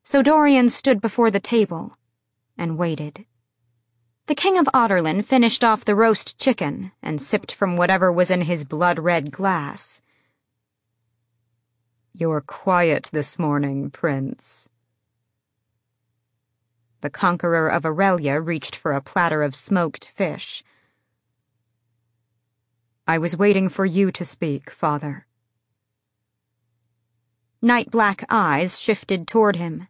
So 0.03 0.21
Dorian 0.21 0.69
stood 0.69 1.01
before 1.01 1.31
the 1.31 1.39
table 1.39 1.97
and 2.57 2.77
waited. 2.77 3.25
The 4.27 4.35
King 4.35 4.57
of 4.57 4.67
Adarlan 4.73 5.23
finished 5.23 5.63
off 5.63 5.85
the 5.85 5.95
roast 5.95 6.37
chicken 6.37 6.91
and 7.01 7.21
sipped 7.21 7.53
from 7.53 7.77
whatever 7.77 8.11
was 8.11 8.29
in 8.29 8.41
his 8.41 8.65
blood-red 8.65 9.31
glass. 9.31 10.01
You're 12.13 12.41
quiet 12.41 13.09
this 13.13 13.39
morning, 13.39 13.89
Prince. 13.89 14.67
The 16.99 17.09
conqueror 17.09 17.69
of 17.69 17.83
Erilea 17.83 18.45
reached 18.45 18.75
for 18.75 18.91
a 18.91 19.01
platter 19.01 19.43
of 19.43 19.55
smoked 19.55 20.09
fish. 20.09 20.61
I 23.07 23.17
was 23.19 23.37
waiting 23.37 23.69
for 23.69 23.85
you 23.85 24.11
to 24.11 24.25
speak, 24.25 24.69
father. 24.69 25.25
Night 27.61 27.91
black 27.91 28.25
eyes 28.29 28.77
shifted 28.77 29.25
toward 29.25 29.55
him. 29.55 29.87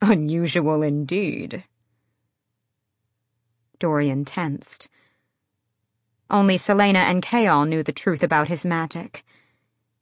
Unusual 0.00 0.82
indeed. 0.82 1.64
Dorian 3.80 4.24
tensed. 4.24 4.88
Only 6.30 6.56
Celaena 6.56 7.00
and 7.00 7.24
Chaol 7.24 7.68
knew 7.68 7.82
the 7.82 7.90
truth 7.90 8.22
about 8.22 8.46
his 8.46 8.64
magic. 8.64 9.24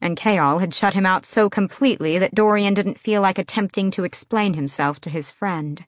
And 0.00 0.18
Chaol 0.18 0.60
had 0.60 0.74
shut 0.74 0.92
him 0.92 1.06
out 1.06 1.24
so 1.24 1.48
completely 1.48 2.18
that 2.18 2.34
Dorian 2.34 2.74
didn't 2.74 2.98
feel 2.98 3.22
like 3.22 3.38
attempting 3.38 3.90
to 3.92 4.04
explain 4.04 4.52
himself 4.52 5.00
to 5.00 5.10
his 5.10 5.30
friend. 5.30 5.86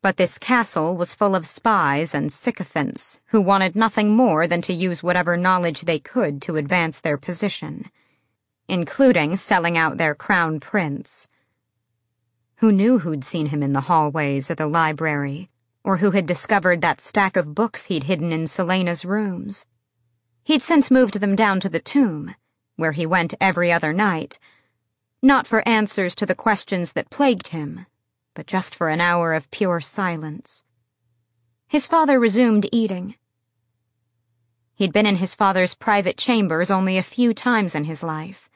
But 0.00 0.16
this 0.16 0.38
castle 0.38 0.96
was 0.96 1.14
full 1.14 1.34
of 1.34 1.46
spies 1.46 2.14
and 2.14 2.32
sycophants 2.32 3.20
who 3.26 3.40
wanted 3.40 3.76
nothing 3.76 4.10
more 4.10 4.46
than 4.46 4.62
to 4.62 4.72
use 4.72 5.02
whatever 5.02 5.36
knowledge 5.36 5.82
they 5.82 5.98
could 5.98 6.40
to 6.42 6.56
advance 6.56 6.98
their 6.98 7.18
position, 7.18 7.90
including 8.66 9.36
selling 9.36 9.76
out 9.76 9.98
their 9.98 10.14
crown 10.14 10.58
prince. 10.58 11.28
Who 12.56 12.72
knew 12.72 13.00
who'd 13.00 13.24
seen 13.24 13.46
him 13.46 13.62
in 13.62 13.74
the 13.74 13.82
hallways 13.82 14.50
or 14.50 14.54
the 14.54 14.66
library, 14.66 15.50
or 15.84 15.98
who 15.98 16.12
had 16.12 16.26
discovered 16.26 16.80
that 16.80 17.00
stack 17.00 17.36
of 17.36 17.54
books 17.54 17.86
he'd 17.86 18.04
hidden 18.04 18.32
in 18.32 18.46
Celaena's 18.46 19.04
rooms? 19.04 19.66
He'd 20.44 20.62
since 20.62 20.90
moved 20.90 21.20
them 21.20 21.34
down 21.36 21.60
to 21.60 21.68
the 21.68 21.80
tomb, 21.80 22.34
where 22.76 22.92
he 22.92 23.06
went 23.06 23.34
every 23.40 23.72
other 23.72 23.92
night, 23.92 24.38
not 25.22 25.46
for 25.46 25.66
answers 25.66 26.14
to 26.16 26.26
the 26.26 26.34
questions 26.34 26.92
that 26.92 27.10
plagued 27.10 27.48
him 27.48 27.86
but 28.34 28.46
just 28.46 28.74
for 28.74 28.88
an 28.88 29.00
hour 29.00 29.34
of 29.34 29.50
pure 29.50 29.80
silence. 29.80 30.64
His 31.68 31.86
father 31.86 32.18
resumed 32.18 32.66
eating. 32.72 33.16
He'd 34.74 34.92
been 34.92 35.06
in 35.06 35.16
his 35.16 35.34
father's 35.34 35.74
private 35.74 36.16
chambers 36.16 36.70
only 36.70 36.96
a 36.96 37.02
few 37.02 37.34
times 37.34 37.74
in 37.74 37.84
his 37.84 38.02
life. 38.02 38.48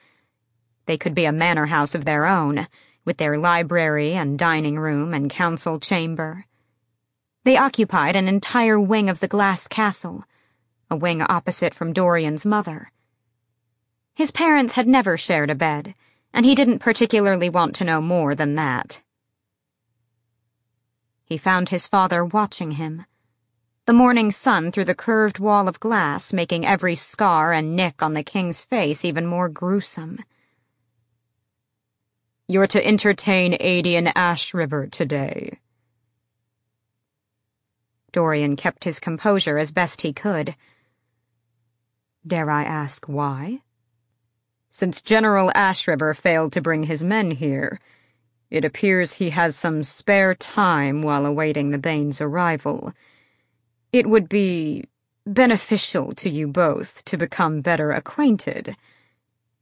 They 0.85 0.97
could 0.97 1.13
be 1.13 1.25
a 1.25 1.31
manor 1.31 1.67
house 1.67 1.95
of 1.95 2.05
their 2.05 2.25
own, 2.25 2.67
with 3.05 3.17
their 3.17 3.37
library 3.37 4.13
and 4.13 4.37
dining 4.37 4.79
room 4.79 5.13
and 5.13 5.29
council 5.29 5.79
chamber. 5.79 6.45
They 7.47 7.55
occupied 7.55 8.17
an 8.17 8.27
entire 8.27 8.77
wing 8.77 9.07
of 9.07 9.21
the 9.21 9.27
glass 9.29 9.69
castle, 9.69 10.25
a 10.91 10.97
wing 10.97 11.21
opposite 11.21 11.73
from 11.73 11.93
Dorian's 11.93 12.45
mother. 12.45 12.91
His 14.13 14.31
parents 14.31 14.73
had 14.73 14.85
never 14.85 15.15
shared 15.15 15.49
a 15.49 15.55
bed, 15.55 15.95
and 16.33 16.45
he 16.45 16.55
didn't 16.55 16.79
particularly 16.79 17.47
want 17.47 17.73
to 17.75 17.85
know 17.85 18.01
more 18.01 18.35
than 18.35 18.55
that. 18.55 19.01
He 21.23 21.37
found 21.37 21.69
his 21.69 21.87
father 21.87 22.25
watching 22.25 22.71
him. 22.71 23.05
The 23.85 23.93
morning 23.93 24.29
sun 24.29 24.69
through 24.69 24.83
the 24.83 24.93
curved 24.93 25.39
wall 25.39 25.69
of 25.69 25.79
glass 25.79 26.33
making 26.33 26.65
every 26.65 26.95
scar 26.95 27.53
and 27.53 27.77
nick 27.77 28.03
on 28.03 28.13
the 28.13 28.23
king's 28.23 28.65
face 28.65 29.05
even 29.05 29.25
more 29.25 29.47
gruesome. 29.47 30.19
You're 32.45 32.67
to 32.67 32.85
entertain 32.85 33.53
Aedion 33.53 34.11
Ashryver 34.15 34.91
today. 34.91 35.59
Dorian 38.11 38.55
kept 38.55 38.83
his 38.83 38.99
composure 38.99 39.57
as 39.57 39.71
best 39.71 40.01
he 40.01 40.13
could. 40.13 40.55
Dare 42.25 42.49
I 42.49 42.63
ask 42.63 43.05
why? 43.05 43.61
Since 44.69 45.01
General 45.01 45.51
Ashryver 45.55 46.15
failed 46.15 46.51
to 46.53 46.61
bring 46.61 46.83
his 46.83 47.03
men 47.03 47.31
here, 47.31 47.79
it 48.49 48.63
appears 48.63 49.13
he 49.13 49.31
has 49.31 49.55
some 49.55 49.83
spare 49.83 50.33
time 50.33 51.01
while 51.01 51.25
awaiting 51.25 51.71
the 51.71 51.77
Bane's 51.77 52.21
arrival. 52.21 52.93
It 53.91 54.07
would 54.07 54.29
be 54.29 54.85
beneficial 55.25 56.13
to 56.13 56.29
you 56.29 56.47
both 56.47 57.03
to 57.05 57.17
become 57.17 57.61
better 57.61 57.91
acquainted, 57.91 58.75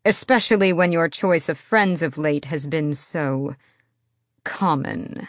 especially 0.04 0.72
when 0.72 0.92
your 0.92 1.10
choice 1.10 1.50
of 1.50 1.58
friends 1.58 2.04
of 2.04 2.18
late 2.18 2.46
has 2.46 2.68
been 2.68 2.94
so 2.94 3.56
common. 4.44 5.28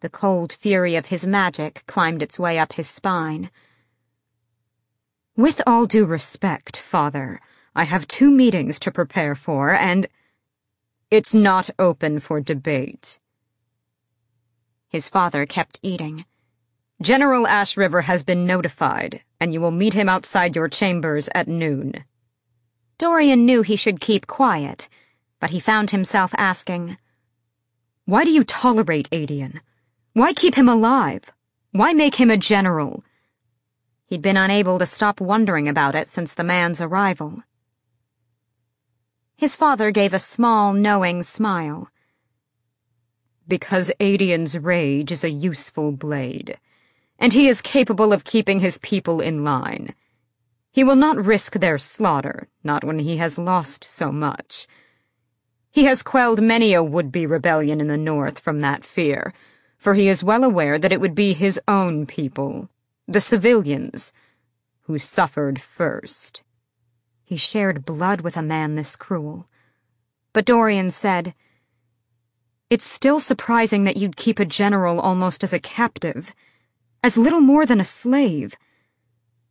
The 0.00 0.08
cold 0.08 0.52
fury 0.52 0.94
of 0.94 1.06
his 1.06 1.26
magic 1.26 1.82
climbed 1.86 2.22
its 2.22 2.38
way 2.38 2.56
up 2.56 2.74
his 2.74 2.88
spine. 2.88 3.50
With 5.36 5.60
all 5.66 5.86
due 5.86 6.04
respect, 6.04 6.76
father, 6.76 7.40
I 7.74 7.82
have 7.82 8.06
two 8.06 8.30
meetings 8.30 8.78
to 8.80 8.92
prepare 8.92 9.34
for, 9.34 9.72
and 9.72 10.06
it's 11.10 11.34
not 11.34 11.70
open 11.80 12.20
for 12.20 12.40
debate. 12.40 13.18
His 14.88 15.08
father 15.08 15.46
kept 15.46 15.80
eating. 15.82 16.24
General 17.02 17.46
Ashryver 17.46 18.04
has 18.04 18.22
been 18.22 18.46
notified, 18.46 19.22
and 19.40 19.52
you 19.52 19.60
will 19.60 19.72
meet 19.72 19.94
him 19.94 20.08
outside 20.08 20.54
your 20.54 20.68
chambers 20.68 21.28
at 21.34 21.48
noon. 21.48 22.04
Dorian 22.98 23.44
knew 23.44 23.62
he 23.62 23.76
should 23.76 24.00
keep 24.00 24.28
quiet, 24.28 24.88
but 25.40 25.50
he 25.50 25.58
found 25.58 25.90
himself 25.90 26.32
asking, 26.36 26.98
Why 28.04 28.24
do 28.24 28.30
you 28.30 28.44
tolerate 28.44 29.10
Aedion? 29.10 29.60
Why 30.18 30.32
keep 30.32 30.56
him 30.56 30.68
alive? 30.68 31.30
Why 31.70 31.92
make 31.92 32.16
him 32.16 32.28
a 32.28 32.36
general? 32.36 33.04
He'd 34.06 34.20
been 34.20 34.36
unable 34.36 34.80
to 34.80 34.84
stop 34.84 35.20
wondering 35.20 35.68
about 35.68 35.94
it 35.94 36.08
since 36.08 36.34
the 36.34 36.42
man's 36.42 36.80
arrival. 36.80 37.44
His 39.36 39.54
father 39.54 39.92
gave 39.92 40.12
a 40.12 40.18
small, 40.18 40.72
knowing 40.72 41.22
smile. 41.22 41.88
Because 43.46 43.92
Aedion's 44.00 44.58
rage 44.58 45.12
is 45.12 45.22
a 45.22 45.30
useful 45.30 45.92
blade, 45.92 46.58
and 47.20 47.32
he 47.32 47.46
is 47.46 47.62
capable 47.62 48.12
of 48.12 48.24
keeping 48.24 48.58
his 48.58 48.78
people 48.78 49.20
in 49.20 49.44
line. 49.44 49.94
He 50.72 50.82
will 50.82 50.96
not 50.96 51.24
risk 51.24 51.52
their 51.52 51.78
slaughter, 51.78 52.48
not 52.64 52.82
when 52.82 52.98
he 52.98 53.18
has 53.18 53.38
lost 53.38 53.84
so 53.84 54.10
much. 54.10 54.66
He 55.70 55.84
has 55.84 56.02
quelled 56.02 56.42
many 56.42 56.74
a 56.74 56.82
would-be 56.82 57.24
rebellion 57.24 57.80
in 57.80 57.86
the 57.86 57.96
north 57.96 58.40
from 58.40 58.58
that 58.62 58.84
fear, 58.84 59.32
for 59.78 59.94
he 59.94 60.08
is 60.08 60.24
well 60.24 60.42
aware 60.42 60.78
that 60.78 60.92
it 60.92 61.00
would 61.00 61.14
be 61.14 61.32
his 61.32 61.58
own 61.68 62.04
people, 62.04 62.68
the 63.06 63.20
civilians, 63.20 64.12
who 64.82 64.98
suffered 64.98 65.60
first. 65.60 66.42
He 67.24 67.36
shared 67.36 67.84
blood 67.84 68.22
with 68.22 68.36
a 68.36 68.42
man 68.42 68.74
this 68.74 68.96
cruel. 68.96 69.46
But 70.32 70.44
Dorian 70.44 70.90
said, 70.90 71.34
It's 72.68 72.86
still 72.86 73.20
surprising 73.20 73.84
that 73.84 73.96
you'd 73.96 74.16
keep 74.16 74.38
a 74.38 74.44
general 74.44 75.00
almost 75.00 75.44
as 75.44 75.52
a 75.52 75.60
captive, 75.60 76.34
as 77.02 77.16
little 77.16 77.40
more 77.40 77.64
than 77.64 77.80
a 77.80 77.84
slave. 77.84 78.56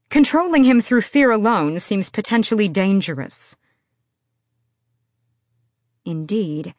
Controlling 0.10 0.66
him 0.66 0.82
through 0.82 1.02
fear 1.02 1.32
alone 1.32 1.80
seems 1.80 2.10
potentially 2.10 2.68
dangerous. 2.68 3.56
Indeed, 6.04 6.74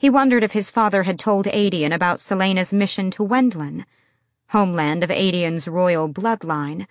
he 0.00 0.08
wondered 0.08 0.42
if 0.42 0.52
his 0.52 0.70
father 0.70 1.02
had 1.02 1.18
told 1.18 1.44
Aedion 1.44 1.92
about 1.92 2.20
Celaena's 2.20 2.72
mission 2.72 3.10
to 3.10 3.22
Wendlyn, 3.22 3.84
homeland 4.48 5.04
of 5.04 5.10
Aedion's 5.10 5.68
royal 5.68 6.08
bloodline, 6.08 6.86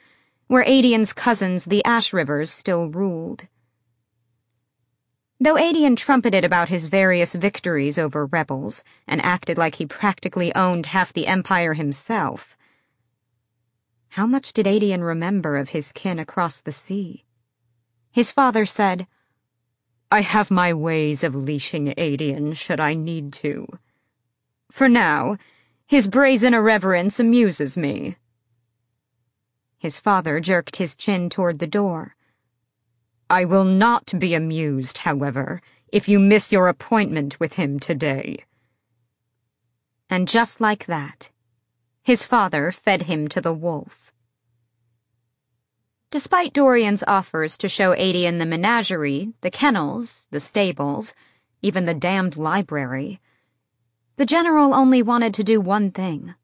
where 0.46 0.64
Aedion's 0.64 1.12
cousins, 1.12 1.66
the 1.66 1.82
Ashryvers, 1.88 2.50
still 2.50 2.88
ruled. 2.88 3.48
Though 5.40 5.56
Aedion 5.56 5.98
trumpeted 5.98 6.46
about 6.46 6.70
his 6.70 6.88
various 6.88 7.34
victories 7.34 7.98
over 7.98 8.28
rebels 8.28 8.84
and 9.08 9.26
acted 9.26 9.58
like 9.58 9.76
he 9.76 9.88
practically 9.88 10.54
owned 10.54 10.86
half 10.86 11.12
the 11.12 11.26
empire 11.26 11.74
himself, 11.74 12.56
how 14.10 14.28
much 14.28 14.54
did 14.54 14.68
Aedion 14.68 15.02
remember 15.02 15.58
of 15.58 15.70
his 15.70 15.92
kin 15.92 16.20
across 16.20 16.62
the 16.62 16.72
sea? 16.72 17.26
His 18.12 18.32
father 18.32 18.68
said, 18.68 19.08
I 20.12 20.22
have 20.22 20.50
my 20.50 20.74
ways 20.74 21.24
of 21.24 21.36
leashing 21.36 21.94
Aedion 21.96 22.56
should 22.56 22.80
I 22.80 22.96
need 22.96 23.32
to. 23.34 23.68
For 24.72 24.90
now, 24.90 25.38
his 25.86 26.08
brazen 26.08 26.54
irreverence 26.54 27.20
amuses 27.20 27.78
me. 27.78 28.18
His 29.78 30.00
father 30.00 30.40
jerked 30.40 30.78
his 30.78 30.96
chin 30.96 31.30
toward 31.30 31.60
the 31.60 31.68
door. 31.68 32.16
I 33.30 33.46
will 33.46 33.64
not 33.64 34.12
be 34.18 34.34
amused, 34.34 35.00
however, 35.00 35.62
if 35.92 36.08
you 36.08 36.20
miss 36.20 36.52
your 36.52 36.68
appointment 36.68 37.40
with 37.40 37.54
him 37.54 37.80
today. 37.80 38.46
And 40.10 40.28
just 40.28 40.60
like 40.60 40.88
that, 40.88 41.30
his 42.02 42.26
father 42.26 42.72
fed 42.72 43.04
him 43.04 43.28
to 43.28 43.40
the 43.40 43.54
wolf. 43.54 44.09
Despite 46.12 46.54
Dorian's 46.54 47.04
offers 47.08 47.58
to 47.60 47.70
show 47.70 47.94
Aedion 47.94 48.40
the 48.40 48.46
menagerie, 48.46 49.34
the 49.42 49.52
kennels, 49.52 50.28
the 50.32 50.40
stables, 50.40 51.14
even 51.62 51.86
the 51.86 51.94
damned 51.94 52.38
library, 52.38 53.22
the 54.16 54.26
general 54.26 54.74
only 54.74 55.02
wanted 55.04 55.34
to 55.36 55.44
do 55.44 55.62
one 55.62 55.92
thing 55.92 56.36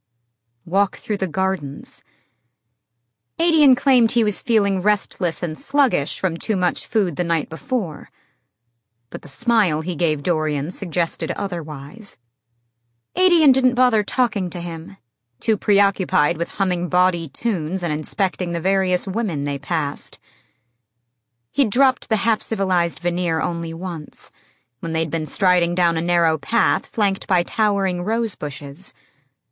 walk 0.66 0.98
through 0.98 1.18
the 1.18 1.28
gardens 1.28 2.04
Aedion 3.38 3.76
claimed 3.76 4.12
he 4.12 4.24
was 4.24 4.40
feeling 4.42 4.82
restless 4.82 5.44
and 5.44 5.60
sluggish 5.60 6.18
from 6.18 6.38
too 6.38 6.56
much 6.56 6.88
food 6.88 7.18
the 7.18 7.24
night 7.24 7.50
before, 7.50 8.10
but 9.10 9.24
the 9.24 9.28
smile 9.28 9.82
he 9.82 9.94
gave 9.94 10.24
Dorian 10.24 10.72
suggested 10.72 11.32
otherwise. 11.32 12.18
Aedion 13.18 13.52
didn't 13.52 13.76
bother 13.76 14.04
talking 14.04 14.50
to 14.52 14.62
him, 14.62 14.96
too 15.40 15.58
preoccupied 15.58 16.38
with 16.38 16.52
humming 16.52 16.90
bawdy 16.90 17.28
tunes 17.30 17.84
and 17.84 17.94
inspecting 17.94 18.52
the 18.52 18.60
various 18.60 19.08
women 19.08 19.44
they 19.44 19.58
passed. 19.58 20.20
He'd 21.52 21.70
dropped 21.70 22.10
the 22.10 22.18
half-civilized 22.18 23.00
veneer 23.00 23.42
only 23.42 23.74
once, 23.74 24.32
when 24.80 24.92
they'd 24.92 25.10
been 25.10 25.26
striding 25.26 25.74
down 25.74 25.98
a 25.98 26.02
narrow 26.02 26.38
path 26.38 26.86
flanked 26.86 27.28
by 27.28 27.44
towering 27.44 28.04
rose 28.04 28.36
bushes, 28.36 28.94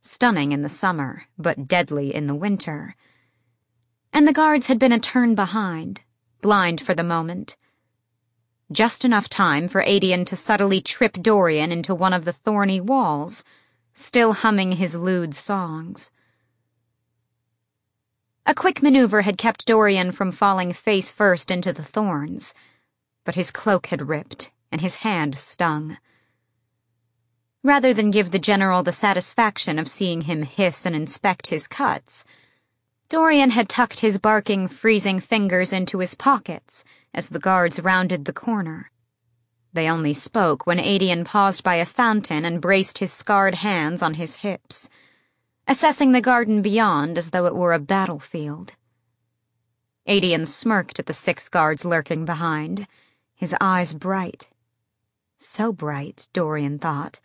stunning 0.00 0.52
in 0.52 0.62
the 0.62 0.68
summer, 0.68 1.24
but 1.38 1.66
deadly 1.66 2.14
in 2.14 2.26
the 2.26 2.34
winter. 2.34 2.94
And 4.12 4.28
the 4.28 4.32
guards 4.32 4.66
had 4.66 4.78
been 4.78 4.92
a 4.92 5.00
turn 5.00 5.34
behind, 5.34 6.02
blind 6.40 6.80
for 6.80 6.94
the 6.94 7.02
moment. 7.02 7.56
Just 8.70 9.04
enough 9.04 9.28
time 9.28 9.66
for 9.66 9.82
Aedion 9.82 10.24
to 10.26 10.36
subtly 10.36 10.80
trip 10.80 11.14
Dorian 11.14 11.72
into 11.72 11.94
one 11.94 12.12
of 12.12 12.24
the 12.24 12.32
thorny 12.32 12.80
walls, 12.80 13.44
still 13.94 14.32
humming 14.32 14.72
his 14.72 14.96
lewd 14.96 15.34
songs. 15.34 16.12
A 18.44 18.54
quick 18.54 18.82
maneuver 18.82 19.22
had 19.22 19.38
kept 19.38 19.66
Dorian 19.66 20.12
from 20.12 20.30
falling 20.30 20.74
face 20.74 21.10
first 21.10 21.50
into 21.50 21.72
the 21.72 21.82
thorns, 21.82 22.52
but 23.24 23.36
his 23.36 23.50
cloak 23.50 23.86
had 23.86 24.08
ripped 24.08 24.50
and 24.70 24.82
his 24.82 24.96
hand 24.96 25.36
stung. 25.36 25.96
Rather 27.62 27.94
than 27.94 28.10
give 28.10 28.30
the 28.30 28.38
general 28.38 28.82
the 28.82 28.92
satisfaction 28.92 29.78
of 29.78 29.88
seeing 29.88 30.22
him 30.22 30.42
hiss 30.42 30.84
and 30.84 30.94
inspect 30.94 31.46
his 31.46 31.66
cuts, 31.66 32.26
Dorian 33.08 33.50
had 33.50 33.68
tucked 33.68 34.00
his 34.00 34.18
barking, 34.18 34.68
freezing 34.68 35.20
fingers 35.20 35.72
into 35.72 36.00
his 36.00 36.14
pockets 36.14 36.84
as 37.14 37.28
the 37.28 37.38
guards 37.38 37.80
rounded 37.80 38.24
the 38.24 38.32
corner. 38.32 38.90
They 39.74 39.90
only 39.90 40.14
spoke 40.14 40.68
when 40.68 40.78
Aedion 40.78 41.24
paused 41.24 41.64
by 41.64 41.74
a 41.74 41.84
fountain 41.84 42.44
and 42.44 42.60
braced 42.60 42.98
his 42.98 43.12
scarred 43.12 43.56
hands 43.56 44.04
on 44.04 44.14
his 44.14 44.36
hips, 44.36 44.88
assessing 45.66 46.12
the 46.12 46.20
garden 46.20 46.62
beyond 46.62 47.18
as 47.18 47.30
though 47.30 47.46
it 47.46 47.56
were 47.56 47.72
a 47.72 47.80
battlefield. 47.80 48.74
Aedion 50.06 50.46
smirked 50.46 51.00
at 51.00 51.06
the 51.06 51.12
six 51.12 51.48
guards 51.48 51.84
lurking 51.84 52.24
behind, 52.24 52.86
his 53.34 53.52
eyes 53.60 53.92
bright. 53.94 54.48
So 55.38 55.72
bright, 55.72 56.28
Dorian 56.32 56.78
thought, 56.78 57.18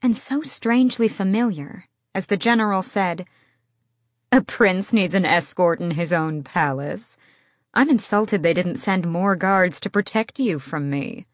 and 0.00 0.16
so 0.16 0.42
strangely 0.42 1.08
familiar, 1.08 1.86
as 2.14 2.26
the 2.26 2.36
general 2.36 2.82
said, 2.82 3.26
A 4.30 4.40
prince 4.40 4.92
needs 4.92 5.14
an 5.16 5.24
escort 5.24 5.80
in 5.80 5.90
his 5.92 6.12
own 6.12 6.44
palace. 6.44 7.16
I'm 7.72 7.90
insulted 7.90 8.44
they 8.44 8.54
didn't 8.54 8.76
send 8.76 9.10
more 9.10 9.34
guards 9.34 9.80
to 9.80 9.90
protect 9.90 10.38
you 10.38 10.60
from 10.60 10.88
me. 10.88 11.26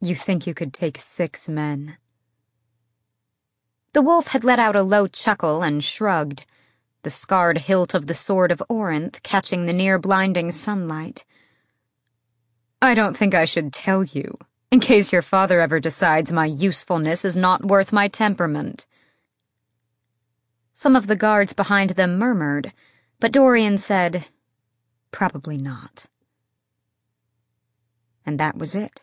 You 0.00 0.14
think 0.14 0.46
you 0.46 0.54
could 0.54 0.72
take 0.72 0.96
six 0.96 1.48
men? 1.48 1.98
The 3.92 4.00
wolf 4.00 4.28
had 4.28 4.44
let 4.44 4.58
out 4.58 4.76
a 4.76 4.82
low 4.82 5.06
chuckle 5.06 5.62
and 5.62 5.84
shrugged, 5.84 6.46
the 7.02 7.10
scarred 7.10 7.58
hilt 7.58 7.92
of 7.92 8.06
the 8.06 8.14
sword 8.14 8.50
of 8.50 8.62
Orynth 8.70 9.22
catching 9.22 9.66
the 9.66 9.72
near 9.74 9.98
blinding 9.98 10.52
sunlight. 10.52 11.24
I 12.80 12.94
don't 12.94 13.16
think 13.16 13.34
I 13.34 13.44
should 13.44 13.74
tell 13.74 14.04
you, 14.04 14.38
in 14.70 14.80
case 14.80 15.12
your 15.12 15.22
father 15.22 15.60
ever 15.60 15.80
decides 15.80 16.32
my 16.32 16.46
usefulness 16.46 17.24
is 17.24 17.36
not 17.36 17.66
worth 17.66 17.92
my 17.92 18.08
temperament. 18.08 18.86
Some 20.72 20.96
of 20.96 21.08
the 21.08 21.16
guards 21.16 21.52
behind 21.52 21.90
them 21.90 22.16
murmured, 22.16 22.72
but 23.18 23.32
Dorian 23.32 23.76
said, 23.76 24.26
Probably 25.10 25.58
not. 25.58 26.06
And 28.24 28.40
that 28.40 28.56
was 28.56 28.74
it. 28.74 29.02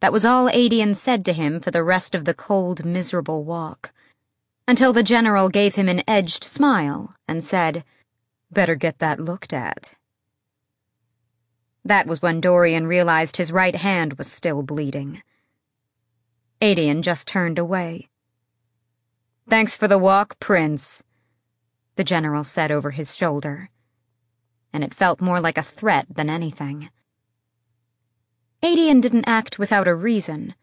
That 0.00 0.12
was 0.12 0.24
all 0.24 0.48
Aedion 0.48 0.94
said 0.94 1.24
to 1.24 1.32
him 1.32 1.60
for 1.60 1.70
the 1.70 1.82
rest 1.82 2.14
of 2.14 2.24
the 2.24 2.34
cold, 2.34 2.84
miserable 2.84 3.44
walk, 3.44 3.92
until 4.66 4.92
the 4.92 5.02
general 5.02 5.48
gave 5.48 5.74
him 5.74 5.88
an 5.88 6.02
edged 6.06 6.44
smile 6.44 7.14
and 7.26 7.42
said, 7.42 7.84
Better 8.50 8.76
get 8.76 9.00
that 9.00 9.18
looked 9.18 9.52
at. 9.52 9.94
That 11.84 12.06
was 12.06 12.22
when 12.22 12.40
Dorian 12.40 12.86
realized 12.86 13.36
his 13.36 13.50
right 13.50 13.74
hand 13.74 14.14
was 14.14 14.30
still 14.30 14.62
bleeding. 14.62 15.22
Aedion 16.60 17.02
just 17.02 17.26
turned 17.26 17.58
away. 17.58 18.08
Thanks 19.48 19.76
for 19.76 19.88
the 19.88 19.98
walk, 19.98 20.38
Prince, 20.38 21.02
the 21.96 22.04
general 22.04 22.44
said 22.44 22.70
over 22.70 22.90
his 22.90 23.14
shoulder, 23.14 23.70
and 24.72 24.84
it 24.84 24.94
felt 24.94 25.20
more 25.20 25.40
like 25.40 25.58
a 25.58 25.62
threat 25.62 26.06
than 26.10 26.28
anything. 26.28 26.90
Aedion 28.62 29.00
didn't 29.00 29.28
act 29.28 29.58
without 29.58 29.86
a 29.86 29.94
reason. 29.94 30.54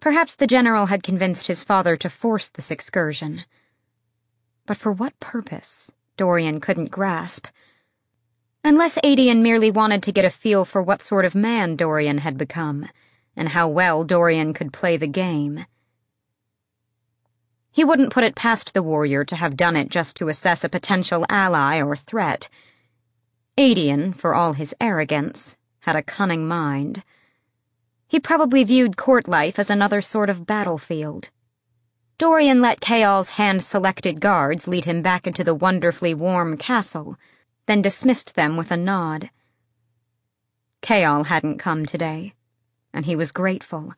Perhaps 0.00 0.34
the 0.34 0.46
general 0.46 0.86
had 0.86 1.02
convinced 1.02 1.46
his 1.46 1.62
father 1.62 1.96
to 1.96 2.10
force 2.10 2.48
this 2.48 2.70
excursion. 2.70 3.44
But 4.66 4.76
for 4.76 4.90
what 4.90 5.18
purpose, 5.20 5.92
Dorian 6.16 6.60
couldn't 6.60 6.90
grasp. 6.90 7.46
Unless 8.64 8.98
Aedion 9.04 9.42
merely 9.42 9.70
wanted 9.70 10.02
to 10.02 10.12
get 10.12 10.24
a 10.24 10.30
feel 10.30 10.64
for 10.64 10.82
what 10.82 11.02
sort 11.02 11.24
of 11.24 11.34
man 11.34 11.76
Dorian 11.76 12.18
had 12.18 12.36
become, 12.36 12.88
and 13.36 13.50
how 13.50 13.68
well 13.68 14.02
Dorian 14.02 14.52
could 14.52 14.72
play 14.72 14.96
the 14.96 15.06
game. 15.06 15.64
He 17.70 17.84
wouldn't 17.84 18.12
put 18.12 18.24
it 18.24 18.34
past 18.34 18.74
the 18.74 18.82
warrior 18.82 19.24
to 19.24 19.36
have 19.36 19.56
done 19.56 19.76
it 19.76 19.88
just 19.88 20.16
to 20.16 20.28
assess 20.28 20.64
a 20.64 20.68
potential 20.68 21.24
ally 21.28 21.80
or 21.80 21.94
threat. 21.94 22.48
Aedion, 23.56 24.16
for 24.16 24.34
all 24.34 24.54
his 24.54 24.74
arrogance, 24.80 25.56
had 25.88 25.96
a 25.96 26.02
cunning 26.02 26.46
mind. 26.46 27.02
He 28.08 28.20
probably 28.20 28.62
viewed 28.62 28.98
court 28.98 29.26
life 29.26 29.58
as 29.58 29.70
another 29.70 30.02
sort 30.02 30.28
of 30.28 30.44
battlefield. 30.44 31.30
Dorian 32.18 32.60
let 32.60 32.80
Chaol's 32.80 33.30
hand-selected 33.40 34.20
guards 34.20 34.68
lead 34.68 34.84
him 34.84 35.00
back 35.00 35.26
into 35.26 35.42
the 35.42 35.54
wonderfully 35.54 36.12
warm 36.12 36.58
castle, 36.58 37.16
then 37.64 37.80
dismissed 37.80 38.34
them 38.34 38.58
with 38.58 38.70
a 38.70 38.76
nod. 38.76 39.30
Chaol 40.82 41.24
hadn't 41.24 41.56
come 41.56 41.86
today, 41.86 42.34
and 42.92 43.06
he 43.06 43.16
was 43.16 43.32
grateful. 43.32 43.94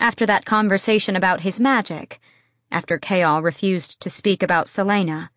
After 0.00 0.26
that 0.26 0.44
conversation 0.44 1.14
about 1.14 1.42
his 1.42 1.60
magic, 1.60 2.18
after 2.72 2.98
Chaol 2.98 3.44
refused 3.44 4.00
to 4.00 4.10
speak 4.10 4.42
about 4.42 4.66
Celaena, 4.66 5.28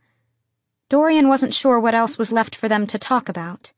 Dorian 0.90 1.28
wasn't 1.28 1.54
sure 1.54 1.80
what 1.80 1.94
else 1.94 2.18
was 2.18 2.32
left 2.32 2.56
for 2.56 2.68
them 2.68 2.88
to 2.88 2.98
talk 2.98 3.30
about. 3.30 3.72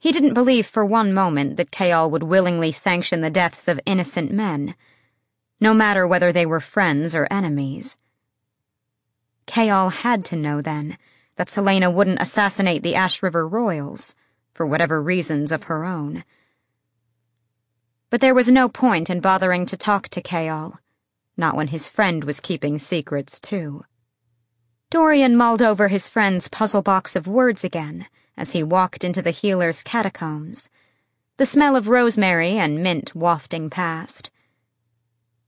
He 0.00 0.12
didn't 0.12 0.32
believe 0.32 0.66
for 0.66 0.82
one 0.82 1.12
moment 1.12 1.58
that 1.58 1.70
Chaol 1.70 2.10
would 2.10 2.22
willingly 2.22 2.72
sanction 2.72 3.20
the 3.20 3.28
deaths 3.28 3.68
of 3.68 3.78
innocent 3.84 4.32
men, 4.32 4.74
no 5.60 5.74
matter 5.74 6.06
whether 6.06 6.32
they 6.32 6.46
were 6.46 6.58
friends 6.58 7.14
or 7.14 7.28
enemies. 7.30 7.98
Chaol 9.46 9.92
had 9.92 10.24
to 10.24 10.36
know 10.36 10.62
then 10.62 10.96
that 11.36 11.48
Celaena 11.48 11.92
wouldn't 11.92 12.22
assassinate 12.22 12.82
the 12.82 12.94
Ashryver 12.94 13.46
royals, 13.46 14.14
for 14.54 14.64
whatever 14.64 15.02
reasons 15.02 15.52
of 15.52 15.64
her 15.64 15.84
own. 15.84 16.24
But 18.08 18.22
there 18.22 18.34
was 18.34 18.48
no 18.48 18.70
point 18.70 19.10
in 19.10 19.20
bothering 19.20 19.66
to 19.66 19.76
talk 19.76 20.08
to 20.08 20.22
Chaol, 20.22 20.78
not 21.36 21.56
when 21.56 21.68
his 21.68 21.90
friend 21.90 22.24
was 22.24 22.40
keeping 22.40 22.78
secrets 22.78 23.38
too. 23.38 23.84
Dorian 24.88 25.36
mulled 25.36 25.60
over 25.60 25.88
his 25.88 26.08
friend's 26.08 26.48
puzzle 26.48 26.82
box 26.82 27.14
of 27.14 27.26
words 27.26 27.64
again 27.64 28.06
as 28.36 28.52
he 28.52 28.62
walked 28.62 29.04
into 29.04 29.22
the 29.22 29.30
healer's 29.30 29.82
catacombs, 29.82 30.68
the 31.36 31.46
smell 31.46 31.76
of 31.76 31.88
rosemary 31.88 32.58
and 32.58 32.82
mint 32.82 33.14
wafting 33.14 33.70
past. 33.70 34.30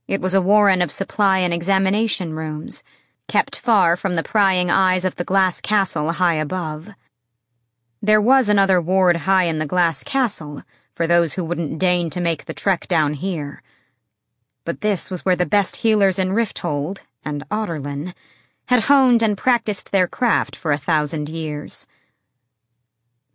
It 0.07 0.21
was 0.21 0.33
a 0.33 0.41
warren 0.41 0.81
of 0.81 0.91
supply 0.91 1.37
and 1.37 1.53
examination 1.53 2.33
rooms, 2.33 2.83
kept 3.27 3.55
far 3.57 3.95
from 3.95 4.15
the 4.15 4.23
prying 4.23 4.69
eyes 4.69 5.05
of 5.05 5.15
the 5.15 5.23
glass 5.23 5.61
castle 5.61 6.13
high 6.13 6.33
above. 6.33 6.89
There 8.01 8.19
was 8.19 8.49
another 8.49 8.81
ward 8.81 9.17
high 9.17 9.45
in 9.45 9.59
the 9.59 9.65
glass 9.65 10.03
castle 10.03 10.63
for 10.93 11.07
those 11.07 11.33
who 11.33 11.43
wouldn't 11.43 11.79
deign 11.79 12.09
to 12.09 12.19
make 12.19 12.45
the 12.45 12.53
trek 12.53 12.87
down 12.87 13.13
here. 13.13 13.63
But 14.65 14.81
this 14.81 15.09
was 15.09 15.23
where 15.23 15.35
the 15.35 15.45
best 15.45 15.77
healers 15.77 16.19
in 16.19 16.29
Rifthold, 16.29 17.01
and 17.23 17.43
Adarlan 17.49 18.13
had 18.65 18.83
honed 18.83 19.23
and 19.23 19.37
practiced 19.37 19.91
their 19.91 20.07
craft 20.07 20.55
for 20.55 20.71
a 20.71 20.77
thousand 20.77 21.29
years. 21.29 21.85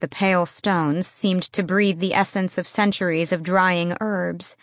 The 0.00 0.08
pale 0.08 0.46
stones 0.46 1.06
seemed 1.06 1.42
to 1.52 1.62
breathe 1.62 1.98
the 1.98 2.14
essence 2.14 2.56
of 2.56 2.68
centuries 2.68 3.32
of 3.32 3.42
drying 3.42 3.96
herbs, 4.00 4.56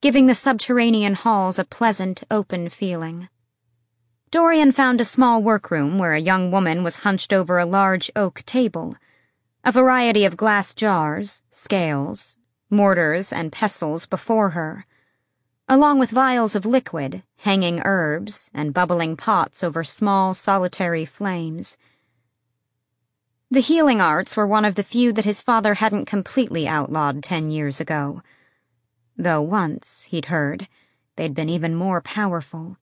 giving 0.00 0.26
the 0.26 0.34
subterranean 0.34 1.14
halls 1.14 1.58
a 1.58 1.64
pleasant, 1.64 2.22
open 2.30 2.68
feeling. 2.68 3.28
Dorian 4.30 4.72
found 4.72 5.00
a 5.00 5.06
small 5.06 5.42
workroom 5.42 5.98
where 5.98 6.12
a 6.12 6.20
young 6.20 6.50
woman 6.50 6.84
was 6.84 6.96
hunched 6.96 7.32
over 7.32 7.58
a 7.58 7.64
large 7.64 8.10
oak 8.14 8.42
table, 8.44 8.96
a 9.64 9.72
variety 9.72 10.26
of 10.26 10.36
glass 10.36 10.74
jars, 10.74 11.42
scales, 11.48 12.36
mortars, 12.68 13.32
and 13.32 13.50
pestles 13.50 14.04
before 14.04 14.50
her, 14.50 14.84
along 15.66 15.98
with 15.98 16.10
vials 16.10 16.54
of 16.54 16.66
liquid, 16.66 17.22
hanging 17.38 17.80
herbs, 17.86 18.50
and 18.52 18.74
bubbling 18.74 19.16
pots 19.16 19.62
over 19.62 19.82
small, 19.82 20.34
solitary 20.34 21.06
flames. 21.06 21.78
The 23.50 23.60
healing 23.60 23.98
arts 23.98 24.36
were 24.36 24.46
one 24.46 24.66
of 24.66 24.74
the 24.74 24.82
few 24.82 25.10
that 25.14 25.24
his 25.24 25.40
father 25.40 25.74
hadn't 25.74 26.04
completely 26.04 26.68
outlawed 26.68 27.22
ten 27.22 27.50
years 27.50 27.80
ago. 27.80 28.22
Though 29.16 29.40
once, 29.40 30.04
he'd 30.04 30.26
heard, 30.26 30.68
they'd 31.16 31.32
been 31.32 31.48
even 31.48 31.74
more 31.74 32.02
powerful. 32.02 32.76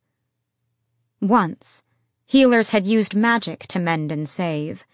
Once, 1.21 1.85
healers 2.25 2.71
had 2.71 2.85
used 2.85 3.15
magic 3.15 3.61
to 3.69 3.79
mend 3.79 4.11
and 4.11 4.29
save. 4.29 4.85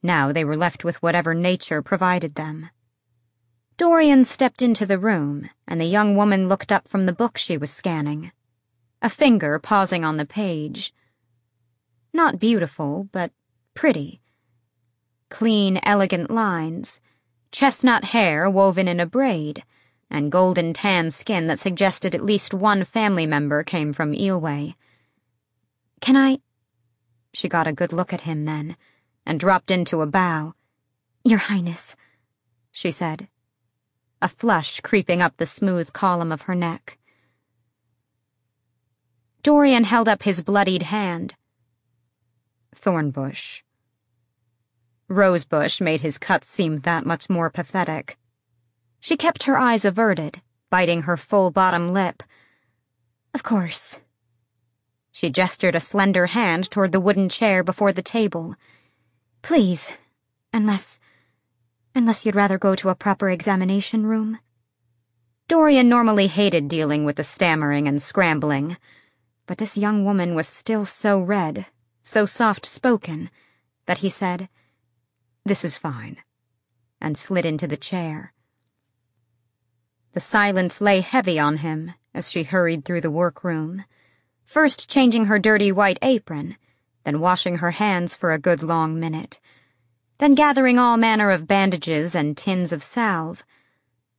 Now 0.00 0.30
they 0.30 0.44
were 0.44 0.56
left 0.56 0.84
with 0.84 1.02
whatever 1.02 1.34
nature 1.34 1.82
provided 1.82 2.36
them. 2.36 2.70
Dorian 3.78 4.24
stepped 4.24 4.62
into 4.62 4.86
the 4.86 4.98
room, 4.98 5.50
and 5.66 5.80
the 5.80 5.86
young 5.86 6.14
woman 6.14 6.46
looked 6.46 6.70
up 6.70 6.86
from 6.86 7.06
the 7.06 7.12
book 7.12 7.36
she 7.36 7.58
was 7.58 7.72
scanning, 7.72 8.30
a 9.02 9.10
finger 9.10 9.58
pausing 9.58 10.04
on 10.04 10.18
the 10.18 10.24
page. 10.24 10.94
Not 12.12 12.38
beautiful, 12.38 13.08
but 13.10 13.32
pretty. 13.74 14.20
Clean, 15.30 15.78
elegant 15.82 16.30
lines, 16.30 17.00
chestnut 17.52 18.06
hair 18.06 18.48
woven 18.48 18.88
in 18.88 19.00
a 19.00 19.06
braid, 19.06 19.64
and 20.10 20.32
golden 20.32 20.72
tan 20.72 21.10
skin 21.10 21.46
that 21.46 21.58
suggested 21.58 22.14
at 22.14 22.24
least 22.24 22.54
one 22.54 22.84
family 22.84 23.26
member 23.26 23.62
came 23.62 23.92
from 23.92 24.12
Eyllwe. 24.12 24.74
Can 26.00 26.16
I? 26.16 26.38
She 27.34 27.48
got 27.48 27.66
a 27.66 27.72
good 27.72 27.92
look 27.92 28.12
at 28.12 28.22
him 28.22 28.44
then, 28.44 28.76
and 29.26 29.38
dropped 29.38 29.70
into 29.70 30.00
a 30.00 30.06
bow. 30.06 30.54
Your 31.24 31.38
Highness, 31.38 31.94
she 32.72 32.90
said, 32.90 33.28
a 34.22 34.28
flush 34.28 34.80
creeping 34.80 35.20
up 35.20 35.36
the 35.36 35.46
smooth 35.46 35.92
column 35.92 36.32
of 36.32 36.42
her 36.42 36.54
neck. 36.54 36.98
Dorian 39.42 39.84
held 39.84 40.08
up 40.08 40.22
his 40.22 40.42
bloodied 40.42 40.84
hand. 40.84 41.34
Thornbush. 42.74 43.62
Rosebush 45.08 45.80
made 45.80 46.02
his 46.02 46.18
cuts 46.18 46.48
seem 46.48 46.78
that 46.78 47.06
much 47.06 47.30
more 47.30 47.48
pathetic. 47.48 48.18
She 49.00 49.16
kept 49.16 49.44
her 49.44 49.56
eyes 49.56 49.84
averted, 49.84 50.42
biting 50.70 51.02
her 51.02 51.16
full 51.16 51.50
bottom 51.50 51.92
lip. 51.92 52.22
Of 53.32 53.42
course. 53.42 54.00
She 55.10 55.30
gestured 55.30 55.74
a 55.74 55.80
slender 55.80 56.26
hand 56.26 56.70
toward 56.70 56.92
the 56.92 57.00
wooden 57.00 57.28
chair 57.28 57.64
before 57.64 57.92
the 57.92 58.02
table. 58.02 58.54
Please, 59.42 59.90
unless. 60.52 61.00
unless 61.94 62.26
you'd 62.26 62.36
rather 62.36 62.58
go 62.58 62.74
to 62.74 62.90
a 62.90 62.94
proper 62.94 63.30
examination 63.30 64.06
room. 64.06 64.38
Dorian 65.48 65.88
normally 65.88 66.26
hated 66.26 66.68
dealing 66.68 67.06
with 67.06 67.16
the 67.16 67.24
stammering 67.24 67.88
and 67.88 68.02
scrambling, 68.02 68.76
but 69.46 69.56
this 69.56 69.78
young 69.78 70.04
woman 70.04 70.34
was 70.34 70.46
still 70.46 70.84
so 70.84 71.18
red, 71.18 71.64
so 72.02 72.26
soft 72.26 72.66
spoken, 72.66 73.30
that 73.86 73.98
he 73.98 74.10
said, 74.10 74.50
This 75.48 75.64
is 75.64 75.78
fine, 75.78 76.18
and 77.00 77.16
slid 77.16 77.46
into 77.46 77.66
the 77.66 77.78
chair. 77.78 78.34
The 80.12 80.20
silence 80.20 80.82
lay 80.82 81.00
heavy 81.00 81.38
on 81.38 81.56
him 81.56 81.94
as 82.12 82.30
she 82.30 82.42
hurried 82.42 82.84
through 82.84 83.00
the 83.00 83.10
workroom, 83.10 83.86
first 84.44 84.90
changing 84.90 85.24
her 85.24 85.38
dirty 85.38 85.72
white 85.72 85.98
apron, 86.02 86.58
then 87.04 87.18
washing 87.20 87.56
her 87.56 87.70
hands 87.70 88.14
for 88.14 88.30
a 88.30 88.38
good 88.38 88.62
long 88.62 89.00
minute, 89.00 89.40
then 90.18 90.34
gathering 90.34 90.78
all 90.78 90.98
manner 90.98 91.30
of 91.30 91.48
bandages 91.48 92.14
and 92.14 92.36
tins 92.36 92.70
of 92.70 92.82
salve, 92.82 93.42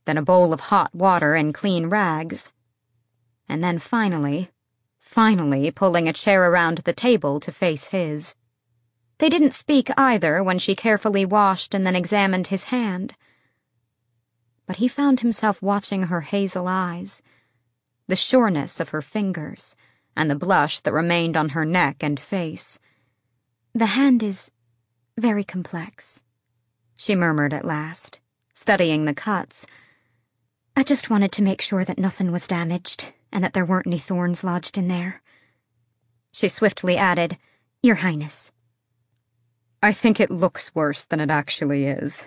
then 0.06 0.18
a 0.18 0.22
bowl 0.22 0.52
of 0.52 0.58
hot 0.58 0.92
water 0.92 1.36
and 1.36 1.54
clean 1.54 1.86
rags, 1.86 2.52
and 3.48 3.62
then 3.62 3.78
finally, 3.78 4.50
finally 4.98 5.70
pulling 5.70 6.08
a 6.08 6.12
chair 6.12 6.50
around 6.50 6.78
the 6.78 6.92
table 6.92 7.38
to 7.38 7.52
face 7.52 7.86
his. 7.86 8.34
They 9.20 9.28
didn't 9.28 9.54
speak 9.54 9.88
either 9.96 10.42
when 10.42 10.58
she 10.58 10.74
carefully 10.74 11.24
washed 11.24 11.72
and 11.72 11.86
then 11.86 11.96
examined 11.96 12.48
his 12.48 12.64
hand 12.64 13.14
but 14.70 14.76
he 14.76 14.86
found 14.86 15.18
himself 15.18 15.60
watching 15.60 16.04
her 16.04 16.20
hazel 16.20 16.68
eyes, 16.68 17.24
the 18.06 18.14
sureness 18.14 18.78
of 18.78 18.90
her 18.90 19.02
fingers, 19.02 19.74
and 20.14 20.30
the 20.30 20.36
blush 20.36 20.78
that 20.78 20.92
remained 20.92 21.36
on 21.36 21.48
her 21.48 21.64
neck 21.64 22.04
and 22.04 22.20
face. 22.20 22.78
The 23.74 23.98
hand 23.98 24.22
is 24.22 24.52
very 25.18 25.42
complex, 25.42 26.22
she 26.96 27.16
murmured 27.16 27.52
at 27.52 27.64
last, 27.64 28.20
studying 28.54 29.06
the 29.06 29.12
cuts. 29.12 29.66
I 30.76 30.84
just 30.84 31.10
wanted 31.10 31.32
to 31.32 31.42
make 31.42 31.60
sure 31.60 31.84
that 31.84 31.98
nothing 31.98 32.30
was 32.30 32.46
damaged 32.46 33.12
and 33.32 33.42
that 33.42 33.54
there 33.54 33.64
weren't 33.64 33.88
any 33.88 33.98
thorns 33.98 34.44
lodged 34.44 34.78
in 34.78 34.86
there. 34.86 35.20
She 36.30 36.46
swiftly 36.48 36.96
added, 36.96 37.38
Your 37.82 37.96
Highness. 37.96 38.52
I 39.82 39.92
think 39.92 40.20
it 40.20 40.30
looks 40.30 40.74
worse 40.74 41.06
than 41.06 41.20
it 41.20 41.30
actually 41.30 41.86
is. 41.86 42.26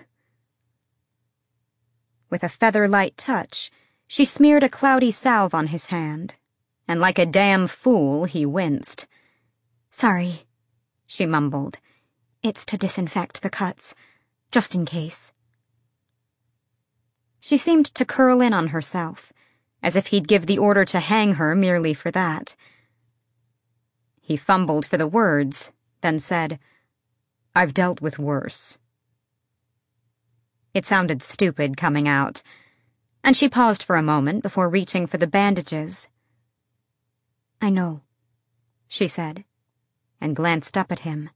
With 2.28 2.42
a 2.42 2.48
feather 2.48 2.88
light 2.88 3.16
touch, 3.16 3.70
she 4.08 4.24
smeared 4.24 4.64
a 4.64 4.68
cloudy 4.68 5.12
salve 5.12 5.54
on 5.54 5.68
his 5.68 5.86
hand, 5.86 6.34
and 6.88 7.00
like 7.00 7.18
a 7.18 7.26
damn 7.26 7.68
fool, 7.68 8.24
he 8.24 8.44
winced. 8.44 9.06
Sorry, 9.90 10.46
she 11.06 11.26
mumbled. 11.26 11.78
It's 12.42 12.66
to 12.66 12.76
disinfect 12.76 13.42
the 13.42 13.50
cuts, 13.50 13.94
just 14.50 14.74
in 14.74 14.84
case. 14.84 15.32
She 17.38 17.56
seemed 17.56 17.86
to 17.94 18.04
curl 18.04 18.40
in 18.40 18.52
on 18.52 18.68
herself, 18.68 19.32
as 19.80 19.94
if 19.94 20.08
he'd 20.08 20.26
give 20.26 20.46
the 20.46 20.58
order 20.58 20.84
to 20.86 20.98
hang 20.98 21.34
her 21.34 21.54
merely 21.54 21.94
for 21.94 22.10
that. 22.10 22.56
He 24.20 24.36
fumbled 24.36 24.84
for 24.84 24.96
the 24.96 25.06
words, 25.06 25.72
then 26.00 26.18
said, 26.18 26.58
I've 27.54 27.74
dealt 27.74 28.00
with 28.00 28.18
worse. 28.18 28.78
It 30.72 30.84
sounded 30.84 31.22
stupid 31.22 31.76
coming 31.76 32.08
out, 32.08 32.42
and 33.22 33.36
she 33.36 33.48
paused 33.48 33.82
for 33.82 33.94
a 33.94 34.02
moment 34.02 34.42
before 34.42 34.68
reaching 34.68 35.06
for 35.06 35.18
the 35.18 35.26
bandages. 35.28 36.08
I 37.62 37.70
know, 37.70 38.00
she 38.88 39.06
said, 39.06 39.44
and 40.20 40.34
glanced 40.34 40.76
up 40.76 40.90
at 40.90 41.00
him. 41.00 41.30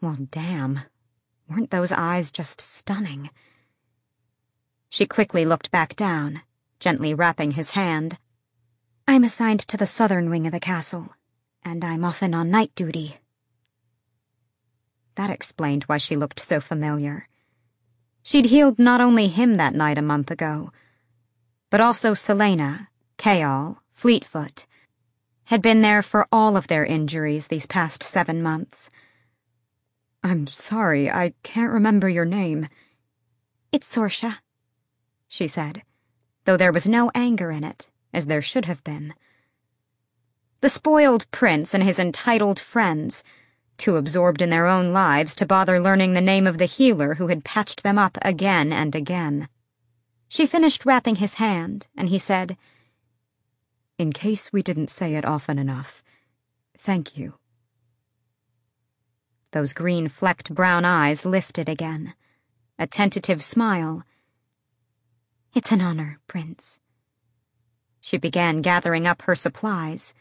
Well, 0.00 0.16
damn. 0.30 0.80
Weren't 1.48 1.70
those 1.70 1.92
eyes 1.92 2.30
just 2.30 2.60
stunning? 2.60 3.28
She 4.88 5.04
quickly 5.04 5.44
looked 5.44 5.70
back 5.70 5.94
down, 5.94 6.40
gently 6.80 7.12
wrapping 7.12 7.52
his 7.52 7.72
hand. 7.72 8.18
I'm 9.06 9.24
assigned 9.24 9.60
to 9.60 9.76
the 9.76 9.86
southern 9.86 10.30
wing 10.30 10.46
of 10.46 10.52
the 10.52 10.60
castle, 10.60 11.14
and 11.62 11.84
I'm 11.84 12.02
often 12.02 12.32
on 12.32 12.50
night 12.50 12.74
duty. 12.74 13.18
That 15.16 15.30
explained 15.30 15.84
why 15.84 15.98
she 15.98 16.16
looked 16.16 16.40
so 16.40 16.60
familiar. 16.60 17.28
She'd 18.22 18.46
healed 18.46 18.78
not 18.78 19.00
only 19.00 19.28
him 19.28 19.56
that 19.56 19.74
night 19.74 19.98
a 19.98 20.02
month 20.02 20.30
ago, 20.30 20.72
but 21.70 21.80
also 21.80 22.14
Celaena, 22.14 22.88
Chaol, 23.18 23.78
Fleetfoot, 23.90 24.66
had 25.44 25.60
been 25.60 25.82
there 25.82 26.02
for 26.02 26.26
all 26.32 26.56
of 26.56 26.68
their 26.68 26.84
injuries 26.84 27.48
these 27.48 27.66
past 27.66 28.02
seven 28.02 28.42
months. 28.42 28.90
I'm 30.22 30.46
sorry, 30.46 31.10
I 31.10 31.34
can't 31.42 31.72
remember 31.72 32.08
your 32.08 32.24
name. 32.24 32.68
It's 33.72 33.94
Sorscha, 33.94 34.38
she 35.28 35.46
said, 35.46 35.82
though 36.44 36.56
there 36.56 36.72
was 36.72 36.88
no 36.88 37.10
anger 37.14 37.50
in 37.50 37.62
it, 37.62 37.90
as 38.12 38.26
there 38.26 38.40
should 38.40 38.64
have 38.64 38.82
been. 38.84 39.14
The 40.60 40.70
spoiled 40.70 41.30
prince 41.30 41.74
and 41.74 41.82
his 41.82 41.98
entitled 41.98 42.58
friends 42.58 43.22
too 43.76 43.96
absorbed 43.96 44.42
in 44.42 44.50
their 44.50 44.66
own 44.66 44.92
lives 44.92 45.34
to 45.34 45.46
bother 45.46 45.80
learning 45.80 46.12
the 46.12 46.20
name 46.20 46.46
of 46.46 46.58
the 46.58 46.64
healer 46.64 47.14
who 47.14 47.28
had 47.28 47.44
patched 47.44 47.82
them 47.82 47.98
up 47.98 48.18
again 48.22 48.72
and 48.72 48.94
again. 48.94 49.48
She 50.28 50.46
finished 50.46 50.84
wrapping 50.84 51.16
his 51.16 51.34
hand, 51.34 51.86
and 51.96 52.08
he 52.08 52.18
said, 52.18 52.56
In 53.98 54.12
case 54.12 54.52
we 54.52 54.62
didn't 54.62 54.90
say 54.90 55.14
it 55.14 55.24
often 55.24 55.58
enough, 55.58 56.02
thank 56.76 57.16
you. 57.16 57.34
Those 59.52 59.72
green 59.72 60.08
flecked 60.08 60.52
brown 60.52 60.84
eyes 60.84 61.24
lifted 61.24 61.68
again, 61.68 62.14
a 62.78 62.86
tentative 62.86 63.42
smile. 63.42 64.02
It's 65.54 65.70
an 65.70 65.80
honor, 65.80 66.18
Prince. 66.26 66.80
She 68.00 68.18
began 68.18 68.60
gathering 68.60 69.06
up 69.06 69.22
her 69.22 69.36
supplies. 69.36 70.12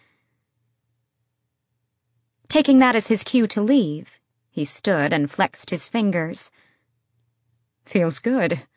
Taking 2.53 2.77
that 2.77 2.95
as 2.95 3.07
his 3.07 3.23
cue 3.23 3.47
to 3.47 3.63
leave, 3.63 4.19
he 4.51 4.63
stood 4.63 5.11
and 5.11 5.31
flexed 5.31 5.71
his 5.71 5.87
fingers. 5.87 6.51
Feels 7.83 8.19
good. 8.19 8.67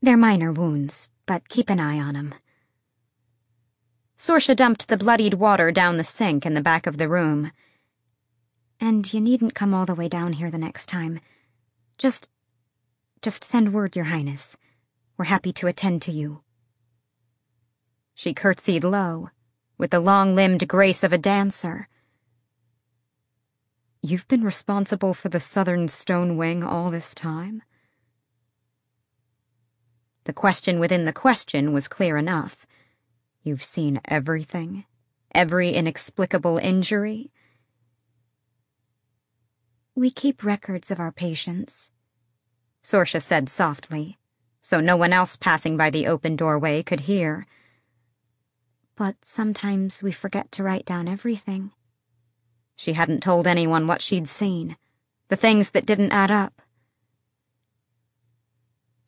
They're 0.00 0.16
minor 0.16 0.52
wounds, 0.52 1.08
but 1.26 1.48
keep 1.48 1.68
an 1.68 1.80
eye 1.80 1.98
on 1.98 2.14
'em. 2.14 2.32
Sorscha 4.16 4.54
dumped 4.54 4.86
the 4.86 4.96
bloodied 4.96 5.34
water 5.34 5.72
down 5.72 5.96
the 5.96 6.04
sink 6.04 6.46
in 6.46 6.54
the 6.54 6.60
back 6.60 6.86
of 6.86 6.96
the 6.96 7.08
room. 7.08 7.50
And 8.78 9.12
you 9.12 9.20
needn't 9.20 9.56
come 9.56 9.74
all 9.74 9.84
the 9.84 9.96
way 9.96 10.08
down 10.08 10.34
here 10.34 10.52
the 10.52 10.56
next 10.56 10.86
time. 10.86 11.18
Just. 11.98 12.30
just 13.20 13.42
send 13.42 13.74
word, 13.74 13.96
Your 13.96 14.04
Highness. 14.14 14.56
We're 15.16 15.24
happy 15.24 15.52
to 15.54 15.66
attend 15.66 16.02
to 16.02 16.12
you. 16.12 16.44
She 18.14 18.32
curtsied 18.32 18.84
low, 18.84 19.30
with 19.76 19.90
the 19.90 19.98
long 19.98 20.36
limbed 20.36 20.68
grace 20.68 21.02
of 21.02 21.12
a 21.12 21.18
dancer 21.18 21.88
You've 24.02 24.28
been 24.28 24.42
responsible 24.44 25.14
for 25.14 25.28
the 25.28 25.40
southern 25.40 25.88
stone 25.88 26.36
wing 26.36 26.62
all 26.62 26.90
this 26.90 27.14
time? 27.14 27.62
The 30.24 30.32
question 30.32 30.78
within 30.78 31.04
the 31.04 31.12
question 31.12 31.72
was 31.72 31.88
clear 31.88 32.16
enough. 32.16 32.66
You've 33.42 33.62
seen 33.62 34.00
everything? 34.04 34.84
every 35.34 35.72
inexplicable 35.72 36.58
injury? 36.58 37.30
We 39.94 40.10
keep 40.10 40.44
records 40.44 40.90
of 40.90 41.00
our 41.00 41.12
patients, 41.12 41.92
Sorscha 42.82 43.20
said 43.20 43.48
softly, 43.48 44.18
so 44.62 44.80
no 44.80 44.96
one 44.96 45.12
else 45.12 45.36
passing 45.36 45.76
by 45.76 45.90
the 45.90 46.06
open 46.06 46.36
doorway 46.36 46.82
could 46.82 47.00
hear. 47.00 47.46
But 48.96 49.16
sometimes 49.24 50.02
we 50.02 50.12
forget 50.12 50.50
to 50.52 50.62
write 50.62 50.86
down 50.86 51.08
everything. 51.08 51.72
She 52.76 52.94
hadn't 52.94 53.22
told 53.22 53.46
anyone 53.46 53.86
what 53.86 54.02
she'd 54.02 54.28
seen, 54.28 54.76
the 55.28 55.36
things 55.36 55.70
that 55.70 55.86
didn't 55.86 56.12
add 56.12 56.30
up. 56.30 56.62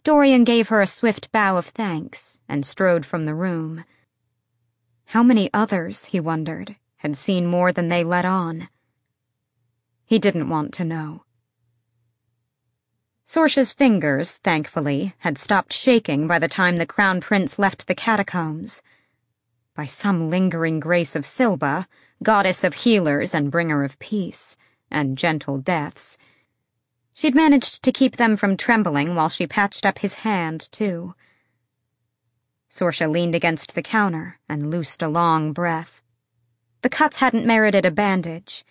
Dorian 0.05 0.45
gave 0.45 0.69
her 0.69 0.81
a 0.81 0.87
swift 0.87 1.33
bow 1.33 1.57
of 1.57 1.67
thanks 1.67 2.41
and 2.49 2.67
strode 2.67 3.07
from 3.07 3.25
the 3.25 3.35
room. 3.35 3.85
How 5.07 5.23
many 5.23 5.49
others, 5.55 6.07
he 6.07 6.21
wondered, 6.21 6.77
had 6.97 7.17
seen 7.17 7.47
more 7.47 7.73
than 7.73 7.89
they 7.89 8.05
let 8.05 8.25
on? 8.25 8.69
He 10.05 10.19
didn't 10.19 10.51
want 10.51 10.75
to 10.75 10.85
know. 10.85 11.25
Sorscha's 13.25 13.73
fingers, 13.73 14.37
thankfully, 14.37 15.15
had 15.19 15.39
stopped 15.39 15.73
shaking 15.73 16.27
by 16.27 16.39
the 16.39 16.49
time 16.49 16.77
the 16.77 16.85
Crown 16.85 17.23
Prince 17.23 17.59
left 17.59 17.87
the 17.87 17.95
catacombs. 17.95 18.83
By 19.75 19.87
some 19.87 20.29
lingering 20.29 20.79
grace 20.79 21.17
of 21.17 21.25
Silba, 21.25 21.87
goddess 22.25 22.65
of 22.65 22.75
healers 22.75 23.35
and 23.35 23.53
bringer 23.53 23.85
of 23.85 23.99
peace, 24.01 24.57
and 24.91 25.17
gentle 25.17 25.59
deaths, 25.59 26.19
she'd 27.15 27.37
managed 27.37 27.85
to 27.85 27.93
keep 27.93 28.17
them 28.17 28.37
from 28.37 28.57
trembling 28.57 29.15
while 29.15 29.29
she 29.29 29.47
patched 29.47 29.87
up 29.87 30.01
his 30.01 30.15
hand, 30.27 30.69
too. 30.73 31.15
Sorscha 32.69 33.09
leaned 33.09 33.37
against 33.37 33.77
the 33.77 33.83
counter 33.83 34.41
and 34.49 34.73
loosed 34.73 35.03
a 35.03 35.09
long 35.09 35.53
breath. 35.53 36.03
The 36.83 36.89
cuts 36.89 37.19
hadn't 37.19 37.47
merited 37.47 37.87
a 37.87 37.93
bandage 37.93 38.65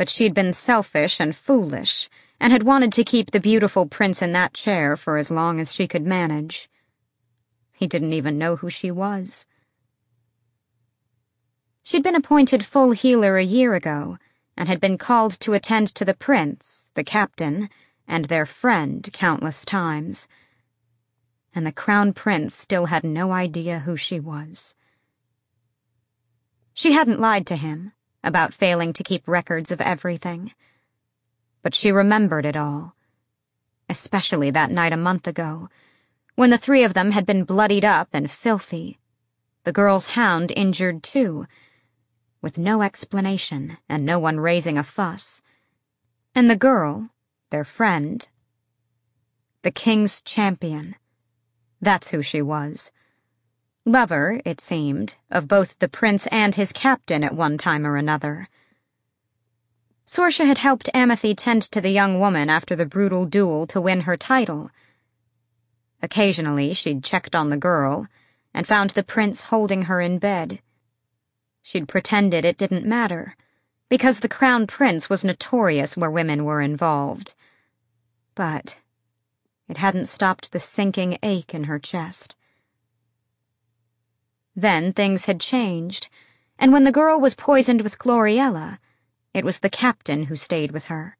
but 0.00 0.08
she'd 0.08 0.32
been 0.32 0.54
selfish 0.54 1.20
and 1.20 1.36
foolish 1.36 2.08
and 2.40 2.54
had 2.54 2.62
wanted 2.62 2.90
to 2.90 3.04
keep 3.04 3.32
the 3.32 3.38
beautiful 3.38 3.84
prince 3.84 4.22
in 4.22 4.32
that 4.32 4.54
chair 4.54 4.96
for 4.96 5.18
as 5.18 5.30
long 5.30 5.60
as 5.60 5.74
she 5.74 5.86
could 5.86 6.06
manage. 6.06 6.70
He 7.74 7.86
didn't 7.86 8.14
even 8.14 8.38
know 8.38 8.56
who 8.56 8.70
she 8.70 8.90
was. 8.90 9.44
She'd 11.90 12.04
been 12.04 12.14
appointed 12.14 12.64
full 12.64 12.92
healer 12.92 13.36
a 13.36 13.42
year 13.42 13.74
ago 13.74 14.16
and 14.56 14.68
had 14.68 14.80
been 14.80 14.96
called 14.96 15.32
to 15.40 15.54
attend 15.54 15.88
to 15.96 16.04
the 16.04 16.14
prince, 16.14 16.92
the 16.94 17.02
captain, 17.02 17.68
and 18.06 18.26
their 18.26 18.46
friend 18.46 19.08
countless 19.12 19.64
times. 19.64 20.28
And 21.52 21.66
the 21.66 21.72
crown 21.72 22.12
prince 22.12 22.54
still 22.54 22.86
had 22.86 23.02
no 23.02 23.32
idea 23.32 23.80
who 23.80 23.96
she 23.96 24.20
was. 24.20 24.76
She 26.74 26.92
hadn't 26.92 27.18
lied 27.18 27.44
to 27.48 27.56
him 27.56 27.90
about 28.22 28.54
failing 28.54 28.92
to 28.92 29.02
keep 29.02 29.26
records 29.26 29.72
of 29.72 29.80
everything. 29.80 30.54
But 31.60 31.74
she 31.74 31.90
remembered 31.90 32.46
it 32.46 32.54
all, 32.54 32.94
especially 33.88 34.52
that 34.52 34.70
night 34.70 34.92
a 34.92 34.96
month 34.96 35.26
ago, 35.26 35.68
when 36.36 36.50
the 36.50 36.56
three 36.56 36.84
of 36.84 36.94
them 36.94 37.10
had 37.10 37.26
been 37.26 37.42
bloodied 37.42 37.84
up 37.84 38.10
and 38.12 38.30
filthy, 38.30 39.00
the 39.64 39.72
girl's 39.72 40.10
hound 40.14 40.52
injured 40.54 41.02
too, 41.02 41.46
with 42.40 42.58
no 42.58 42.82
explanation 42.82 43.78
and 43.88 44.04
no 44.04 44.18
one 44.18 44.40
raising 44.40 44.78
a 44.78 44.82
fuss, 44.82 45.42
and 46.34 46.48
the 46.48 46.56
girl, 46.56 47.10
their 47.50 47.64
friend, 47.64 48.28
the 49.62 49.70
king's 49.70 50.20
champion. 50.22 50.96
That's 51.80 52.10
who 52.10 52.22
she 52.22 52.42
was 52.42 52.92
lover, 53.84 54.40
it 54.44 54.60
seemed, 54.60 55.16
of 55.30 55.48
both 55.48 55.78
the 55.78 55.88
prince 55.88 56.26
and 56.28 56.54
his 56.54 56.72
captain 56.72 57.24
at 57.24 57.34
one 57.34 57.58
time 57.58 57.86
or 57.86 57.96
another. 57.96 58.48
Sorscha 60.06 60.46
had 60.46 60.58
helped 60.58 60.90
Amithy 60.92 61.34
tend 61.34 61.62
to 61.62 61.80
the 61.80 61.90
young 61.90 62.18
woman 62.18 62.50
after 62.50 62.74
the 62.74 62.86
brutal 62.86 63.26
duel 63.26 63.66
to 63.68 63.80
win 63.80 64.02
her 64.02 64.16
title. 64.16 64.70
Occasionally, 66.02 66.74
she'd 66.74 67.04
checked 67.04 67.34
on 67.34 67.48
the 67.48 67.56
girl 67.56 68.06
and 68.52 68.66
found 68.66 68.90
the 68.90 69.02
prince 69.02 69.42
holding 69.42 69.82
her 69.82 70.00
in 70.00 70.18
bed. 70.18 70.60
She'd 71.62 71.88
pretended 71.88 72.44
it 72.44 72.58
didn't 72.58 72.86
matter, 72.86 73.36
because 73.88 74.20
the 74.20 74.28
crown 74.28 74.66
prince 74.66 75.10
was 75.10 75.24
notorious 75.24 75.96
where 75.96 76.10
women 76.10 76.44
were 76.44 76.60
involved. 76.60 77.34
But 78.34 78.78
it 79.68 79.76
hadn't 79.76 80.06
stopped 80.06 80.52
the 80.52 80.58
sinking 80.58 81.18
ache 81.22 81.54
in 81.54 81.64
her 81.64 81.78
chest. 81.78 82.36
Then 84.56 84.92
things 84.92 85.26
had 85.26 85.40
changed, 85.40 86.08
and 86.58 86.72
when 86.72 86.84
the 86.84 86.92
girl 86.92 87.20
was 87.20 87.34
poisoned 87.34 87.82
with 87.82 87.98
Gloriella, 87.98 88.78
it 89.32 89.44
was 89.44 89.60
the 89.60 89.70
captain 89.70 90.24
who 90.24 90.36
stayed 90.36 90.72
with 90.72 90.86
her. 90.86 91.16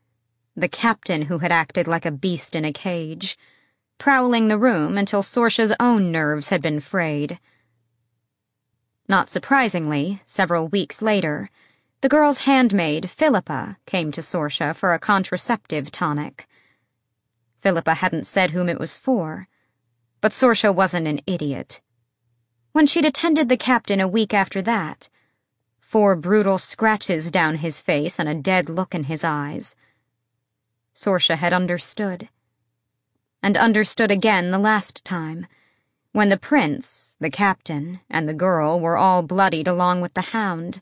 The 0.57 0.69
captain 0.69 1.23
who 1.23 1.39
had 1.39 1.53
acted 1.53 1.87
like 1.87 2.05
a 2.05 2.11
beast 2.11 2.57
in 2.57 2.65
a 2.65 2.73
cage, 2.73 3.39
prowling 3.99 4.49
the 4.49 4.59
room 4.59 4.99
until 4.99 5.23
Sorscha's 5.23 5.73
own 5.79 6.11
nerves 6.11 6.49
had 6.49 6.61
been 6.61 6.81
frayed. 6.81 7.39
Not 9.11 9.29
surprisingly, 9.29 10.23
several 10.25 10.69
weeks 10.69 11.03
later, 11.03 11.51
the 12.01 12.09
girl's 12.09 12.47
handmaid, 12.47 13.11
Philippa, 13.11 13.77
came 13.85 14.13
to 14.13 14.21
Sorscha 14.21 14.73
for 14.73 14.95
a 14.95 15.01
contraceptive 15.01 15.91
tonic. 15.91 16.47
Philippa 17.61 17.95
hadn't 17.95 18.29
said 18.29 18.53
whom 18.53 18.69
it 18.69 18.79
was 18.79 18.97
for, 18.97 19.49
but 20.21 20.31
Sorscha 20.31 20.73
wasn't 20.73 21.09
an 21.09 21.23
idiot. 21.27 21.81
When 22.71 22.87
she'd 22.87 23.05
attended 23.05 23.49
the 23.49 23.57
captain 23.57 23.99
a 23.99 24.07
week 24.07 24.33
after 24.33 24.63
that, 24.63 25.09
four 25.81 26.15
brutal 26.15 26.59
scratches 26.59 27.33
down 27.33 27.57
his 27.57 27.81
face 27.81 28.21
and 28.21 28.29
a 28.29 28.35
dead 28.37 28.69
look 28.69 28.95
in 28.95 29.03
his 29.11 29.25
eyes, 29.25 29.75
Sorscha 30.95 31.35
had 31.35 31.53
understood. 31.53 32.29
And 33.43 33.57
understood 33.57 34.13
again 34.13 34.53
the 34.53 34.59
last 34.61 35.05
time, 35.05 35.49
when 36.13 36.29
the 36.29 36.37
prince, 36.37 37.17
the 37.21 37.31
captain, 37.31 38.01
and 38.11 38.29
the 38.29 38.35
girl 38.35 38.81
were 38.81 38.97
all 38.97 39.23
bloodied 39.23 39.69
along 39.69 40.01
with 40.01 40.15
the 40.15 40.33
hound, 40.33 40.81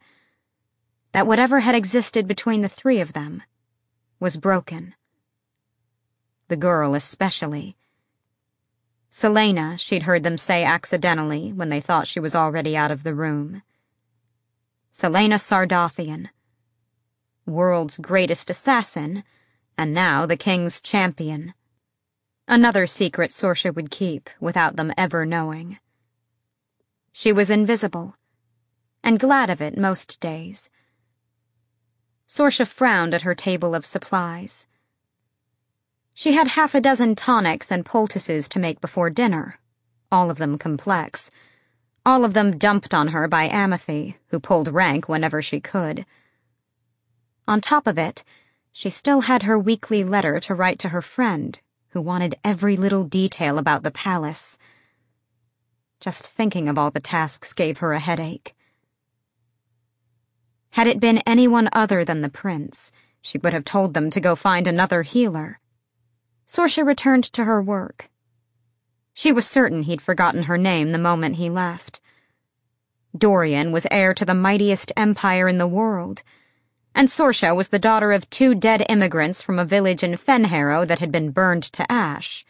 that 1.12 1.26
whatever 1.26 1.60
had 1.60 1.74
existed 1.74 2.26
between 2.26 2.62
the 2.62 2.68
three 2.68 3.00
of 3.00 3.12
them 3.12 3.42
was 4.20 4.36
broken. 4.36 4.94
The 6.48 6.56
girl 6.56 6.94
especially 6.94 7.76
Celaena, 9.10 9.78
she'd 9.78 10.02
heard 10.02 10.22
them 10.22 10.36
say 10.36 10.64
accidentally 10.64 11.52
when 11.52 11.70
they 11.70 11.80
thought 11.80 12.06
she 12.06 12.20
was 12.20 12.34
already 12.34 12.76
out 12.76 12.90
of 12.90 13.04
the 13.04 13.14
room. 13.14 13.62
Celaena 14.92 15.38
Sardothien, 15.38 16.28
world's 17.46 17.96
greatest 17.98 18.50
assassin, 18.50 19.24
and 19.76 19.94
now 19.94 20.26
the 20.26 20.36
king's 20.36 20.80
champion. 20.80 21.54
Another 22.50 22.86
secret 22.86 23.30
Sorscha 23.30 23.74
would 23.74 23.90
keep 23.90 24.30
without 24.40 24.76
them 24.76 24.90
ever 24.96 25.26
knowing. 25.26 25.78
She 27.12 27.30
was 27.30 27.50
invisible, 27.50 28.16
and 29.04 29.20
glad 29.20 29.50
of 29.50 29.60
it 29.60 29.76
most 29.76 30.18
days. 30.18 30.70
Sorscha 32.26 32.66
frowned 32.66 33.12
at 33.12 33.20
her 33.20 33.34
table 33.34 33.74
of 33.74 33.84
supplies. 33.84 34.66
She 36.14 36.32
had 36.32 36.48
half 36.48 36.74
a 36.74 36.80
dozen 36.80 37.14
tonics 37.14 37.70
and 37.70 37.84
poultices 37.84 38.48
to 38.48 38.58
make 38.58 38.80
before 38.80 39.10
dinner, 39.10 39.58
all 40.10 40.30
of 40.30 40.38
them 40.38 40.56
complex, 40.56 41.30
all 42.06 42.24
of 42.24 42.32
them 42.32 42.56
dumped 42.56 42.94
on 42.94 43.08
her 43.08 43.28
by 43.28 43.46
Amithy, 43.50 44.16
who 44.28 44.40
pulled 44.40 44.72
rank 44.72 45.06
whenever 45.06 45.42
she 45.42 45.60
could. 45.60 46.06
On 47.46 47.60
top 47.60 47.86
of 47.86 47.98
it, 47.98 48.24
she 48.72 48.88
still 48.88 49.22
had 49.22 49.42
her 49.42 49.58
weekly 49.58 50.02
letter 50.02 50.40
to 50.40 50.54
write 50.54 50.78
to 50.78 50.88
her 50.88 51.02
friend, 51.02 51.60
who 51.98 52.02
wanted 52.02 52.36
every 52.44 52.76
little 52.76 53.02
detail 53.02 53.58
about 53.58 53.82
the 53.82 53.90
palace. 53.90 54.56
Just 55.98 56.24
thinking 56.24 56.68
of 56.68 56.78
all 56.78 56.92
the 56.92 57.00
tasks 57.00 57.52
gave 57.52 57.78
her 57.78 57.92
a 57.92 57.98
headache. 57.98 58.54
Had 60.70 60.86
it 60.86 61.00
been 61.00 61.18
anyone 61.26 61.68
other 61.72 62.04
than 62.04 62.20
the 62.20 62.28
prince, 62.28 62.92
she 63.20 63.36
would 63.38 63.52
have 63.52 63.64
told 63.64 63.94
them 63.94 64.10
to 64.10 64.20
go 64.20 64.36
find 64.36 64.68
another 64.68 65.02
healer. 65.02 65.58
Sorscha 66.46 66.86
returned 66.86 67.24
to 67.24 67.42
her 67.42 67.60
work. 67.60 68.10
She 69.12 69.32
was 69.32 69.44
certain 69.44 69.82
he'd 69.82 70.00
forgotten 70.00 70.44
her 70.44 70.56
name 70.56 70.92
the 70.92 70.98
moment 70.98 71.34
he 71.34 71.50
left. 71.50 72.00
Dorian 73.16 73.72
was 73.72 73.88
heir 73.90 74.14
to 74.14 74.24
the 74.24 74.34
mightiest 74.34 74.92
empire 74.96 75.48
in 75.48 75.58
the 75.58 75.66
world, 75.66 76.22
and 76.94 77.08
Sorscha 77.08 77.54
was 77.54 77.68
the 77.68 77.78
daughter 77.78 78.12
of 78.12 78.28
two 78.30 78.54
dead 78.54 78.84
immigrants 78.88 79.42
from 79.42 79.58
a 79.58 79.64
village 79.64 80.02
in 80.02 80.12
Fenharrow 80.12 80.86
that 80.86 80.98
had 80.98 81.12
been 81.12 81.30
burned 81.30 81.64
to 81.64 81.90
ash. 81.90 82.44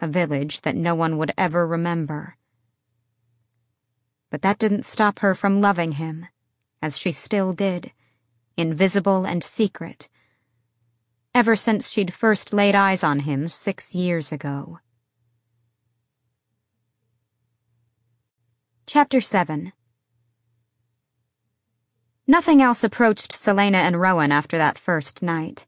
A 0.00 0.06
village 0.06 0.62
that 0.62 0.76
no 0.76 0.94
one 0.94 1.18
would 1.18 1.32
ever 1.38 1.66
remember. 1.66 2.36
But 4.30 4.42
that 4.42 4.58
didn't 4.58 4.84
stop 4.84 5.20
her 5.20 5.34
from 5.34 5.60
loving 5.60 5.92
him, 5.92 6.26
as 6.82 6.98
she 6.98 7.12
still 7.12 7.52
did, 7.52 7.92
invisible 8.56 9.24
and 9.24 9.42
secret 9.42 10.08
ever 11.34 11.56
since 11.56 11.90
she'd 11.90 12.14
first 12.14 12.52
laid 12.52 12.76
eyes 12.76 13.02
on 13.02 13.20
him 13.20 13.48
six 13.48 13.94
years 13.94 14.30
ago. 14.30 14.78
Chapter 18.86 19.20
7 19.20 19.72
Nothing 22.26 22.62
else 22.62 22.82
approached 22.82 23.32
Celaena 23.32 23.76
and 23.76 24.00
Rowan 24.00 24.32
after 24.32 24.56
that 24.56 24.78
first 24.78 25.20
night. 25.20 25.66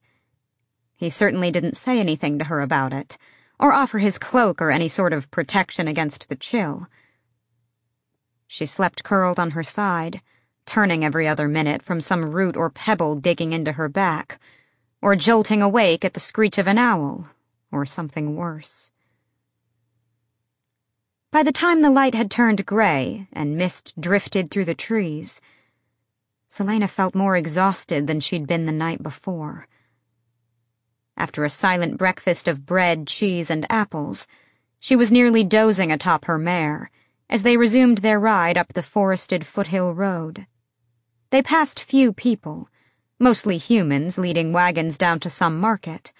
He 0.96 1.10
certainly 1.10 1.50
didn't 1.50 1.76
say 1.76 2.00
anything 2.00 2.38
to 2.38 2.46
her 2.46 2.62
about 2.62 2.94
it, 2.94 3.18
or 3.60 3.74
offer 3.74 3.98
his 3.98 4.18
cloak 4.18 4.62
or 4.62 4.70
any 4.70 4.88
sort 4.88 5.12
of 5.12 5.30
protection 5.30 5.86
against 5.86 6.30
the 6.30 6.36
chill. 6.36 6.88
She 8.46 8.64
slept 8.64 9.04
curled 9.04 9.38
on 9.38 9.50
her 9.50 9.62
side, 9.62 10.22
turning 10.64 11.04
every 11.04 11.28
other 11.28 11.46
minute 11.46 11.82
from 11.82 12.00
some 12.00 12.24
root 12.24 12.56
or 12.56 12.70
pebble 12.70 13.16
digging 13.16 13.52
into 13.52 13.72
her 13.72 13.88
back, 13.88 14.38
or 15.02 15.14
jolting 15.14 15.60
awake 15.60 16.06
at 16.06 16.14
the 16.14 16.20
screech 16.20 16.56
of 16.56 16.66
an 16.66 16.78
owl, 16.78 17.28
or 17.70 17.84
something 17.84 18.34
worse. 18.34 18.92
By 21.30 21.42
the 21.42 21.52
time 21.52 21.82
the 21.82 21.90
light 21.90 22.14
had 22.14 22.30
turned 22.30 22.64
gray 22.64 23.28
and 23.30 23.58
mist 23.58 24.00
drifted 24.00 24.50
through 24.50 24.64
the 24.64 24.74
trees, 24.74 25.42
Celaena 26.48 26.88
felt 26.88 27.14
more 27.14 27.36
exhausted 27.36 28.06
than 28.06 28.20
she'd 28.20 28.46
been 28.46 28.66
the 28.66 28.72
night 28.72 29.02
before. 29.02 29.66
After 31.16 31.44
a 31.44 31.50
silent 31.50 31.96
breakfast 31.96 32.46
of 32.46 32.66
bread, 32.66 33.06
cheese, 33.06 33.50
and 33.50 33.66
apples, 33.70 34.26
she 34.78 34.94
was 34.94 35.10
nearly 35.10 35.42
dozing 35.42 35.90
atop 35.90 36.26
her 36.26 36.38
mare 36.38 36.90
as 37.28 37.42
they 37.42 37.56
resumed 37.56 37.98
their 37.98 38.20
ride 38.20 38.56
up 38.56 38.72
the 38.72 38.82
forested 38.82 39.44
foothill 39.44 39.92
road. 39.92 40.46
They 41.30 41.42
passed 41.42 41.80
few 41.80 42.12
people, 42.12 42.68
mostly 43.18 43.56
humans 43.56 44.16
leading 44.16 44.52
wagons 44.52 44.96
down 44.96 45.20
to 45.20 45.30
some 45.30 45.58
market, 45.58 46.12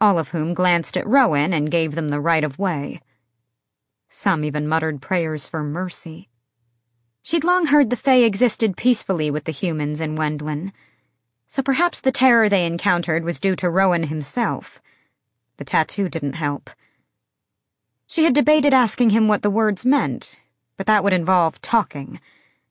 all 0.00 0.18
of 0.18 0.30
whom 0.30 0.54
glanced 0.54 0.96
at 0.96 1.06
Rowan 1.06 1.52
and 1.52 1.70
gave 1.70 1.94
them 1.94 2.08
the 2.08 2.20
right 2.20 2.42
of 2.42 2.58
way. 2.58 3.00
Some 4.08 4.44
even 4.44 4.66
muttered 4.66 5.00
prayers 5.00 5.46
for 5.46 5.62
mercy. 5.62 6.28
She'd 7.22 7.44
long 7.44 7.66
heard 7.66 7.90
the 7.90 7.96
Fae 7.96 8.24
existed 8.24 8.76
peacefully 8.76 9.30
with 9.30 9.44
the 9.44 9.52
humans 9.52 10.00
in 10.00 10.16
Wendlyn 10.16 10.72
so 11.52 11.60
perhaps 11.60 12.00
the 12.00 12.10
terror 12.10 12.48
they 12.48 12.64
encountered 12.64 13.24
was 13.24 13.38
due 13.38 13.54
to 13.56 13.68
Rowan 13.68 14.04
himself. 14.04 14.80
The 15.58 15.66
tattoo 15.66 16.08
didn't 16.08 16.36
help. 16.36 16.70
She 18.06 18.24
had 18.24 18.34
debated 18.34 18.72
asking 18.72 19.10
him 19.10 19.28
what 19.28 19.42
the 19.42 19.50
words 19.50 19.84
meant, 19.84 20.40
but 20.78 20.86
that 20.86 21.04
would 21.04 21.12
involve 21.12 21.60
talking, 21.60 22.22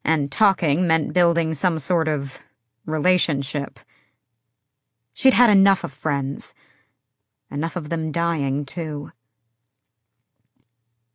and 0.04 0.32
talking 0.32 0.88
meant 0.88 1.14
building 1.14 1.54
some 1.54 1.78
sort 1.78 2.08
of 2.08 2.40
relationship. 2.88 3.80
She'd 5.14 5.36
had 5.36 5.52
enough 5.52 5.84
of 5.84 5.94
friends. 5.94 6.56
Enough 7.52 7.76
of 7.76 7.90
them 7.90 8.12
dying, 8.12 8.66
too. 8.66 9.12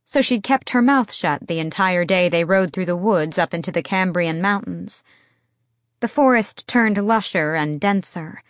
So 0.09 0.23
she'd 0.23 0.45
kept 0.45 0.71
her 0.71 0.81
mouth 0.81 1.13
shut 1.13 1.49
the 1.49 1.59
entire 1.59 2.05
day 2.05 2.29
they 2.29 2.45
rode 2.45 2.73
through 2.73 2.87
the 2.87 2.97
woods 2.97 3.39
up 3.39 3.53
into 3.53 3.73
the 3.73 3.83
Cambrian 3.83 4.41
mountains. 4.41 5.03
The 5.99 6.07
forest 6.07 6.69
turned 6.69 6.97
lusher 6.97 7.57
and 7.57 7.81
denser, 7.81 8.41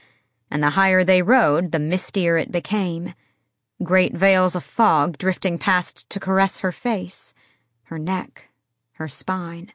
and 0.51 0.63
the 0.63 0.77
higher 0.77 1.03
they 1.03 1.23
rode, 1.23 1.73
the 1.73 1.79
mistier 1.79 2.37
it 2.37 2.53
became. 2.53 3.15
Great 3.83 4.13
veils 4.13 4.55
of 4.55 4.65
fog 4.65 5.17
drifting 5.17 5.59
past 5.59 6.09
to 6.11 6.21
caress 6.21 6.59
her 6.59 6.73
face, 6.73 7.33
her 7.85 7.99
neck, 7.99 8.51
her 8.93 9.09
spine. 9.09 9.73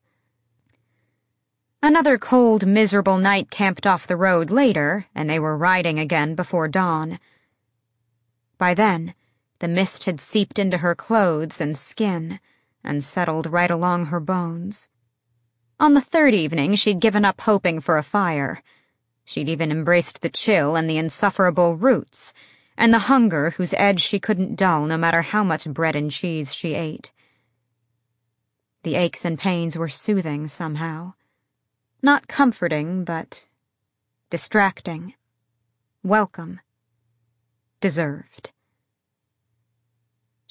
Another 1.82 2.20
cold, 2.20 2.68
miserable 2.68 3.18
night 3.18 3.50
camped 3.50 3.88
off 3.88 4.06
the 4.06 4.16
road 4.16 4.52
later, 4.52 5.08
and 5.16 5.28
they 5.28 5.40
were 5.40 5.58
riding 5.58 5.98
again 5.98 6.36
before 6.36 6.68
dawn. 6.68 7.20
By 8.60 8.76
then, 8.76 9.16
the 9.62 9.68
mist 9.68 10.06
had 10.06 10.20
seeped 10.20 10.58
into 10.58 10.80
her 10.80 10.96
clothes 10.96 11.62
and 11.62 11.78
skin 11.78 12.40
and 12.84 13.04
settled 13.04 13.46
right 13.46 13.70
along 13.70 14.08
her 14.08 14.20
bones. 14.20 14.90
On 15.80 15.94
the 15.94 16.02
third 16.02 16.34
evening, 16.34 16.74
she'd 16.74 17.00
given 17.00 17.24
up 17.24 17.42
hoping 17.42 17.80
for 17.80 17.96
a 17.96 18.04
fire. 18.04 18.64
She'd 19.24 19.48
even 19.48 19.72
embraced 19.72 20.22
the 20.22 20.30
chill 20.30 20.76
and 20.76 20.90
the 20.90 20.98
insufferable 20.98 21.76
roots, 21.76 22.34
and 22.76 22.92
the 22.92 23.06
hunger 23.06 23.52
whose 23.52 23.76
edge 23.76 24.02
she 24.02 24.20
couldn't 24.20 24.56
dull 24.56 24.88
no 24.88 24.98
matter 24.98 25.22
how 25.22 25.44
much 25.44 25.70
bread 25.70 25.96
and 25.96 26.10
cheese 26.10 26.56
she 26.56 26.74
ate. 26.74 27.12
The 28.82 28.96
aches 28.96 29.26
and 29.26 29.38
pains 29.38 29.78
were 29.78 29.90
soothing 29.90 30.48
somehow. 30.48 31.14
Not 32.02 32.28
comforting, 32.28 33.04
but 33.04 33.46
distracting. 34.32 35.14
Welcome. 36.04 36.62
Deserved. 37.80 38.50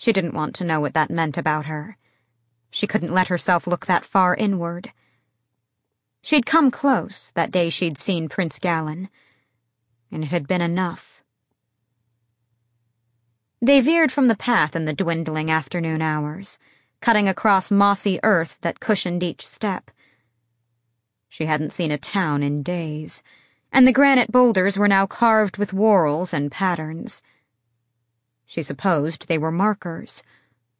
She 0.00 0.14
didn't 0.14 0.32
want 0.32 0.54
to 0.54 0.64
know 0.64 0.80
what 0.80 0.94
that 0.94 1.10
meant 1.10 1.36
about 1.36 1.66
her. 1.66 1.98
She 2.70 2.86
couldn't 2.86 3.12
let 3.12 3.28
herself 3.28 3.66
look 3.66 3.84
that 3.84 4.02
far 4.02 4.34
inward. 4.34 4.94
She'd 6.22 6.46
come 6.46 6.70
close 6.70 7.30
that 7.32 7.50
day 7.50 7.68
she'd 7.68 7.98
seen 7.98 8.26
Prince 8.26 8.58
Galan, 8.58 9.10
and 10.10 10.24
it 10.24 10.30
had 10.30 10.48
been 10.48 10.62
enough. 10.62 11.22
They 13.60 13.82
veered 13.82 14.10
from 14.10 14.28
the 14.28 14.34
path 14.34 14.74
in 14.74 14.86
the 14.86 14.94
dwindling 14.94 15.50
afternoon 15.50 16.00
hours, 16.00 16.58
cutting 17.02 17.28
across 17.28 17.70
mossy 17.70 18.18
earth 18.22 18.56
that 18.62 18.80
cushioned 18.80 19.22
each 19.22 19.46
step. 19.46 19.90
She 21.28 21.44
hadn't 21.44 21.74
seen 21.74 21.90
a 21.90 21.98
town 21.98 22.42
in 22.42 22.62
days, 22.62 23.22
and 23.70 23.86
the 23.86 23.92
granite 23.92 24.32
boulders 24.32 24.78
were 24.78 24.88
now 24.88 25.06
carved 25.06 25.58
with 25.58 25.74
whorls 25.74 26.32
and 26.32 26.50
patterns. 26.50 27.22
She 28.50 28.64
supposed 28.64 29.28
they 29.28 29.38
were 29.38 29.52
markers, 29.52 30.24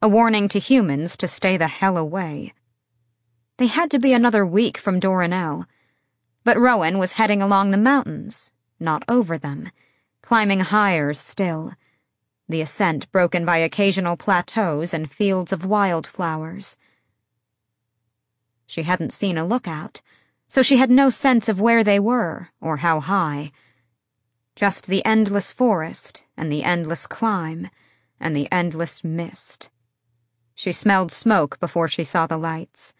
a 0.01 0.09
warning 0.09 0.49
to 0.49 0.59
humans 0.59 1.15
to 1.15 1.25
stay 1.25 1.55
the 1.55 1.69
hell 1.69 1.95
away. 1.95 2.53
They 3.55 3.67
had 3.67 3.89
to 3.91 3.97
be 3.97 4.11
another 4.11 4.45
week 4.45 4.77
from 4.77 4.99
Doranelle. 4.99 5.67
But 6.43 6.59
Rowan 6.59 6.97
was 6.97 7.13
heading 7.13 7.41
along 7.41 7.71
the 7.71 7.77
mountains, 7.77 8.51
not 8.77 9.05
over 9.07 9.37
them, 9.37 9.71
climbing 10.21 10.59
higher 10.59 11.13
still, 11.13 11.71
the 12.49 12.59
ascent 12.59 13.09
broken 13.13 13.45
by 13.45 13.59
occasional 13.59 14.17
plateaus 14.17 14.93
and 14.93 15.09
fields 15.09 15.53
of 15.53 15.65
wildflowers. 15.65 16.75
She 18.67 18.83
hadn't 18.83 19.13
seen 19.13 19.37
a 19.37 19.47
lookout, 19.47 20.01
so 20.45 20.61
she 20.61 20.75
had 20.75 20.91
no 20.91 21.09
sense 21.09 21.47
of 21.47 21.61
where 21.61 21.85
they 21.85 21.99
were 21.99 22.49
or 22.59 22.77
how 22.83 22.99
high. 22.99 23.53
Just 24.55 24.87
the 24.87 25.03
endless 25.05 25.51
forest 25.51 26.25
and 26.35 26.51
the 26.51 26.63
endless 26.63 27.07
climb 27.07 27.69
and 28.19 28.35
the 28.35 28.51
endless 28.51 29.03
mist. 29.03 29.69
She 30.53 30.71
smelled 30.71 31.11
smoke 31.11 31.59
before 31.59 31.87
she 31.87 32.03
saw 32.03 32.27
the 32.27 32.37
lights. 32.37 32.93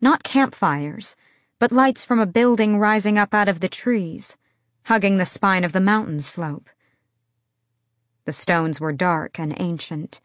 Not 0.00 0.22
campfires, 0.22 1.16
but 1.58 1.72
lights 1.72 2.04
from 2.04 2.20
a 2.20 2.26
building 2.26 2.78
rising 2.78 3.18
up 3.18 3.32
out 3.32 3.48
of 3.48 3.60
the 3.60 3.68
trees, 3.68 4.36
hugging 4.84 5.16
the 5.16 5.26
spine 5.26 5.64
of 5.64 5.72
the 5.72 5.80
mountain 5.80 6.20
slope. 6.20 6.68
The 8.24 8.32
stones 8.32 8.80
were 8.80 8.92
dark 8.92 9.38
and 9.38 9.54
ancient, 9.60 10.20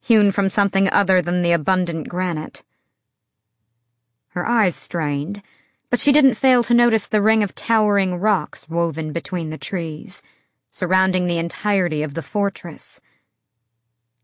hewn 0.00 0.30
from 0.30 0.50
something 0.50 0.90
other 0.90 1.22
than 1.22 1.42
the 1.42 1.52
abundant 1.52 2.08
granite. 2.08 2.62
Her 4.28 4.46
eyes 4.46 4.76
strained, 4.76 5.42
but 5.90 6.00
she 6.00 6.12
didn't 6.12 6.34
fail 6.34 6.62
to 6.62 6.72
notice 6.72 7.08
the 7.08 7.20
ring 7.20 7.42
of 7.42 7.54
towering 7.54 8.14
rocks 8.14 8.68
woven 8.68 9.12
between 9.12 9.50
the 9.50 9.58
trees, 9.58 10.22
surrounding 10.70 11.26
the 11.26 11.38
entirety 11.38 12.02
of 12.02 12.14
the 12.14 12.22
fortress. 12.22 13.00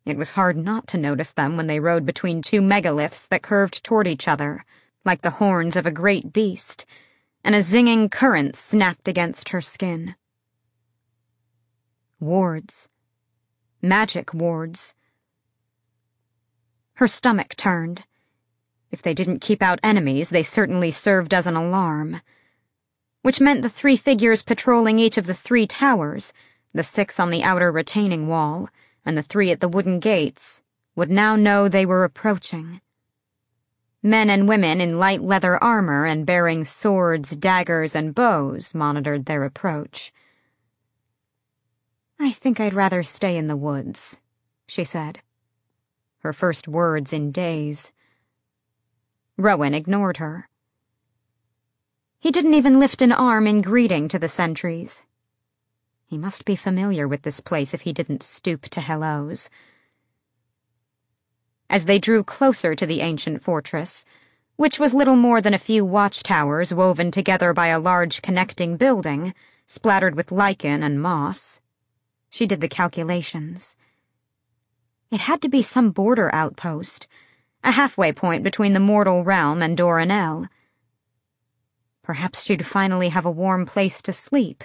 It 0.05 0.17
was 0.17 0.31
hard 0.31 0.57
not 0.57 0.87
to 0.89 0.99
notice 0.99 1.33
them 1.33 1.57
when 1.57 1.67
they 1.67 1.81
rode 1.81 2.07
between 2.07 2.41
two 2.41 2.61
megaliths 2.61 3.29
that 3.29 3.43
curved 3.43 3.83
toward 3.83 4.07
each 4.07 4.29
other 4.29 4.65
like 5.07 5.23
the 5.23 5.31
horns 5.31 5.77
of 5.77 5.87
a 5.87 5.91
great 5.93 6.33
beast, 6.33 6.85
and 7.45 7.55
a 7.55 7.59
zinging 7.59 8.11
current 8.11 8.57
snapped 8.57 9.07
against 9.07 9.51
her 9.51 9.61
skin. 9.61 10.17
Wards. 12.19 12.89
Magic 13.81 14.35
wards. 14.35 14.95
Her 16.95 17.07
stomach 17.07 17.55
turned. 17.55 18.03
If 18.97 19.03
they 19.03 19.13
didn't 19.13 19.43
keep 19.43 19.63
out 19.63 19.79
enemies, 19.83 20.31
they 20.31 20.43
certainly 20.43 20.91
served 20.91 21.35
as 21.35 21.47
an 21.47 21.55
alarm. 21.55 22.23
Which 23.21 23.43
meant 23.43 23.61
the 23.61 23.69
three 23.69 23.95
figures 23.95 24.43
patrolling 24.43 24.99
each 24.99 25.19
of 25.19 25.27
the 25.27 25.35
three 25.35 25.67
towers, 25.67 26.33
the 26.73 26.83
six 26.83 27.21
on 27.21 27.29
the 27.29 27.43
outer 27.43 27.71
retaining 27.71 28.27
wall, 28.27 28.71
and 29.05 29.15
the 29.15 29.23
three 29.23 29.51
at 29.51 29.61
the 29.61 29.69
wooden 29.69 30.01
gates, 30.01 30.63
would 30.95 31.11
now 31.11 31.37
know 31.37 31.69
they 31.69 31.85
were 31.85 32.05
approaching. 32.05 32.81
Men 34.03 34.31
and 34.31 34.49
women 34.49 34.81
in 34.81 34.99
light 34.99 35.21
leather 35.21 35.63
armor 35.63 36.07
and 36.07 36.25
bearing 36.25 36.65
swords, 36.65 37.37
daggers, 37.37 37.95
and 37.95 38.15
bows 38.15 38.75
monitored 38.75 39.27
their 39.27 39.45
approach. 39.45 40.11
I 42.19 42.31
think 42.31 42.61
I'd 42.61 42.73
rather 42.73 43.03
stay 43.03 43.37
in 43.37 43.47
the 43.47 43.59
woods, 43.59 44.23
she 44.67 44.85
said. 44.85 45.21
Her 46.21 46.33
first 46.33 46.67
words 46.67 47.13
in 47.13 47.31
days. 47.31 47.93
Rowan 49.39 49.75
ignored 49.75 50.17
her. 50.17 50.49
He 52.19 52.31
didn't 52.31 52.55
even 52.55 52.81
lift 52.81 53.03
an 53.03 53.13
arm 53.13 53.47
in 53.47 53.61
greeting 53.61 54.09
to 54.09 54.19
the 54.19 54.29
sentries. 54.29 55.03
He 56.07 56.17
must 56.17 56.45
be 56.45 56.57
familiar 56.57 57.07
with 57.07 57.23
this 57.23 57.41
place 57.41 57.75
if 57.75 57.83
he 57.83 57.93
didn't 57.93 58.23
stoop 58.23 58.63
to 58.71 58.81
hellos. 58.81 59.51
As 61.69 61.85
they 61.85 61.99
drew 61.99 62.25
closer 62.25 62.75
to 62.75 62.87
the 62.87 63.01
ancient 63.01 63.43
fortress, 63.43 64.05
which 64.57 64.79
was 64.79 64.95
little 64.95 65.17
more 65.17 65.43
than 65.43 65.53
a 65.53 65.59
few 65.59 65.85
watchtowers 65.85 66.73
woven 66.73 67.11
together 67.11 67.53
by 67.53 67.67
a 67.67 67.79
large 67.79 68.23
connecting 68.23 68.77
building, 68.79 69.35
splattered 69.67 70.15
with 70.15 70.33
lichen 70.33 70.83
and 70.83 71.03
moss. 71.03 71.61
She 72.31 72.47
did 72.47 72.63
the 72.63 72.69
calculations. 72.69 73.77
It 75.11 75.21
had 75.21 75.43
to 75.43 75.49
be 75.49 75.61
some 75.61 75.91
border 75.91 76.35
outpost, 76.35 77.07
a 77.67 77.73
halfway 77.73 78.13
point 78.13 78.45
between 78.45 78.75
the 78.75 78.81
mortal 78.81 79.25
realm 79.25 79.61
and 79.61 79.77
Doranelle. 79.77 80.49
Perhaps 82.05 82.45
she'd 82.45 82.65
finally 82.65 83.09
have 83.09 83.27
a 83.27 83.31
warm 83.31 83.67
place 83.67 84.01
to 84.03 84.13
sleep, 84.13 84.63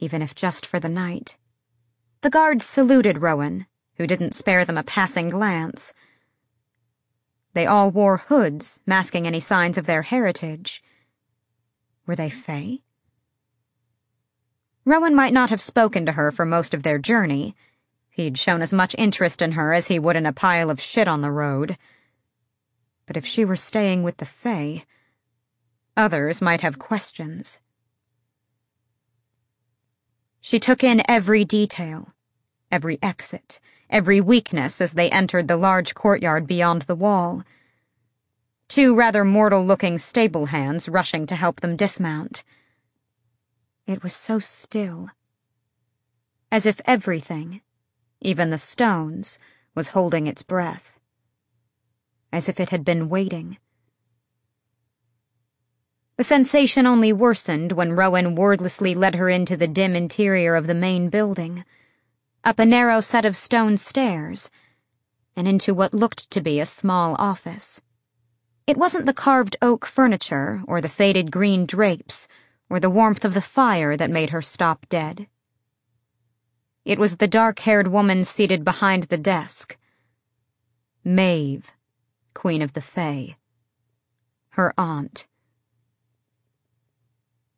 even 0.00 0.20
if 0.20 0.34
just 0.34 0.66
for 0.66 0.80
the 0.80 0.88
night. 0.88 1.36
The 2.22 2.30
guards 2.30 2.66
saluted 2.66 3.22
Rowan, 3.22 3.66
who 3.94 4.08
didn't 4.08 4.34
spare 4.34 4.64
them 4.64 4.76
a 4.76 4.82
passing 4.82 5.30
glance. 5.30 5.94
They 7.54 7.64
all 7.64 7.92
wore 7.92 8.16
hoods, 8.16 8.80
masking 8.84 9.24
any 9.24 9.38
signs 9.38 9.78
of 9.78 9.86
their 9.86 10.02
heritage. 10.02 10.82
Were 12.08 12.16
they 12.16 12.28
Fae? 12.28 12.80
Rowan 14.84 15.14
might 15.14 15.32
not 15.32 15.50
have 15.50 15.60
spoken 15.60 16.04
to 16.06 16.12
her 16.12 16.32
for 16.32 16.44
most 16.44 16.74
of 16.74 16.82
their 16.82 16.98
journey. 16.98 17.54
He'd 18.10 18.36
shown 18.36 18.62
as 18.62 18.72
much 18.72 18.96
interest 18.98 19.40
in 19.40 19.52
her 19.52 19.72
as 19.72 19.86
he 19.86 20.00
would 20.00 20.16
in 20.16 20.26
a 20.26 20.32
pile 20.32 20.70
of 20.70 20.80
shit 20.80 21.06
on 21.06 21.20
the 21.20 21.30
road. 21.30 21.78
But 23.06 23.16
if 23.16 23.24
she 23.24 23.44
were 23.44 23.56
staying 23.56 24.02
with 24.02 24.18
the 24.18 24.26
Fae, 24.26 24.84
others 25.96 26.42
might 26.42 26.60
have 26.60 26.78
questions. 26.78 27.60
She 30.40 30.58
took 30.58 30.84
in 30.84 31.02
every 31.08 31.44
detail, 31.44 32.12
every 32.70 32.98
exit, 33.02 33.60
every 33.88 34.20
weakness 34.20 34.80
as 34.80 34.92
they 34.92 35.10
entered 35.10 35.48
the 35.48 35.56
large 35.56 35.94
courtyard 35.94 36.46
beyond 36.46 36.82
the 36.82 36.94
wall. 36.94 37.42
Two 38.68 38.94
rather 38.94 39.24
mortal 39.24 39.64
looking 39.64 39.98
stable 39.98 40.46
hands 40.46 40.88
rushing 40.88 41.26
to 41.26 41.36
help 41.36 41.60
them 41.60 41.76
dismount. 41.76 42.42
It 43.86 44.02
was 44.02 44.14
so 44.14 44.38
still. 44.38 45.10
As 46.50 46.66
if 46.66 46.80
everything, 46.84 47.60
even 48.20 48.50
the 48.50 48.58
stones, 48.58 49.38
was 49.74 49.88
holding 49.88 50.26
its 50.26 50.42
breath. 50.42 50.95
As 52.32 52.48
if 52.48 52.60
it 52.60 52.70
had 52.70 52.84
been 52.84 53.08
waiting. 53.08 53.58
The 56.16 56.24
sensation 56.24 56.86
only 56.86 57.12
worsened 57.12 57.72
when 57.72 57.92
Rowan 57.92 58.34
wordlessly 58.34 58.94
led 58.94 59.16
her 59.16 59.28
into 59.28 59.56
the 59.56 59.68
dim 59.68 59.94
interior 59.94 60.54
of 60.54 60.66
the 60.66 60.74
main 60.74 61.08
building 61.08 61.64
up 62.46 62.60
a 62.60 62.64
narrow 62.64 63.00
set 63.00 63.24
of 63.24 63.34
stone 63.34 63.76
stairs, 63.76 64.52
and 65.34 65.48
into 65.48 65.74
what 65.74 65.92
looked 65.92 66.30
to 66.30 66.40
be 66.40 66.60
a 66.60 66.64
small 66.64 67.16
office. 67.18 67.82
It 68.68 68.76
wasn't 68.76 69.04
the 69.04 69.12
carved 69.12 69.56
oak 69.60 69.84
furniture, 69.84 70.62
or 70.68 70.80
the 70.80 70.88
faded 70.88 71.32
green 71.32 71.66
drapes, 71.66 72.28
or 72.70 72.78
the 72.78 72.88
warmth 72.88 73.24
of 73.24 73.34
the 73.34 73.40
fire 73.40 73.96
that 73.96 74.10
made 74.10 74.30
her 74.30 74.40
stop 74.40 74.88
dead. 74.88 75.26
It 76.84 77.00
was 77.00 77.16
the 77.16 77.26
dark 77.26 77.58
haired 77.58 77.88
woman 77.88 78.22
seated 78.22 78.64
behind 78.64 79.04
the 79.04 79.16
desk. 79.16 79.76
Maeve, 81.04 81.75
Queen 82.36 82.60
of 82.60 82.74
the 82.74 82.82
Fae. 82.82 83.34
Her 84.50 84.74
aunt. 84.76 85.26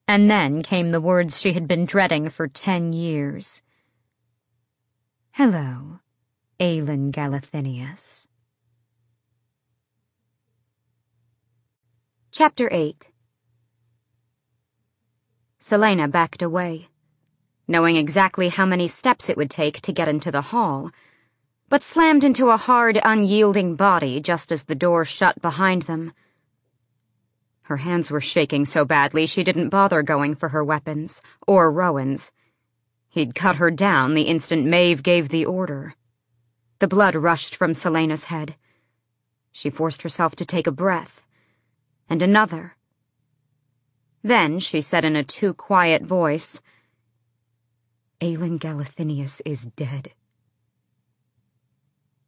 And 0.07 0.31
then 0.31 0.63
came 0.63 0.93
the 0.93 1.01
words 1.01 1.41
she 1.41 1.53
had 1.53 1.67
been 1.67 1.85
dreading 1.85 2.29
for 2.29 2.47
ten 2.47 2.93
years. 2.93 3.63
Hello, 5.33 5.99
Aelin 6.61 7.11
Galathynius. 7.11 8.29
Chapter 12.31 12.69
8 12.71 13.09
Celaena 15.59 16.09
backed 16.09 16.41
away, 16.41 16.87
knowing 17.67 17.97
exactly 17.97 18.49
how 18.49 18.65
many 18.65 18.87
steps 18.87 19.29
it 19.29 19.37
would 19.37 19.51
take 19.51 19.81
to 19.81 19.93
get 19.93 20.07
into 20.07 20.31
the 20.31 20.53
hall, 20.53 20.93
but 21.69 21.83
slammed 21.83 22.25
into 22.25 22.51
a 22.51 22.57
hard, 22.57 22.99
unyielding 23.05 23.75
body 23.75 24.21
just 24.21 24.51
as 24.51 24.65
the 24.65 24.75
door 24.75 25.05
shut 25.05 25.41
behind 25.43 25.83
them. 25.83 26.13
Her 27.63 27.79
hands 27.79 28.11
were 28.11 28.23
shaking 28.23 28.65
so 28.65 28.87
badly 28.87 29.27
she 29.27 29.45
didn't 29.45 29.69
bother 29.69 30.03
going 30.03 30.35
for 30.35 30.49
her 30.49 30.65
weapons, 30.65 31.21
or 31.47 31.71
Rowan's. 31.71 32.33
He'd 33.11 33.35
cut 33.35 33.57
her 33.57 33.71
down 33.71 34.15
the 34.15 34.23
instant 34.23 34.65
Maeve 34.65 35.03
gave 35.03 35.29
the 35.29 35.45
order. 35.45 35.95
The 36.79 36.89
blood 36.89 37.15
rushed 37.15 37.55
from 37.55 37.75
Celaena's 37.75 38.25
head. 38.25 38.57
She 39.53 39.69
forced 39.69 40.03
herself 40.03 40.35
to 40.37 40.47
take 40.47 40.67
a 40.67 40.73
breath. 40.73 41.23
And 42.09 42.23
another. 42.23 42.77
Then 44.23 44.59
she 44.59 44.81
said 44.81 45.05
in 45.05 45.17
a 45.17 45.23
too 45.23 45.53
quiet 45.53 46.03
voice, 46.03 46.61
Aelin 48.21 48.59
Galathynius 48.59 49.43
is 49.45 49.67
dead. 49.67 50.13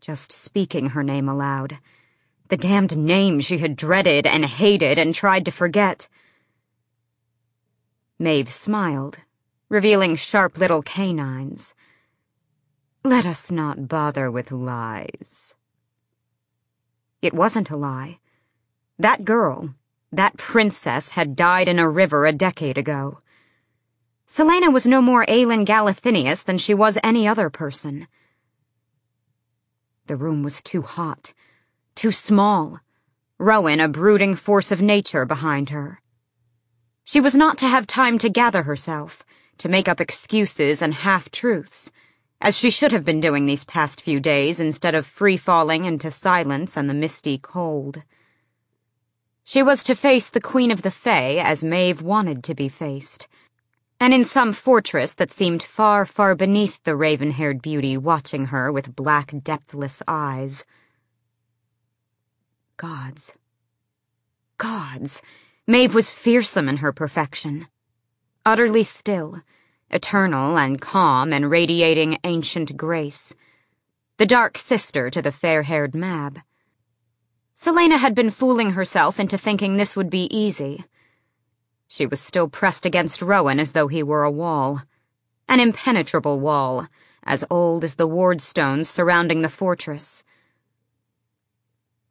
Just 0.01 0.33
speaking 0.33 0.91
her 0.91 1.03
name 1.03 1.29
aloud. 1.29 1.79
The 2.49 2.57
damned 2.57 2.97
name 2.97 3.41
she 3.41 3.59
had 3.59 3.77
dreaded 3.77 4.27
and 4.27 4.45
hated 4.45 4.99
and 4.99 5.15
tried 5.15 5.45
to 5.45 5.51
forget. 5.51 6.09
Maeve 8.19 8.51
smiled 8.51 9.19
revealing 9.71 10.17
sharp 10.17 10.59
little 10.59 10.83
canines. 10.83 11.75
Let 13.05 13.25
us 13.25 13.51
not 13.53 13.89
bother 13.89 14.29
with 14.31 14.51
lies. 14.51 15.55
It 17.23 17.33
wasn't 17.33 17.71
a 17.71 17.77
lie. 17.77 18.19
That 18.99 19.25
girl, 19.25 19.77
that 20.11 20.37
princess, 20.37 21.11
had 21.11 21.37
died 21.37 21.69
in 21.69 21.79
a 21.79 21.89
river 21.89 22.27
a 22.27 22.33
decade 22.33 22.77
ago. 22.77 23.21
Celaena 24.27 24.73
was 24.73 24.87
no 24.87 25.01
more 25.01 25.25
Aelin 25.27 25.65
Galathynius 25.65 26.45
than 26.45 26.59
she 26.59 26.75
was 26.75 26.99
any 27.03 27.29
other 27.29 27.49
person. 27.49 28.09
The 30.11 30.17
room 30.17 30.43
was 30.43 30.61
too 30.61 30.83
hot, 30.83 31.33
too 31.95 32.11
small. 32.11 32.81
Rowan 33.39 33.79
a 33.79 33.87
brooding 33.87 34.35
force 34.35 34.73
of 34.73 34.83
nature 34.83 35.25
behind 35.25 35.71
her. 35.71 36.01
She 37.05 37.21
was 37.21 37.37
not 37.37 37.57
to 37.59 37.69
have 37.69 37.87
time 37.87 38.19
to 38.19 38.29
gather 38.29 38.65
herself 38.65 39.25
to 39.59 39.69
make 39.69 39.87
up 39.87 40.01
excuses 40.01 40.83
and 40.83 40.95
half-truths, 40.95 41.93
as 42.41 42.59
she 42.59 42.71
should 42.71 42.91
have 42.91 43.05
been 43.05 43.21
doing 43.21 43.47
these 43.47 43.63
past 43.63 44.01
few 44.01 44.19
days 44.19 44.59
instead 44.59 44.97
of 44.97 45.07
free-falling 45.07 45.85
into 45.85 46.11
silence 46.11 46.77
and 46.77 46.91
the 46.91 46.95
misty 46.95 47.39
cold. 47.39 48.03
She 49.45 49.63
was 49.63 49.85
to 49.85 49.95
face 49.95 50.29
the 50.29 50.41
Queen 50.41 50.73
of 50.73 50.83
the 50.83 50.91
Fae 50.91 51.37
as 51.37 51.63
Maeve 51.63 52.03
wanted 52.03 52.43
to 52.43 52.55
be 52.57 52.69
faced, 52.69 53.29
and 54.01 54.13
in 54.13 54.25
some 54.25 54.53
fortress 54.53 55.15
that 55.15 55.31
seemed 55.31 55.63
far, 55.63 56.05
far 56.05 56.35
beneath 56.35 56.83
the 56.83 56.97
raven-haired 56.97 57.63
beauty 57.63 57.97
watching 57.97 58.47
her 58.47 58.73
with 58.73 58.97
black, 58.97 59.33
depthless 59.45 60.03
eyes. 60.09 60.65
Gods. 62.77 63.35
Gods. 64.59 65.23
Maeve 65.67 65.95
was 65.95 66.11
fearsome 66.11 66.69
in 66.69 66.79
her 66.79 66.93
perfection 66.93 67.69
utterly 68.45 68.83
still, 68.83 69.43
eternal 69.91 70.59
and 70.59 70.81
calm 70.81 71.33
and 71.33 71.51
radiating 71.51 72.19
ancient 72.25 72.77
grace. 72.77 73.35
The 74.17 74.27
dark 74.27 74.59
sister 74.59 75.11
to 75.11 75.23
the 75.23 75.33
fair-haired 75.33 75.95
Mab. 75.95 76.41
Celaena 77.55 77.99
had 77.99 78.15
been 78.15 78.31
fooling 78.31 78.73
herself 78.73 79.21
into 79.21 79.37
thinking 79.37 79.77
this 79.77 79.95
would 79.97 80.11
be 80.11 80.35
easy. 80.37 80.85
She 81.93 82.07
was 82.07 82.21
still 82.21 82.47
pressed 82.47 82.87
against 82.87 83.21
Rowan 83.21 83.59
as 83.59 83.73
though 83.73 83.89
he 83.89 84.01
were 84.01 84.23
a 84.23 84.31
wall. 84.31 84.83
An 85.49 85.59
impenetrable 85.59 86.39
wall, 86.39 86.87
as 87.25 87.45
old 87.51 87.83
as 87.83 87.97
the 87.97 88.07
ward 88.07 88.41
stones 88.41 88.89
surrounding 88.89 89.43
the 89.43 89.49
fortress. 89.49 90.23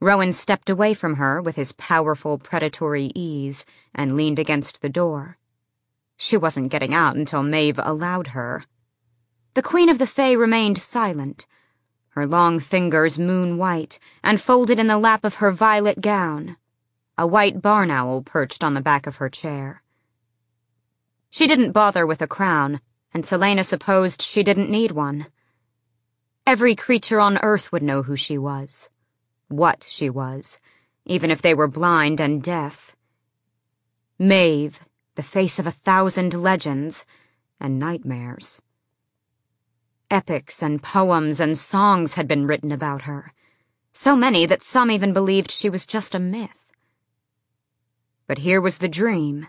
Rowan 0.02 0.34
stepped 0.34 0.70
away 0.70 0.94
from 0.94 1.16
her 1.16 1.42
with 1.42 1.56
his 1.56 1.72
powerful 1.72 2.38
predatory 2.38 3.14
ease 3.16 3.66
and 3.96 4.18
leaned 4.18 4.38
against 4.38 4.82
the 4.82 4.90
door. 4.90 5.38
She 6.18 6.36
wasn't 6.36 6.72
getting 6.72 6.94
out 6.94 7.16
until 7.16 7.42
Maeve 7.42 7.80
allowed 7.82 8.28
her. 8.28 8.66
The 9.54 9.62
Queen 9.62 9.88
of 9.88 9.98
the 9.98 10.08
Fae 10.08 10.34
remained 10.34 10.78
silent, 10.78 11.48
her 12.10 12.28
long 12.28 12.60
fingers 12.60 13.18
moon 13.18 13.58
white 13.58 13.98
and 14.26 14.42
folded 14.42 14.78
in 14.78 14.88
the 14.88 14.98
lap 14.98 15.24
of 15.24 15.36
her 15.36 15.52
violet 15.52 16.02
gown, 16.02 16.58
a 17.20 17.28
white 17.28 17.62
barn 17.62 17.92
owl 17.92 18.22
perched 18.22 18.64
on 18.64 18.76
the 18.76 18.82
back 18.82 19.06
of 19.06 19.18
her 19.18 19.28
chair. 19.28 19.84
She 21.30 21.48
didn't 21.48 21.74
bother 21.74 22.08
with 22.08 22.22
a 22.22 22.28
crown, 22.28 22.80
and 23.14 23.26
Celaena 23.26 23.66
supposed 23.66 24.22
she 24.22 24.42
didn't 24.42 24.70
need 24.70 24.92
one. 24.92 25.28
Every 26.48 26.78
creature 26.78 27.20
on 27.20 27.38
earth 27.40 27.74
would 27.74 27.84
know 27.84 28.04
who 28.04 28.16
she 28.16 28.38
was, 28.38 28.90
what 29.50 29.86
she 29.90 30.10
was, 30.10 30.60
even 31.04 31.30
if 31.30 31.42
they 31.42 31.54
were 31.54 31.68
blind 31.68 32.22
and 32.22 32.42
deaf. 32.42 32.96
Maeve, 34.18 34.80
the 35.16 35.22
face 35.22 35.60
of 35.60 35.68
a 35.68 35.72
thousand 35.72 36.34
legends 36.34 37.06
and 37.60 37.78
nightmares. 37.78 38.62
Epics 40.10 40.64
and 40.64 40.82
poems 40.82 41.42
and 41.42 41.58
songs 41.58 42.14
had 42.14 42.30
been 42.30 42.48
written 42.48 42.72
about 42.72 43.02
her, 43.02 43.34
so 43.92 44.16
many 44.16 44.46
that 44.46 44.64
some 44.64 44.90
even 44.90 45.12
believed 45.12 45.52
she 45.52 45.70
was 45.70 45.86
just 45.86 46.16
a 46.16 46.20
myth, 46.20 46.59
But 48.30 48.38
here 48.38 48.62
was 48.62 48.78
the 48.78 48.88
dream, 48.88 49.48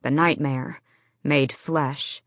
the 0.00 0.10
nightmare, 0.10 0.80
made 1.22 1.52
flesh. 1.52 2.22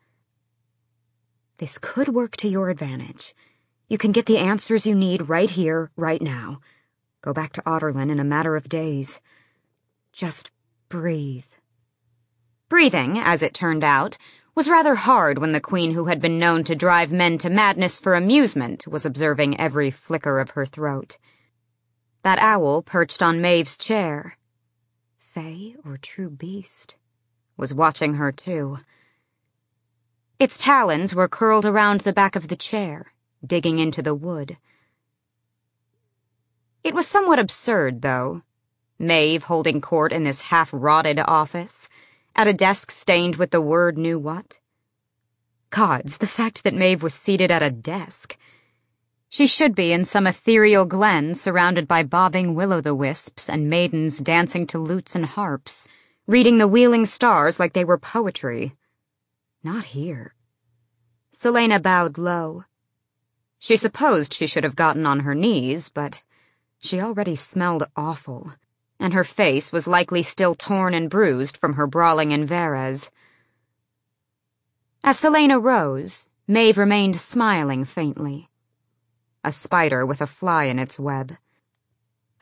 This 1.58 1.80
could 1.80 2.10
work 2.10 2.38
to 2.38 2.48
your 2.48 2.70
advantage. 2.70 3.34
You 3.88 3.98
can 3.98 4.12
get 4.12 4.28
the 4.28 4.38
answers 4.38 4.86
you 4.86 4.94
need 4.94 5.28
right 5.28 5.50
here, 5.50 5.90
right 5.96 6.22
now. 6.22 6.62
Go 7.24 7.34
back 7.34 7.52
to 7.54 7.64
Adarlan 7.64 8.12
in 8.12 8.20
a 8.20 8.24
matter 8.24 8.56
of 8.56 8.70
days. 8.70 9.22
Just 10.14 10.52
breathe. 10.88 11.50
Breathing, 12.70 13.18
as 13.18 13.42
it 13.42 13.56
turned 13.56 13.84
out, 13.84 14.20
was 14.54 14.70
rather 14.70 14.94
hard 14.94 15.40
when 15.40 15.52
the 15.52 15.60
queen 15.60 15.94
who 15.94 16.06
had 16.06 16.22
been 16.22 16.38
known 16.38 16.64
to 16.66 16.76
drive 16.76 17.12
men 17.12 17.40
to 17.40 17.50
madness 17.50 17.98
for 17.98 18.14
amusement 18.14 18.86
was 18.86 19.04
observing 19.04 19.60
every 19.60 19.90
flicker 19.90 20.40
of 20.40 20.52
her 20.52 20.66
throat. 20.68 21.18
That 22.22 22.38
owl 22.38 22.84
perched 22.84 23.24
on 23.24 23.42
Maeve's 23.42 23.76
chair. 23.76 24.38
Fae 25.38 25.76
or 25.86 26.00
true 26.00 26.32
beast? 26.32 26.96
Was 27.58 27.72
watching 27.72 28.16
her 28.16 28.32
too. 28.32 28.80
Its 30.40 30.58
talons 30.58 31.14
were 31.14 31.28
curled 31.28 31.64
around 31.64 32.02
the 32.02 32.12
back 32.12 32.36
of 32.36 32.48
the 32.48 32.56
chair, 32.56 33.14
digging 33.46 33.78
into 33.78 34.02
the 34.02 34.16
wood. 34.16 34.58
It 36.84 36.96
was 36.96 37.06
somewhat 37.06 37.38
absurd, 37.38 38.02
though. 38.02 38.42
Maeve 38.98 39.44
holding 39.44 39.80
court 39.80 40.12
in 40.12 40.24
this 40.24 40.42
half-rotted 40.42 41.20
office, 41.20 41.88
at 42.36 42.48
a 42.48 42.54
desk 42.54 42.90
stained 42.90 43.36
with 43.36 43.52
the 43.52 43.62
Wyrd 43.62 43.96
knew 43.96 44.18
what. 44.18 44.60
Gods, 45.70 46.18
the 46.18 46.26
fact 46.26 46.64
that 46.64 46.74
Maeve 46.74 47.04
was 47.04 47.14
seated 47.14 47.52
at 47.52 47.62
a 47.62 47.70
desk. 47.70 48.40
She 49.30 49.46
should 49.46 49.76
be 49.76 49.92
in 49.92 50.06
some 50.06 50.26
ethereal 50.26 50.86
glen 50.86 51.36
surrounded 51.36 51.88
by 51.88 52.04
bobbing 52.04 52.56
will-o'-the-wisps 52.56 53.50
and 53.50 53.70
maidens 53.70 54.20
dancing 54.20 54.66
to 54.68 54.80
lutes 54.80 55.16
and 55.16 55.26
harps, 55.26 55.88
reading 56.26 56.58
the 56.58 56.68
wheeling 56.68 57.06
stars 57.06 57.60
like 57.60 57.74
they 57.74 57.86
were 57.86 57.98
poetry. 57.98 58.76
Not 59.64 59.86
here. 59.86 60.34
Celaena 61.32 61.82
bowed 61.82 62.18
low. 62.18 62.64
She 63.60 63.76
supposed 63.76 64.34
she 64.34 64.48
should 64.48 64.64
have 64.64 64.76
gotten 64.76 65.06
on 65.06 65.22
her 65.22 65.36
knees, 65.36 65.90
but 65.90 66.24
she 66.80 67.02
already 67.02 67.36
smelled 67.36 67.84
awful, 67.96 68.54
and 69.00 69.14
her 69.14 69.24
face 69.24 69.72
was 69.72 69.88
likely 69.88 70.24
still 70.24 70.56
torn 70.56 70.94
and 70.94 71.10
bruised 71.10 71.58
from 71.58 71.74
her 71.74 71.86
brawling 71.86 72.32
in 72.32 72.48
Varese. 72.48 73.10
As 75.04 75.20
Celaena 75.20 75.62
rose, 75.62 76.28
Maeve 76.48 76.78
remained 76.78 77.20
smiling 77.20 77.84
faintly. 77.84 78.50
A 79.48 79.52
spider 79.54 80.06
with 80.06 80.20
a 80.20 80.28
fly 80.28 80.66
in 80.66 80.78
its 80.78 81.00
web. 81.00 81.38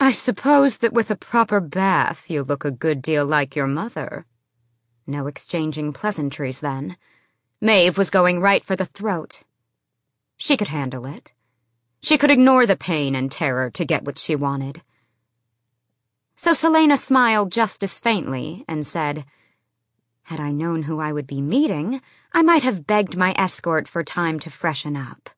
I 0.00 0.10
suppose 0.10 0.78
that 0.78 0.92
with 0.92 1.08
a 1.08 1.14
proper 1.14 1.60
bath 1.60 2.28
you 2.28 2.42
look 2.42 2.64
a 2.64 2.72
good 2.72 3.00
deal 3.00 3.24
like 3.24 3.54
your 3.54 3.68
mother. 3.68 4.26
No 5.06 5.28
exchanging 5.28 5.92
pleasantries, 5.92 6.58
then. 6.58 6.96
Maeve 7.60 7.96
was 7.96 8.10
going 8.10 8.40
right 8.40 8.64
for 8.64 8.74
the 8.74 8.86
throat. 8.86 9.44
She 10.36 10.56
could 10.56 10.66
handle 10.66 11.06
it. 11.06 11.32
She 12.02 12.18
could 12.18 12.32
ignore 12.32 12.66
the 12.66 12.76
pain 12.76 13.14
and 13.14 13.30
terror 13.30 13.70
to 13.70 13.84
get 13.84 14.02
what 14.02 14.18
she 14.18 14.34
wanted. 14.34 14.82
So 16.34 16.54
Celaena 16.54 16.98
smiled 16.98 17.52
just 17.52 17.84
as 17.84 18.00
faintly 18.00 18.64
and 18.66 18.84
said, 18.84 19.24
Had 20.24 20.40
I 20.40 20.50
known 20.50 20.82
who 20.82 20.98
I 20.98 21.12
would 21.12 21.28
be 21.28 21.40
meeting, 21.40 22.02
I 22.32 22.42
might 22.42 22.64
have 22.64 22.84
begged 22.84 23.16
my 23.16 23.32
escort 23.38 23.86
for 23.86 24.02
time 24.02 24.40
to 24.40 24.50
freshen 24.50 24.96
up. 24.96 25.30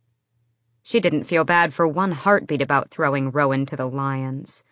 She 0.88 1.00
didn't 1.00 1.24
feel 1.24 1.44
bad 1.44 1.74
for 1.74 1.86
one 1.86 2.12
heartbeat 2.12 2.62
about 2.62 2.88
throwing 2.88 3.30
Rowan 3.30 3.66
to 3.66 3.76
the 3.76 3.84
lions. 3.84 4.64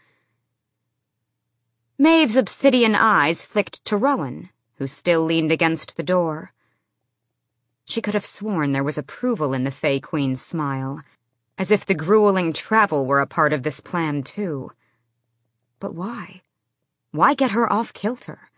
Maeve's 1.98 2.38
obsidian 2.38 2.94
eyes 2.94 3.44
flicked 3.44 3.84
to 3.84 3.98
Rowan, 3.98 4.48
who 4.76 4.86
still 4.86 5.22
leaned 5.22 5.52
against 5.52 5.98
the 5.98 6.02
door. 6.02 6.54
She 7.84 8.00
could 8.00 8.14
have 8.14 8.24
sworn 8.24 8.72
there 8.72 8.82
was 8.82 8.96
approval 8.96 9.52
in 9.52 9.64
the 9.64 9.70
Fae 9.70 9.98
Queen's 9.98 10.40
smile, 10.40 11.02
as 11.58 11.70
if 11.70 11.84
the 11.84 11.92
grueling 11.92 12.54
travel 12.54 13.04
were 13.04 13.20
a 13.20 13.26
part 13.26 13.52
of 13.52 13.62
this 13.62 13.80
plan, 13.80 14.22
too. 14.22 14.70
But 15.80 15.94
why? 15.94 16.40
Why 17.10 17.34
get 17.34 17.50
her 17.50 17.70
off 17.70 17.92
kilter? 17.92 18.48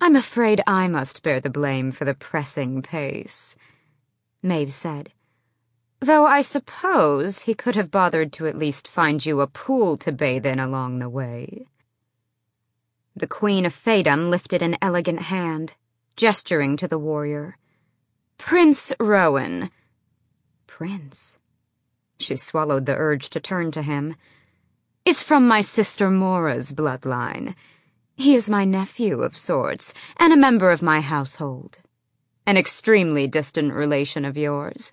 I'm 0.00 0.16
afraid 0.16 0.60
I 0.66 0.88
must 0.88 1.22
bear 1.22 1.38
the 1.38 1.50
blame 1.50 1.92
for 1.92 2.04
the 2.04 2.14
pressing 2.14 2.82
pace, 2.82 3.54
Maeve 4.42 4.72
said. 4.72 5.12
Though 6.00 6.26
I 6.26 6.42
suppose 6.42 7.40
he 7.40 7.54
could 7.54 7.74
have 7.74 7.90
bothered 7.90 8.32
to 8.34 8.46
at 8.46 8.58
least 8.58 8.86
find 8.86 9.24
you 9.24 9.40
a 9.40 9.48
pool 9.48 9.96
to 9.98 10.12
bathe 10.12 10.46
in 10.46 10.60
along 10.60 10.98
the 10.98 11.08
way. 11.08 11.66
The 13.16 13.26
Queen 13.26 13.66
of 13.66 13.74
Faedum 13.74 14.30
lifted 14.30 14.62
an 14.62 14.76
elegant 14.80 15.22
hand, 15.22 15.74
gesturing 16.14 16.76
to 16.76 16.86
the 16.86 17.00
warrior. 17.00 17.58
Prince 18.38 18.92
Rowan. 19.00 19.70
Prince? 20.68 21.40
She 22.20 22.36
swallowed 22.36 22.86
the 22.86 22.96
urge 22.96 23.28
to 23.30 23.40
turn 23.40 23.72
to 23.72 23.82
him. 23.82 24.14
Is 25.04 25.24
from 25.24 25.48
my 25.48 25.62
sister 25.62 26.10
Mora's 26.10 26.72
bloodline. 26.72 27.56
He 28.14 28.36
is 28.36 28.48
my 28.48 28.64
nephew 28.64 29.22
of 29.22 29.36
sorts, 29.36 29.94
and 30.16 30.32
a 30.32 30.36
member 30.36 30.70
of 30.70 30.82
my 30.82 31.00
household. 31.00 31.78
An 32.46 32.56
extremely 32.56 33.26
distant 33.26 33.72
relation 33.72 34.24
of 34.24 34.36
yours. 34.36 34.92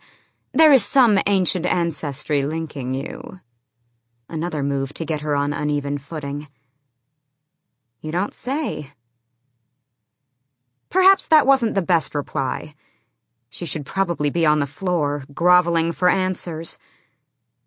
There 0.56 0.72
is 0.72 0.86
some 0.86 1.19
ancient 1.27 1.65
ancestry 1.65 2.44
linking 2.44 2.94
you. 2.94 3.41
Another 4.30 4.64
move 4.64 4.94
to 4.94 5.03
get 5.03 5.19
her 5.19 5.36
on 5.36 5.52
uneven 5.52 5.98
footing. 5.98 6.48
You 7.99 8.14
don't 8.14 8.34
say. 8.34 8.94
Perhaps 10.90 11.27
that 11.27 11.45
wasn't 11.45 11.76
the 11.76 11.82
best 11.82 12.15
reply. 12.15 12.73
She 13.49 13.65
should 13.65 13.86
probably 13.86 14.30
be 14.30 14.45
on 14.45 14.60
the 14.60 14.65
floor, 14.65 15.26
groveling 15.34 15.91
for 15.91 16.07
answers. 16.07 16.80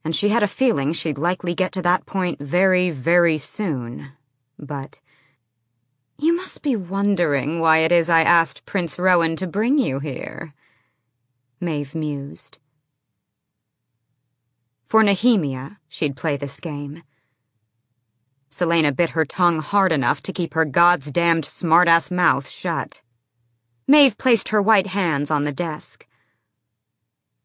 And 0.02 0.16
she 0.16 0.31
had 0.31 0.43
a 0.43 0.48
feeling 0.48 0.94
she'd 0.94 1.19
likely 1.19 1.55
get 1.55 1.73
to 1.73 1.82
that 1.82 2.06
point 2.06 2.40
very, 2.40 2.89
very 2.90 3.36
soon. 3.36 4.12
But... 4.59 4.98
You 6.19 6.35
must 6.35 6.62
be 6.62 6.74
wondering 6.74 7.60
why 7.60 7.81
it 7.81 7.93
is 7.93 8.09
I 8.09 8.23
asked 8.23 8.65
Prince 8.65 8.98
Rowan 8.98 9.36
to 9.36 9.47
bring 9.47 9.77
you 9.77 9.98
here, 9.98 10.55
Maeve 11.60 11.94
mused. 11.94 12.59
For 14.89 15.02
Nehemia, 15.02 15.77
she'd 15.86 16.16
play 16.16 16.39
this 16.39 16.60
game. 16.60 17.02
Celaena 18.51 18.97
bit 18.97 19.10
her 19.10 19.27
tongue 19.27 19.59
hard 19.59 19.93
enough 19.93 20.23
to 20.23 20.32
keep 20.32 20.55
her 20.55 20.65
god's 20.65 21.10
damned 21.10 21.44
smartass 21.44 22.10
mouth 22.10 22.48
shut. 22.48 23.02
Maeve 23.86 24.16
placed 24.16 24.48
her 24.48 24.62
white 24.62 24.86
hands 24.86 25.31
on 25.31 25.44
the 25.44 25.52
desk. 25.52 26.06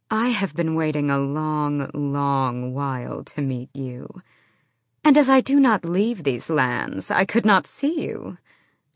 I 0.10 0.30
have 0.30 0.56
been 0.56 0.76
waiting 0.76 1.11
a 1.11 1.18
long, 1.18 1.90
long 1.94 2.74
while 2.74 3.26
to 3.26 3.41
meet 3.41 3.70
you. 3.74 4.22
And 5.03 5.18
as 5.18 5.30
I 5.30 5.41
do 5.41 5.60
not 5.60 5.84
leave 5.84 6.24
these 6.24 6.49
lands, 6.49 7.11
I 7.11 7.26
could 7.26 7.45
not 7.45 7.68
see 7.68 8.02
you. 8.02 8.38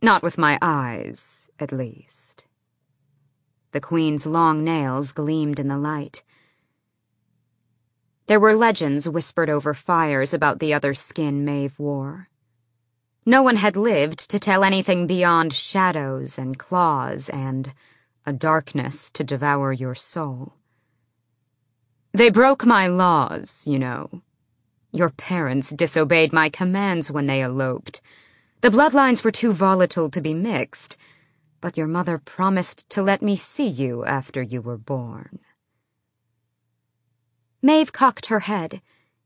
Not 0.01 0.23
with 0.23 0.37
my 0.37 0.57
eyes, 0.61 1.49
at 1.59 1.73
least. 1.73 2.47
The 3.71 3.81
Queen's 3.81 4.25
long 4.25 4.63
nails 4.63 5.11
gleamed 5.11 5.59
in 5.59 5.67
the 5.67 5.77
light. 5.77 6.23
There 8.27 8.39
were 8.41 8.57
legends 8.57 9.07
whispered 9.07 9.49
over 9.49 9.73
fires 9.73 10.33
about 10.33 10.59
the 10.59 10.73
other 10.73 10.93
skin 10.93 11.45
Maeve 11.45 11.79
wore. 11.79 12.29
No 13.25 13.41
one 13.41 13.55
had 13.55 13.77
lived 13.77 14.29
to 14.29 14.39
tell 14.39 14.65
anything 14.65 15.07
beyond 15.07 15.53
shadows 15.53 16.37
and 16.37 16.59
claws 16.59 17.29
and 17.29 17.73
a 18.25 18.33
darkness 18.33 19.09
to 19.11 19.23
devour 19.23 19.71
your 19.71 19.95
soul. 19.95 20.55
They 22.13 22.29
broke 22.29 22.65
my 22.65 22.87
laws, 22.87 23.63
you 23.65 23.79
know. 23.79 24.21
Your 24.91 25.09
parents 25.09 25.69
disobeyed 25.69 26.33
my 26.33 26.49
commands 26.49 27.09
when 27.09 27.27
they 27.27 27.41
eloped. 27.41 28.01
The 28.59 28.69
bloodlines 28.69 29.23
were 29.23 29.31
too 29.31 29.53
volatile 29.53 30.09
to 30.09 30.19
be 30.19 30.33
mixed, 30.33 30.97
but 31.61 31.77
your 31.77 31.87
mother 31.87 32.17
promised 32.17 32.89
to 32.89 33.01
let 33.01 33.21
me 33.21 33.37
see 33.37 33.67
you 33.67 34.03
after 34.03 34.41
you 34.41 34.61
were 34.61 34.77
born. 34.77 35.39
Maeve 37.67 37.91
cocked 37.91 38.27
her 38.27 38.39
head, 38.39 38.81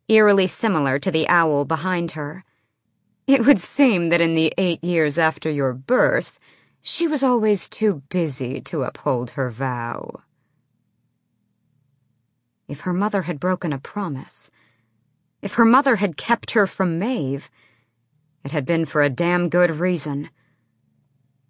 eerily 0.08 0.48
similar 0.48 0.98
to 0.98 1.12
the 1.12 1.30
owl 1.30 1.64
behind 1.64 2.14
her. 2.14 2.44
It 3.28 3.46
would 3.46 3.60
seem 3.60 4.10
that 4.10 4.20
in 4.20 4.34
the 4.34 4.52
eight 4.58 4.84
years 4.84 5.20
after 5.20 5.48
your 5.48 5.74
birth, 5.74 6.40
she 6.82 7.08
was 7.08 7.22
always 7.22 7.70
too 7.70 8.02
busy 8.10 8.60
to 8.62 8.82
uphold 8.82 9.32
her 9.32 9.52
vow. 9.52 10.22
If 12.68 12.80
her 12.80 12.94
mother 12.94 13.22
had 13.22 13.40
broken 13.40 13.72
a 13.72 13.78
promise, 13.78 14.50
if 15.44 15.54
her 15.54 15.66
mother 15.66 15.98
had 15.98 16.18
kept 16.18 16.50
her 16.58 16.66
from 16.66 16.98
Maeve, 16.98 17.48
it 18.44 18.50
had 18.50 18.66
been 18.66 18.86
for 18.86 19.04
a 19.04 19.10
damn 19.12 19.50
good 19.50 19.70
reason. 19.70 20.32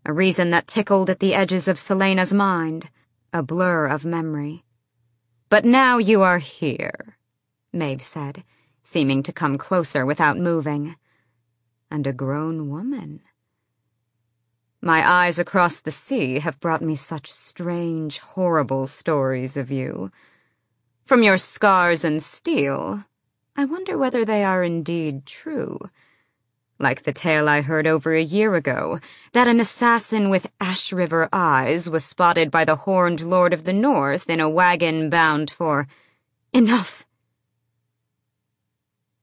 A 0.06 0.12
reason 0.12 0.50
that 0.50 0.68
tickled 0.68 1.10
at 1.10 1.22
the 1.22 1.36
edges 1.36 1.70
of 1.70 1.80
Celaena's 1.80 2.34
mind, 2.34 2.90
a 3.32 3.42
blur 3.42 3.88
of 3.88 4.04
memory. 4.04 4.66
But 5.52 5.66
now 5.66 5.98
you 5.98 6.22
are 6.22 6.38
here, 6.38 7.18
Maeve 7.74 8.02
said, 8.02 8.46
seeming 8.84 9.22
to 9.24 9.34
come 9.34 9.58
closer 9.58 10.06
without 10.06 10.38
moving 10.38 10.96
and 11.92 12.08
a 12.08 12.14
grown 12.14 12.70
woman. 12.70 13.20
My 14.82 15.06
eyes 15.06 15.40
across 15.40 15.82
the 15.82 15.92
sea 15.92 16.40
have 16.40 16.62
brought 16.62 16.82
me 16.82 16.96
such 16.96 17.34
strange, 17.34 18.20
horrible 18.20 18.88
stories 18.88 19.58
of 19.58 19.70
you. 19.70 20.10
From 21.04 21.22
your 21.22 21.38
scars 21.38 22.06
and 22.06 22.24
steel, 22.24 23.04
I 23.58 23.66
wonder 23.66 23.98
whether 23.98 24.24
they 24.24 24.46
are 24.46 24.64
indeed 24.64 25.26
true. 25.26 25.80
Like 26.82 27.04
the 27.04 27.14
tale 27.14 27.48
I 27.48 27.62
heard 27.62 27.86
over 27.86 28.16
a 28.16 28.24
year 28.24 28.56
ago, 28.56 29.00
that 29.34 29.48
an 29.48 29.60
assassin 29.60 30.32
with 30.32 30.50
Ashryver 30.60 31.30
eyes 31.32 31.88
was 31.88 32.04
spotted 32.04 32.50
by 32.50 32.66
the 32.66 32.76
Horned 32.76 33.22
Lord 33.22 33.54
of 33.54 33.66
the 33.66 33.72
North 33.72 34.28
in 34.28 34.40
a 34.40 34.50
wagon 34.50 35.08
bound 35.08 35.52
for. 35.52 35.88
Enough! 36.52 37.06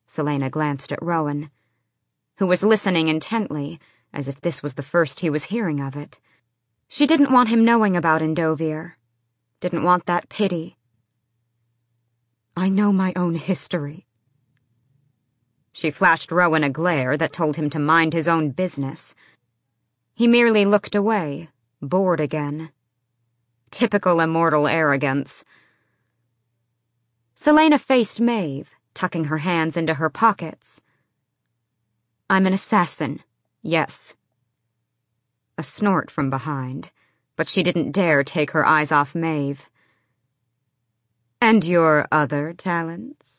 Celaena 0.07 0.49
glanced 0.53 0.93
at 0.93 1.03
Rowan, 1.03 1.51
who 2.37 2.47
was 2.47 2.63
listening 2.63 3.09
intently, 3.09 3.81
as 4.13 4.29
if 4.29 4.41
this 4.41 4.63
was 4.63 4.75
the 4.75 4.83
first 4.85 5.19
he 5.19 5.29
was 5.29 5.47
hearing 5.47 5.81
of 5.81 5.97
it. 5.97 6.21
She 6.87 7.09
didn't 7.09 7.33
want 7.33 7.49
him 7.49 7.65
knowing 7.65 7.97
about 7.97 8.23
Endovier. 8.23 8.93
Didn't 9.59 9.83
want 9.83 10.07
that 10.07 10.29
pity. 10.29 10.77
I 12.57 12.69
know 12.69 12.93
my 12.93 13.13
own 13.17 13.35
history. 13.35 14.07
She 15.79 15.93
flashed 15.93 16.33
Rowan 16.33 16.65
a 16.65 16.71
glare 16.71 17.17
that 17.17 17.33
told 17.33 17.55
him 17.55 17.71
to 17.71 17.79
mind 17.79 18.13
his 18.13 18.27
own 18.27 18.51
business. 18.51 19.15
He 20.13 20.27
merely 20.27 20.65
looked 20.65 20.97
away, 20.97 21.51
bored 21.81 22.19
again. 22.19 22.73
Typical 23.71 24.19
immortal 24.19 24.67
arrogance. 24.67 25.45
Celaena 27.37 27.79
faced 27.79 28.21
Maeve, 28.21 28.73
tucking 28.93 29.27
her 29.27 29.39
hands 29.39 29.77
into 29.77 29.95
her 29.95 30.11
pockets. 30.11 30.83
I'm 32.29 32.49
an 32.49 32.53
assassin, 32.53 33.21
yes. 33.63 34.17
A 35.57 35.63
snort 35.63 36.11
from 36.11 36.29
behind, 36.29 36.91
but 37.37 37.47
she 37.47 37.63
didn't 37.63 37.93
dare 37.93 38.25
take 38.25 38.51
her 38.51 38.67
eyes 38.67 38.91
off 38.91 39.15
Maeve. 39.15 39.71
And 41.41 41.65
your 41.65 42.09
other 42.11 42.53
talents? 42.53 43.38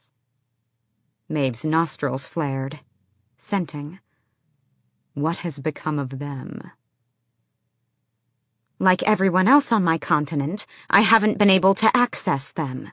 Maeve's 1.31 1.64
nostrils 1.64 2.27
flared, 2.27 2.80
scenting. 3.38 3.99
What 5.14 5.38
has 5.39 5.60
become 5.60 5.99
of 5.99 6.18
them? 6.18 6.72
Like 8.80 9.03
everyone 9.03 9.47
else 9.47 9.72
on 9.72 9.84
my 9.84 9.99
continent, 9.99 10.65
I 10.89 11.01
haven't 11.01 11.38
been 11.38 11.51
able 11.51 11.76
to 11.76 11.95
access 11.95 12.51
them. 12.51 12.89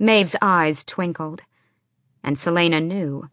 Maeve's 0.00 0.34
eyes 0.42 0.84
twinkled, 0.84 1.42
and 2.24 2.34
Celaena 2.36 2.84
knew, 2.84 3.30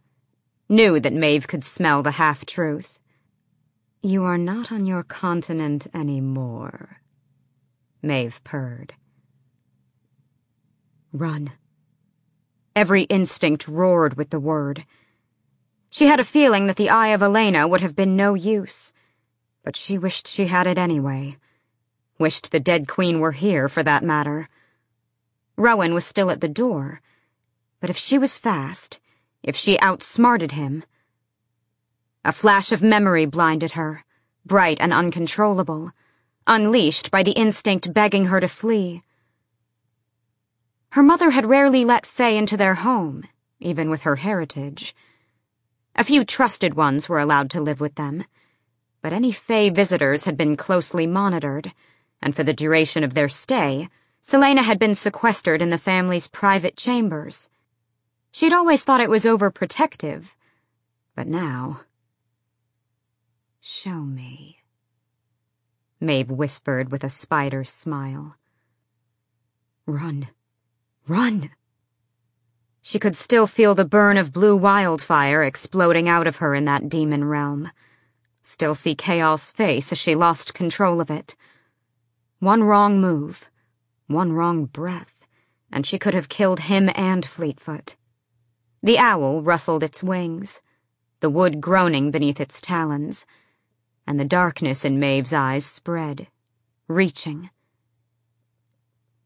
knew 0.68 1.00
that 1.00 1.12
Maeve 1.12 1.48
could 1.48 1.64
smell 1.64 2.02
the 2.02 2.12
half-truth. 2.12 3.00
You 4.02 4.22
are 4.24 4.38
not 4.38 4.70
on 4.70 4.86
your 4.86 5.02
continent 5.02 5.88
anymore, 5.92 7.00
Maeve 8.02 8.40
purred. 8.44 8.94
Run. 11.12 11.52
Every 12.76 13.02
instinct 13.04 13.68
roared 13.68 14.16
with 14.16 14.30
the 14.30 14.40
word. 14.40 14.84
She 15.90 16.06
had 16.06 16.18
a 16.18 16.24
feeling 16.24 16.66
that 16.66 16.76
the 16.76 16.90
eye 16.90 17.08
of 17.08 17.22
Elena 17.22 17.68
would 17.68 17.80
have 17.80 17.94
been 17.94 18.16
no 18.16 18.34
use, 18.34 18.92
but 19.62 19.76
she 19.76 19.96
wished 19.96 20.26
she 20.26 20.46
had 20.46 20.66
it 20.66 20.76
anyway. 20.76 21.36
Wished 22.18 22.50
the 22.50 22.58
dead 22.58 22.88
queen 22.88 23.20
were 23.20 23.30
here, 23.30 23.68
for 23.68 23.84
that 23.84 24.02
matter. 24.02 24.48
Rowan 25.56 25.94
was 25.94 26.04
still 26.04 26.30
at 26.30 26.40
the 26.40 26.48
door, 26.48 27.00
but 27.80 27.90
if 27.90 27.96
she 27.96 28.18
was 28.18 28.36
fast, 28.36 28.98
if 29.42 29.54
she 29.54 29.78
outsmarted 29.78 30.52
him... 30.52 30.82
A 32.24 32.32
flash 32.32 32.72
of 32.72 32.82
memory 32.82 33.26
blinded 33.26 33.72
her, 33.72 34.04
bright 34.44 34.78
and 34.80 34.92
uncontrollable, 34.92 35.92
unleashed 36.46 37.10
by 37.10 37.22
the 37.22 37.32
instinct 37.32 37.94
begging 37.94 38.26
her 38.26 38.40
to 38.40 38.48
flee. 38.48 39.04
Her 40.94 41.02
mother 41.02 41.30
had 41.30 41.46
rarely 41.46 41.84
let 41.84 42.06
Fae 42.06 42.28
into 42.28 42.56
their 42.56 42.76
home, 42.76 43.24
even 43.58 43.90
with 43.90 44.02
her 44.02 44.14
heritage. 44.14 44.94
A 45.96 46.04
few 46.04 46.24
trusted 46.24 46.74
ones 46.74 47.08
were 47.08 47.18
allowed 47.18 47.50
to 47.50 47.60
live 47.60 47.80
with 47.80 47.96
them, 47.96 48.22
but 49.02 49.12
any 49.12 49.32
Fae 49.32 49.70
visitors 49.70 50.22
had 50.22 50.36
been 50.36 50.56
closely 50.56 51.04
monitored, 51.04 51.72
and 52.22 52.32
for 52.32 52.44
the 52.44 52.52
duration 52.52 53.02
of 53.02 53.14
their 53.14 53.28
stay, 53.28 53.88
Celaena 54.22 54.62
had 54.62 54.78
been 54.78 54.94
sequestered 54.94 55.60
in 55.60 55.70
the 55.70 55.78
family's 55.78 56.28
private 56.28 56.76
chambers. 56.76 57.48
She'd 58.30 58.52
always 58.52 58.84
thought 58.84 59.00
it 59.00 59.10
was 59.10 59.24
overprotective, 59.24 60.36
but 61.16 61.26
now... 61.26 61.80
Show 63.60 64.02
me, 64.02 64.60
Maeve 65.98 66.30
whispered 66.30 66.92
with 66.92 67.02
a 67.02 67.10
spider's 67.10 67.70
smile. 67.70 68.36
Run. 69.86 70.28
Run! 71.06 71.50
She 72.80 72.98
could 72.98 73.16
still 73.16 73.46
feel 73.46 73.74
the 73.74 73.84
burn 73.84 74.16
of 74.16 74.32
blue 74.32 74.56
wildfire 74.56 75.42
exploding 75.42 76.08
out 76.08 76.26
of 76.26 76.36
her 76.36 76.54
in 76.54 76.64
that 76.64 76.88
demon 76.88 77.24
realm. 77.24 77.70
Still 78.40 78.74
see 78.74 78.94
Chaol's 78.94 79.50
face 79.50 79.92
as 79.92 79.98
she 79.98 80.14
lost 80.14 80.54
control 80.54 81.00
of 81.00 81.10
it. 81.10 81.34
One 82.38 82.62
wrong 82.62 83.00
move, 83.00 83.50
one 84.06 84.32
wrong 84.32 84.66
breath, 84.66 85.26
and 85.70 85.86
she 85.86 85.98
could 85.98 86.14
have 86.14 86.28
killed 86.28 86.60
him 86.60 86.90
and 86.94 87.24
Fleetfoot. 87.24 87.96
The 88.82 88.98
owl 88.98 89.42
rustled 89.42 89.82
its 89.82 90.02
wings, 90.02 90.60
the 91.20 91.30
wood 91.30 91.60
groaning 91.60 92.10
beneath 92.10 92.40
its 92.40 92.60
talons, 92.60 93.24
and 94.06 94.20
the 94.20 94.24
darkness 94.26 94.84
in 94.84 95.00
Maeve's 95.00 95.32
eyes 95.32 95.64
spread, 95.64 96.28
reaching, 96.86 97.50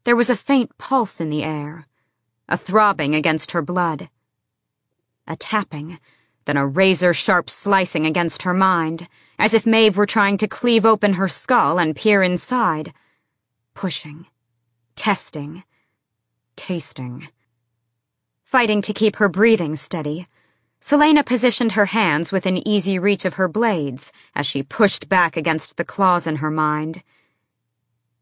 there 0.03 0.15
was 0.15 0.29
a 0.29 0.35
faint 0.35 0.77
pulse 0.77 1.19
in 1.19 1.29
the 1.29 1.43
air, 1.43 1.87
a 2.47 2.57
throbbing 2.57 3.15
against 3.15 3.51
her 3.51 3.61
blood. 3.61 4.09
A 5.27 5.35
tapping, 5.35 5.99
then 6.45 6.57
a 6.57 6.65
razor 6.65 7.13
sharp 7.13 7.49
slicing 7.49 8.05
against 8.05 8.41
her 8.41 8.53
mind, 8.53 9.07
as 9.37 9.53
if 9.53 9.65
Maeve 9.65 9.97
were 9.97 10.05
trying 10.05 10.37
to 10.37 10.47
cleave 10.47 10.85
open 10.85 11.13
her 11.13 11.27
skull 11.27 11.79
and 11.79 11.95
peer 11.95 12.23
inside. 12.23 12.93
Pushing, 13.75 14.25
testing, 14.95 15.63
tasting. 16.55 17.27
Fighting 18.43 18.81
to 18.81 18.93
keep 18.93 19.17
her 19.17 19.29
breathing 19.29 19.75
steady, 19.75 20.27
Celaena 20.81 21.25
positioned 21.25 21.73
her 21.73 21.85
hands 21.85 22.31
within 22.31 22.67
easy 22.67 22.97
reach 22.97 23.25
of 23.25 23.35
her 23.35 23.47
blades 23.47 24.11
as 24.33 24.47
she 24.47 24.63
pushed 24.63 25.09
back 25.09 25.37
against 25.37 25.77
the 25.77 25.85
claws 25.85 26.25
in 26.25 26.37
her 26.37 26.49
mind. 26.49 27.03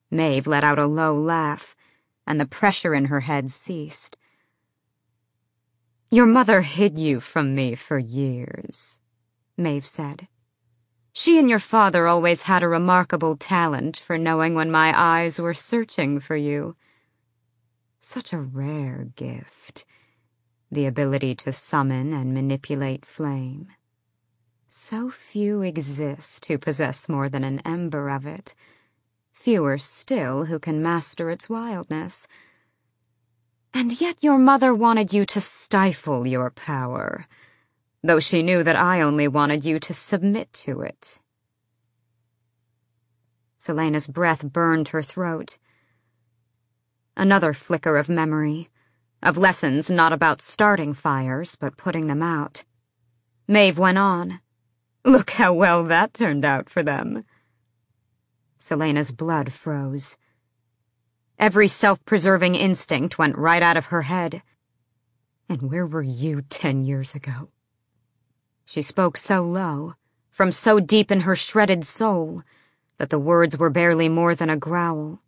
Maeve 0.09 0.47
let 0.47 0.63
out 0.63 0.79
a 0.79 0.85
low 0.85 1.13
laugh, 1.17 1.75
and 2.25 2.39
the 2.39 2.45
pressure 2.45 2.93
in 2.93 3.05
her 3.05 3.21
head 3.21 3.51
ceased. 3.51 4.17
Your 6.09 6.25
mother 6.25 6.61
hid 6.61 6.97
you 6.97 7.19
from 7.19 7.53
me 7.53 7.75
for 7.75 7.97
years, 7.97 9.01
Maeve 9.57 9.85
said. 9.85 10.27
She 11.11 11.39
and 11.39 11.49
your 11.49 11.59
father 11.59 12.07
always 12.07 12.43
had 12.43 12.63
a 12.63 12.67
remarkable 12.67 13.35
talent 13.35 13.97
for 14.05 14.17
knowing 14.17 14.53
when 14.53 14.71
my 14.71 14.93
eyes 14.95 15.41
were 15.41 15.53
searching 15.53 16.19
for 16.19 16.35
you. 16.35 16.75
Such 17.99 18.31
a 18.31 18.39
rare 18.39 19.09
gift, 19.15 19.83
the 20.71 20.85
ability 20.85 21.35
to 21.35 21.51
summon 21.51 22.13
and 22.13 22.33
manipulate 22.33 23.05
flame. 23.05 23.69
So 24.67 25.09
few 25.09 25.61
exist 25.61 26.45
who 26.45 26.57
possess 26.57 27.09
more 27.09 27.29
than 27.29 27.43
an 27.43 27.59
ember 27.65 28.09
of 28.09 28.25
it 28.25 28.53
fewer 29.37 29.77
still 29.77 30.45
who 30.45 30.59
can 30.59 30.81
master 30.81 31.29
its 31.29 31.47
wildness. 31.47 32.27
And 33.73 34.01
yet 34.01 34.17
your 34.19 34.37
mother 34.37 34.73
wanted 34.73 35.13
you 35.13 35.25
to 35.27 35.39
stifle 35.39 36.25
your 36.25 36.49
power, 36.49 37.27
though 38.03 38.19
she 38.19 38.41
knew 38.41 38.63
that 38.63 38.75
I 38.75 38.99
only 38.99 39.27
wanted 39.27 39.63
you 39.63 39.79
to 39.79 39.93
submit 39.93 40.51
to 40.65 40.81
it. 40.81 41.19
Celaena's 43.57 44.07
breath 44.07 44.43
burned 44.43 44.89
her 44.89 45.03
throat. 45.03 45.57
Another 47.15 47.53
flicker 47.53 47.95
of 47.95 48.09
memory, 48.09 48.69
of 49.21 49.37
lessons 49.37 49.89
not 49.89 50.11
about 50.11 50.41
starting 50.41 50.93
fires, 50.93 51.55
but 51.55 51.77
putting 51.77 52.07
them 52.07 52.23
out. 52.23 52.63
Maeve 53.47 53.77
went 53.77 53.97
on. 53.97 54.41
Look 55.05 55.31
how 55.31 55.53
well 55.53 55.83
that 55.83 56.13
turned 56.13 56.43
out 56.43 56.69
for 56.69 56.83
them. 56.83 57.23
Celaena's 58.57 59.11
blood 59.11 59.53
froze. 59.53 60.17
Every 61.39 61.67
self-preserving 61.67 62.55
instinct 62.55 63.17
went 63.17 63.37
right 63.37 63.61
out 63.61 63.77
of 63.77 63.85
her 63.85 64.03
head. 64.03 64.41
And 65.47 65.61
where 65.61 65.85
were 65.85 66.01
you 66.01 66.41
ten 66.41 66.81
years 66.81 67.15
ago? 67.15 67.49
She 68.65 68.81
spoke 68.81 69.17
so 69.17 69.43
low, 69.43 69.93
from 70.29 70.51
so 70.51 70.79
deep 70.79 71.11
in 71.11 71.21
her 71.21 71.35
shredded 71.35 71.85
soul, 71.85 72.43
that 72.97 73.09
the 73.09 73.19
words 73.19 73.57
were 73.57 73.69
barely 73.69 74.09
more 74.09 74.35
than 74.35 74.49
a 74.49 74.57
growl. 74.57 75.21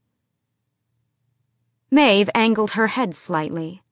Maeve 1.92 2.30
angled 2.36 2.72
her 2.72 2.88
head 2.88 3.16
slightly. 3.16 3.84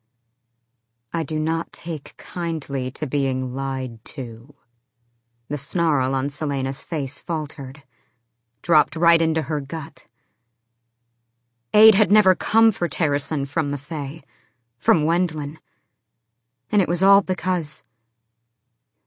I 1.14 1.24
do 1.24 1.40
not 1.40 1.72
take 1.72 2.18
kindly 2.18 2.92
to 2.92 3.08
being 3.08 3.56
lied 3.56 4.04
to. 4.06 4.56
The 5.50 5.58
snarl 5.58 6.14
on 6.14 6.30
Celaena's 6.30 6.84
face 6.84 7.22
faltered, 7.22 7.84
dropped 8.62 8.96
right 8.96 9.22
into 9.22 9.44
her 9.44 9.60
gut. 9.60 10.08
Aid 11.74 11.96
had 11.96 12.12
never 12.12 12.36
come 12.36 12.72
for 12.72 12.88
Terrasen 12.88 13.48
from 13.48 13.72
the 13.72 13.78
Fae, 13.78 14.24
from 14.78 15.06
Wendlyn. 15.06 15.58
And 16.72 16.82
it 16.82 16.88
was 16.88 17.04
all 17.04 17.22
because. 17.22 17.84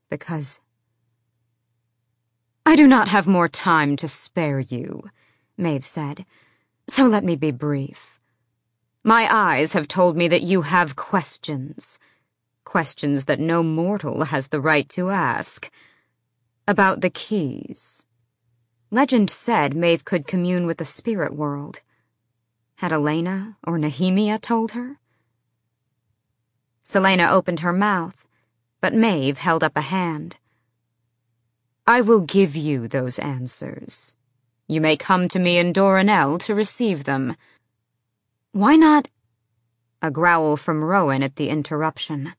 because. 0.09 0.59
I 2.65 2.75
do 2.75 2.87
not 2.87 3.07
have 3.07 3.27
more 3.27 3.47
time 3.47 3.95
to 3.97 4.07
spare 4.07 4.59
you, 4.59 5.09
Maeve 5.57 5.85
said, 5.85 6.25
so 6.87 7.07
let 7.07 7.23
me 7.23 7.35
be 7.35 7.51
brief. 7.51 8.19
My 9.03 9.27
eyes 9.31 9.73
have 9.73 9.87
told 9.87 10.15
me 10.15 10.27
that 10.27 10.43
you 10.43 10.61
have 10.63 10.95
questions. 10.95 11.99
Questions 12.65 13.25
that 13.25 13.39
no 13.39 13.63
mortal 13.63 14.25
has 14.25 14.49
the 14.49 14.61
right 14.61 14.87
to 14.89 15.09
ask. 15.09 15.71
About 16.67 17.01
the 17.01 17.09
keys. 17.09 18.05
Legend 18.93 19.29
said 19.29 19.73
Maeve 19.73 20.03
could 20.03 20.27
commune 20.27 20.65
with 20.65 20.77
the 20.77 20.83
spirit 20.83 21.33
world. 21.33 21.79
Had 22.75 22.91
Elena 22.91 23.55
or 23.65 23.77
Nehemia 23.77 24.37
told 24.37 24.73
her? 24.73 24.97
Celaena 26.83 27.29
opened 27.31 27.61
her 27.61 27.71
mouth, 27.71 28.27
but 28.81 28.93
Maeve 28.93 29.37
held 29.37 29.63
up 29.63 29.77
a 29.77 29.81
hand. 29.81 30.35
I 31.87 32.01
will 32.01 32.19
give 32.19 32.53
you 32.53 32.89
those 32.89 33.17
answers. 33.17 34.17
You 34.67 34.81
may 34.81 34.97
come 34.97 35.29
to 35.29 35.39
me 35.39 35.57
in 35.57 35.71
Doranelle 35.71 36.37
to 36.39 36.53
receive 36.53 37.05
them. 37.05 37.37
Why 38.51 38.75
not? 38.75 39.09
A 40.01 40.11
growl 40.11 40.57
from 40.57 40.83
Rowan 40.83 41.23
at 41.23 41.37
the 41.37 41.47
interruption. 41.47 42.33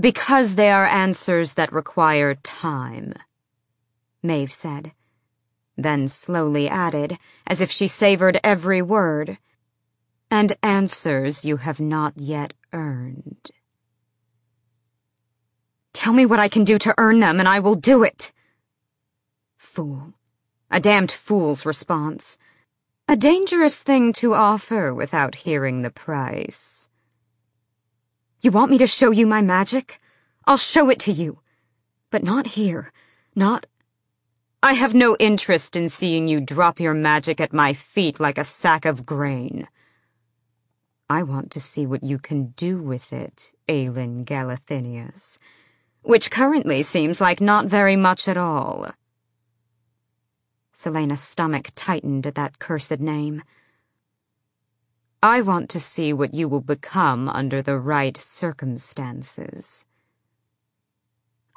Because 0.00 0.54
they 0.54 0.70
are 0.70 0.86
answers 0.86 1.54
that 1.54 1.70
require 1.70 2.34
time, 2.34 3.12
Maeve 4.22 4.52
said, 4.52 4.92
then 5.76 6.06
slowly 6.08 6.68
added, 6.68 7.18
as 7.46 7.60
if 7.60 7.70
she 7.70 7.88
savored 7.88 8.38
every 8.44 8.82
word, 8.82 9.38
and 10.30 10.56
answers 10.62 11.44
you 11.44 11.58
have 11.58 11.80
not 11.80 12.14
yet 12.16 12.52
earned. 12.72 13.50
Tell 15.92 16.12
me 16.12 16.26
what 16.26 16.40
I 16.40 16.48
can 16.48 16.64
do 16.64 16.78
to 16.78 16.94
earn 16.98 17.20
them, 17.20 17.38
and 17.38 17.48
I 17.48 17.58
will 17.58 17.74
do 17.74 18.02
it. 18.02 18.32
Fool. 19.56 20.14
A 20.70 20.80
damned 20.80 21.12
fool's 21.12 21.66
response. 21.66 22.38
A 23.08 23.16
dangerous 23.16 23.82
thing 23.82 24.12
to 24.14 24.34
offer 24.34 24.94
without 24.94 25.34
hearing 25.34 25.82
the 25.82 25.90
price. 25.90 26.88
You 28.40 28.50
want 28.50 28.70
me 28.70 28.78
to 28.78 28.86
show 28.86 29.10
you 29.10 29.26
my 29.26 29.42
magic? 29.42 29.98
I'll 30.46 30.56
show 30.56 30.88
it 30.88 30.98
to 31.00 31.12
you. 31.12 31.40
But 32.10 32.24
not 32.24 32.48
here. 32.48 32.92
Not. 33.34 33.66
I 34.64 34.74
have 34.74 34.94
no 34.94 35.16
interest 35.18 35.74
in 35.74 35.88
seeing 35.88 36.28
you 36.28 36.40
drop 36.40 36.78
your 36.78 36.94
magic 36.94 37.40
at 37.40 37.52
my 37.52 37.72
feet 37.72 38.20
like 38.20 38.38
a 38.38 38.44
sack 38.44 38.84
of 38.84 39.04
grain. 39.04 39.66
I 41.10 41.24
want 41.24 41.50
to 41.50 41.60
see 41.60 41.84
what 41.84 42.04
you 42.04 42.20
can 42.20 42.52
do 42.52 42.80
with 42.80 43.12
it, 43.12 43.52
Aelin 43.68 44.24
Galathynius, 44.24 45.38
which 46.02 46.30
currently 46.30 46.84
seems 46.84 47.20
like 47.20 47.40
not 47.40 47.66
very 47.66 47.96
much 47.96 48.28
at 48.28 48.36
all. 48.36 48.92
Celaena's 50.72 51.20
stomach 51.20 51.70
tightened 51.74 52.24
at 52.24 52.36
that 52.36 52.60
cursed 52.60 53.00
name. 53.00 53.42
I 55.24 55.40
want 55.40 55.70
to 55.70 55.80
see 55.80 56.12
what 56.12 56.34
you 56.34 56.48
will 56.48 56.60
become 56.60 57.28
under 57.28 57.62
the 57.62 57.78
right 57.78 58.16
circumstances. 58.16 59.84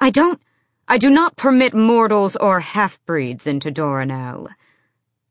I 0.00 0.10
don't. 0.10 0.40
I 0.88 0.98
do 0.98 1.10
not 1.10 1.36
permit 1.36 1.74
mortals 1.74 2.36
or 2.36 2.60
half-breeds 2.60 3.46
into 3.46 3.72
Doranelle. 3.72 4.48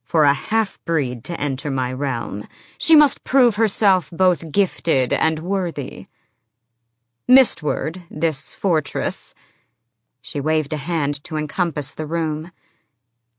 For 0.03 0.25
a 0.25 0.33
half-breed 0.33 1.23
to 1.25 1.39
enter 1.39 1.71
my 1.71 1.93
realm, 1.93 2.47
she 2.77 2.95
must 2.95 3.23
prove 3.23 3.55
herself 3.55 4.09
both 4.11 4.51
gifted 4.51 5.13
and 5.13 5.39
worthy. 5.39 6.07
Mistward, 7.27 8.03
this 8.11 8.53
fortress, 8.53 9.33
she 10.21 10.41
waved 10.41 10.73
a 10.73 10.77
hand 10.77 11.23
to 11.23 11.37
encompass 11.37 11.93
the 11.93 12.05
room, 12.05 12.51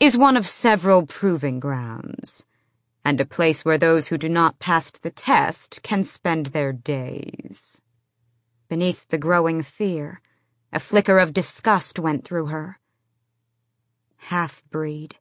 is 0.01 0.17
one 0.17 0.37
of 0.37 0.47
several 0.47 1.05
proving 1.05 1.61
grounds, 1.61 2.47
and 3.05 3.21
a 3.21 3.27
place 3.27 3.65
where 3.65 3.79
those 3.79 4.09
who 4.09 4.17
do 4.17 4.29
not 4.29 4.59
pass 4.59 4.91
the 4.91 5.11
test 5.11 5.83
can 5.83 6.03
spend 6.03 6.47
their 6.47 6.73
days. 6.73 7.83
Beneath 8.69 9.07
the 9.09 9.19
growing 9.19 9.63
fear, 9.63 10.21
a 10.73 10.81
flicker 10.81 11.19
of 11.19 11.33
disgust 11.33 11.99
went 11.99 12.25
through 12.25 12.47
her. 12.47 12.79
Half-breed. 14.17 15.17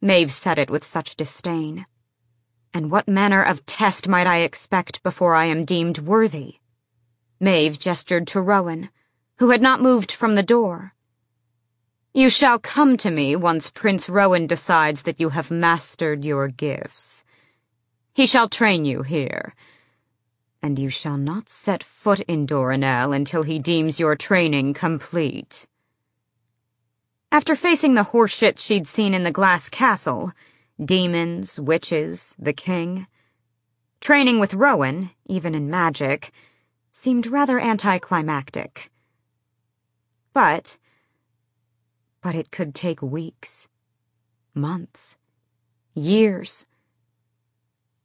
Maeve 0.00 0.32
said 0.32 0.58
it 0.58 0.70
with 0.70 0.84
such 0.84 1.16
disdain. 1.16 1.86
And 2.72 2.90
what 2.90 3.08
manner 3.08 3.42
of 3.42 3.66
test 3.66 4.08
might 4.08 4.26
I 4.26 4.38
expect 4.38 5.02
before 5.02 5.34
I 5.34 5.46
am 5.46 5.64
deemed 5.64 5.98
worthy? 5.98 6.56
Maeve 7.38 7.78
gestured 7.78 8.26
to 8.28 8.40
Rowan, 8.40 8.90
who 9.38 9.50
had 9.50 9.62
not 9.62 9.80
moved 9.80 10.12
from 10.12 10.34
the 10.34 10.42
door. 10.42 10.94
You 12.12 12.28
shall 12.28 12.58
come 12.58 12.96
to 12.98 13.10
me 13.10 13.36
once 13.36 13.70
Prince 13.70 14.08
Rowan 14.08 14.46
decides 14.46 15.02
that 15.02 15.20
you 15.20 15.30
have 15.30 15.50
mastered 15.50 16.24
your 16.24 16.48
gifts. 16.48 17.24
He 18.12 18.26
shall 18.26 18.48
train 18.48 18.84
you 18.84 19.02
here, 19.02 19.54
and 20.62 20.78
you 20.78 20.88
shall 20.90 21.16
not 21.16 21.48
set 21.48 21.82
foot 21.82 22.20
in 22.20 22.46
Doranelle 22.46 23.14
until 23.14 23.42
he 23.42 23.58
deems 23.58 23.98
your 23.98 24.16
training 24.16 24.74
complete. 24.74 25.66
After 27.32 27.54
facing 27.54 27.94
the 27.94 28.04
horseshit 28.04 28.58
she'd 28.58 28.86
seen 28.86 29.14
in 29.14 29.22
the 29.22 29.30
glass 29.30 29.68
castle, 29.68 30.32
demons, 30.82 31.58
witches, 31.58 32.34
the 32.38 32.52
king, 32.52 33.06
training 34.00 34.38
with 34.38 34.54
Rowan, 34.54 35.10
even 35.26 35.54
in 35.54 35.70
magic, 35.70 36.32
seemed 36.90 37.26
rather 37.26 37.60
anticlimactic. 37.60 38.90
But 40.32 40.76
but 42.22 42.34
it 42.34 42.50
could 42.50 42.74
take 42.74 43.00
weeks, 43.00 43.68
months, 44.54 45.16
years. 45.94 46.66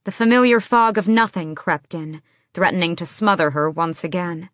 The 0.05 0.11
familiar 0.11 0.61
fog 0.61 0.97
of 0.97 1.07
nothing 1.07 1.53
crept 1.53 1.93
in, 1.93 2.21
threatening 2.55 2.95
to 2.95 3.05
smother 3.05 3.49
her 3.51 3.69
once 3.69 4.01
again. 4.01 4.49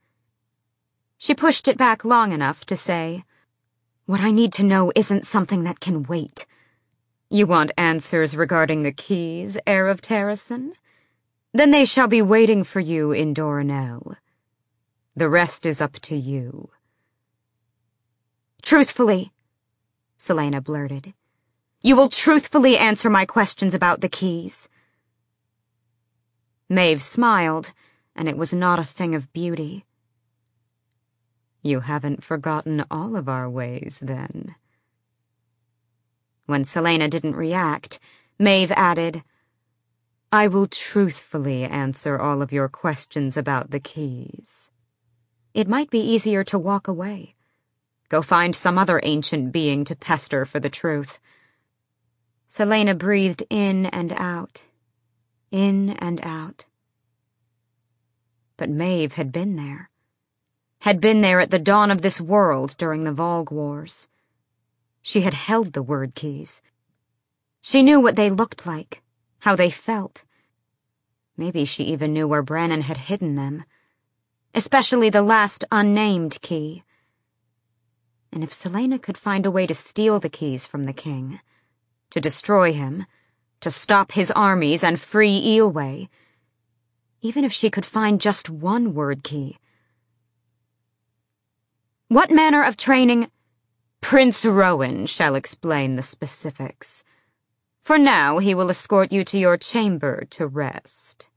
She 1.19 1.35
pushed 1.35 1.67
it 1.67 1.77
back 1.77 2.03
long 2.03 2.31
enough 2.31 2.65
to 2.65 2.75
say, 2.75 3.25
What 4.07 4.21
I 4.21 4.31
need 4.31 4.51
to 4.53 4.63
know 4.63 4.91
isn't 4.95 5.23
something 5.23 5.63
that 5.65 5.79
can 5.79 6.01
wait. 6.01 6.47
You 7.29 7.45
want 7.45 7.71
answers 7.77 8.35
regarding 8.35 8.81
the 8.81 8.91
keys, 8.91 9.59
heir 9.67 9.87
of 9.87 10.01
Terrasen? 10.01 10.71
Then 11.53 11.69
they 11.69 11.85
shall 11.85 12.07
be 12.07 12.23
waiting 12.23 12.63
for 12.63 12.79
you 12.79 13.11
in 13.11 13.35
Doranelle. 13.35 14.15
The 15.15 15.29
rest 15.29 15.67
is 15.67 15.79
up 15.79 15.99
to 15.99 16.15
you. 16.15 16.71
Truthfully, 18.63 19.31
Celaena 20.17 20.63
blurted. 20.63 21.13
You 21.83 21.95
will 21.95 22.09
truthfully 22.09 22.79
answer 22.79 23.11
my 23.11 23.25
questions 23.25 23.75
about 23.75 24.01
the 24.01 24.09
keys. 24.09 24.69
Maeve 26.67 27.01
smiled, 27.01 27.73
and 28.21 28.29
it 28.29 28.37
was 28.37 28.53
not 28.53 28.77
a 28.77 28.83
thing 28.83 29.15
of 29.15 29.33
beauty. 29.33 29.83
You 31.63 31.79
haven't 31.79 32.23
forgotten 32.23 32.85
all 32.91 33.15
of 33.15 33.27
our 33.27 33.49
ways, 33.49 33.99
then. 33.99 34.53
When 36.45 36.63
Celaena 36.63 37.09
didn't 37.09 37.35
react, 37.35 37.97
Maeve 38.37 38.71
added, 38.73 39.23
I 40.31 40.47
will 40.47 40.67
truthfully 40.67 41.63
answer 41.63 42.19
all 42.19 42.43
of 42.43 42.53
your 42.53 42.69
questions 42.69 43.37
about 43.37 43.71
the 43.71 43.79
keys. 43.79 44.69
It 45.55 45.67
might 45.67 45.89
be 45.89 45.99
easier 45.99 46.43
to 46.43 46.59
walk 46.59 46.87
away. 46.87 47.33
Go 48.07 48.21
find 48.21 48.55
some 48.55 48.77
other 48.77 48.99
ancient 49.01 49.51
being 49.51 49.83
to 49.85 49.95
pester 49.95 50.45
for 50.45 50.59
the 50.59 50.69
truth. 50.69 51.17
Celaena 52.47 52.95
breathed 52.95 53.41
in 53.49 53.87
and 53.87 54.13
out, 54.13 54.65
in 55.49 55.97
and 55.97 56.19
out. 56.21 56.65
But 58.61 58.69
Maeve 58.69 59.13
had 59.13 59.31
been 59.31 59.55
there. 59.55 59.89
Had 60.81 61.01
been 61.01 61.21
there 61.21 61.39
at 61.39 61.49
the 61.49 61.57
dawn 61.57 61.89
of 61.89 62.03
this 62.03 62.21
world 62.21 62.75
during 62.77 63.05
the 63.05 63.11
Valg 63.11 63.49
Wars. 63.51 64.07
She 65.01 65.21
had 65.21 65.33
held 65.33 65.73
the 65.73 65.83
Wyrdkeys. 65.83 66.61
She 67.59 67.81
knew 67.81 67.99
what 67.99 68.15
they 68.15 68.29
looked 68.29 68.67
like, 68.67 69.01
how 69.39 69.55
they 69.55 69.71
felt. 69.71 70.25
Maybe 71.35 71.65
she 71.65 71.85
even 71.85 72.13
knew 72.13 72.27
where 72.27 72.43
Brannon 72.43 72.81
had 72.81 73.09
hidden 73.09 73.33
them. 73.33 73.65
Especially 74.53 75.09
the 75.09 75.23
last 75.23 75.65
unnamed 75.71 76.39
key 76.43 76.83
and 78.31 78.43
if 78.43 78.51
Celaena 78.51 79.01
could 79.01 79.17
find 79.17 79.47
a 79.47 79.51
way 79.51 79.65
to 79.65 79.73
steal 79.73 80.19
the 80.19 80.29
keys 80.29 80.67
from 80.67 80.83
the 80.83 80.93
king, 80.93 81.39
to 82.11 82.21
destroy 82.21 82.73
him, 82.73 83.07
to 83.59 83.71
stop 83.71 84.11
his 84.11 84.29
armies 84.29 84.83
and 84.83 85.01
free 85.01 85.41
Eyllwe, 85.41 86.09
even 87.21 87.43
if 87.43 87.53
she 87.53 87.69
could 87.69 87.85
find 87.85 88.19
just 88.19 88.49
one 88.49 88.93
Wyrdkey. 88.93 89.57
What 92.07 92.31
manner 92.31 92.63
of 92.63 92.75
training? 92.75 93.29
Prince 94.01 94.43
Rowan 94.43 95.05
shall 95.05 95.35
explain 95.35 95.95
the 95.95 96.01
specifics. 96.01 97.03
For 97.81 97.97
now, 97.97 98.39
he 98.39 98.53
will 98.53 98.69
escort 98.69 99.11
you 99.11 99.23
to 99.25 99.37
your 99.37 99.57
chamber 99.57 100.25
to 100.31 100.47
rest. 100.47 101.29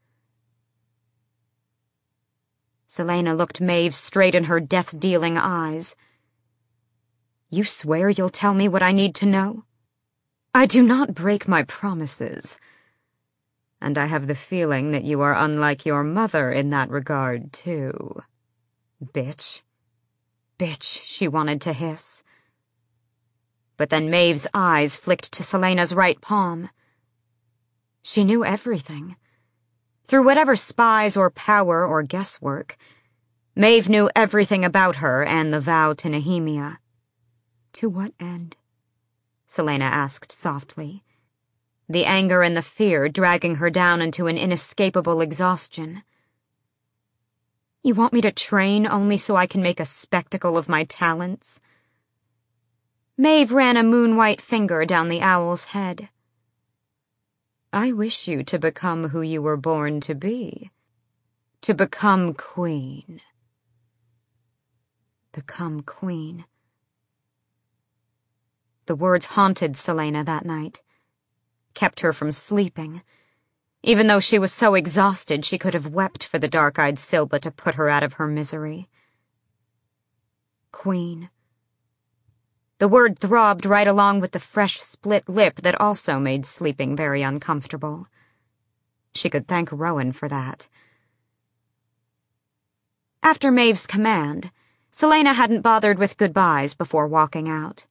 Celaena 2.89 3.37
looked 3.37 3.61
Maeve 3.61 3.95
straight 3.95 4.35
in 4.35 4.45
her 4.45 4.61
death-dealing 4.61 5.37
eyes. 5.37 5.97
You 7.51 7.65
swear 7.65 8.09
you'll 8.09 8.31
tell 8.31 8.55
me 8.55 8.69
what 8.69 8.83
I 8.83 8.93
need 8.93 9.15
to 9.17 9.27
know? 9.27 9.65
I 10.55 10.67
do 10.67 10.83
not 10.83 11.15
break 11.15 11.49
my 11.49 11.65
promises. 11.65 12.59
And 13.85 13.99
I 13.99 14.07
have 14.07 14.29
the 14.29 14.35
feeling 14.35 14.93
that 14.93 15.05
you 15.05 15.21
are 15.21 15.35
unlike 15.35 15.85
your 15.85 16.03
mother 16.03 16.51
in 16.51 16.71
that 16.71 16.89
regard, 16.89 17.53
too. 17.53 18.23
Bitch. 19.05 19.61
Bitch, 20.59 21.03
she 21.05 21.29
wanted 21.29 21.61
to 21.61 21.75
hiss. 21.75 22.23
But 23.77 23.91
then 23.91 24.09
Maeve's 24.09 24.47
eyes 24.55 24.97
flicked 24.97 25.33
to 25.33 25.43
Celaena's 25.43 25.95
right 25.95 26.19
palm. 26.23 26.71
She 28.01 28.25
knew 28.25 28.43
everything. 28.43 29.17
Through 30.07 30.23
whatever 30.25 30.57
spies 30.57 31.15
or 31.15 31.29
power 31.29 31.87
or 31.87 32.03
guesswork, 32.03 32.79
Maeve 33.55 33.91
knew 33.91 34.09
everything 34.17 34.65
about 34.65 34.97
her 34.97 35.23
and 35.23 35.53
the 35.53 35.61
vow 35.61 35.93
to 35.93 36.09
Nehemia. 36.09 36.79
To 37.75 37.91
what 37.91 38.15
end? 38.19 38.57
Celaena 39.47 39.83
asked 39.83 40.33
softly, 40.33 41.04
the 41.89 42.05
anger 42.05 42.43
and 42.43 42.57
the 42.57 42.63
fear 42.63 43.09
dragging 43.09 43.57
her 43.57 43.71
down 43.71 44.01
into 44.01 44.27
an 44.27 44.39
inescapable 44.39 45.21
exhaustion. 45.21 46.03
You 47.83 47.95
want 47.95 48.15
me 48.15 48.21
to 48.23 48.33
train 48.33 48.87
only 48.87 49.19
so 49.19 49.37
I 49.37 49.47
can 49.47 49.63
make 49.63 49.81
a 49.81 49.87
spectacle 49.87 50.57
of 50.57 50.69
my 50.69 50.85
talents? 50.85 51.61
Maeve 53.19 53.53
ran 53.53 53.77
a 53.77 53.83
moon-white 53.83 54.41
finger 54.41 54.85
down 54.87 55.09
the 55.09 55.21
owl's 55.21 55.67
head. 55.67 56.09
I 57.73 57.93
wish 57.93 58.27
you 58.27 58.43
to 58.45 58.59
become 58.59 59.09
who 59.09 59.21
you 59.21 59.43
were 59.43 59.57
born 59.57 60.01
to 60.03 60.15
be. 60.15 60.71
To 61.63 61.75
become 61.75 62.35
queen. 62.35 63.21
Become 65.33 65.83
queen. 65.83 66.45
The 68.87 68.95
words 68.95 69.27
haunted 69.27 69.75
Celaena 69.75 70.25
that 70.25 70.47
night, 70.47 70.83
kept 71.75 72.01
her 72.01 72.13
from 72.13 72.33
sleeping 72.33 73.03
even 73.85 74.07
though 74.07 74.21
she 74.21 74.39
was 74.39 74.51
so 74.51 74.75
exhausted 74.75 75.45
she 75.45 75.59
could 75.59 75.75
have 75.75 75.87
wept 75.87 76.25
for 76.25 76.39
the 76.39 76.49
dark-eyed 76.49 76.97
Silba 76.97 77.39
to 77.39 77.51
put 77.51 77.75
her 77.75 77.91
out 77.91 78.03
of 78.03 78.15
her 78.15 78.27
misery. 78.27 78.89
Queen. 80.73 81.29
The 82.79 82.89
word 82.89 83.19
throbbed 83.19 83.67
right 83.67 83.87
along 83.87 84.21
with 84.21 84.33
the 84.33 84.41
fresh 84.41 84.81
split 84.81 85.29
lip 85.29 85.61
that 85.61 85.79
also 85.79 86.19
made 86.19 86.47
sleeping 86.47 86.97
very 86.97 87.21
uncomfortable. 87.21 88.09
She 89.15 89.29
could 89.29 89.47
thank 89.47 89.71
Rowan 89.71 90.13
for 90.13 90.29
that. 90.29 90.67
After 93.23 93.51
Maeve's 93.51 93.87
command, 93.87 94.51
Celaena 94.91 95.35
hadn't 95.35 95.61
bothered 95.61 95.99
with 95.99 96.17
goodbyes 96.17 96.73
before 96.73 97.07
walking 97.07 97.51
out. 97.51 97.85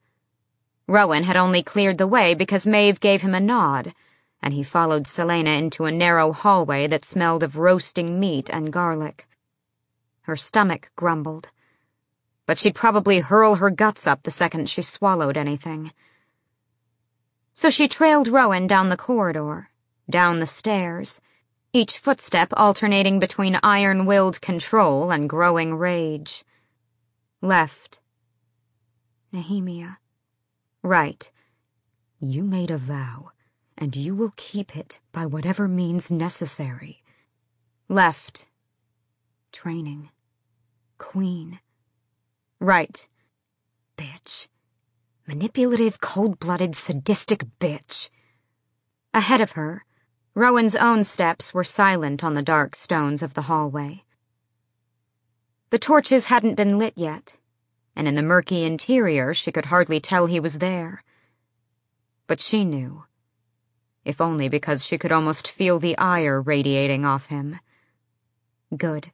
Rowan 0.88 1.24
had 1.24 1.38
only 1.38 1.64
cleared 1.64 1.98
the 1.98 2.08
way 2.08 2.34
because 2.34 2.68
Maeve 2.68 3.00
gave 3.00 3.22
him 3.22 3.34
a 3.34 3.40
nod, 3.40 3.94
and 4.42 4.54
he 4.54 4.64
followed 4.64 5.06
Celaena 5.06 5.58
into 5.58 5.86
a 5.86 5.92
narrow 5.92 6.34
hallway 6.34 6.88
that 6.88 7.06
smelled 7.06 7.44
of 7.44 7.58
roasting 7.58 8.20
meat 8.20 8.50
and 8.52 8.74
garlic. 8.74 9.28
Her 10.24 10.36
stomach 10.36 10.92
grumbled, 10.96 11.52
but 12.46 12.58
she'd 12.58 12.76
probably 12.76 13.20
hurl 13.20 13.56
her 13.56 13.70
guts 13.70 14.06
up 14.06 14.24
the 14.24 14.32
second 14.32 14.70
she 14.70 14.82
swallowed 14.82 15.38
anything. 15.38 15.94
So 17.54 17.70
she 17.70 17.88
trailed 17.88 18.28
Rowan 18.28 18.68
down 18.68 18.90
the 18.90 18.98
corridor, 18.98 19.70
down 20.10 20.40
the 20.40 20.46
stairs, 20.46 21.22
each 21.72 21.98
footstep 21.98 22.50
alternating 22.58 23.20
between 23.20 23.60
iron-willed 23.64 24.42
control 24.42 25.12
and 25.12 25.30
growing 25.30 25.76
rage. 25.76 26.44
Left. 27.42 28.00
Nehemia. 29.32 29.98
Right. 30.84 31.32
You 32.20 32.44
made 32.44 32.70
a 32.70 32.78
vow 32.78 33.32
and 33.78 33.96
you 33.96 34.16
will 34.16 34.34
keep 34.36 34.76
it 34.76 35.00
by 35.12 35.26
whatever 35.26 35.68
means 35.68 36.12
necessary. 36.12 37.02
Left. 37.90 38.48
Training. 39.52 40.10
Queen. 40.98 41.60
Right. 42.60 43.08
Bitch. 43.98 44.48
Manipulative, 45.28 46.02
cold-blooded, 46.02 46.76
sadistic 46.76 47.46
bitch. 47.60 48.10
Ahead 49.14 49.40
of 49.40 49.54
her, 49.54 49.86
Rowan's 50.36 50.76
own 50.76 51.04
steps 51.04 51.54
were 51.54 51.64
silent 51.64 52.24
on 52.24 52.34
the 52.34 52.42
dark 52.42 52.76
stones 52.76 53.24
of 53.24 53.36
the 53.36 53.44
hallway. 53.44 54.04
The 55.70 55.80
torches 55.80 56.28
hadn't 56.28 56.56
been 56.56 56.78
lit 56.78 56.94
yet, 56.98 57.38
and 57.96 58.08
in 58.08 58.16
the 58.16 58.22
murky 58.22 58.64
interior 58.64 59.34
she 59.34 59.52
could 59.52 59.66
hardly 59.66 60.00
tell 60.00 60.26
he 60.26 60.40
was 60.40 60.60
there. 60.60 61.04
But 62.28 62.40
she 62.40 62.64
knew 62.64 63.04
if 64.06 64.20
only 64.20 64.50
because 64.50 64.86
she 64.86 64.98
could 64.98 65.12
almost 65.12 65.50
feel 65.50 65.80
the 65.80 65.98
ire 65.98 66.42
radiating 66.42 67.06
off 67.06 67.28
him. 67.28 67.60
Good. 68.76 69.12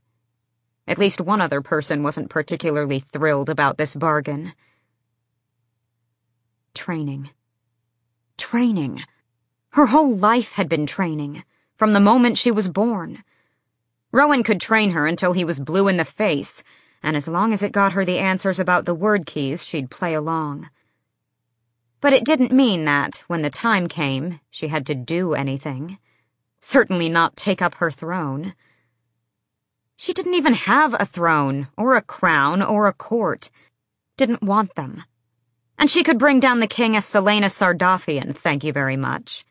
At 0.88 0.98
least 0.98 1.22
one 1.22 1.42
other 1.42 1.62
person 1.62 2.02
wasn't 2.02 2.30
particularly 2.30 3.00
thrilled 3.00 3.50
about 3.50 3.78
this 3.78 3.96
bargain. 3.96 4.54
Training. 6.74 7.30
Training. 8.38 9.04
Her 9.72 9.88
whole 9.88 10.16
life 10.16 10.54
had 10.54 10.68
been 10.68 10.88
training, 10.88 11.44
from 11.76 11.94
the 11.94 12.00
moment 12.00 12.38
she 12.38 12.50
was 12.50 12.70
born. 12.70 13.24
Rowan 14.12 14.42
could 14.42 14.60
train 14.60 14.92
her 14.92 15.06
until 15.06 15.34
he 15.34 15.44
was 15.44 15.60
blue 15.60 15.88
in 15.88 15.98
the 15.98 16.06
face, 16.06 16.64
and 17.02 17.16
as 17.16 17.28
long 17.28 17.54
as 17.54 17.64
it 17.64 17.72
got 17.72 17.94
her 17.94 18.04
the 18.04 18.20
answers 18.20 18.60
about 18.60 18.86
the 18.86 18.96
Wyrdkeys, 18.96 19.68
she'd 19.68 19.90
play 19.90 20.14
along. 20.14 20.70
But 22.02 22.14
it 22.14 22.26
didn't 22.26 22.52
mean 22.52 22.86
that, 22.86 23.24
when 23.28 23.42
the 23.42 23.50
time 23.50 23.88
came, 23.88 24.40
she 24.50 24.70
had 24.70 24.86
to 24.88 24.96
do 24.96 25.34
anything. 25.34 26.00
Certainly 26.62 27.10
not 27.10 27.36
take 27.36 27.62
up 27.62 27.76
her 27.76 27.92
throne. 27.92 28.54
She 29.98 30.14
didn't 30.14 30.34
even 30.34 30.54
have 30.54 30.94
a 30.94 31.06
throne, 31.06 31.68
or 31.78 31.96
a 31.96 32.02
crown, 32.02 32.62
or 32.62 32.88
a 32.88 32.94
court. 32.94 33.50
Didn't 34.16 34.44
want 34.44 34.76
them. 34.76 35.04
And 35.78 35.90
she 35.90 36.04
could 36.04 36.18
bring 36.18 36.40
down 36.40 36.60
the 36.60 36.68
king 36.68 36.96
as 36.96 37.06
Celaena 37.06 37.50
Sardothien, 37.50 38.36
thank 38.36 38.64
you 38.64 38.74
very 38.74 38.98
much. 38.98 39.46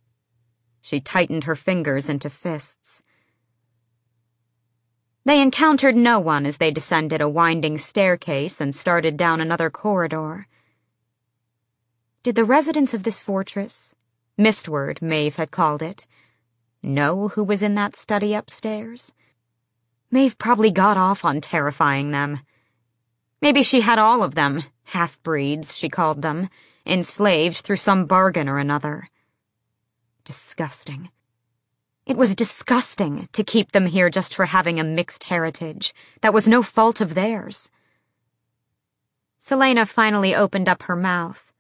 She 0.80 1.00
tightened 1.00 1.44
her 1.44 1.54
fingers 1.54 2.08
into 2.08 2.30
fists. 2.30 3.02
They 5.28 5.42
encountered 5.42 5.94
no 5.94 6.18
one 6.18 6.46
as 6.46 6.56
they 6.56 6.70
descended 6.70 7.20
a 7.20 7.28
winding 7.28 7.76
staircase 7.76 8.62
and 8.62 8.74
started 8.74 9.18
down 9.18 9.42
another 9.42 9.68
corridor. 9.68 10.46
Did 12.22 12.34
the 12.34 12.46
residents 12.46 12.94
of 12.94 13.02
this 13.02 13.20
fortress, 13.20 13.94
Mistward, 14.38 15.02
Maeve 15.02 15.36
had 15.36 15.50
called 15.50 15.82
it, 15.82 16.06
know 16.82 17.28
who 17.28 17.44
was 17.44 17.60
in 17.60 17.74
that 17.74 17.94
study 17.94 18.32
upstairs? 18.32 19.12
Maeve 20.10 20.38
probably 20.38 20.70
got 20.70 20.96
off 20.96 21.26
on 21.26 21.42
terrifying 21.42 22.10
them. 22.10 22.40
Maybe 23.42 23.62
she 23.62 23.82
had 23.82 23.98
all 23.98 24.22
of 24.22 24.34
them, 24.34 24.64
half-breeds, 24.84 25.76
she 25.76 25.90
called 25.90 26.22
them, 26.22 26.48
enslaved 26.86 27.58
through 27.58 27.76
some 27.76 28.06
bargain 28.06 28.48
or 28.48 28.56
another. 28.56 29.10
Disgusting. 30.24 31.10
It 32.08 32.16
was 32.16 32.34
disgusting 32.34 33.28
to 33.32 33.44
keep 33.44 33.72
them 33.72 33.84
here 33.84 34.08
just 34.08 34.34
for 34.34 34.46
having 34.46 34.80
a 34.80 34.84
mixed 34.84 35.24
heritage 35.24 35.92
that 36.22 36.32
was 36.32 36.48
no 36.48 36.62
fault 36.62 37.02
of 37.02 37.14
theirs. 37.14 37.70
Celaena 39.38 39.86
finally 39.86 40.34
opened 40.34 40.70
up 40.70 40.84
her 40.84 40.96
mouth. 40.96 41.52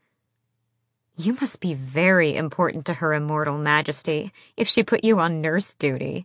You 1.14 1.34
must 1.34 1.60
be 1.60 1.74
very 1.74 2.34
important 2.34 2.86
to 2.86 2.94
her 2.94 3.12
immortal 3.12 3.58
majesty 3.58 4.32
if 4.56 4.66
she 4.66 4.82
put 4.82 5.04
you 5.04 5.20
on 5.20 5.42
nurse 5.42 5.74
duty. 5.74 6.24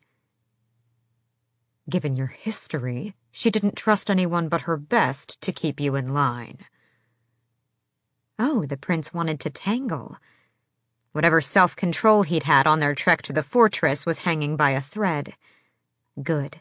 Given 1.90 2.16
your 2.16 2.28
history, 2.28 3.16
she 3.30 3.52
didn't 3.52 3.76
trust 3.76 4.10
anyone 4.10 4.48
but 4.48 4.62
her 4.62 4.78
best 4.78 5.42
to 5.42 5.52
keep 5.52 5.82
you 5.82 5.96
in 5.98 6.14
line. 6.14 6.60
Oh, 8.40 8.66
the 8.66 8.78
prince 8.78 9.14
wanted 9.14 9.42
to 9.42 9.50
tangle. 9.50 10.16
Whatever 11.14 11.42
self-control 11.42 12.24
he'd 12.24 12.44
had 12.44 12.68
on 12.68 12.80
their 12.80 12.96
trek 12.96 13.22
to 13.24 13.34
the 13.34 13.44
fortress 13.44 14.06
was 14.06 14.20
hanging 14.20 14.58
by 14.58 14.72
a 14.72 14.82
thread. 14.82 15.36
Good. 16.22 16.60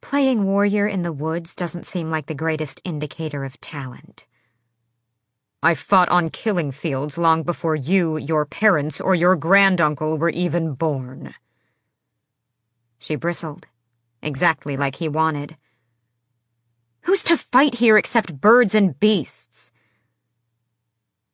Playing 0.00 0.44
warrior 0.44 0.86
in 0.86 1.02
the 1.02 1.12
woods 1.12 1.54
doesn't 1.54 1.86
seem 1.86 2.10
like 2.10 2.26
the 2.26 2.34
greatest 2.34 2.80
indicator 2.82 3.44
of 3.44 3.60
talent. 3.60 4.26
I 5.62 5.74
fought 5.74 6.08
on 6.08 6.28
killing 6.30 6.70
fields 6.70 7.18
long 7.18 7.42
before 7.42 7.76
you, 7.76 8.16
your 8.16 8.46
parents, 8.46 9.00
or 9.00 9.14
your 9.14 9.36
granduncle 9.36 10.16
were 10.16 10.30
even 10.30 10.74
born. 10.74 11.34
She 12.98 13.16
bristled, 13.16 13.66
exactly 14.22 14.76
like 14.76 14.96
he 14.96 15.08
wanted. 15.08 15.56
Who's 17.02 17.22
to 17.24 17.36
fight 17.36 17.76
here 17.76 17.98
except 17.98 18.40
birds 18.40 18.74
and 18.74 18.98
beasts? 18.98 19.72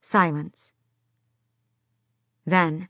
Silence. 0.00 0.74
Then, 2.44 2.88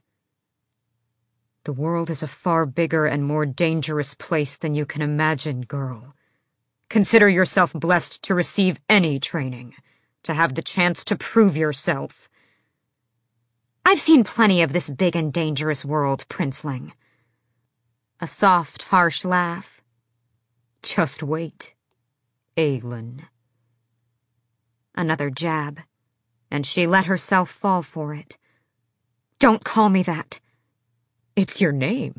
The 1.65 1.73
world 1.73 2.09
is 2.09 2.21
a 2.21 2.27
far 2.27 2.65
bigger 2.65 3.05
and 3.05 3.23
more 3.23 3.45
dangerous 3.45 4.15
place 4.15 4.57
than 4.57 4.75
you 4.75 4.85
can 4.85 5.01
imagine, 5.01 5.61
girl. 5.61 6.13
Consider 6.89 7.29
yourself 7.29 7.71
blessed 7.71 8.21
to 8.23 8.35
receive 8.35 8.81
any 8.89 9.17
training, 9.17 9.73
to 10.23 10.33
have 10.33 10.55
the 10.55 10.61
chance 10.61 11.05
to 11.05 11.15
prove 11.15 11.55
yourself. 11.55 12.27
I've 13.85 13.99
seen 13.99 14.25
plenty 14.25 14.61
of 14.61 14.73
this 14.73 14.89
big 14.89 15.15
and 15.15 15.31
dangerous 15.31 15.85
world, 15.85 16.25
Princeling. 16.27 16.91
A 18.19 18.27
soft, 18.27 18.83
harsh 18.83 19.23
laugh. 19.23 19.81
Just 20.81 21.23
wait. 21.23 21.73
Aelin. 22.57 23.21
Another 24.95 25.29
jab, 25.29 25.79
and 26.51 26.65
she 26.65 26.85
let 26.87 27.05
herself 27.05 27.49
fall 27.49 27.81
for 27.81 28.13
it. 28.13 28.37
Don't 29.43 29.65
call 29.65 29.89
me 29.89 30.03
that. 30.03 30.39
It's 31.35 31.59
your 31.59 31.73
name. 31.73 32.15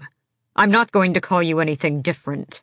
I'm 0.55 0.71
not 0.71 0.93
going 0.93 1.15
to 1.15 1.23
call 1.23 1.43
you 1.43 1.59
anything 1.59 2.03
different. 2.03 2.61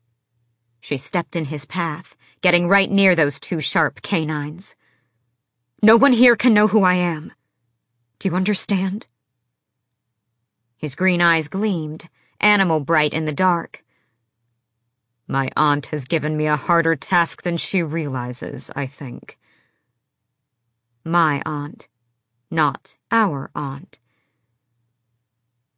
She 0.81 0.97
stepped 0.97 1.35
in 1.35 1.45
his 1.45 1.65
path, 1.65 2.15
getting 2.41 2.67
right 2.67 2.91
near 2.91 3.15
those 3.15 3.39
two 3.39 3.59
sharp 3.59 4.03
canines. 4.03 4.75
No 5.81 5.95
one 5.97 6.11
here 6.11 6.35
can 6.35 6.53
know 6.53 6.67
who 6.67 6.83
I 6.83 6.93
am. 6.93 7.33
Do 8.19 8.29
you 8.29 8.35
understand? 8.35 9.07
His 10.77 10.93
green 10.93 11.23
eyes 11.23 11.47
gleamed, 11.47 12.07
animal 12.39 12.81
bright 12.81 13.13
in 13.15 13.25
the 13.25 13.31
dark. 13.31 13.83
My 15.27 15.49
aunt 15.57 15.87
has 15.87 16.05
given 16.05 16.37
me 16.37 16.45
a 16.45 16.55
harder 16.55 16.95
task 16.95 17.41
than 17.41 17.57
she 17.57 17.81
realizes, 17.81 18.69
I 18.75 18.85
think. 18.85 19.39
My 21.03 21.41
aunt, 21.47 21.87
not 22.51 22.95
our 23.09 23.49
aunt. 23.55 23.97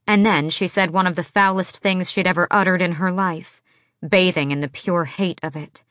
And 0.05 0.25
then 0.25 0.49
she 0.49 0.67
said 0.67 0.91
one 0.91 1.07
of 1.07 1.15
the 1.15 1.23
foulest 1.23 1.77
things 1.77 2.11
she'd 2.11 2.27
ever 2.27 2.47
uttered 2.51 2.81
in 2.81 2.93
her 2.93 3.11
life, 3.11 3.61
bathing 4.07 4.51
in 4.51 4.59
the 4.59 4.67
pure 4.67 5.05
hate 5.05 5.39
of 5.41 5.55
it. 5.55 5.83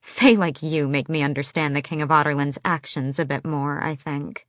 Fae 0.00 0.32
like 0.32 0.62
you 0.62 0.88
make 0.88 1.08
me 1.08 1.22
understand 1.22 1.76
the 1.76 1.82
King 1.82 2.02
of 2.02 2.10
Adarlan's 2.10 2.58
actions 2.64 3.18
a 3.18 3.24
bit 3.24 3.44
more, 3.44 3.82
I 3.82 3.94
think. 3.94 4.46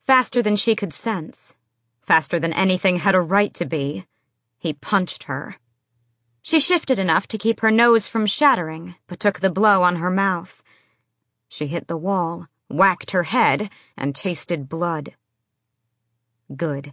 Faster 0.00 0.42
than 0.42 0.56
she 0.56 0.74
could 0.74 0.92
sense, 0.92 1.54
faster 2.00 2.38
than 2.38 2.52
anything 2.52 2.96
had 2.96 3.14
a 3.14 3.20
right 3.20 3.54
to 3.54 3.64
be, 3.64 4.06
he 4.58 4.72
punched 4.72 5.24
her. 5.24 5.56
She 6.42 6.58
shifted 6.58 6.98
enough 6.98 7.28
to 7.28 7.38
keep 7.38 7.60
her 7.60 7.70
nose 7.70 8.08
from 8.08 8.26
shattering, 8.26 8.96
but 9.06 9.20
took 9.20 9.40
the 9.40 9.50
blow 9.50 9.82
on 9.82 9.96
her 9.96 10.10
mouth. 10.10 10.62
She 11.48 11.68
hit 11.68 11.86
the 11.86 11.96
wall, 11.96 12.48
whacked 12.68 13.12
her 13.12 13.22
head, 13.22 13.70
and 13.96 14.14
tasted 14.14 14.68
blood. 14.68 15.14
Good. 16.56 16.92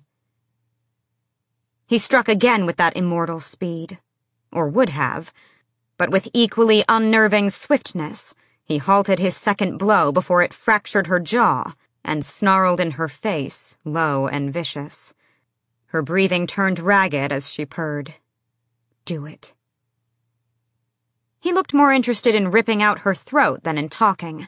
He 1.88 1.98
struck 1.98 2.30
again 2.30 2.66
with 2.66 2.78
that 2.78 2.96
immortal 2.96 3.40
speed, 3.40 4.00
or 4.52 4.70
would 4.70 4.90
have, 4.90 5.34
but 5.98 6.12
with 6.12 6.28
equally 6.34 6.84
unnerving 6.88 7.50
swiftness, 7.50 8.36
he 8.64 8.78
halted 8.78 9.18
his 9.18 9.36
second 9.36 9.78
blow 9.78 10.12
before 10.12 10.44
it 10.44 10.54
fractured 10.54 11.08
her 11.08 11.20
jaw 11.20 11.74
and 12.04 12.26
snarled 12.26 12.80
in 12.80 12.92
her 12.92 13.08
face, 13.08 13.78
low 13.84 14.28
and 14.28 14.54
vicious. 14.54 15.14
Her 15.88 16.04
breathing 16.04 16.46
turned 16.46 16.80
ragged 16.80 17.32
as 17.32 17.50
she 17.50 17.66
purred. 17.66 18.14
Do 19.06 19.26
it. 19.26 19.54
He 21.40 21.52
looked 21.52 21.74
more 21.74 21.92
interested 21.92 22.36
in 22.36 22.52
ripping 22.52 22.84
out 22.84 23.00
her 23.00 23.16
throat 23.16 23.64
than 23.64 23.78
in 23.78 23.90
talking, 23.90 24.48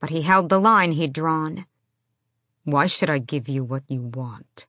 but 0.00 0.10
he 0.10 0.22
held 0.22 0.50
the 0.50 0.60
line 0.60 0.92
he'd 0.92 1.14
drawn. 1.14 1.66
Why 2.66 2.86
should 2.86 3.08
I 3.08 3.18
give 3.18 3.48
you 3.48 3.62
what 3.62 3.84
you 3.86 4.02
want? 4.02 4.66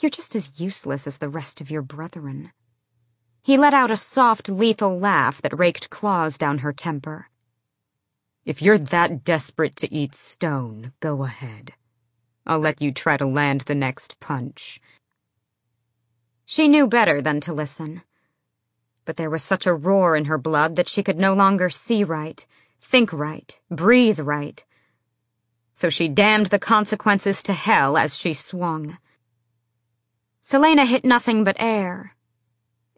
You're 0.00 0.08
just 0.08 0.34
as 0.34 0.58
useless 0.58 1.06
as 1.06 1.18
the 1.18 1.28
rest 1.28 1.60
of 1.60 1.70
your 1.70 1.82
brethren. 1.82 2.52
He 3.42 3.58
let 3.58 3.74
out 3.74 3.90
a 3.90 3.98
soft, 3.98 4.48
lethal 4.48 4.98
laugh 4.98 5.42
that 5.42 5.58
raked 5.58 5.90
claws 5.90 6.38
down 6.38 6.58
her 6.58 6.72
temper. 6.72 7.28
If 8.46 8.62
you're 8.62 8.78
that 8.78 9.24
desperate 9.24 9.76
to 9.76 9.94
eat 9.94 10.14
stone, 10.14 10.92
go 11.00 11.24
ahead. 11.24 11.74
I'll 12.46 12.60
let 12.60 12.80
you 12.80 12.92
try 12.92 13.18
to 13.18 13.26
land 13.26 13.60
the 13.62 13.74
next 13.74 14.18
punch. 14.18 14.80
She 16.46 16.66
knew 16.66 16.86
better 16.86 17.20
than 17.20 17.40
to 17.40 17.52
listen. 17.52 18.04
But 19.04 19.18
there 19.18 19.28
was 19.28 19.42
such 19.42 19.66
a 19.66 19.74
roar 19.74 20.16
in 20.16 20.24
her 20.24 20.38
blood 20.38 20.76
that 20.76 20.88
she 20.88 21.02
could 21.02 21.18
no 21.18 21.34
longer 21.34 21.68
see 21.68 22.04
right, 22.04 22.46
think 22.80 23.12
right, 23.12 23.60
breathe 23.70 24.20
right. 24.20 24.64
So 25.78 25.88
she 25.90 26.08
damned 26.08 26.46
the 26.46 26.58
consequences 26.58 27.40
to 27.44 27.52
hell 27.52 27.96
as 27.96 28.16
she 28.16 28.32
swung. 28.32 28.98
Celaena 30.42 30.84
hit 30.84 31.04
nothing 31.04 31.44
but 31.44 31.54
air. 31.60 32.16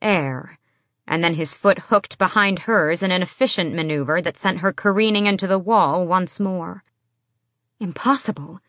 Air. 0.01 0.59
And 1.07 1.23
then 1.23 1.35
his 1.35 1.55
foot 1.55 1.91
hooked 1.91 2.17
behind 2.17 2.61
hers 2.61 3.03
in 3.03 3.13
an 3.13 3.21
efficient 3.21 3.75
maneuver 3.75 4.23
that 4.23 4.39
sent 4.39 4.61
her 4.61 4.73
careening 4.73 5.27
into 5.27 5.47
the 5.47 5.59
wall 5.59 6.07
once 6.07 6.41
more. 6.41 6.83
Impossible. 7.81 8.61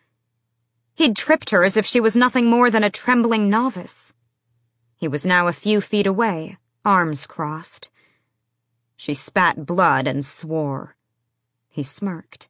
He'd 0.94 1.16
tripped 1.16 1.52
her 1.52 1.64
as 1.64 1.78
if 1.78 1.86
she 1.86 2.02
was 2.02 2.14
nothing 2.14 2.48
more 2.48 2.70
than 2.70 2.84
a 2.84 2.90
trembling 2.90 3.50
novice. 3.50 4.14
He 4.98 5.08
was 5.08 5.26
now 5.26 5.48
a 5.48 5.54
few 5.54 5.80
feet 5.80 6.06
away, 6.06 6.58
arms 6.84 7.26
crossed. 7.26 7.90
She 8.98 9.14
spat 9.14 9.66
blood 9.66 10.06
and 10.06 10.26
swore. 10.26 10.98
He 11.70 11.82
smirked. 11.82 12.50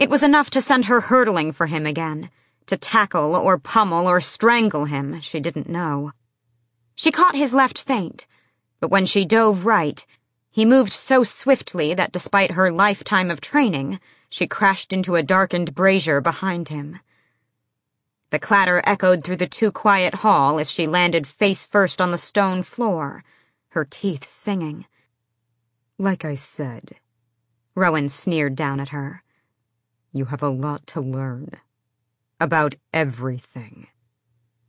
It 0.00 0.08
was 0.08 0.22
enough 0.22 0.48
to 0.52 0.62
send 0.62 0.86
her 0.86 1.02
hurtling 1.02 1.52
for 1.52 1.66
him 1.66 1.84
again, 1.84 2.30
to 2.64 2.78
tackle 2.78 3.36
or 3.36 3.58
pummel 3.58 4.08
or 4.08 4.18
strangle 4.18 4.86
him, 4.86 5.20
she 5.20 5.40
didn't 5.40 5.68
know. 5.68 6.12
She 6.94 7.12
caught 7.12 7.36
his 7.36 7.52
left 7.52 7.78
feint, 7.78 8.26
but 8.80 8.90
when 8.90 9.04
she 9.04 9.26
dove 9.26 9.66
right, 9.66 10.06
he 10.50 10.64
moved 10.64 10.94
so 10.94 11.22
swiftly 11.22 11.92
that 11.92 12.12
despite 12.12 12.52
her 12.52 12.72
lifetime 12.72 13.30
of 13.30 13.42
training, 13.42 14.00
she 14.30 14.46
crashed 14.46 14.94
into 14.94 15.16
a 15.16 15.22
darkened 15.22 15.74
brazier 15.74 16.22
behind 16.22 16.70
him. 16.70 16.98
The 18.30 18.38
clatter 18.38 18.80
echoed 18.86 19.22
through 19.22 19.36
the 19.36 19.46
too 19.46 19.70
quiet 19.70 20.14
hall 20.14 20.58
as 20.58 20.70
she 20.70 20.86
landed 20.86 21.26
face 21.26 21.62
first 21.62 22.00
on 22.00 22.10
the 22.10 22.16
stone 22.16 22.62
floor, 22.62 23.22
her 23.72 23.84
teeth 23.84 24.24
singing. 24.24 24.86
Like 25.98 26.24
I 26.24 26.36
said, 26.36 26.96
Rowan 27.74 28.08
sneered 28.08 28.56
down 28.56 28.80
at 28.80 28.88
her. 28.88 29.22
You 30.12 30.26
have 30.26 30.42
a 30.42 30.48
lot 30.48 30.86
to 30.88 31.00
learn. 31.00 31.52
About 32.40 32.74
everything. 32.92 33.86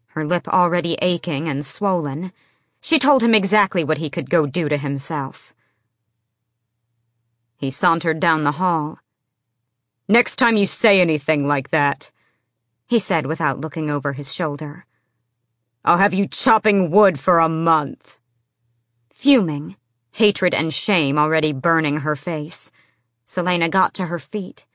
Her 0.08 0.26
lip 0.26 0.48
already 0.48 0.98
aching 1.02 1.48
and 1.48 1.66
swollen, 1.66 2.32
she 2.82 3.00
told 3.00 3.24
him 3.24 3.34
exactly 3.34 3.84
what 3.84 3.98
he 3.98 4.10
could 4.10 4.30
go 4.30 4.46
do 4.46 4.68
to 4.68 4.78
himself. 4.78 5.54
He 7.56 7.72
sauntered 7.72 8.20
down 8.20 8.44
the 8.44 8.54
hall. 8.54 9.00
Next 10.08 10.36
time 10.36 10.58
you 10.58 10.66
say 10.66 11.00
anything 11.00 11.48
like 11.48 11.70
that, 11.70 12.12
he 12.86 13.00
said 13.00 13.26
without 13.26 13.62
looking 13.62 13.90
over 13.90 14.14
his 14.14 14.34
shoulder. 14.34 14.86
I'll 15.86 15.98
have 15.98 16.14
you 16.14 16.28
chopping 16.28 16.92
wood 16.92 17.20
for 17.20 17.40
a 17.40 17.48
month. 17.48 18.20
Fuming, 19.10 19.78
hatred 20.12 20.54
and 20.54 20.74
shame 20.74 21.18
already 21.18 21.54
burning 21.54 21.98
her 21.98 22.16
face, 22.16 22.72
Celaena 23.26 23.70
got 23.70 23.94
to 23.94 24.08
her 24.08 24.20
feet. 24.20 24.66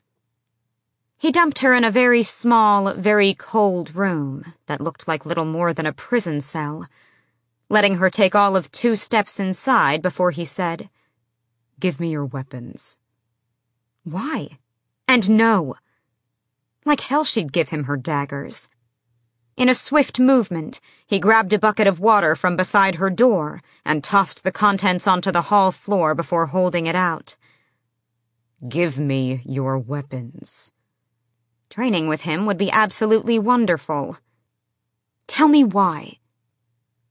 He 1.18 1.32
dumped 1.32 1.60
her 1.60 1.72
in 1.72 1.82
a 1.82 1.90
very 1.90 2.22
small, 2.22 2.92
very 2.92 3.32
cold 3.32 3.94
room 3.94 4.52
that 4.66 4.82
looked 4.82 5.08
like 5.08 5.24
little 5.24 5.46
more 5.46 5.72
than 5.72 5.86
a 5.86 5.92
prison 5.92 6.42
cell, 6.42 6.86
letting 7.70 7.96
her 7.96 8.10
take 8.10 8.34
all 8.34 8.54
of 8.54 8.70
two 8.70 8.96
steps 8.96 9.40
inside 9.40 10.02
before 10.02 10.30
he 10.30 10.44
said, 10.44 10.90
Give 11.80 11.98
me 11.98 12.10
your 12.10 12.24
weapons. 12.26 12.98
Why? 14.04 14.58
And 15.08 15.30
no. 15.30 15.76
Like 16.84 17.00
hell 17.00 17.24
she'd 17.24 17.52
give 17.52 17.70
him 17.70 17.84
her 17.84 17.96
daggers. 17.96 18.68
In 19.56 19.70
a 19.70 19.74
swift 19.74 20.20
movement, 20.20 20.80
he 21.06 21.18
grabbed 21.18 21.54
a 21.54 21.58
bucket 21.58 21.86
of 21.86 21.98
water 21.98 22.36
from 22.36 22.56
beside 22.56 22.96
her 22.96 23.08
door 23.08 23.62
and 23.86 24.04
tossed 24.04 24.44
the 24.44 24.52
contents 24.52 25.06
onto 25.06 25.32
the 25.32 25.42
hall 25.42 25.72
floor 25.72 26.14
before 26.14 26.46
holding 26.46 26.86
it 26.86 26.94
out. 26.94 27.36
Give 28.68 28.98
me 28.98 29.40
your 29.46 29.78
weapons. 29.78 30.72
Training 31.70 32.08
with 32.08 32.22
him 32.22 32.46
would 32.46 32.58
be 32.58 32.70
absolutely 32.70 33.38
wonderful. 33.38 34.18
Tell 35.26 35.48
me 35.48 35.64
why. 35.64 36.18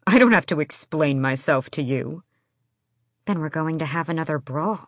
I 0.08 0.18
don't 0.18 0.32
have 0.32 0.46
to 0.48 0.60
explain 0.60 1.22
myself 1.22 1.70
to 1.72 1.82
you. 1.82 2.24
Then 3.26 3.40
we're 3.40 3.50
going 3.50 3.80
to 3.80 3.86
have 3.86 4.08
another 4.08 4.40
brawl. 4.40 4.88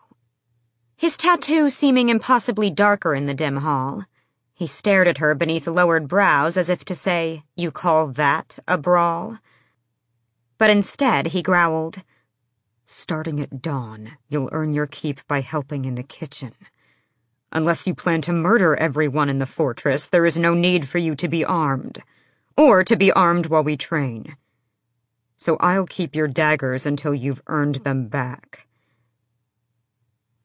His 0.96 1.18
tattoo 1.18 1.70
seeming 1.70 2.10
impossibly 2.10 2.70
darker 2.70 3.14
in 3.14 3.26
the 3.26 3.34
dim 3.34 3.58
hall. 3.58 4.06
He 4.54 4.66
stared 4.66 5.08
at 5.08 5.20
her 5.20 5.36
beneath 5.36 5.68
lowered 5.68 6.08
brows 6.08 6.58
as 6.58 6.70
if 6.70 6.84
to 6.86 6.96
say, 6.96 7.44
You 7.56 7.70
call 7.70 8.08
that 8.08 8.58
a 8.68 8.78
brawl? 8.78 9.38
But 10.58 10.72
instead 10.72 11.28
he 11.28 11.44
growled, 11.44 12.04
Starting 12.84 13.40
at 13.40 13.62
dawn, 13.62 14.18
you'll 14.30 14.50
earn 14.52 14.74
your 14.74 14.88
keep 14.88 15.28
by 15.28 15.42
helping 15.42 15.86
in 15.86 15.96
the 15.96 16.04
kitchen. 16.04 16.54
Unless 17.52 17.88
you 17.88 17.96
plan 17.96 18.22
to 18.22 18.34
murder 18.34 18.76
everyone 18.76 19.30
in 19.30 19.40
the 19.40 19.46
fortress, 19.46 20.10
there 20.10 20.26
is 20.26 20.38
no 20.38 20.54
need 20.54 20.88
for 20.88 20.98
you 20.98 21.16
to 21.16 21.28
be 21.28 21.46
armed. 21.46 22.02
Or 22.58 22.84
to 22.84 22.96
be 22.96 23.12
armed 23.12 23.48
while 23.48 23.64
we 23.64 23.78
train. 23.78 24.36
So 25.38 25.58
I'll 25.60 25.86
keep 25.86 26.16
your 26.16 26.28
daggers 26.28 26.86
until 26.86 27.14
you've 27.14 27.42
earned 27.48 27.76
them 27.76 28.08
back. 28.08 28.68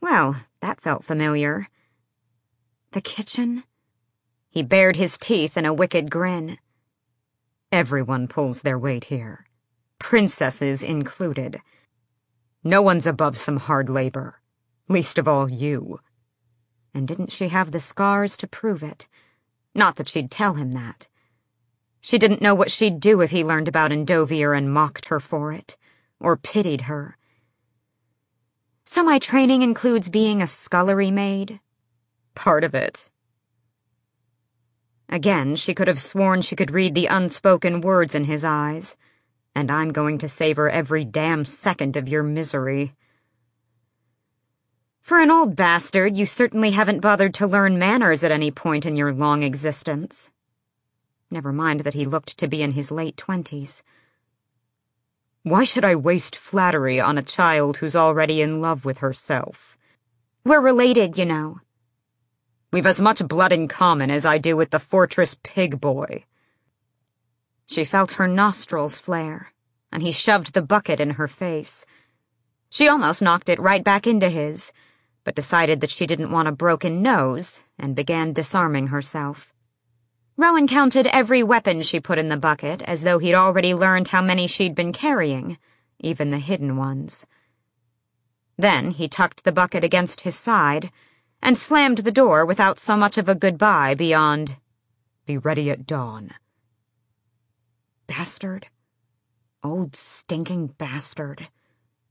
Well, 0.00 0.36
that 0.60 0.80
felt 0.80 1.04
familiar. 1.04 1.68
The 2.92 3.00
kitchen? 3.00 3.64
He 4.50 4.62
bared 4.62 4.96
his 4.96 5.16
teeth 5.16 5.56
in 5.56 5.64
a 5.64 5.72
wicked 5.72 6.10
grin. 6.10 6.58
Everyone 7.72 8.28
pulls 8.28 8.60
their 8.62 8.78
weight 8.78 9.04
here. 9.04 9.46
Princesses 9.98 10.82
included. 10.82 11.60
No 12.62 12.82
one's 12.82 13.06
above 13.06 13.38
some 13.38 13.56
hard 13.56 13.88
labor. 13.88 14.40
Least 14.88 15.16
of 15.16 15.26
all 15.26 15.48
you. 15.48 16.00
And 16.94 17.09
didn't 17.09 17.32
she 17.32 17.48
have 17.48 17.70
the 17.70 17.81
scars 17.81 18.36
to 18.39 18.47
prove 18.47 18.82
it? 18.82 19.09
Not 19.74 19.97
that 19.97 20.09
she'd 20.09 20.31
tell 20.31 20.55
him 20.55 20.73
that. 20.73 21.09
She 22.01 22.19
didn't 22.19 22.43
know 22.43 22.55
what 22.55 22.70
she'd 22.70 23.01
do 23.01 23.20
if 23.20 23.31
he 23.31 23.44
learned 23.44 23.69
about 23.69 23.93
Endovier 23.93 24.56
and 24.56 24.73
mocked 24.73 25.06
her 25.06 25.20
for 25.20 25.52
it, 25.52 25.77
or 26.20 26.36
pitied 26.36 26.82
her. 26.82 27.16
So 28.85 29.05
my 29.05 29.19
training 29.19 29.62
includes 29.62 30.09
being 30.09 30.43
a 30.43 30.47
scullery 30.47 31.10
maid? 31.10 31.60
Part 32.35 32.64
of 32.64 32.74
it. 32.74 33.09
Again, 35.09 35.56
she 35.56 35.74
could 35.74 35.89
have 35.89 36.01
sworn 36.01 36.43
she 36.43 36.56
could 36.56 36.70
read 36.70 36.94
the 36.94 37.06
unspoken 37.06 37.81
words 37.81 38.14
in 38.14 38.24
his 38.24 38.44
eyes. 38.44 38.97
And 39.55 39.70
I'm 39.70 39.93
going 39.93 40.19
to 40.19 40.28
savor 40.28 40.69
every 40.69 41.05
damn 41.05 41.44
second 41.44 41.97
of 41.97 42.09
your 42.09 42.23
misery. 42.23 42.94
For 45.02 45.18
an 45.18 45.32
old 45.32 45.56
bastard, 45.56 46.16
you 46.16 46.26
certainly 46.26 46.70
haven't 46.70 47.00
bothered 47.00 47.34
to 47.34 47.46
learn 47.48 47.76
manners 47.76 48.22
at 48.22 48.30
any 48.30 48.52
point 48.52 48.86
in 48.86 48.96
your 48.96 49.12
long 49.12 49.42
existence. 49.42 50.30
Never 51.28 51.52
mind 51.52 51.80
that 51.80 51.94
he 51.94 52.06
looked 52.06 52.38
to 52.38 52.46
be 52.46 52.62
in 52.62 52.70
his 52.70 52.92
late 52.92 53.16
twenties. 53.16 53.82
Why 55.42 55.64
should 55.64 55.84
I 55.84 55.96
waste 55.96 56.36
flattery 56.36 57.00
on 57.00 57.18
a 57.18 57.22
child 57.22 57.78
who's 57.78 57.96
already 57.96 58.40
in 58.40 58.60
love 58.60 58.84
with 58.84 58.98
herself? 58.98 59.76
We're 60.44 60.60
related, 60.60 61.18
you 61.18 61.24
know. 61.24 61.58
We've 62.70 62.86
as 62.86 63.00
much 63.00 63.26
blood 63.26 63.52
in 63.52 63.66
common 63.66 64.08
as 64.08 64.24
I 64.24 64.38
do 64.38 64.56
with 64.56 64.70
the 64.70 64.78
fortress 64.78 65.36
pig 65.42 65.80
boy. 65.80 66.26
She 67.66 67.84
felt 67.84 68.12
her 68.12 68.28
nostrils 68.28 69.00
flare, 69.00 69.52
and 69.90 70.00
he 70.00 70.12
shoved 70.12 70.54
the 70.54 70.62
bucket 70.62 71.00
in 71.00 71.10
her 71.10 71.26
face. 71.26 71.84
She 72.70 72.86
almost 72.86 73.20
knocked 73.20 73.48
it 73.48 73.58
right 73.58 73.82
back 73.82 74.06
into 74.06 74.28
his, 74.28 74.72
but 75.24 75.34
decided 75.34 75.80
that 75.80 75.90
she 75.90 76.06
didn't 76.06 76.30
want 76.30 76.48
a 76.48 76.52
broken 76.52 77.02
nose 77.02 77.62
and 77.78 77.94
began 77.94 78.32
disarming 78.32 78.88
herself. 78.88 79.52
Rowan 80.36 80.66
counted 80.66 81.06
every 81.08 81.42
weapon 81.42 81.82
she 81.82 82.00
put 82.00 82.18
in 82.18 82.28
the 82.28 82.36
bucket 82.36 82.82
as 82.82 83.02
though 83.02 83.18
he'd 83.18 83.34
already 83.34 83.74
learned 83.74 84.08
how 84.08 84.22
many 84.22 84.46
she'd 84.46 84.74
been 84.74 84.92
carrying, 84.92 85.58
even 85.98 86.30
the 86.30 86.38
hidden 86.38 86.76
ones. 86.76 87.26
Then 88.56 88.92
he 88.92 89.08
tucked 89.08 89.44
the 89.44 89.52
bucket 89.52 89.84
against 89.84 90.22
his 90.22 90.36
side 90.36 90.90
and 91.42 91.58
slammed 91.58 91.98
the 91.98 92.12
door 92.12 92.46
without 92.46 92.78
so 92.78 92.96
much 92.96 93.18
of 93.18 93.28
a 93.28 93.34
goodbye 93.34 93.94
beyond, 93.94 94.56
Be 95.26 95.36
ready 95.36 95.70
at 95.70 95.86
dawn. 95.86 96.30
Bastard. 98.06 98.68
Old 99.64 99.94
stinking 99.94 100.68
bastard, 100.78 101.48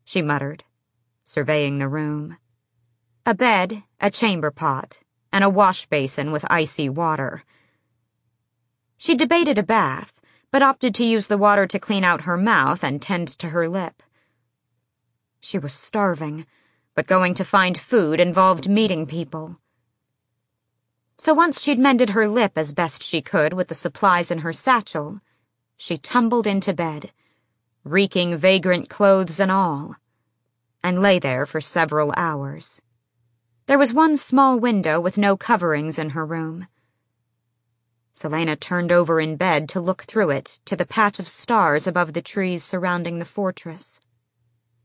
she 0.05 0.21
muttered, 0.21 0.63
surveying 1.23 1.79
the 1.79 1.89
room. 1.89 2.37
A 3.23 3.35
bed, 3.35 3.83
a 3.99 4.09
chamber 4.09 4.49
pot, 4.49 5.03
and 5.31 5.43
a 5.43 5.49
wash 5.49 5.85
basin 5.85 6.31
with 6.31 6.43
icy 6.49 6.89
water. 6.89 7.43
She 8.97 9.13
debated 9.13 9.59
a 9.59 9.63
bath, 9.63 10.19
but 10.49 10.63
opted 10.63 10.95
to 10.95 11.05
use 11.05 11.27
the 11.27 11.37
water 11.37 11.67
to 11.67 11.77
clean 11.77 12.03
out 12.03 12.21
her 12.21 12.35
mouth 12.35 12.83
and 12.83 12.99
tend 12.99 13.27
to 13.27 13.49
her 13.49 13.69
lip. 13.69 14.01
She 15.39 15.59
was 15.59 15.71
starving, 15.71 16.47
but 16.95 17.05
going 17.05 17.35
to 17.35 17.45
find 17.45 17.79
food 17.79 18.19
involved 18.19 18.67
meeting 18.67 19.05
people. 19.05 19.59
So 21.19 21.35
once 21.35 21.61
she'd 21.61 21.77
mended 21.77 22.11
her 22.11 22.27
lip 22.27 22.53
as 22.55 22.73
best 22.73 23.03
she 23.03 23.21
could 23.21 23.53
with 23.53 23.67
the 23.67 23.75
supplies 23.75 24.31
in 24.31 24.39
her 24.39 24.51
satchel, 24.51 25.21
she 25.77 25.95
tumbled 25.95 26.47
into 26.47 26.73
bed, 26.73 27.11
reeking 27.83 28.35
vagrant 28.35 28.89
clothes 28.89 29.39
and 29.39 29.51
all, 29.51 29.97
and 30.83 30.99
lay 30.99 31.19
there 31.19 31.45
for 31.45 31.61
several 31.61 32.11
hours. 32.17 32.81
There 33.71 33.79
was 33.79 33.93
one 33.93 34.17
small 34.17 34.59
window 34.59 34.99
with 34.99 35.17
no 35.17 35.37
coverings 35.37 35.97
in 35.97 36.09
her 36.09 36.25
room. 36.25 36.67
Celaena 38.13 38.59
turned 38.59 38.91
over 38.91 39.21
in 39.21 39.37
bed 39.37 39.69
to 39.69 39.79
look 39.79 40.01
through 40.01 40.31
it 40.31 40.59
to 40.65 40.75
the 40.75 40.85
patch 40.85 41.19
of 41.19 41.29
stars 41.29 41.87
above 41.87 42.11
the 42.11 42.21
trees 42.21 42.65
surrounding 42.65 43.19
the 43.19 43.23
fortress. 43.23 44.01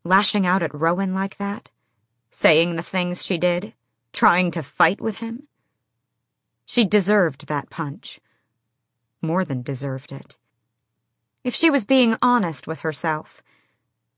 Lashing 0.05 0.47
out 0.47 0.63
at 0.63 0.73
Rowan 0.73 1.15
like 1.15 1.37
that? 1.39 1.73
Saying 2.31 2.77
the 2.77 2.83
things 2.85 3.25
she 3.25 3.37
did? 3.37 3.75
Trying 4.13 4.53
to 4.53 4.63
fight 4.63 5.01
with 5.01 5.17
him? 5.17 5.49
She 6.65 6.85
deserved 6.85 7.49
that 7.49 7.71
punch. 7.71 8.21
More 9.21 9.45
than 9.45 9.63
deserved 9.63 10.13
it. 10.13 10.39
If 11.43 11.57
she 11.57 11.71
was 11.71 11.85
being 11.85 12.17
honest 12.23 12.69
with 12.69 12.83
herself, 12.87 13.43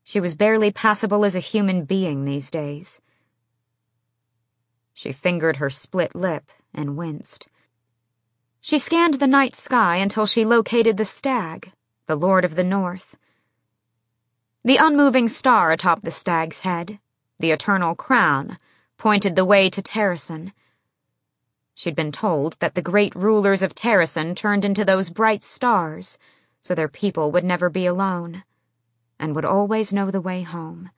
she 0.03 0.19
was 0.19 0.35
barely 0.35 0.69
passable 0.69 1.25
as 1.25 1.35
a 1.35 1.39
human 1.39 1.85
being 1.85 2.25
these 2.25 2.51
days. 2.51 3.01
She 5.01 5.13
fingered 5.13 5.55
her 5.55 5.69
split 5.69 6.13
lip 6.13 6.51
and 6.73 6.97
winced. 6.97 7.47
She 8.59 8.77
scanned 8.77 9.13
the 9.13 9.27
night 9.27 9.55
sky 9.55 9.95
until 9.95 10.25
she 10.25 10.43
located 10.43 10.97
the 10.97 11.05
stag, 11.05 11.71
the 12.05 12.17
Lord 12.17 12.43
of 12.43 12.55
the 12.55 12.65
North. 12.65 13.17
The 14.61 14.75
unmoving 14.75 15.29
star 15.29 15.71
atop 15.71 16.01
the 16.01 16.11
stag's 16.11 16.59
head, 16.67 16.99
the 17.39 17.51
eternal 17.51 17.95
crown, 17.95 18.57
pointed 18.97 19.37
the 19.37 19.45
way 19.45 19.69
to 19.69 19.81
Terrasen. 19.81 20.51
She'd 21.73 21.95
been 21.95 22.11
told 22.11 22.59
that 22.59 22.75
the 22.75 22.81
great 22.81 23.15
rulers 23.15 23.63
of 23.63 23.73
Terrasen 23.73 24.35
turned 24.35 24.65
into 24.65 24.83
those 24.83 25.09
bright 25.09 25.43
stars 25.43 26.17
so 26.59 26.75
their 26.75 26.89
people 26.89 27.31
would 27.31 27.45
never 27.45 27.69
be 27.69 27.85
alone 27.85 28.43
and 29.17 29.33
would 29.33 29.45
always 29.45 29.93
know 29.93 30.11
the 30.11 30.19
way 30.19 30.41
home. 30.41 30.89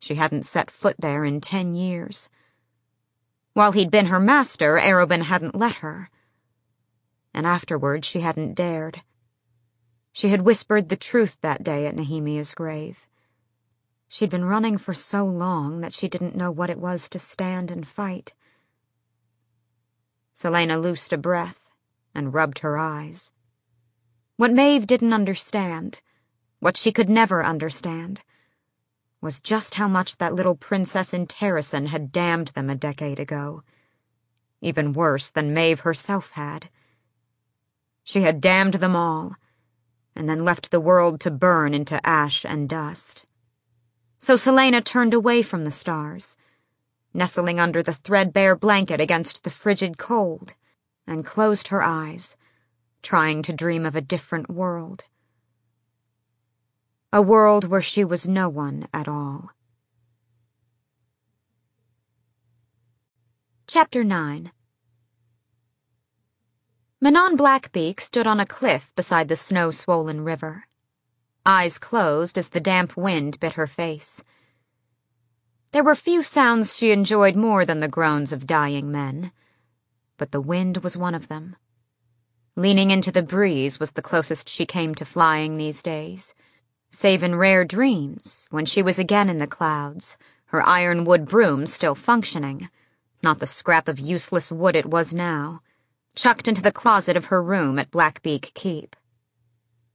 She 0.00 0.16
hadn't 0.16 0.46
set 0.46 0.68
foot 0.68 0.96
there 0.98 1.24
in 1.24 1.40
ten 1.40 1.76
years. 1.76 2.28
While 3.52 3.72
he'd 3.72 3.90
been 3.90 4.06
her 4.06 4.20
master, 4.20 4.78
Arobynn 4.78 5.22
hadn't 5.22 5.54
let 5.54 5.76
her. 5.76 6.08
And 7.34 7.46
afterward, 7.46 8.04
she 8.04 8.20
hadn't 8.20 8.54
dared. 8.54 9.02
She 10.12 10.28
had 10.28 10.42
whispered 10.42 10.88
the 10.88 10.96
truth 10.96 11.38
that 11.40 11.62
day 11.62 11.86
at 11.86 11.94
Nehemia's 11.94 12.54
grave. 12.54 13.06
She'd 14.08 14.30
been 14.30 14.44
running 14.44 14.76
for 14.76 14.94
so 14.94 15.24
long 15.24 15.80
that 15.80 15.92
she 15.92 16.08
didn't 16.08 16.34
know 16.34 16.50
what 16.50 16.70
it 16.70 16.78
was 16.78 17.08
to 17.10 17.18
stand 17.18 17.70
and 17.70 17.86
fight. 17.86 18.34
Celaena 20.34 20.80
loosed 20.80 21.12
a 21.12 21.18
breath 21.18 21.70
and 22.14 22.34
rubbed 22.34 22.60
her 22.60 22.76
eyes. 22.76 23.30
What 24.36 24.52
Maeve 24.52 24.86
didn't 24.86 25.12
understand, 25.12 26.00
what 26.58 26.76
she 26.76 26.92
could 26.92 27.08
never 27.08 27.44
understand, 27.44 28.22
was 29.20 29.40
just 29.40 29.74
how 29.74 29.86
much 29.86 30.16
that 30.16 30.34
little 30.34 30.54
princess 30.54 31.12
in 31.12 31.26
Terrasen 31.26 31.86
had 31.86 32.12
damned 32.12 32.48
them 32.48 32.70
a 32.70 32.74
decade 32.74 33.20
ago. 33.20 33.62
Even 34.60 34.92
worse 34.92 35.28
than 35.30 35.52
Maeve 35.52 35.80
herself 35.80 36.30
had. 36.30 36.70
She 38.02 38.22
had 38.22 38.40
damned 38.40 38.74
them 38.74 38.96
all, 38.96 39.36
and 40.16 40.28
then 40.28 40.44
left 40.44 40.70
the 40.70 40.80
world 40.80 41.20
to 41.20 41.30
burn 41.30 41.74
into 41.74 42.04
ash 42.06 42.44
and 42.44 42.68
dust. 42.68 43.26
So 44.18 44.34
Celaena 44.36 44.82
turned 44.82 45.14
away 45.14 45.42
from 45.42 45.64
the 45.64 45.70
stars, 45.70 46.36
nestling 47.12 47.60
under 47.60 47.82
the 47.82 47.94
threadbare 47.94 48.56
blanket 48.56 49.00
against 49.00 49.44
the 49.44 49.50
frigid 49.50 49.98
cold, 49.98 50.54
and 51.06 51.24
closed 51.24 51.68
her 51.68 51.82
eyes, 51.82 52.36
trying 53.02 53.42
to 53.42 53.52
dream 53.52 53.84
of 53.84 53.96
a 53.96 54.00
different 54.00 54.50
world 54.50 55.04
a 57.12 57.20
world 57.20 57.64
where 57.64 57.82
she 57.82 58.04
was 58.04 58.28
no 58.28 58.48
one 58.48 58.86
at 58.94 59.08
all. 59.08 59.50
Chapter 63.66 64.04
9 64.04 64.52
Manon 67.00 67.36
Blackbeak 67.36 68.00
stood 68.00 68.28
on 68.28 68.38
a 68.38 68.46
cliff 68.46 68.92
beside 68.94 69.26
the 69.26 69.34
snow-swollen 69.34 70.20
river, 70.20 70.66
eyes 71.44 71.78
closed 71.80 72.38
as 72.38 72.50
the 72.50 72.60
damp 72.60 72.96
wind 72.96 73.40
bit 73.40 73.54
her 73.54 73.66
face. 73.66 74.22
There 75.72 75.82
were 75.82 75.96
few 75.96 76.22
sounds 76.22 76.76
she 76.76 76.92
enjoyed 76.92 77.34
more 77.34 77.64
than 77.64 77.80
the 77.80 77.88
groans 77.88 78.32
of 78.32 78.46
dying 78.46 78.92
men, 78.92 79.32
but 80.16 80.30
the 80.30 80.40
wind 80.40 80.78
was 80.78 80.96
one 80.96 81.16
of 81.16 81.26
them. 81.26 81.56
Leaning 82.54 82.92
into 82.92 83.10
the 83.10 83.22
breeze 83.22 83.80
was 83.80 83.92
the 83.92 84.02
closest 84.02 84.48
she 84.48 84.64
came 84.64 84.94
to 84.94 85.04
flying 85.04 85.56
these 85.56 85.82
days 85.82 86.34
save 86.90 87.22
in 87.22 87.36
rare 87.36 87.64
dreams 87.64 88.48
when 88.50 88.66
she 88.66 88.82
was 88.82 88.98
again 88.98 89.30
in 89.30 89.38
the 89.38 89.46
clouds, 89.46 90.18
her 90.46 90.66
ironwood 90.66 91.24
broom 91.24 91.64
still 91.64 91.94
functioning, 91.94 92.68
not 93.22 93.38
the 93.38 93.46
scrap 93.46 93.86
of 93.86 94.00
useless 94.00 94.50
wood 94.50 94.74
it 94.74 94.86
was 94.86 95.14
now, 95.14 95.60
chucked 96.16 96.48
into 96.48 96.60
the 96.60 96.72
closet 96.72 97.16
of 97.16 97.26
her 97.26 97.40
room 97.40 97.78
at 97.78 97.92
Blackbeak 97.92 98.52
Keep. 98.54 98.96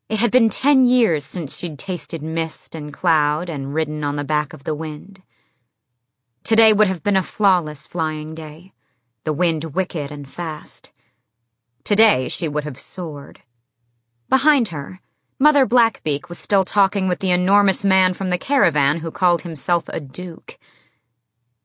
It 0.07 0.19
had 0.19 0.31
been 0.31 0.49
ten 0.49 0.85
years 0.85 1.25
since 1.25 1.57
she'd 1.57 1.77
tasted 1.77 2.21
mist 2.21 2.73
and 2.73 2.93
cloud 2.93 3.49
and 3.49 3.73
ridden 3.73 4.03
on 4.03 4.15
the 4.15 4.23
back 4.23 4.53
of 4.53 4.63
the 4.63 4.75
wind. 4.75 5.21
Today 6.43 6.71
would 6.71 6.87
have 6.87 7.03
been 7.03 7.17
a 7.17 7.23
flawless 7.23 7.87
flying 7.87 8.33
day, 8.33 8.71
the 9.23 9.33
wind 9.33 9.75
wicked 9.75 10.11
and 10.11 10.29
fast. 10.29 10.91
Today 11.83 12.29
she 12.29 12.47
would 12.47 12.63
have 12.63 12.79
soared. 12.79 13.41
Behind 14.29 14.69
her, 14.69 15.01
Mother 15.37 15.65
Blackbeak 15.65 16.29
was 16.29 16.39
still 16.39 16.63
talking 16.63 17.09
with 17.09 17.19
the 17.19 17.31
enormous 17.31 17.83
man 17.83 18.13
from 18.13 18.29
the 18.29 18.37
caravan 18.37 18.99
who 18.99 19.11
called 19.11 19.41
himself 19.41 19.83
a 19.89 19.99
duke. 19.99 20.57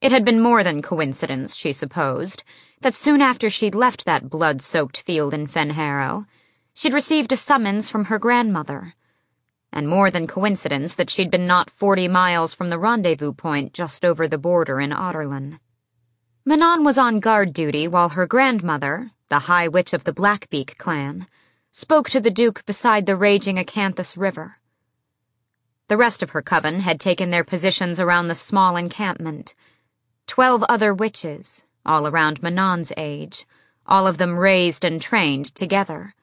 It 0.01 0.11
had 0.11 0.25
been 0.25 0.41
more 0.41 0.65
than 0.65 0.83
coincidence, 0.83 1.55
she 1.55 1.73
supposed, 1.73 2.43
that 2.81 2.97
soon 2.97 3.23
after 3.23 3.49
she'd 3.49 3.77
left 3.77 4.07
that 4.07 4.29
blood-soaked 4.29 5.03
field 5.03 5.33
in 5.33 5.47
Fenharrow, 5.47 6.27
she'd 6.75 6.93
received 6.93 7.31
a 7.33 7.37
summons 7.37 7.89
from 7.89 8.07
her 8.07 8.19
grandmother, 8.19 8.95
and 9.73 9.89
more 9.89 10.11
than 10.11 10.27
coincidence 10.27 10.97
that 10.97 11.09
she'd 11.09 11.31
been 11.31 11.47
not 11.47 11.71
forty 11.71 12.09
miles 12.09 12.53
from 12.53 12.71
the 12.71 12.79
rendezvous 12.79 13.33
point 13.33 13.73
just 13.73 14.05
over 14.05 14.27
the 14.27 14.39
border 14.39 14.81
in 14.81 14.91
Adarlan. 14.91 15.61
Manon 16.45 16.83
was 16.83 16.99
on 16.99 17.21
guard 17.21 17.53
duty 17.53 17.87
while 17.87 18.11
her 18.11 18.27
grandmother, 18.27 19.13
the 19.29 19.41
High 19.41 19.69
Witch 19.69 19.93
of 19.93 20.03
the 20.03 20.13
Blackbeak 20.13 20.77
clan, 20.77 21.29
spoke 21.73 22.11
to 22.11 22.21
the 22.21 22.31
Duke 22.31 22.67
beside 22.67 23.07
the 23.07 23.15
raging 23.15 23.57
Acanthus 23.57 24.17
River. 24.17 24.57
The 25.87 25.97
rest 25.97 26.23
of 26.23 26.31
her 26.31 26.43
coven 26.43 26.81
had 26.81 26.99
taken 26.99 27.31
their 27.31 27.45
positions 27.45 28.01
around 28.01 28.27
the 28.27 28.35
small 28.35 28.77
encampment. 28.77 29.55
Twelve 30.27 30.65
other 30.69 30.93
witches, 30.93 31.65
all 31.87 32.09
around 32.09 32.43
Manon's 32.43 32.93
age, 32.97 33.47
all 33.87 34.07
of 34.07 34.19
them 34.19 34.37
raised 34.39 34.85
and 34.85 35.01
trained 35.01 35.55
together. 35.55 36.15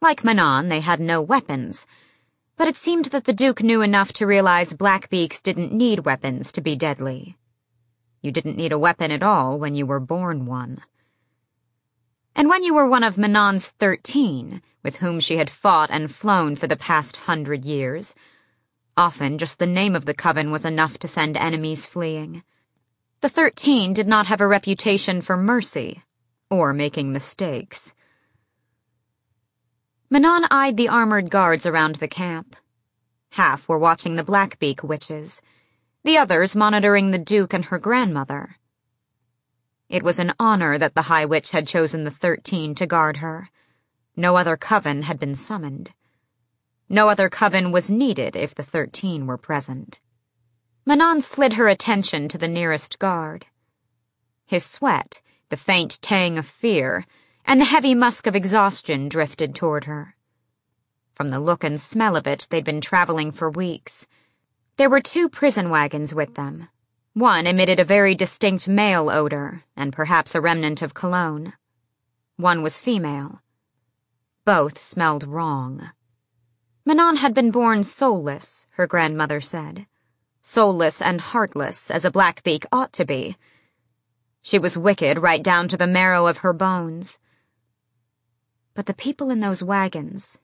Like 0.00 0.24
Manon, 0.24 0.68
they 0.68 0.80
had 0.80 1.00
no 1.00 1.22
weapons, 1.22 1.86
but 2.56 2.68
it 2.68 2.76
seemed 2.76 3.06
that 3.06 3.24
the 3.24 3.32
Duke 3.32 3.62
knew 3.62 3.80
enough 3.80 4.12
to 4.14 4.26
realize 4.26 4.74
Blackbeaks 4.74 5.42
didn't 5.42 5.72
need 5.72 6.00
weapons 6.00 6.52
to 6.52 6.60
be 6.60 6.76
deadly. 6.76 7.38
You 8.20 8.30
didn't 8.30 8.56
need 8.56 8.72
a 8.72 8.78
weapon 8.78 9.10
at 9.10 9.22
all 9.22 9.58
when 9.58 9.74
you 9.74 9.86
were 9.86 10.00
born 10.00 10.44
one. 10.44 10.82
And 12.38 12.48
when 12.48 12.62
you 12.62 12.72
were 12.72 12.86
one 12.86 13.02
of 13.02 13.18
Manon's 13.18 13.70
thirteen, 13.70 14.62
with 14.84 14.98
whom 14.98 15.18
she 15.18 15.38
had 15.38 15.50
fought 15.50 15.90
and 15.90 16.08
flown 16.08 16.54
for 16.54 16.68
the 16.68 16.76
past 16.76 17.16
hundred 17.16 17.64
years, 17.64 18.14
often 18.96 19.38
just 19.38 19.58
the 19.58 19.66
name 19.66 19.96
of 19.96 20.04
the 20.04 20.14
coven 20.14 20.52
was 20.52 20.64
enough 20.64 20.98
to 20.98 21.08
send 21.08 21.36
enemies 21.36 21.84
fleeing. 21.84 22.44
The 23.22 23.28
thirteen 23.28 23.92
did 23.92 24.06
not 24.06 24.28
have 24.28 24.40
a 24.40 24.46
reputation 24.46 25.20
for 25.20 25.36
mercy, 25.36 26.04
or 26.48 26.72
making 26.72 27.12
mistakes. 27.12 27.92
Manon 30.08 30.46
eyed 30.48 30.76
the 30.76 30.88
armored 30.88 31.30
guards 31.30 31.66
around 31.66 31.96
the 31.96 32.06
camp. 32.06 32.54
Half 33.30 33.68
were 33.68 33.80
watching 33.80 34.14
the 34.14 34.22
Blackbeak 34.22 34.84
witches, 34.84 35.42
the 36.04 36.16
others 36.16 36.54
monitoring 36.54 37.10
the 37.10 37.18
Duke 37.18 37.52
and 37.52 37.64
her 37.64 37.80
grandmother. 37.80 38.57
It 39.88 40.02
was 40.02 40.18
an 40.18 40.34
honor 40.38 40.76
that 40.76 40.94
the 40.94 41.02
High 41.02 41.24
Witch 41.24 41.50
had 41.52 41.66
chosen 41.66 42.04
the 42.04 42.10
Thirteen 42.10 42.74
to 42.74 42.86
guard 42.86 43.18
her. 43.18 43.48
No 44.14 44.36
other 44.36 44.56
coven 44.56 45.02
had 45.02 45.18
been 45.18 45.34
summoned. 45.34 45.92
No 46.90 47.08
other 47.08 47.30
coven 47.30 47.72
was 47.72 47.90
needed 47.90 48.36
if 48.36 48.54
the 48.54 48.62
Thirteen 48.62 49.26
were 49.26 49.38
present. 49.38 50.00
Manon 50.84 51.22
slid 51.22 51.54
her 51.54 51.68
attention 51.68 52.28
to 52.28 52.36
the 52.36 52.48
nearest 52.48 52.98
guard. 52.98 53.46
His 54.44 54.64
sweat, 54.64 55.22
the 55.48 55.56
faint 55.56 56.00
tang 56.02 56.38
of 56.38 56.46
fear, 56.46 57.06
and 57.46 57.60
the 57.60 57.66
heavy 57.66 57.94
musk 57.94 58.26
of 58.26 58.36
exhaustion 58.36 59.08
drifted 59.08 59.54
toward 59.54 59.84
her. 59.84 60.16
From 61.14 61.30
the 61.30 61.40
look 61.40 61.64
and 61.64 61.80
smell 61.80 62.14
of 62.14 62.26
it, 62.26 62.46
they'd 62.50 62.64
been 62.64 62.80
traveling 62.82 63.32
for 63.32 63.50
weeks. 63.50 64.06
There 64.76 64.90
were 64.90 65.00
two 65.00 65.28
prison 65.28 65.70
wagons 65.70 66.14
with 66.14 66.34
them. 66.34 66.68
One 67.18 67.48
emitted 67.48 67.80
a 67.80 67.84
very 67.84 68.14
distinct 68.14 68.68
male 68.68 69.10
odor, 69.10 69.64
and 69.74 69.92
perhaps 69.92 70.36
a 70.36 70.40
remnant 70.40 70.82
of 70.82 70.94
cologne. 70.94 71.52
One 72.36 72.62
was 72.62 72.80
female. 72.80 73.42
Both 74.44 74.78
smelled 74.78 75.26
wrong. 75.26 75.90
Manon 76.84 77.16
had 77.16 77.34
been 77.34 77.50
born 77.50 77.82
soulless, 77.82 78.68
her 78.74 78.86
grandmother 78.86 79.40
said. 79.40 79.88
Soulless 80.42 81.02
and 81.02 81.20
heartless, 81.20 81.90
as 81.90 82.04
a 82.04 82.12
Blackbeak 82.12 82.64
ought 82.70 82.92
to 82.92 83.04
be. 83.04 83.36
She 84.40 84.60
was 84.60 84.78
wicked 84.78 85.18
right 85.18 85.42
down 85.42 85.66
to 85.70 85.76
the 85.76 85.88
marrow 85.88 86.28
of 86.28 86.38
her 86.38 86.52
bones. 86.52 87.18
But 88.74 88.86
the 88.86 88.94
people 88.94 89.28
in 89.28 89.40
those 89.40 89.60
wagons, 89.60 90.38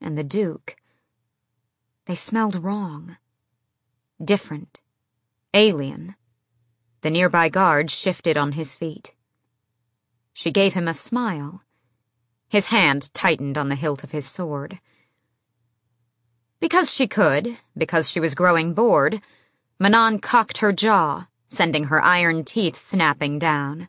and 0.00 0.16
the 0.16 0.22
Duke, 0.22 0.76
they 2.04 2.14
smelled 2.14 2.62
wrong. 2.62 3.16
Different. 4.24 4.80
Alien. 5.52 6.14
The 7.02 7.10
nearby 7.10 7.48
guard 7.48 7.90
shifted 7.90 8.36
on 8.36 8.52
his 8.52 8.74
feet. 8.74 9.14
She 10.32 10.50
gave 10.50 10.74
him 10.74 10.88
a 10.88 10.94
smile. 10.94 11.62
His 12.48 12.66
hand 12.66 13.12
tightened 13.14 13.56
on 13.56 13.68
the 13.68 13.74
hilt 13.74 14.04
of 14.04 14.10
his 14.10 14.26
sword. 14.26 14.80
Because 16.60 16.92
she 16.92 17.06
could, 17.06 17.58
because 17.76 18.10
she 18.10 18.20
was 18.20 18.34
growing 18.34 18.74
bored, 18.74 19.22
Manon 19.78 20.18
cocked 20.18 20.58
her 20.58 20.72
jaw, 20.72 21.28
sending 21.46 21.84
her 21.84 22.02
iron 22.02 22.44
teeth 22.44 22.76
snapping 22.76 23.38
down. 23.38 23.88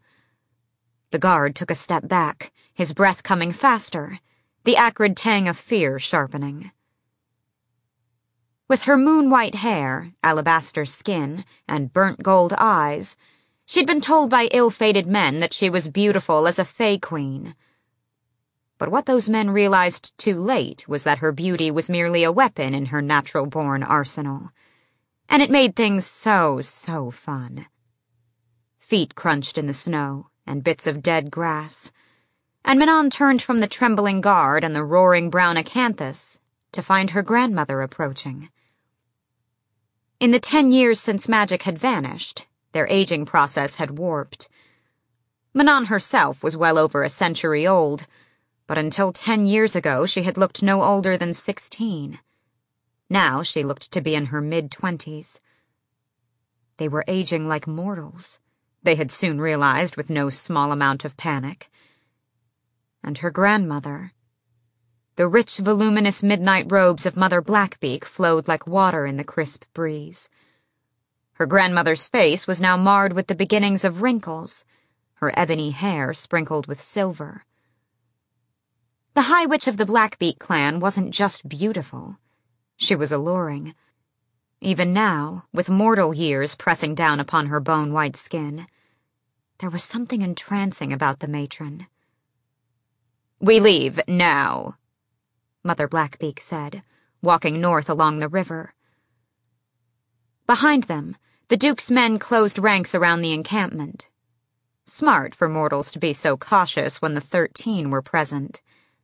The 1.11 1.19
guard 1.19 1.55
took 1.55 1.69
a 1.69 1.75
step 1.75 2.07
back 2.07 2.53
his 2.73 2.93
breath 2.93 3.21
coming 3.21 3.51
faster, 3.51 4.19
the 4.63 4.75
acrid 4.75 5.15
tang 5.15 5.47
of 5.47 5.57
fear 5.57 5.99
sharpening. 5.99 6.71
With 8.71 8.83
her 8.83 8.95
moon-white 8.95 9.55
hair, 9.55 10.13
alabaster 10.23 10.85
skin, 10.85 11.43
and 11.67 11.91
burnt 11.91 12.23
gold 12.23 12.53
eyes, 12.57 13.17
she'd 13.65 13.85
been 13.85 13.99
told 13.99 14.29
by 14.29 14.47
ill-fated 14.53 15.05
men 15.05 15.41
that 15.41 15.53
she 15.53 15.69
was 15.69 15.89
beautiful 15.89 16.47
as 16.47 16.57
a 16.57 16.63
Fae 16.63 16.97
queen. 16.97 17.53
But 18.77 18.87
what 18.87 19.07
those 19.07 19.27
men 19.27 19.49
realized 19.49 20.17
too 20.17 20.39
late 20.39 20.87
was 20.87 21.03
that 21.03 21.17
her 21.17 21.33
beauty 21.33 21.69
was 21.69 21.89
merely 21.89 22.23
a 22.23 22.31
weapon 22.31 22.73
in 22.73 22.85
her 22.85 23.01
natural-born 23.01 23.83
arsenal. 23.83 24.51
And 25.27 25.41
it 25.41 25.51
made 25.51 25.75
things 25.75 26.05
so, 26.05 26.61
so 26.61 27.11
fun. 27.11 27.65
Feet 28.79 29.15
crunched 29.15 29.57
in 29.57 29.65
the 29.65 29.73
snow, 29.73 30.27
and 30.47 30.63
bits 30.63 30.87
of 30.87 31.03
dead 31.03 31.29
grass, 31.29 31.91
and 32.63 32.79
Manon 32.79 33.09
turned 33.09 33.41
from 33.41 33.59
the 33.59 33.67
trembling 33.67 34.21
guard 34.21 34.63
and 34.63 34.73
the 34.73 34.85
roaring 34.85 35.29
brown 35.29 35.57
acanthus 35.57 36.39
to 36.71 36.81
find 36.81 37.09
her 37.09 37.21
grandmother 37.21 37.81
approaching. 37.81 38.47
In 40.21 40.29
the 40.29 40.39
ten 40.39 40.71
years 40.71 40.99
since 40.99 41.27
magic 41.27 41.63
had 41.63 41.79
vanished, 41.79 42.45
their 42.73 42.87
aging 42.89 43.25
process 43.25 43.77
had 43.77 43.97
warped. 43.97 44.47
Manon 45.51 45.85
herself 45.85 46.43
was 46.43 46.55
well 46.55 46.77
over 46.77 47.01
a 47.01 47.09
century 47.09 47.65
old, 47.65 48.05
but 48.67 48.77
until 48.77 49.11
ten 49.11 49.47
years 49.47 49.75
ago 49.75 50.05
she 50.05 50.21
had 50.21 50.37
looked 50.37 50.61
no 50.61 50.83
older 50.83 51.17
than 51.17 51.33
sixteen. 51.33 52.19
Now 53.09 53.41
she 53.41 53.63
looked 53.63 53.91
to 53.93 53.99
be 53.99 54.13
in 54.13 54.27
her 54.27 54.41
mid-twenties. 54.41 55.41
They 56.77 56.87
were 56.87 57.03
aging 57.07 57.47
like 57.47 57.65
mortals, 57.65 58.37
they 58.83 58.93
had 58.93 59.09
soon 59.09 59.41
realized 59.41 59.97
with 59.97 60.11
no 60.11 60.29
small 60.29 60.71
amount 60.71 61.03
of 61.03 61.17
panic 61.17 61.67
and 63.03 63.17
her 63.17 63.31
grandmother. 63.31 64.13
The 65.21 65.27
rich, 65.27 65.57
voluminous 65.57 66.23
midnight 66.23 66.71
robes 66.71 67.05
of 67.05 67.15
Mother 67.15 67.43
Blackbeak 67.43 68.05
flowed 68.05 68.47
like 68.47 68.65
water 68.65 69.05
in 69.05 69.17
the 69.17 69.23
crisp 69.23 69.65
breeze. 69.71 70.31
Her 71.33 71.45
grandmother's 71.45 72.07
face 72.07 72.47
was 72.47 72.59
now 72.59 72.75
marred 72.75 73.13
with 73.13 73.27
the 73.27 73.35
beginnings 73.35 73.85
of 73.85 74.01
wrinkles, 74.01 74.65
her 75.17 75.31
ebony 75.37 75.69
hair 75.69 76.15
sprinkled 76.15 76.65
with 76.65 76.81
silver. 76.81 77.45
The 79.13 79.29
High 79.29 79.45
Witch 79.45 79.67
of 79.67 79.77
the 79.77 79.85
Blackbeak 79.85 80.39
clan 80.39 80.79
wasn't 80.79 81.13
just 81.13 81.47
beautiful. 81.47 82.17
She 82.75 82.95
was 82.95 83.11
alluring. 83.11 83.75
Even 84.59 84.91
now, 84.91 85.43
with 85.53 85.69
mortal 85.69 86.15
years 86.15 86.55
pressing 86.55 86.95
down 86.95 87.19
upon 87.19 87.45
her 87.45 87.59
bone-white 87.59 88.17
skin, 88.17 88.65
there 89.59 89.69
was 89.69 89.83
something 89.83 90.23
entrancing 90.23 90.91
about 90.91 91.19
the 91.19 91.27
matron. 91.27 91.85
We 93.39 93.59
leave 93.59 93.99
now, 94.07 94.77
Mother 95.63 95.87
Blackbeak 95.87 96.39
said, 96.41 96.83
walking 97.21 97.61
north 97.61 97.89
along 97.89 98.19
the 98.19 98.27
river. 98.27 98.73
Behind 100.47 100.85
them, 100.85 101.15
the 101.49 101.57
Duke's 101.57 101.91
men 101.91 102.17
closed 102.17 102.57
ranks 102.57 102.95
around 102.95 103.21
the 103.21 103.33
encampment. 103.33 104.09
Smart 104.85 105.35
for 105.35 105.47
mortals 105.47 105.91
to 105.91 105.99
be 105.99 106.13
so 106.13 106.35
cautious 106.35 107.01
when 107.01 107.13
the 107.13 107.21
thirteen 107.21 107.91
were 107.91 108.01
present, 108.01 108.61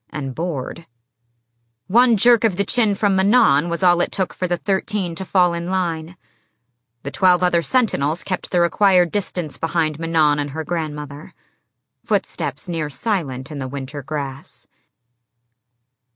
and 0.10 0.34
bored. 0.34 0.86
One 1.88 2.18
jerk 2.18 2.44
of 2.44 2.58
the 2.58 2.66
chin 2.66 2.96
from 2.96 3.16
Manon 3.16 3.70
was 3.70 3.84
all 3.84 4.02
it 4.02 4.12
took 4.12 4.34
for 4.34 4.48
the 4.48 4.58
thirteen 4.58 5.14
to 5.16 5.26
fall 5.26 5.54
in 5.54 5.70
line. 5.70 6.18
The 7.04 7.12
twelve 7.12 7.44
other 7.44 7.62
sentinels 7.62 8.24
kept 8.24 8.50
the 8.50 8.60
required 8.60 9.12
distance 9.12 9.58
behind 9.58 10.00
Manon 10.00 10.40
and 10.40 10.50
her 10.50 10.64
grandmother, 10.64 11.34
footsteps 12.04 12.68
near 12.68 12.90
silent 12.90 13.52
in 13.52 13.60
the 13.60 13.68
winter 13.68 14.02
grass. 14.02 14.68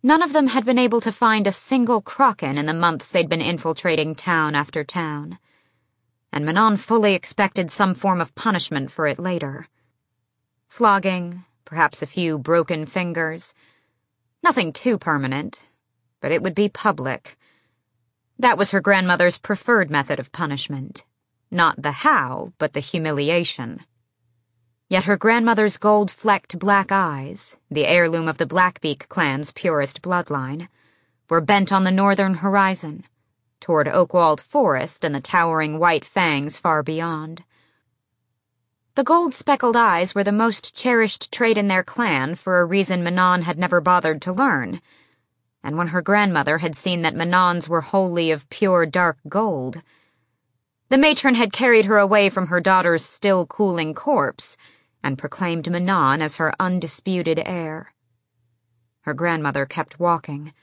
None 0.03 0.23
of 0.23 0.33
them 0.33 0.47
had 0.47 0.65
been 0.65 0.79
able 0.79 0.99
to 1.01 1.11
find 1.11 1.45
a 1.45 1.51
single 1.51 2.01
Crochan 2.01 2.57
in 2.57 2.65
the 2.65 2.73
months 2.73 3.07
they'd 3.07 3.29
been 3.29 3.41
infiltrating 3.41 4.15
town 4.15 4.55
after 4.55 4.83
town, 4.83 5.37
and 6.33 6.43
Manon 6.43 6.77
fully 6.77 7.13
expected 7.13 7.69
some 7.69 7.93
form 7.93 8.19
of 8.19 8.33
punishment 8.33 8.89
for 8.89 9.05
it 9.05 9.19
later. 9.19 9.67
Flogging, 10.67 11.43
perhaps 11.65 12.01
a 12.01 12.07
few 12.07 12.39
broken 12.39 12.87
fingers. 12.87 13.53
Nothing 14.41 14.73
too 14.73 14.97
permanent, 14.97 15.61
but 16.19 16.31
it 16.31 16.41
would 16.41 16.55
be 16.55 16.67
public. 16.67 17.37
That 18.39 18.57
was 18.57 18.71
her 18.71 18.81
grandmother's 18.81 19.37
preferred 19.37 19.91
method 19.91 20.19
of 20.19 20.31
punishment. 20.31 21.03
Not 21.51 21.81
the 21.81 21.91
how, 21.91 22.53
but 22.57 22.73
the 22.73 22.79
humiliation. 22.79 23.81
Yet 24.91 25.05
her 25.05 25.15
grandmother's 25.15 25.77
gold-flecked 25.77 26.59
black 26.59 26.91
eyes, 26.91 27.57
the 27.71 27.87
heirloom 27.87 28.27
of 28.27 28.37
the 28.37 28.45
Blackbeak 28.45 29.07
clan's 29.07 29.49
purest 29.53 30.01
bloodline, 30.01 30.67
were 31.29 31.39
bent 31.39 31.71
on 31.71 31.85
the 31.85 31.91
northern 31.91 32.33
horizon, 32.33 33.05
toward 33.61 33.87
Oakwald 33.87 34.41
Forest 34.41 35.05
and 35.05 35.15
the 35.15 35.21
towering 35.21 35.79
white 35.79 36.03
fangs 36.03 36.57
far 36.57 36.83
beyond. 36.83 37.45
The 38.95 39.05
gold-speckled 39.05 39.77
eyes 39.77 40.13
were 40.13 40.25
the 40.25 40.33
most 40.33 40.75
cherished 40.75 41.31
trait 41.31 41.57
in 41.57 41.69
their 41.69 41.83
clan 41.83 42.35
for 42.35 42.59
a 42.59 42.65
reason 42.65 43.01
Manon 43.01 43.43
had 43.43 43.57
never 43.57 43.79
bothered 43.79 44.21
to 44.23 44.33
learn, 44.33 44.81
and 45.63 45.77
when 45.77 45.87
her 45.87 46.01
grandmother 46.01 46.57
had 46.57 46.75
seen 46.75 47.01
that 47.03 47.15
Manon's 47.15 47.69
were 47.69 47.79
wholly 47.79 48.29
of 48.29 48.49
pure 48.49 48.85
dark 48.85 49.19
gold, 49.29 49.83
the 50.89 50.97
matron 50.97 51.35
had 51.35 51.53
carried 51.53 51.85
her 51.85 51.97
away 51.97 52.27
from 52.27 52.47
her 52.47 52.59
daughter's 52.59 53.05
still 53.05 53.45
cooling 53.45 53.93
corpse 53.93 54.57
and 55.03 55.17
proclaimed 55.17 55.69
Manon 55.69 56.21
as 56.21 56.35
her 56.35 56.53
undisputed 56.59 57.41
heir. 57.45 57.93
Her 59.01 59.13
grandmother 59.13 59.65
kept 59.65 59.99
walking, 59.99 60.53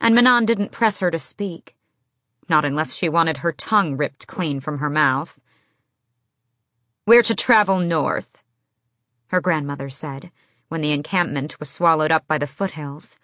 and 0.00 0.14
Manon 0.14 0.44
didn't 0.44 0.72
press 0.72 1.00
her 1.00 1.10
to 1.10 1.18
speak, 1.18 1.76
not 2.48 2.64
unless 2.64 2.94
she 2.94 3.08
wanted 3.08 3.38
her 3.38 3.52
tongue 3.52 3.96
ripped 3.96 4.26
clean 4.26 4.60
from 4.60 4.78
her 4.78 4.90
mouth. 4.90 5.38
We're 7.06 7.22
to 7.22 7.34
travel 7.34 7.78
north, 7.78 8.42
her 9.28 9.40
grandmother 9.40 9.90
said, 9.90 10.30
when 10.68 10.80
the 10.80 10.92
encampment 10.92 11.58
was 11.60 11.70
swallowed 11.70 12.10
up 12.10 12.26
by 12.26 12.38
the 12.38 12.46
foothills. 12.46 13.16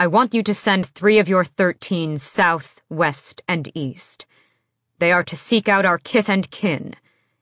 I 0.00 0.08
want 0.08 0.34
you 0.34 0.42
to 0.42 0.54
send 0.54 0.86
three 0.86 1.18
of 1.18 1.28
your 1.28 1.44
thirteen 1.44 2.18
south, 2.18 2.82
west, 2.88 3.42
and 3.46 3.70
east. 3.76 4.26
They 4.98 5.12
are 5.12 5.22
to 5.22 5.36
seek 5.36 5.68
out 5.68 5.84
our 5.84 5.98
kith 5.98 6.28
and 6.28 6.50
kin, 6.50 6.94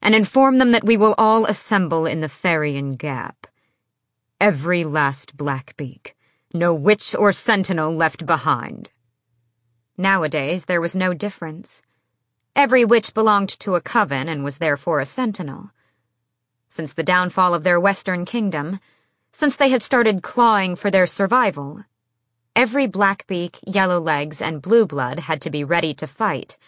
and 0.02 0.14
inform 0.16 0.58
them 0.58 0.72
that 0.72 0.84
we 0.84 0.96
will 0.96 1.14
all 1.16 1.46
assemble 1.46 2.04
in 2.04 2.20
the 2.20 2.28
Ferian 2.28 2.98
Gap. 2.98 3.46
Every 4.40 4.82
last 4.82 5.36
Blackbeak, 5.36 6.14
no 6.52 6.74
witch 6.74 7.14
or 7.14 7.32
sentinel 7.32 7.94
left 7.94 8.26
behind. 8.26 8.90
Nowadays 9.96 10.64
there 10.64 10.80
was 10.80 10.96
no 10.96 11.14
difference. 11.14 11.80
Every 12.56 12.84
witch 12.84 13.14
belonged 13.14 13.50
to 13.60 13.76
a 13.76 13.80
coven 13.80 14.28
and 14.28 14.42
was 14.42 14.58
therefore 14.58 14.98
a 14.98 15.06
sentinel. 15.06 15.70
Since 16.68 16.94
the 16.94 17.04
downfall 17.04 17.54
of 17.54 17.62
their 17.62 17.78
western 17.78 18.24
kingdom, 18.24 18.80
since 19.30 19.54
they 19.54 19.68
had 19.68 19.82
started 19.82 20.22
clawing 20.22 20.74
for 20.74 20.90
their 20.90 21.06
survival, 21.06 21.84
every 22.56 22.88
Blackbeak, 22.88 23.60
Yellowlegs, 23.66 24.42
and 24.42 24.60
Blueblood 24.60 25.20
had 25.20 25.40
to 25.42 25.50
be 25.50 25.62
ready 25.62 25.94
to 25.94 26.06
fight, 26.06 26.58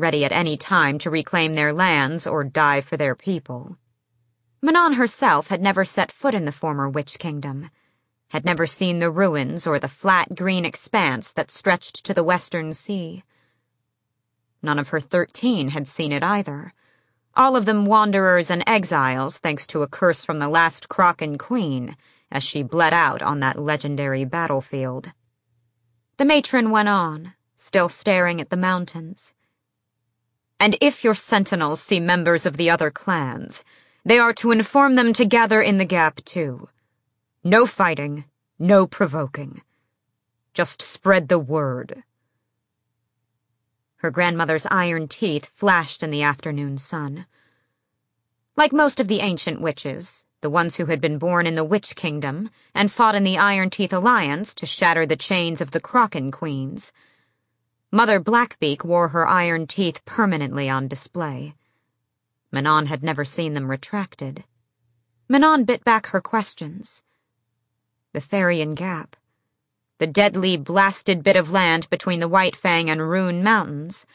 ready 0.00 0.24
at 0.24 0.32
any 0.32 0.56
time 0.56 0.98
to 0.98 1.10
reclaim 1.10 1.54
their 1.54 1.72
lands 1.72 2.26
or 2.26 2.42
die 2.42 2.80
for 2.80 2.96
their 2.96 3.14
people. 3.14 3.76
Manon 4.62 4.94
herself 4.94 5.48
had 5.48 5.62
never 5.62 5.84
set 5.84 6.10
foot 6.10 6.34
in 6.34 6.44
the 6.44 6.52
former 6.52 6.88
witch 6.88 7.18
kingdom, 7.18 7.70
had 8.28 8.44
never 8.44 8.66
seen 8.66 8.98
the 8.98 9.10
ruins 9.10 9.66
or 9.66 9.78
the 9.78 9.88
flat 9.88 10.34
green 10.34 10.64
expanse 10.64 11.32
that 11.32 11.50
stretched 11.50 12.04
to 12.04 12.14
the 12.14 12.24
western 12.24 12.72
sea. 12.72 13.24
None 14.62 14.78
of 14.78 14.88
her 14.88 15.00
thirteen 15.00 15.70
had 15.70 15.88
seen 15.88 16.12
it 16.12 16.22
either. 16.22 16.74
All 17.34 17.56
of 17.56 17.64
them 17.64 17.86
wanderers 17.86 18.50
and 18.50 18.62
exiles, 18.66 19.38
thanks 19.38 19.66
to 19.68 19.82
a 19.82 19.88
curse 19.88 20.24
from 20.24 20.40
the 20.40 20.48
last 20.48 20.88
Crochan 20.88 21.38
queen, 21.38 21.96
as 22.30 22.42
she 22.42 22.62
bled 22.62 22.92
out 22.92 23.22
on 23.22 23.40
that 23.40 23.58
legendary 23.58 24.24
battlefield. 24.24 25.12
The 26.18 26.24
matron 26.24 26.70
went 26.70 26.88
on, 26.88 27.32
still 27.56 27.88
staring 27.88 28.40
at 28.40 28.50
the 28.50 28.56
mountains. 28.56 29.32
And 30.60 30.76
if 30.82 31.02
your 31.02 31.14
sentinels 31.14 31.80
see 31.80 31.98
members 31.98 32.44
of 32.44 32.58
the 32.58 32.68
other 32.68 32.90
clans, 32.90 33.64
they 34.04 34.18
are 34.18 34.34
to 34.34 34.50
inform 34.50 34.94
them 34.94 35.14
to 35.14 35.24
gather 35.24 35.62
in 35.62 35.78
the 35.78 35.86
gap 35.86 36.22
too. 36.26 36.68
No 37.42 37.66
fighting, 37.66 38.26
no 38.58 38.86
provoking. 38.86 39.62
Just 40.52 40.82
spread 40.82 41.28
the 41.28 41.38
word. 41.38 42.02
Her 43.96 44.10
grandmother's 44.10 44.66
iron 44.70 45.08
teeth 45.08 45.46
flashed 45.46 46.02
in 46.02 46.10
the 46.10 46.22
afternoon 46.22 46.76
sun. 46.76 47.24
Like 48.54 48.72
most 48.72 49.00
of 49.00 49.08
the 49.08 49.20
ancient 49.20 49.62
witches, 49.62 50.26
the 50.42 50.50
ones 50.50 50.76
who 50.76 50.86
had 50.86 51.00
been 51.00 51.16
born 51.16 51.46
in 51.46 51.54
the 51.54 51.64
Witch 51.64 51.96
Kingdom 51.96 52.50
and 52.74 52.92
fought 52.92 53.14
in 53.14 53.24
the 53.24 53.38
Iron 53.38 53.70
Teeth 53.70 53.92
Alliance 53.92 54.52
to 54.54 54.66
shatter 54.66 55.06
the 55.06 55.16
chains 55.16 55.62
of 55.62 55.70
the 55.70 55.80
Crochan 55.80 56.30
Queens, 56.30 56.92
Mother 57.90 58.20
Blackbeak 58.20 58.84
wore 58.84 59.08
her 59.08 59.26
iron 59.26 59.66
teeth 59.66 60.04
permanently 60.04 60.68
on 60.68 60.88
display. 60.88 61.54
Manon 62.52 62.86
had 62.86 63.02
never 63.02 63.24
seen 63.24 63.54
them 63.54 63.70
retracted. 63.70 64.44
Manon 65.28 65.64
bit 65.64 65.84
back 65.84 66.08
her 66.08 66.20
questions. 66.20 67.02
The 68.12 68.20
Ferian 68.20 68.74
Gap 68.74 69.16
the 70.00 70.06
deadly, 70.06 70.56
blasted 70.56 71.22
bit 71.22 71.36
of 71.36 71.52
land 71.52 71.86
between 71.90 72.20
the 72.20 72.28
White 72.28 72.56
Fang 72.56 72.88
and 72.88 73.10
Rune 73.10 73.42
Mountains, 73.42 74.06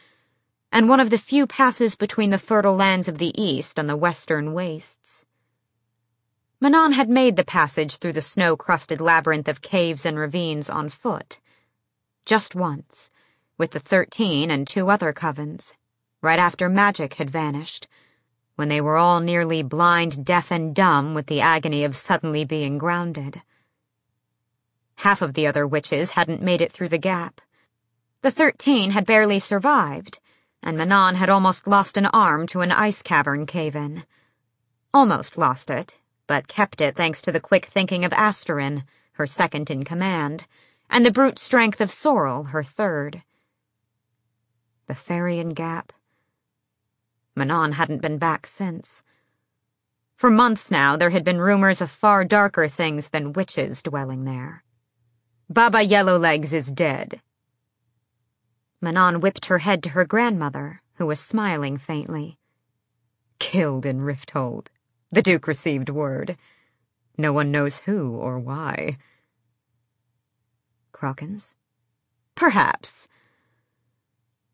and 0.72 0.90
one 0.90 1.00
of 1.00 1.12
the 1.12 1.18
few 1.20 1.46
passes 1.46 1.96
between 1.96 2.32
the 2.32 2.40
fertile 2.40 2.76
lands 2.76 3.08
of 3.08 3.20
the 3.20 3.40
east 3.40 3.78
and 3.78 3.88
the 3.88 3.96
western 3.96 4.54
wastes. 4.54 5.26
Manon 6.60 6.94
had 6.94 7.08
made 7.08 7.36
the 7.36 7.46
passage 7.46 7.98
through 7.98 8.14
the 8.14 8.22
snow-crusted 8.24 9.00
labyrinth 9.00 9.48
of 9.48 9.62
caves 9.62 10.08
and 10.08 10.18
ravines 10.18 10.72
on 10.72 10.90
foot. 10.90 11.40
Just 12.26 12.56
once, 12.56 13.12
with 13.58 13.72
the 13.72 13.80
thirteen 13.80 14.52
and 14.52 14.68
two 14.68 14.90
other 14.90 15.14
covens, 15.14 15.76
right 16.22 16.40
after 16.40 16.68
magic 16.68 17.16
had 17.16 17.30
vanished, 17.30 17.88
when 18.56 18.70
they 18.70 18.82
were 18.82 18.98
all 18.98 19.20
nearly 19.20 19.64
blind, 19.64 20.26
deaf, 20.26 20.52
and 20.52 20.76
dumb 20.76 21.14
with 21.14 21.28
the 21.28 21.42
agony 21.42 21.84
of 21.84 21.96
suddenly 21.96 22.44
being 22.46 22.78
grounded. 22.78 23.42
Half 24.98 25.22
of 25.22 25.34
the 25.34 25.46
other 25.46 25.68
witches 25.68 26.12
hadn't 26.12 26.42
made 26.42 26.62
it 26.62 26.72
through 26.72 26.90
the 26.90 26.98
gap. 26.98 27.42
The 28.22 28.32
thirteen 28.32 28.92
had 28.92 29.06
barely 29.06 29.40
survived, 29.40 30.20
and 30.64 30.78
Manon 30.78 31.16
had 31.16 31.30
almost 31.30 31.68
lost 31.68 31.98
an 31.98 32.08
arm 32.08 32.48
to 32.48 32.62
an 32.62 32.72
ice 32.72 33.02
cavern 33.02 33.46
cave-in. 33.46 34.04
Almost 34.94 35.38
lost 35.38 35.70
it, 35.70 36.00
but 36.28 36.48
kept 36.48 36.82
it 36.82 36.96
thanks 36.96 37.22
to 37.22 37.32
the 37.32 37.40
quick 37.40 37.66
thinking 37.66 38.04
of 38.04 38.12
Asterin, 38.14 38.84
her 39.14 39.28
second 39.28 39.70
in 39.70 39.84
command, 39.84 40.48
and 40.90 41.06
the 41.06 41.12
brute 41.12 41.40
strength 41.40 41.82
of 41.82 41.92
Sorrel, 41.92 42.46
her 42.46 42.64
third. 42.64 43.22
The 44.88 44.94
Ferian 44.94 45.56
Gap. 45.56 45.94
Manon 47.36 47.74
hadn't 47.74 48.02
been 48.02 48.18
back 48.18 48.46
since. 48.46 49.04
For 50.16 50.30
months 50.30 50.70
now, 50.70 50.96
there 50.96 51.10
had 51.10 51.24
been 51.24 51.40
rumors 51.40 51.82
of 51.82 51.90
far 51.90 52.24
darker 52.24 52.68
things 52.68 53.10
than 53.10 53.34
witches 53.34 53.82
dwelling 53.82 54.26
there. 54.26 54.64
Baba 55.50 55.80
Yellowlegs 55.80 56.54
is 56.54 56.72
dead. 56.72 57.22
Manon 58.80 59.20
whipped 59.20 59.46
her 59.48 59.58
head 59.58 59.82
to 59.84 59.90
her 59.90 60.06
grandmother, 60.06 60.82
who 60.96 61.06
was 61.06 61.20
smiling 61.20 61.78
faintly. 61.78 62.38
Killed 63.40 63.86
in 63.86 64.02
Rifthold. 64.02 64.68
The 65.12 65.22
Duke 65.22 65.48
received 65.48 65.90
word. 65.90 66.38
No 67.18 67.34
one 67.34 67.52
knows 67.52 67.80
who 67.80 68.16
or 68.16 68.38
why. 68.40 68.98
Crochans? 70.94 71.56
Perhaps. 72.36 73.08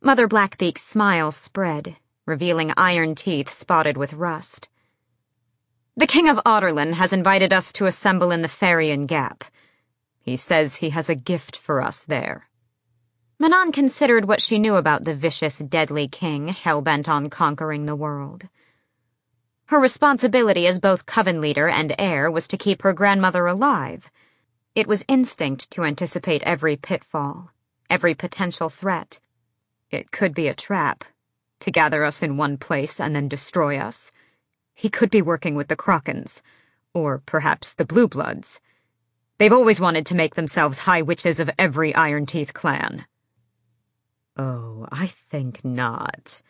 Mother 0.04 0.28
Blackbeak's 0.28 0.82
smile 0.82 1.32
spread, 1.32 1.96
revealing 2.26 2.74
iron 2.76 3.14
teeth 3.14 3.52
spotted 3.52 3.98
with 3.98 4.14
rust. 4.14 4.68
The 5.96 6.08
King 6.08 6.28
of 6.28 6.40
Adarlan 6.44 6.94
has 6.94 7.14
invited 7.14 7.54
us 7.54 7.72
to 7.74 7.86
assemble 7.86 8.32
in 8.32 8.42
the 8.42 8.48
Ferian 8.48 9.06
Gap. 9.06 9.44
He 10.20 10.36
says 10.36 10.78
he 10.78 10.90
has 10.90 11.08
a 11.08 11.14
gift 11.14 11.56
for 11.56 11.84
us 11.84 12.04
there. 12.04 12.48
Manon 13.38 13.72
considered 13.72 14.26
what 14.26 14.42
she 14.42 14.58
knew 14.58 14.76
about 14.76 15.04
the 15.04 15.14
vicious, 15.14 15.60
deadly 15.60 16.08
king 16.08 16.48
hell-bent 16.48 17.08
on 17.08 17.30
conquering 17.30 17.86
the 17.86 17.96
world. 17.96 18.50
Her 19.66 19.80
responsibility 19.80 20.66
as 20.66 20.80
both 20.80 21.06
coven 21.06 21.40
leader 21.40 21.68
and 21.68 21.94
heir 22.00 22.32
was 22.32 22.48
to 22.48 22.58
keep 22.58 22.82
her 22.82 22.92
grandmother 22.92 23.46
alive, 23.46 24.10
It 24.74 24.88
was 24.88 25.06
instinct 25.08 25.70
to 25.72 25.84
anticipate 25.84 26.42
every 26.42 26.76
pitfall, 26.76 27.52
every 27.88 28.16
potential 28.16 28.70
threat. 28.70 29.20
It 29.92 30.12
could 30.12 30.34
be 30.34 30.48
a 30.48 30.54
trap, 30.54 31.04
to 31.60 31.72
gather 31.72 32.04
us 32.06 32.24
in 32.24 32.38
one 32.38 32.58
place 32.58 33.00
and 33.00 33.16
then 33.16 33.28
destroy 33.28 33.78
us. 33.78 34.12
He 34.74 34.90
could 34.90 35.12
be 35.12 35.22
working 35.22 35.54
with 35.54 35.68
the 35.68 35.76
Crochans, 35.76 36.42
or 36.94 37.20
perhaps 37.20 37.74
the 37.74 37.86
Blue 37.86 38.08
Bloods. 38.08 38.62
They've 39.38 39.52
always 39.52 39.82
wanted 39.82 40.06
to 40.08 40.16
make 40.16 40.36
themselves 40.36 40.80
high 40.80 41.02
witches 41.02 41.40
of 41.40 41.52
every 41.60 41.94
Iron 41.94 42.26
Teeth 42.26 42.54
clan. 42.54 43.06
Oh, 44.38 44.88
I 44.92 45.08
think 45.08 45.66
not, 45.66 46.42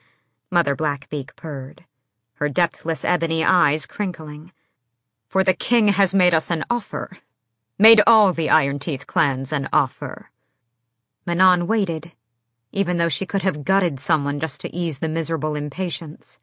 Mother 0.52 0.76
Blackbeak 0.76 1.36
purred, 1.36 1.86
her 2.36 2.48
depthless 2.48 3.04
ebony 3.04 3.44
eyes 3.44 3.86
crinkling. 3.86 4.52
For 5.28 5.44
the 5.44 5.54
king 5.54 5.88
has 5.88 6.14
made 6.14 6.34
us 6.34 6.52
an 6.52 6.64
offer. 6.70 7.18
Made 7.80 8.02
all 8.06 8.34
the 8.34 8.50
Iron 8.50 8.78
Teeth 8.78 9.08
clans 9.08 9.52
an 9.52 9.68
offer. 9.74 10.30
Manon 11.26 11.66
waited, 11.66 12.12
even 12.72 12.98
though 12.98 13.10
she 13.10 13.26
could 13.26 13.44
have 13.44 13.66
gutted 13.66 14.00
someone 14.00 14.40
just 14.40 14.62
to 14.62 14.76
ease 14.76 15.00
the 15.00 15.10
miserable 15.10 15.56
impatience. 15.56 16.40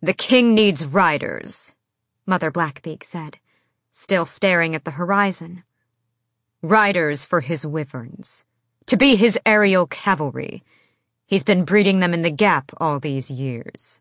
The 0.00 0.12
king 0.12 0.54
needs 0.54 0.84
riders, 0.84 1.72
Mother 2.26 2.50
Blackbeak 2.50 3.04
said, 3.04 3.38
still 3.90 4.24
staring 4.24 4.74
at 4.74 4.84
the 4.84 4.92
horizon. 4.92 5.64
Riders 6.62 7.26
for 7.26 7.40
his 7.40 7.66
wyverns. 7.66 8.44
To 8.86 8.96
be 8.96 9.16
his 9.16 9.38
aerial 9.44 9.86
cavalry. 9.86 10.62
He's 11.26 11.44
been 11.44 11.64
breeding 11.64 12.00
them 12.00 12.14
in 12.14 12.22
the 12.22 12.30
gap 12.30 12.72
all 12.76 13.00
these 13.00 13.30
years. 13.30 14.00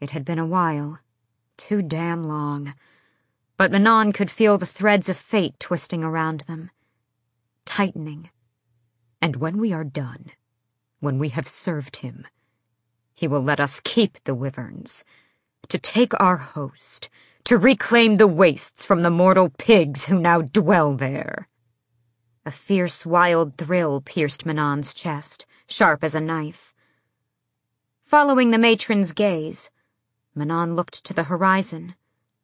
It 0.00 0.10
had 0.10 0.24
been 0.24 0.38
a 0.38 0.46
while. 0.46 1.00
Too 1.56 1.82
damn 1.82 2.22
long. 2.22 2.74
But 3.56 3.70
Manon 3.70 4.12
could 4.12 4.30
feel 4.30 4.58
the 4.58 4.66
threads 4.66 5.08
of 5.08 5.16
fate 5.16 5.54
twisting 5.58 6.04
around 6.04 6.40
them. 6.42 6.70
Tightening. 7.64 8.30
And 9.24 9.36
when 9.36 9.56
we 9.56 9.72
are 9.72 9.84
done, 9.84 10.32
when 11.00 11.18
we 11.18 11.30
have 11.30 11.48
served 11.48 11.96
him, 11.96 12.26
he 13.14 13.26
will 13.26 13.40
let 13.40 13.58
us 13.58 13.80
keep 13.80 14.22
the 14.24 14.34
wyverns, 14.34 15.02
to 15.68 15.78
take 15.78 16.12
our 16.20 16.36
host, 16.36 17.08
to 17.44 17.56
reclaim 17.56 18.18
the 18.18 18.26
wastes 18.26 18.84
from 18.84 19.00
the 19.00 19.08
mortal 19.08 19.48
pigs 19.48 20.04
who 20.04 20.18
now 20.18 20.42
dwell 20.42 20.92
there. 20.92 21.48
A 22.44 22.50
fierce, 22.50 23.06
wild 23.06 23.56
thrill 23.56 24.02
pierced 24.02 24.44
Manon's 24.44 24.92
chest, 24.92 25.46
sharp 25.66 26.04
as 26.04 26.14
a 26.14 26.20
knife. 26.20 26.74
Following 28.02 28.50
the 28.50 28.58
matron's 28.58 29.12
gaze, 29.12 29.70
Manon 30.34 30.76
looked 30.76 31.02
to 31.02 31.14
the 31.14 31.24
horizon, 31.32 31.94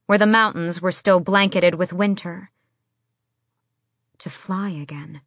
where 0.07 0.17
the 0.17 0.25
mountains 0.25 0.81
were 0.81 0.93
still 0.93 1.21
blanketed 1.21 1.75
with 1.75 1.93
winter. 1.93 2.51
To 4.21 4.31
fly 4.31 4.71
again, 4.71 5.21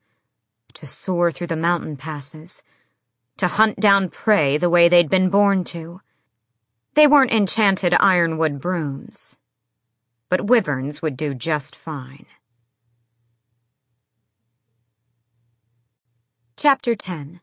to 0.73 0.87
soar 0.87 1.31
through 1.31 1.47
the 1.47 1.55
mountain 1.55 1.95
passes, 1.97 2.63
to 3.37 3.47
hunt 3.47 3.79
down 3.79 4.09
prey 4.09 4.57
the 4.57 4.69
way 4.69 4.87
they'd 4.87 5.09
been 5.09 5.29
born 5.29 5.63
to. 5.65 6.01
They 6.93 7.07
weren't 7.07 7.33
enchanted 7.33 7.95
ironwood 7.99 8.59
brooms, 8.59 9.37
but 10.29 10.47
wyverns 10.47 11.01
would 11.01 11.17
do 11.17 11.33
just 11.33 11.75
fine. 11.75 12.25
Chapter 16.55 16.95
10 16.95 17.41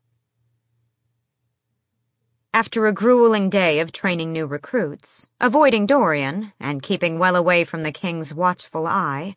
After 2.55 2.86
a 2.86 2.92
grueling 2.92 3.50
day 3.50 3.81
of 3.81 3.92
training 3.92 4.33
new 4.33 4.47
recruits, 4.47 5.28
avoiding 5.41 5.84
Dorian, 5.86 6.52
and 6.60 6.83
keeping 6.83 7.18
well 7.18 7.36
away 7.36 7.65
from 7.65 7.83
the 7.83 7.92
king's 7.92 8.33
watchful 8.33 8.86
eye, 8.86 9.34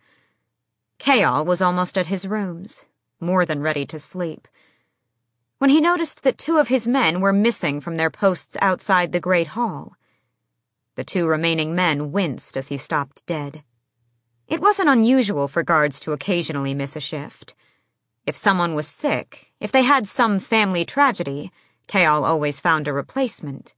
Chaol 1.00 1.46
was 1.46 1.62
almost 1.62 1.98
at 1.98 2.08
his 2.08 2.26
rooms, 2.28 2.86
more 3.20 3.46
than 3.46 3.62
ready 3.62 3.86
to 3.86 4.00
sleep, 4.00 4.48
when 5.58 5.70
he 5.70 5.80
noticed 5.80 6.24
that 6.24 6.38
two 6.38 6.58
of 6.58 6.68
his 6.68 6.88
men 6.88 7.22
were 7.22 7.32
missing 7.32 7.80
from 7.80 7.96
their 7.96 8.10
posts 8.10 8.58
outside 8.60 9.12
the 9.12 9.20
great 9.20 9.48
hall. 9.48 9.96
The 10.96 11.06
two 11.06 11.26
remaining 11.26 11.74
men 11.74 12.12
winced 12.12 12.58
as 12.58 12.68
he 12.68 12.76
stopped 12.76 13.26
dead. 13.26 13.64
It 14.48 14.60
wasn't 14.60 14.90
unusual 14.90 15.48
for 15.48 15.64
guards 15.64 16.00
to 16.02 16.12
occasionally 16.12 16.74
miss 16.74 16.96
a 16.96 17.00
shift. 17.00 17.56
If 18.26 18.36
someone 18.36 18.76
was 18.76 18.88
sick, 18.88 19.54
if 19.60 19.72
they 19.72 19.84
had 19.84 20.08
some 20.08 20.38
family 20.38 20.86
tragedy, 20.86 21.52
Chaol 21.88 22.24
always 22.24 22.60
found 22.60 22.88
a 22.88 22.94
replacement. 22.94 23.74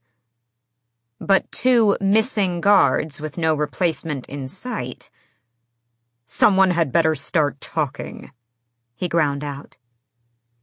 But 1.19 1.51
two 1.51 1.97
missing 2.01 2.61
guards 2.61 3.21
with 3.21 3.37
no 3.37 3.53
replacement 3.53 4.27
in 4.27 4.47
sight. 4.47 5.09
Someone 6.25 6.71
had 6.71 6.91
better 6.91 7.15
start 7.15 7.61
talking, 7.61 8.31
he 9.05 9.07
ground 9.07 9.43
out. 9.43 9.77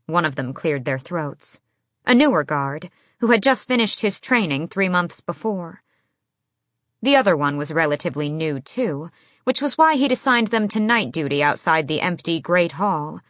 One 0.06 0.24
of 0.24 0.34
them 0.34 0.52
cleared 0.52 0.84
their 0.84 0.98
throats. 0.98 1.60
A 2.04 2.12
newer 2.12 2.42
guard, 2.42 2.90
who 3.20 3.28
had 3.28 3.40
just 3.40 3.68
finished 3.68 4.00
his 4.00 4.18
training 4.18 4.66
three 4.66 4.88
months 4.88 5.20
before. 5.20 5.82
The 7.00 7.14
other 7.14 7.36
one 7.36 7.56
was 7.56 7.72
relatively 7.72 8.28
new, 8.28 8.58
too, 8.58 9.10
which 9.44 9.62
was 9.62 9.78
why 9.78 9.94
he'd 9.94 10.10
assigned 10.10 10.48
them 10.48 10.66
to 10.68 10.80
night 10.80 11.12
duty 11.12 11.40
outside 11.40 11.86
the 11.86 12.00
empty 12.00 12.40
Great 12.40 12.72
Hall 12.72 13.20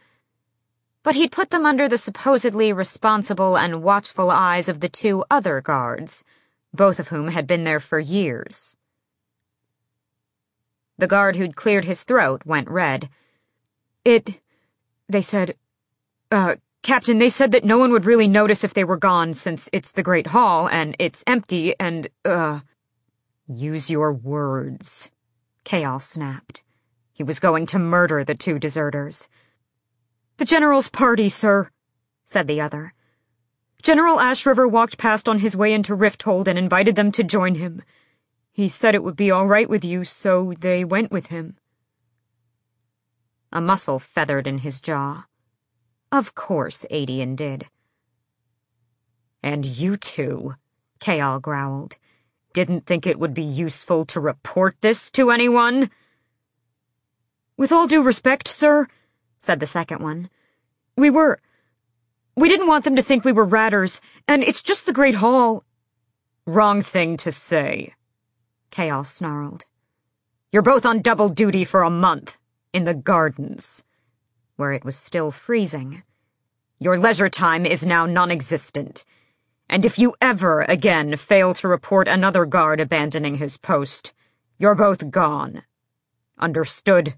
but 1.03 1.15
he'd 1.15 1.33
put 1.33 1.49
them 1.49 1.65
under 1.65 1.87
the 1.87 1.97
supposedly 1.97 2.71
responsible 2.71 3.57
and 3.57 3.83
watchful 3.83 4.31
eyes 4.31 4.69
of 4.69 4.79
the 4.79 4.87
two 4.87 5.23
other 5.29 5.59
guards, 5.59 6.23
both 6.73 6.97
of 6.97 7.09
whom 7.09 7.27
had 7.27 7.45
been 7.45 7.65
there 7.65 7.81
for 7.81 7.99
years. 7.99 8.77
The 10.97 11.07
guard 11.07 11.35
who'd 11.35 11.57
cleared 11.57 11.83
his 11.83 12.03
throat 12.03 12.43
went 12.45 12.69
red. 12.69 13.09
It. 14.05 14.39
They 15.09 15.21
said. 15.21 15.55
Uh, 16.31 16.55
Captain, 16.81 17.17
they 17.17 17.29
said 17.29 17.51
that 17.51 17.63
no 17.63 17.77
one 17.77 17.91
would 17.91 18.05
really 18.05 18.27
notice 18.27 18.63
if 18.63 18.73
they 18.73 18.83
were 18.83 18.97
gone 18.97 19.33
since 19.33 19.69
it's 19.71 19.91
the 19.91 20.03
Great 20.03 20.27
Hall 20.27 20.67
and 20.67 20.95
it's 20.99 21.23
empty 21.25 21.75
and, 21.79 22.07
uh. 22.25 22.59
Use 23.45 23.89
your 23.89 24.13
words, 24.13 25.11
Chaol 25.65 26.01
snapped. 26.01 26.63
He 27.11 27.23
was 27.23 27.39
going 27.39 27.65
to 27.67 27.79
murder 27.79 28.23
the 28.23 28.35
two 28.35 28.57
deserters. 28.57 29.27
The 30.37 30.45
General's 30.45 30.89
party, 30.89 31.27
sir, 31.27 31.69
said 32.25 32.47
the 32.47 32.61
other. 32.61 32.93
General 33.81 34.17
Ashryver 34.17 34.69
walked 34.69 34.97
past 34.97 35.27
on 35.27 35.39
his 35.39 35.57
way 35.57 35.73
into 35.73 35.95
Rifthold 35.95 36.47
and 36.47 36.57
invited 36.57 36.95
them 36.95 37.11
to 37.11 37.23
join 37.23 37.55
him. 37.55 37.83
He 38.53 38.69
said 38.69 38.95
it 38.95 39.03
would 39.03 39.17
be 39.17 39.29
all 39.29 39.45
right 39.45 39.69
with 39.69 39.83
you, 39.83 40.05
so 40.05 40.53
they 40.57 40.85
went 40.85 41.11
with 41.11 41.27
him. 41.27 41.57
A 43.53 43.61
muscle 43.61 43.99
feathered 43.99 44.47
in 44.47 44.57
his 44.57 44.81
jaw. 44.81 45.27
Of 46.11 46.33
course 46.33 46.87
Aedion 46.89 47.35
did. 47.35 47.67
And 49.43 49.63
you 49.63 49.95
two, 49.95 50.55
Chaol 50.99 51.39
growled, 51.39 51.97
didn't 52.53 52.87
think 52.87 53.05
it 53.05 53.19
would 53.19 53.35
be 53.35 53.43
useful 53.43 54.05
to 54.05 54.19
report 54.19 54.75
this 54.81 55.11
to 55.11 55.29
anyone? 55.29 55.91
With 57.55 57.71
all 57.71 57.85
due 57.85 58.01
respect, 58.01 58.47
sir, 58.47 58.87
said 59.37 59.59
the 59.59 59.67
second 59.67 60.01
one. 60.01 60.31
We 60.97 61.11
were. 61.11 61.39
We 62.35 62.49
didn't 62.49 62.67
want 62.67 62.85
them 62.85 62.95
to 62.95 63.03
think 63.03 63.23
we 63.23 63.31
were 63.31 63.45
ratters, 63.45 64.01
and 64.27 64.41
it's 64.41 64.63
just 64.63 64.87
the 64.87 64.93
Great 64.93 65.15
Hall. 65.15 65.63
Wrong 66.47 66.81
thing 66.81 67.17
to 67.17 67.31
say, 67.31 67.93
Chaol 68.71 69.05
snarled. 69.05 69.65
You're 70.51 70.63
both 70.63 70.87
on 70.87 71.03
double 71.03 71.29
duty 71.29 71.63
for 71.63 71.83
a 71.83 71.91
month, 71.91 72.35
in 72.73 72.83
the 72.83 72.93
gardens, 72.93 73.83
where 74.55 74.73
it 74.73 74.83
was 74.83 74.95
still 74.95 75.31
freezing. 75.31 76.03
Your 76.79 76.97
leisure 76.97 77.29
time 77.29 77.65
is 77.65 77.85
now 77.85 78.05
non 78.05 78.31
existent, 78.31 79.05
and 79.69 79.85
if 79.85 79.97
you 79.97 80.15
ever 80.19 80.61
again 80.61 81.15
fail 81.15 81.53
to 81.53 81.67
report 81.67 82.07
another 82.07 82.45
guard 82.45 82.79
abandoning 82.79 83.35
his 83.35 83.57
post, 83.57 84.13
you're 84.57 84.75
both 84.75 85.09
gone. 85.09 85.63
Understood? 86.37 87.15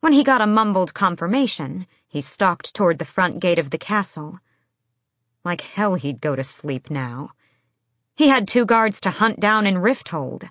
When 0.00 0.12
he 0.12 0.24
got 0.24 0.40
a 0.40 0.46
mumbled 0.46 0.94
confirmation, 0.94 1.86
he 2.08 2.20
stalked 2.20 2.74
toward 2.74 2.98
the 2.98 3.04
front 3.04 3.40
gate 3.40 3.58
of 3.58 3.70
the 3.70 3.78
castle. 3.78 4.40
Like 5.44 5.60
hell 5.60 5.94
he'd 5.94 6.20
go 6.20 6.34
to 6.36 6.44
sleep 6.44 6.90
now. 6.90 7.30
He 8.14 8.28
had 8.28 8.46
two 8.46 8.64
guards 8.64 9.00
to 9.00 9.10
hunt 9.10 9.40
down 9.40 9.66
in 9.66 9.76
Rifthold, 9.76 10.48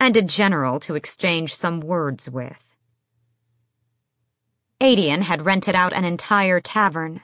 and 0.00 0.16
a 0.16 0.22
general 0.22 0.78
to 0.80 0.94
exchange 0.94 1.54
some 1.54 1.80
words 1.80 2.28
with. 2.28 2.67
Aedion 4.80 5.22
had 5.22 5.44
rented 5.44 5.74
out 5.74 5.92
an 5.92 6.04
entire 6.04 6.60
tavern. 6.60 7.22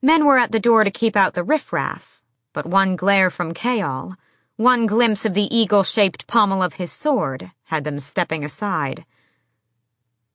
Men 0.00 0.24
were 0.24 0.38
at 0.38 0.52
the 0.52 0.60
door 0.60 0.84
to 0.84 0.90
keep 0.90 1.16
out 1.16 1.34
the 1.34 1.42
riffraff, 1.42 2.22
but 2.52 2.66
one 2.66 2.94
glare 2.94 3.28
from 3.28 3.52
Chaol, 3.52 4.14
one 4.56 4.86
glimpse 4.86 5.24
of 5.24 5.34
the 5.34 5.52
eagle-shaped 5.54 6.28
pommel 6.28 6.62
of 6.62 6.74
his 6.74 6.92
sword, 6.92 7.50
had 7.64 7.82
them 7.82 7.98
stepping 7.98 8.44
aside. 8.44 9.04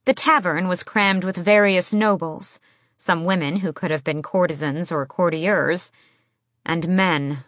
The 0.04 0.14
tavern 0.14 0.68
was 0.68 0.84
crammed 0.84 1.24
with 1.24 1.38
various 1.38 1.94
nobles, 1.94 2.60
some 2.98 3.24
women 3.24 3.58
who 3.58 3.72
could 3.72 3.92
have 3.92 4.04
been 4.04 4.22
courtesans 4.22 4.92
or 4.92 5.06
courtiers, 5.06 5.90
and 6.66 6.90
men. 6.90 7.46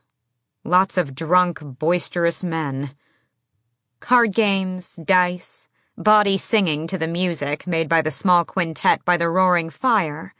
Lots 0.63 0.95
of 0.95 1.13
drunk, 1.13 1.59
boisterous 1.61 2.41
men. 2.41 2.91
Card 3.99 4.33
games, 4.33 4.95
dice, 4.95 5.67
body 5.97 6.37
singing 6.37 6.87
to 6.87 6.97
the 6.97 7.07
music 7.07 7.67
made 7.67 7.89
by 7.89 8.01
the 8.01 8.11
small 8.11 8.45
quintet 8.45 9.03
by 9.05 9.17
the 9.17 9.29
roaring 9.29 9.69
fire, 9.69 10.33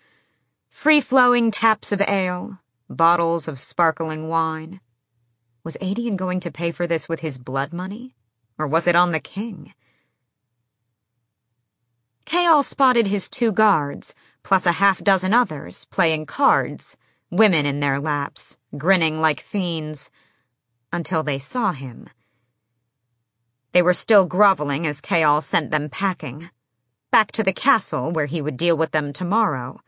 free 0.69 1.01
flowing 1.01 1.51
taps 1.51 1.91
of 1.91 2.01
ale, 2.01 2.59
bottles 2.89 3.47
of 3.47 3.59
sparkling 3.59 4.27
wine. 4.27 4.79
Was 5.63 5.77
Aedion 5.81 6.15
going 6.15 6.39
to 6.39 6.51
pay 6.51 6.71
for 6.71 6.87
this 6.87 7.07
with 7.07 7.19
his 7.19 7.37
blood 7.37 7.71
money? 7.73 8.15
Or 8.57 8.67
was 8.67 8.87
it 8.87 8.95
on 8.95 9.11
the 9.11 9.19
king? 9.19 9.73
Chaol 12.25 12.63
spotted 12.63 13.07
his 13.07 13.27
two 13.29 13.51
guards, 13.51 14.15
plus 14.43 14.65
a 14.65 14.73
half 14.73 15.03
dozen 15.03 15.33
others, 15.33 15.85
playing 15.91 16.25
cards, 16.25 16.95
women 17.29 17.65
in 17.65 17.79
their 17.79 17.99
laps, 17.99 18.57
grinning 18.77 19.19
like 19.19 19.41
fiends, 19.41 20.09
until 20.93 21.23
they 21.23 21.37
saw 21.37 21.71
him. 21.71 22.07
They 23.71 23.81
were 23.81 23.93
still 23.93 24.25
groveling 24.25 24.85
as 24.85 25.01
Chaol 25.01 25.41
sent 25.41 25.71
them 25.71 25.89
packing. 25.89 26.49
Back 27.09 27.31
to 27.33 27.43
the 27.43 27.53
castle 27.53 28.11
where 28.11 28.25
he 28.25 28.41
would 28.41 28.57
deal 28.57 28.75
with 28.75 28.91
them 28.91 29.13
tomorrow. 29.13 29.81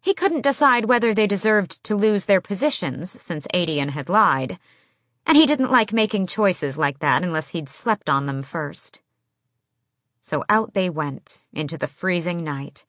He 0.00 0.14
couldn't 0.14 0.42
decide 0.42 0.84
whether 0.84 1.12
they 1.12 1.26
deserved 1.26 1.82
to 1.84 1.96
lose 1.96 2.26
their 2.26 2.40
positions 2.40 3.10
since 3.10 3.46
Aedion 3.54 3.90
had 3.90 4.08
lied, 4.08 4.58
and 5.26 5.36
he 5.36 5.46
didn't 5.46 5.70
like 5.70 5.92
making 5.92 6.26
choices 6.26 6.78
like 6.78 7.00
that 7.00 7.22
unless 7.22 7.50
he'd 7.50 7.68
slept 7.68 8.08
on 8.08 8.26
them 8.26 8.42
first. 8.42 9.00
So 10.20 10.44
out 10.48 10.74
they 10.74 10.90
went 10.90 11.40
into 11.52 11.78
the 11.78 11.86
freezing 11.86 12.42
night. 12.42 12.84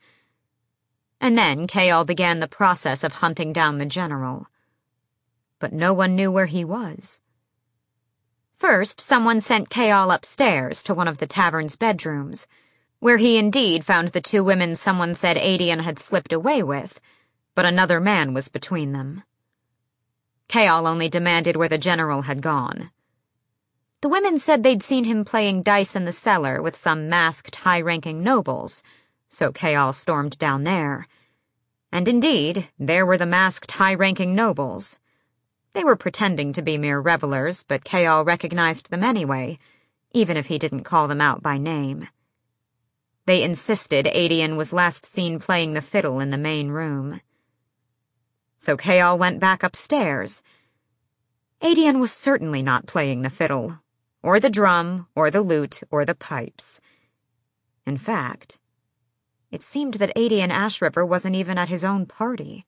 And 1.22 1.38
then 1.38 1.68
Chaol 1.68 2.06
began 2.06 2.40
the 2.40 2.48
process 2.48 3.04
of 3.04 3.14
hunting 3.14 3.52
down 3.52 3.78
the 3.78 3.86
general. 3.86 4.48
But 5.60 5.74
no 5.74 5.94
one 5.94 6.16
knew 6.16 6.32
where 6.32 6.46
he 6.46 6.64
was. 6.64 7.22
First, 8.60 9.00
someone 9.00 9.40
sent 9.40 9.70
Chaol 9.70 10.14
upstairs 10.14 10.84
to 10.84 10.94
one 10.94 11.08
of 11.08 11.20
the 11.20 11.26
tavern's 11.26 11.78
bedrooms, 11.78 12.46
where 13.00 13.16
he 13.16 13.38
indeed 13.38 13.86
found 13.86 14.10
the 14.10 14.20
two 14.20 14.44
women 14.44 14.76
someone 14.76 15.16
said 15.16 15.38
Aedion 15.38 15.80
had 15.80 15.98
slipped 15.98 16.34
away 16.34 16.62
with, 16.62 17.00
but 17.56 17.66
another 17.66 18.02
man 18.02 18.34
was 18.34 18.50
between 18.50 18.92
them. 18.92 19.24
Chaol 20.50 20.86
only 20.86 21.08
demanded 21.08 21.56
where 21.56 21.70
the 21.70 21.78
general 21.78 22.24
had 22.24 22.42
gone. 22.42 22.92
The 24.02 24.10
women 24.10 24.38
said 24.38 24.64
they'd 24.64 24.84
seen 24.84 25.06
him 25.06 25.24
playing 25.24 25.64
dice 25.64 25.96
in 25.96 26.04
the 26.04 26.12
cellar 26.12 26.62
with 26.62 26.76
some 26.76 27.08
masked 27.08 27.56
high-ranking 27.56 28.22
nobles, 28.22 28.84
so 29.30 29.54
Chaol 29.54 29.94
stormed 29.94 30.38
down 30.38 30.66
there. 30.66 31.08
And 31.94 32.10
indeed, 32.10 32.68
there 32.78 33.06
were 33.06 33.18
the 33.18 33.26
masked 33.26 33.72
high-ranking 33.72 34.36
nobles. 34.36 35.00
They 35.74 35.84
were 35.84 35.96
pretending 35.96 36.54
to 36.54 36.62
be 36.62 36.78
mere 36.78 37.00
revelers, 37.00 37.64
but 37.64 37.84
Chaol 37.84 38.26
recognized 38.26 38.90
them 38.90 39.04
anyway, 39.04 39.60
even 40.12 40.38
if 40.38 40.48
he 40.48 40.58
didn't 40.58 40.84
call 40.84 41.08
them 41.08 41.22
out 41.22 41.44
by 41.44 41.58
name. 41.58 42.08
They 43.26 43.44
insisted 43.44 44.06
Aedion 44.08 44.56
was 44.56 44.74
last 44.74 45.06
seen 45.06 45.38
playing 45.38 45.74
the 45.74 45.82
fiddle 45.82 46.20
in 46.20 46.32
the 46.32 46.38
main 46.38 46.70
room. 46.70 47.22
So 48.58 48.76
Chaol 48.76 49.20
went 49.20 49.40
back 49.40 49.62
upstairs. 49.62 50.42
Aedion 51.62 52.00
was 52.00 52.12
certainly 52.12 52.64
not 52.64 52.88
playing 52.88 53.22
the 53.22 53.30
fiddle, 53.30 53.80
or 54.24 54.40
the 54.40 54.50
drum, 54.50 55.08
or 55.14 55.30
the 55.30 55.42
lute, 55.42 55.84
or 55.92 56.06
the 56.06 56.16
pipes. 56.16 56.82
In 57.86 57.98
fact, 57.98 58.60
it 59.52 59.64
seemed 59.64 59.96
that 59.96 60.16
Aedion 60.16 60.50
Ashryver 60.50 61.08
wasn't 61.08 61.36
even 61.36 61.58
at 61.58 61.70
his 61.70 61.84
own 61.84 62.06
party. 62.06 62.66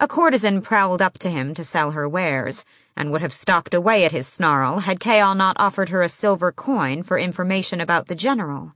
A 0.00 0.08
courtesan 0.08 0.60
prowled 0.60 1.00
up 1.00 1.18
to 1.18 1.30
him 1.30 1.54
to 1.54 1.62
sell 1.62 1.92
her 1.92 2.08
wares, 2.08 2.64
and 2.96 3.12
would 3.12 3.20
have 3.20 3.32
stalked 3.32 3.74
away 3.74 4.04
at 4.04 4.12
his 4.12 4.26
snarl 4.26 4.80
had 4.80 4.98
Chaol 4.98 5.36
not 5.36 5.56
offered 5.58 5.90
her 5.90 6.02
a 6.02 6.08
silver 6.08 6.50
coin 6.50 7.04
for 7.04 7.16
information 7.16 7.80
about 7.80 8.06
the 8.06 8.16
general. 8.16 8.74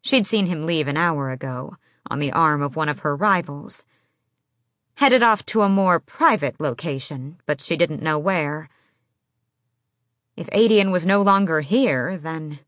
She'd 0.00 0.26
seen 0.26 0.46
him 0.46 0.64
leave 0.64 0.88
an 0.88 0.96
hour 0.96 1.30
ago, 1.30 1.76
on 2.10 2.18
the 2.18 2.32
arm 2.32 2.62
of 2.62 2.76
one 2.76 2.88
of 2.88 3.00
her 3.00 3.14
rivals. 3.14 3.84
Headed 4.94 5.22
off 5.22 5.44
to 5.46 5.62
a 5.62 5.68
more 5.68 6.00
private 6.00 6.58
location, 6.58 7.36
but 7.44 7.60
she 7.60 7.76
didn't 7.76 8.02
know 8.02 8.18
where. 8.18 8.70
If 10.34 10.48
Aedion 10.50 10.90
was 10.90 11.06
no 11.06 11.20
longer 11.20 11.60
here, 11.60 12.16
then... 12.16 12.60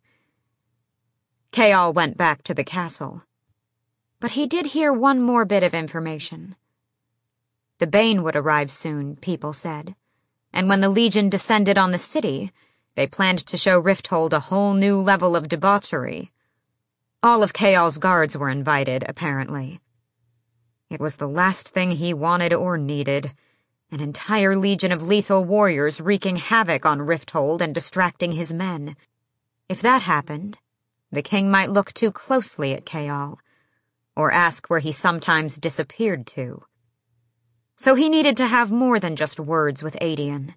Chaol 1.51 1.95
went 1.95 2.19
back 2.19 2.43
to 2.45 2.55
the 2.55 2.63
castle. 2.63 3.23
But 4.21 4.33
he 4.33 4.47
did 4.47 4.67
hear 4.67 4.93
one 4.93 5.23
more 5.23 5.45
bit 5.47 5.63
of 5.63 5.73
information. 5.73 6.57
The 7.81 7.87
Bane 7.87 8.23
would 8.23 8.37
arrive 8.37 8.71
soon, 8.71 9.17
people 9.17 9.55
said. 9.55 9.97
And 10.53 10.69
when 10.69 10.83
the 10.83 10.91
Legion 10.91 11.31
descended 11.31 11.79
on 11.79 11.93
the 11.93 11.99
city, 11.99 12.53
they 12.95 13.07
planned 13.07 13.39
to 13.47 13.57
show 13.57 13.81
Rifthold 13.81 14.35
a 14.35 14.41
whole 14.41 14.75
new 14.75 15.01
level 15.01 15.35
of 15.35 15.49
debauchery. 15.49 16.31
All 17.23 17.43
of 17.43 17.55
Chaol's 17.55 17.97
guards 17.97 18.37
were 18.37 18.51
invited, 18.51 19.03
apparently. 19.09 19.81
It 20.91 21.01
was 21.01 21.17
the 21.17 21.27
last 21.29 21.71
thing 21.71 21.93
he 21.93 22.13
wanted 22.13 22.53
or 22.53 22.77
needed. 22.77 23.33
An 23.91 24.01
entire 24.01 24.57
legion 24.57 24.93
of 24.93 25.07
lethal 25.07 25.43
warriors 25.43 26.03
wreaking 26.03 26.37
havoc 26.37 26.85
on 26.85 26.99
Rifthold 26.99 27.63
and 27.63 27.75
distracting 27.75 28.33
his 28.33 28.53
men. 28.53 28.95
If 29.71 29.81
that 29.81 30.03
happened, 30.03 30.59
the 31.11 31.23
king 31.23 31.51
might 31.51 31.71
look 31.71 31.95
too 31.95 32.13
closely 32.13 32.75
at 32.75 32.85
Chaol, 32.85 33.39
or 34.15 34.31
ask 34.31 34.69
where 34.69 34.81
he 34.81 34.93
sometimes 34.93 35.57
disappeared 35.57 36.27
to. 36.27 36.65
So 37.81 37.95
he 37.95 38.11
needed 38.11 38.37
to 38.37 38.47
have 38.47 38.71
more 38.71 39.01
than 39.01 39.17
just 39.17 39.41
words 39.41 39.83
with 39.83 39.97
Aedion. 40.03 40.55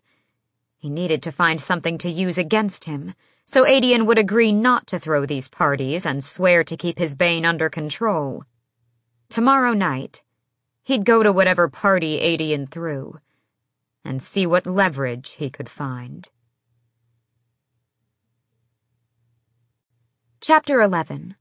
He 0.76 0.90
needed 0.90 1.24
to 1.24 1.32
find 1.32 1.62
something 1.62 1.98
to 2.00 2.10
use 2.10 2.38
against 2.38 2.84
him, 2.84 3.14
so 3.46 3.64
Aedion 3.64 4.06
would 4.06 4.18
agree 4.18 4.52
not 4.52 4.88
to 4.88 5.00
throw 5.00 5.26
these 5.26 5.48
parties 5.48 6.06
and 6.06 6.22
swear 6.22 6.66
to 6.66 6.76
keep 6.76 6.98
his 6.98 7.16
bane 7.16 7.46
under 7.46 7.70
control. 7.70 8.44
Tomorrow 9.30 9.72
night, 9.72 10.22
he'd 10.84 11.06
go 11.06 11.24
to 11.24 11.32
whatever 11.32 11.70
party 11.70 12.20
Aedion 12.20 12.70
threw, 12.70 13.20
and 14.04 14.22
see 14.22 14.46
what 14.46 14.66
leverage 14.66 15.36
he 15.36 15.50
could 15.50 15.70
find. 15.70 16.30
Chapter 20.42 20.82
11 20.82 21.38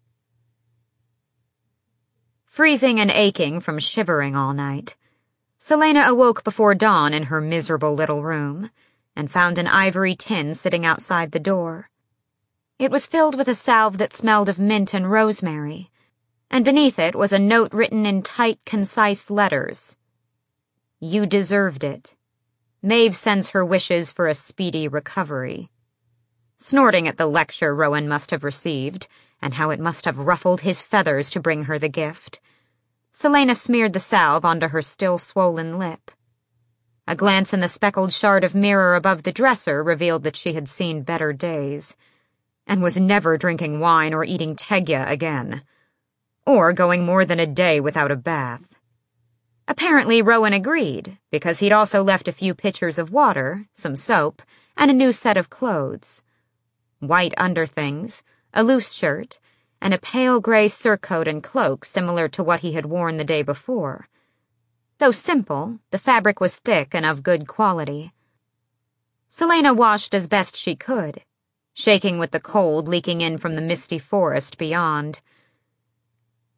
Freezing 2.45 3.01
and 3.01 3.11
aching 3.11 3.59
from 3.59 3.81
shivering 3.81 4.37
all 4.37 4.55
night, 4.55 4.95
Celaena 5.65 6.09
awoke 6.09 6.43
before 6.43 6.75
dawn 6.75 7.15
in 7.15 7.27
her 7.27 7.41
miserable 7.41 7.95
little 7.95 8.25
room 8.25 8.73
and 9.15 9.31
found 9.31 9.59
an 9.59 9.69
ivory 9.69 10.17
tin 10.17 10.57
sitting 10.57 10.85
outside 10.85 11.31
the 11.31 11.39
door. 11.39 11.89
It 12.81 12.91
was 12.91 13.07
filled 13.07 13.37
with 13.37 13.47
a 13.47 13.55
salve 13.55 13.99
that 13.99 14.13
smelled 14.13 14.49
of 14.49 14.59
mint 14.59 14.93
and 14.93 15.09
rosemary, 15.09 15.93
and 16.51 16.65
beneath 16.65 16.99
it 16.99 17.15
was 17.15 17.33
a 17.33 17.39
note 17.39 17.73
written 17.73 18.07
in 18.07 18.23
tight, 18.23 18.59
concise 18.67 19.31
letters. 19.31 19.97
You 20.99 21.27
deserved 21.27 21.85
it. 21.85 22.17
Maeve 22.83 23.15
sends 23.15 23.51
her 23.51 23.65
wishes 23.65 24.11
for 24.11 24.27
a 24.27 24.35
speedy 24.35 24.89
recovery. 24.89 25.71
Snorting 26.57 27.07
at 27.07 27.19
the 27.19 27.27
lecture 27.27 27.73
Rowan 27.73 28.09
must 28.09 28.33
have 28.33 28.43
received, 28.43 29.07
and 29.41 29.55
how 29.55 29.71
it 29.71 29.79
must 29.79 30.07
have 30.07 30.19
ruffled 30.19 30.63
his 30.63 30.83
feathers 30.83 31.31
to 31.31 31.39
bring 31.39 31.67
her 31.67 31.79
the 31.79 31.89
gift, 31.89 32.41
Celaena 33.13 33.55
smeared 33.55 33.93
the 33.93 34.01
salve 34.01 34.43
onto 34.43 34.69
her 34.69 34.81
still 34.81 35.19
swollen 35.19 35.79
lip. 35.79 36.11
A 37.07 37.15
glance 37.15 37.53
in 37.53 37.61
the 37.61 37.69
speckled 37.69 38.11
shard 38.11 38.43
of 38.43 38.55
mirror 38.55 38.95
above 38.95 39.25
the 39.25 39.33
dresser 39.33 39.83
revealed 39.83 40.23
that 40.23 40.37
she 40.37 40.55
had 40.55 40.67
seen 40.67 41.03
better 41.03 41.35
days, 41.35 41.95
and 42.67 42.83
was 42.83 42.99
never 42.99 43.37
drinking 43.37 43.81
wine 43.81 44.15
or 44.15 44.25
eating 44.25 44.57
teggia 44.57 45.07
again, 45.09 45.63
or 46.47 46.73
going 46.73 47.05
more 47.05 47.27
than 47.27 47.39
a 47.39 47.47
day 47.47 47.81
without 47.81 48.11
a 48.11 48.17
bath. 48.17 48.79
Apparently, 49.69 50.23
Rowan 50.23 50.55
agreed, 50.55 51.19
because 51.31 51.59
he'd 51.59 51.73
also 51.73 52.03
left 52.03 52.29
a 52.29 52.33
few 52.33 52.55
pitchers 52.55 52.99
of 52.99 53.13
water, 53.13 53.67
some 53.73 53.95
soap, 53.95 54.41
and 54.75 54.91
a 54.91 54.95
new 54.95 55.13
set 55.13 55.37
of 55.37 55.51
clothes. 55.51 56.23
White 56.99 57.35
underthings, 57.37 58.23
a 58.55 58.63
loose 58.63 58.91
shirt, 58.91 59.39
and 59.83 59.93
a 59.93 59.99
pale 59.99 60.39
gray 60.39 60.69
surcoat 60.69 61.27
and 61.27 61.43
cloak 61.43 61.85
similar 61.85 62.29
to 62.29 62.43
what 62.43 62.61
he 62.61 62.75
had 62.75 62.87
worn 62.87 63.17
the 63.17 63.25
day 63.25 63.43
before. 63.43 64.09
Though 64.99 65.11
simple, 65.11 65.81
the 65.91 65.99
fabric 65.99 66.41
was 66.41 66.57
thick 66.57 66.95
and 66.95 67.05
of 67.05 67.25
good 67.25 67.49
quality. 67.49 68.13
Celaena 69.29 69.75
washed 69.75 70.15
as 70.15 70.29
best 70.29 70.57
she 70.57 70.77
could, 70.77 71.23
shaking 71.75 72.19
with 72.19 72.31
the 72.31 72.39
cold 72.39 72.87
leaking 72.87 73.23
in 73.23 73.39
from 73.39 73.55
the 73.55 73.61
misty 73.61 73.99
forest 73.99 74.57
beyond. 74.57 75.21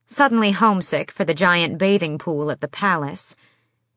Suddenly 0.04 0.50
homesick 0.50 1.10
for 1.10 1.24
the 1.24 1.32
giant 1.32 1.78
bathing 1.78 2.18
pool 2.18 2.50
at 2.50 2.60
the 2.60 2.68
palace, 2.68 3.34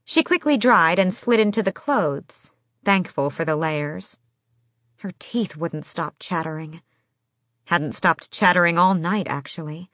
she 0.06 0.24
quickly 0.24 0.56
dried 0.56 1.00
and 1.00 1.14
slid 1.14 1.42
into 1.42 1.62
the 1.62 1.74
clothes, 1.74 2.52
thankful 2.86 3.30
for 3.30 3.44
the 3.44 3.58
layers. 3.58 4.20
Her 5.00 5.12
teeth 5.20 5.58
wouldn't 5.58 5.84
stop 5.84 6.16
chattering. 6.18 6.82
Hadn't 7.68 7.96
stopped 7.96 8.32
chattering 8.32 8.78
all 8.78 8.94
night, 8.94 9.28
actually. 9.30 9.90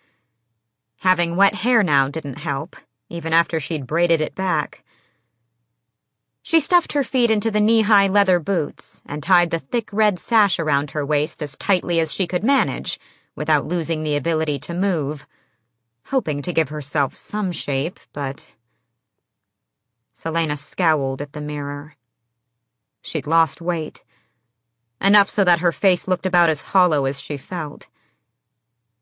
Having 0.99 1.35
wet 1.35 1.55
hair 1.55 1.81
now 1.81 2.07
didn't 2.07 2.37
help, 2.37 2.75
even 3.09 3.33
after 3.33 3.59
she'd 3.59 3.87
braided 3.87 4.21
it 4.21 4.35
back. 4.35 4.83
She 6.43 6.59
stuffed 6.59 6.93
her 6.93 7.03
feet 7.03 7.31
into 7.31 7.49
the 7.49 7.59
knee-high 7.59 8.09
leather 8.09 8.39
boots 8.39 9.01
and 9.07 9.23
tied 9.23 9.49
the 9.49 9.57
thick 9.57 9.91
red 9.91 10.19
sash 10.19 10.59
around 10.59 10.91
her 10.91 11.03
waist 11.03 11.41
as 11.41 11.57
tightly 11.57 11.99
as 11.99 12.13
she 12.13 12.27
could 12.27 12.43
manage, 12.43 12.99
without 13.35 13.65
losing 13.65 14.03
the 14.03 14.15
ability 14.15 14.59
to 14.59 14.75
move, 14.75 15.25
hoping 16.07 16.43
to 16.43 16.53
give 16.53 16.69
herself 16.69 17.15
some 17.15 17.51
shape, 17.51 17.99
but. 18.13 18.49
Celaena 20.13 20.59
scowled 20.59 21.23
at 21.23 21.33
the 21.33 21.41
mirror. 21.41 21.95
She'd 23.01 23.25
lost 23.25 23.61
weight, 23.61 24.03
enough 25.03 25.29
so 25.29 25.43
that 25.43 25.59
her 25.59 25.71
face 25.71 26.07
looked 26.07 26.25
about 26.25 26.49
as 26.49 26.63
hollow 26.73 27.05
as 27.05 27.19
she 27.19 27.37
felt. 27.37 27.87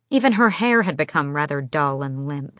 Even 0.09 0.33
her 0.33 0.49
hair 0.49 0.81
had 0.81 0.97
become 0.97 1.35
rather 1.35 1.61
dull 1.61 2.01
and 2.03 2.27
limp. 2.27 2.59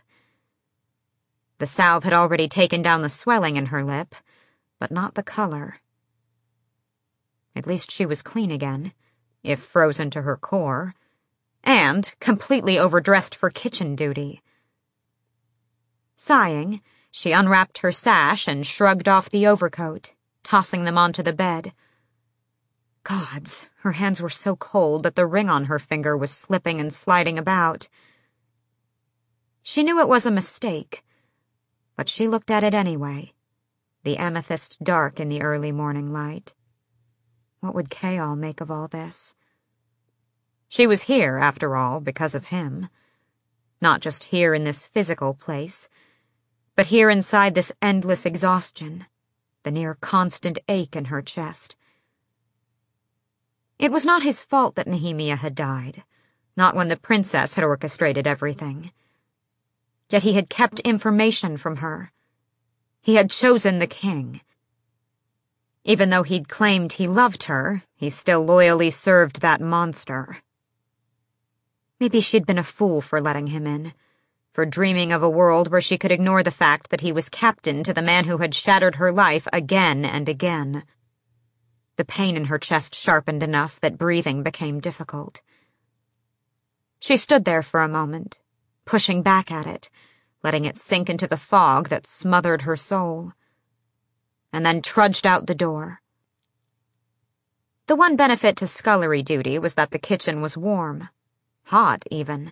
The 1.58 1.66
salve 1.66 2.04
had 2.04 2.14
already 2.14 2.48
taken 2.48 2.82
down 2.82 3.02
the 3.02 3.10
swelling 3.10 3.58
in 3.58 3.68
her 3.68 3.84
lip, 3.84 4.16
but 4.80 4.92
not 4.92 5.16
the 5.16 5.24
color. 5.24 5.82
At 7.56 7.68
least 7.68 7.92
she 7.92 8.06
was 8.06 8.22
clean 8.22 8.52
again, 8.52 8.94
if 9.44 9.60
frozen 9.60 10.10
to 10.12 10.22
her 10.22 10.38
core, 10.38 10.96
and 11.64 12.14
completely 12.20 12.80
overdressed 12.80 13.36
for 13.36 13.50
kitchen 13.50 13.96
duty. 13.96 14.42
Sighing, 16.16 16.82
she 17.12 17.32
unwrapped 17.32 17.80
her 17.80 17.92
sash 17.92 18.48
and 18.48 18.66
shrugged 18.66 19.08
off 19.08 19.30
the 19.30 19.46
overcoat, 19.46 20.14
tossing 20.44 20.86
them 20.86 20.98
onto 20.98 21.22
the 21.22 21.34
bed. 21.34 21.74
Gods, 23.04 23.66
her 23.80 23.94
hands 23.94 24.22
were 24.22 24.30
so 24.30 24.56
cold 24.56 25.04
that 25.04 25.16
the 25.16 25.26
ring 25.26 25.50
on 25.50 25.66
her 25.66 25.80
finger 25.80 26.16
was 26.16 26.32
slipping 26.32 26.80
and 26.80 26.94
sliding 26.94 27.40
about. 27.40 27.90
She 29.64 29.84
knew 29.84 30.00
it 30.00 30.08
was 30.08 30.26
a 30.26 30.32
mistake 30.32 31.04
but 32.02 32.10
she 32.10 32.28
looked 32.28 32.50
at 32.50 32.64
it 32.64 32.74
anyway, 32.74 33.32
the 34.04 34.18
amethyst 34.18 34.84
dark 34.84 35.20
in 35.20 35.30
the 35.30 35.44
early 35.44 35.72
morning 35.72 36.12
light. 36.12 36.56
What 37.60 37.76
would 37.76 37.92
Chaol 37.92 38.36
make 38.36 38.60
of 38.60 38.72
all 38.72 38.88
this? 38.88 39.36
She 40.68 40.88
was 40.88 41.04
here, 41.04 41.38
after 41.38 41.76
all, 41.76 42.00
because 42.00 42.34
of 42.34 42.46
him. 42.46 42.90
Not 43.80 44.02
just 44.02 44.26
here 44.26 44.56
in 44.56 44.64
this 44.64 44.88
physical 44.88 45.36
place, 45.36 45.90
but 46.76 46.88
here 46.88 47.12
inside 47.12 47.54
this 47.54 47.72
endless 47.84 48.26
exhaustion, 48.26 49.06
the 49.62 49.70
near 49.70 49.94
constant 49.94 50.58
ache 50.68 50.96
in 50.96 51.06
her 51.06 51.22
chest. 51.22 51.76
It 53.82 53.92
was 53.92 54.06
not 54.06 54.22
his 54.22 54.44
fault 54.44 54.76
that 54.76 54.86
Nehemia 54.86 55.38
had 55.38 55.56
died, 55.56 56.04
not 56.56 56.76
when 56.76 56.88
the 56.88 56.96
princess 56.96 57.56
had 57.56 57.64
orchestrated 57.64 58.28
everything. 58.28 58.92
Yet 60.08 60.22
he 60.22 60.34
had 60.34 60.52
kept 60.52 60.82
information 60.82 61.58
from 61.58 61.78
her. 61.78 62.12
He 63.02 63.16
had 63.16 63.32
chosen 63.32 63.80
the 63.80 63.88
king. 63.88 64.42
Even 65.84 66.12
though 66.12 66.22
he'd 66.22 66.48
claimed 66.48 66.94
he 66.94 67.08
loved 67.08 67.46
her, 67.46 67.82
he 67.96 68.12
still 68.12 68.46
loyally 68.46 68.92
served 68.92 69.42
that 69.42 69.60
monster. 69.60 70.38
Maybe 72.00 72.22
she'd 72.22 72.46
been 72.46 72.60
a 72.60 72.64
fool 72.64 73.02
for 73.02 73.20
letting 73.20 73.48
him 73.48 73.66
in, 73.66 73.94
for 74.52 74.64
dreaming 74.64 75.12
of 75.12 75.24
a 75.24 75.30
world 75.30 75.72
where 75.72 75.82
she 75.82 75.98
could 75.98 76.12
ignore 76.12 76.44
the 76.44 76.52
fact 76.52 76.92
that 76.92 77.02
he 77.02 77.12
was 77.12 77.30
captain 77.30 77.84
to 77.84 77.96
the 77.96 78.04
man 78.04 78.26
who 78.26 78.38
had 78.38 78.54
shattered 78.54 78.98
her 78.98 79.12
life 79.12 79.48
again 79.52 80.06
and 80.06 80.30
again. 80.30 80.84
The 82.02 82.06
pain 82.06 82.36
in 82.36 82.46
her 82.46 82.58
chest 82.58 82.96
sharpened 82.96 83.44
enough 83.44 83.80
that 83.82 84.00
breathing 84.00 84.42
became 84.42 84.80
difficult. 84.80 85.44
She 87.00 87.16
stood 87.16 87.46
there 87.46 87.62
for 87.62 87.84
a 87.84 87.88
moment, 87.88 88.40
pushing 88.86 89.22
back 89.22 89.52
at 89.52 89.68
it, 89.68 89.88
letting 90.42 90.66
it 90.66 90.78
sink 90.78 91.12
into 91.12 91.28
the 91.28 91.38
fog 91.38 91.90
that 91.90 92.08
smothered 92.08 92.64
her 92.64 92.76
soul, 92.76 93.34
and 94.52 94.66
then 94.66 94.82
trudged 94.82 95.28
out 95.28 95.46
the 95.46 95.54
door. 95.54 96.02
The 97.86 97.96
one 97.96 98.16
benefit 98.16 98.56
to 98.56 98.66
scullery 98.66 99.22
duty 99.22 99.60
was 99.60 99.76
that 99.76 99.92
the 99.92 100.00
kitchen 100.00 100.42
was 100.42 100.58
warm, 100.58 101.10
hot 101.66 102.04
even. 102.10 102.52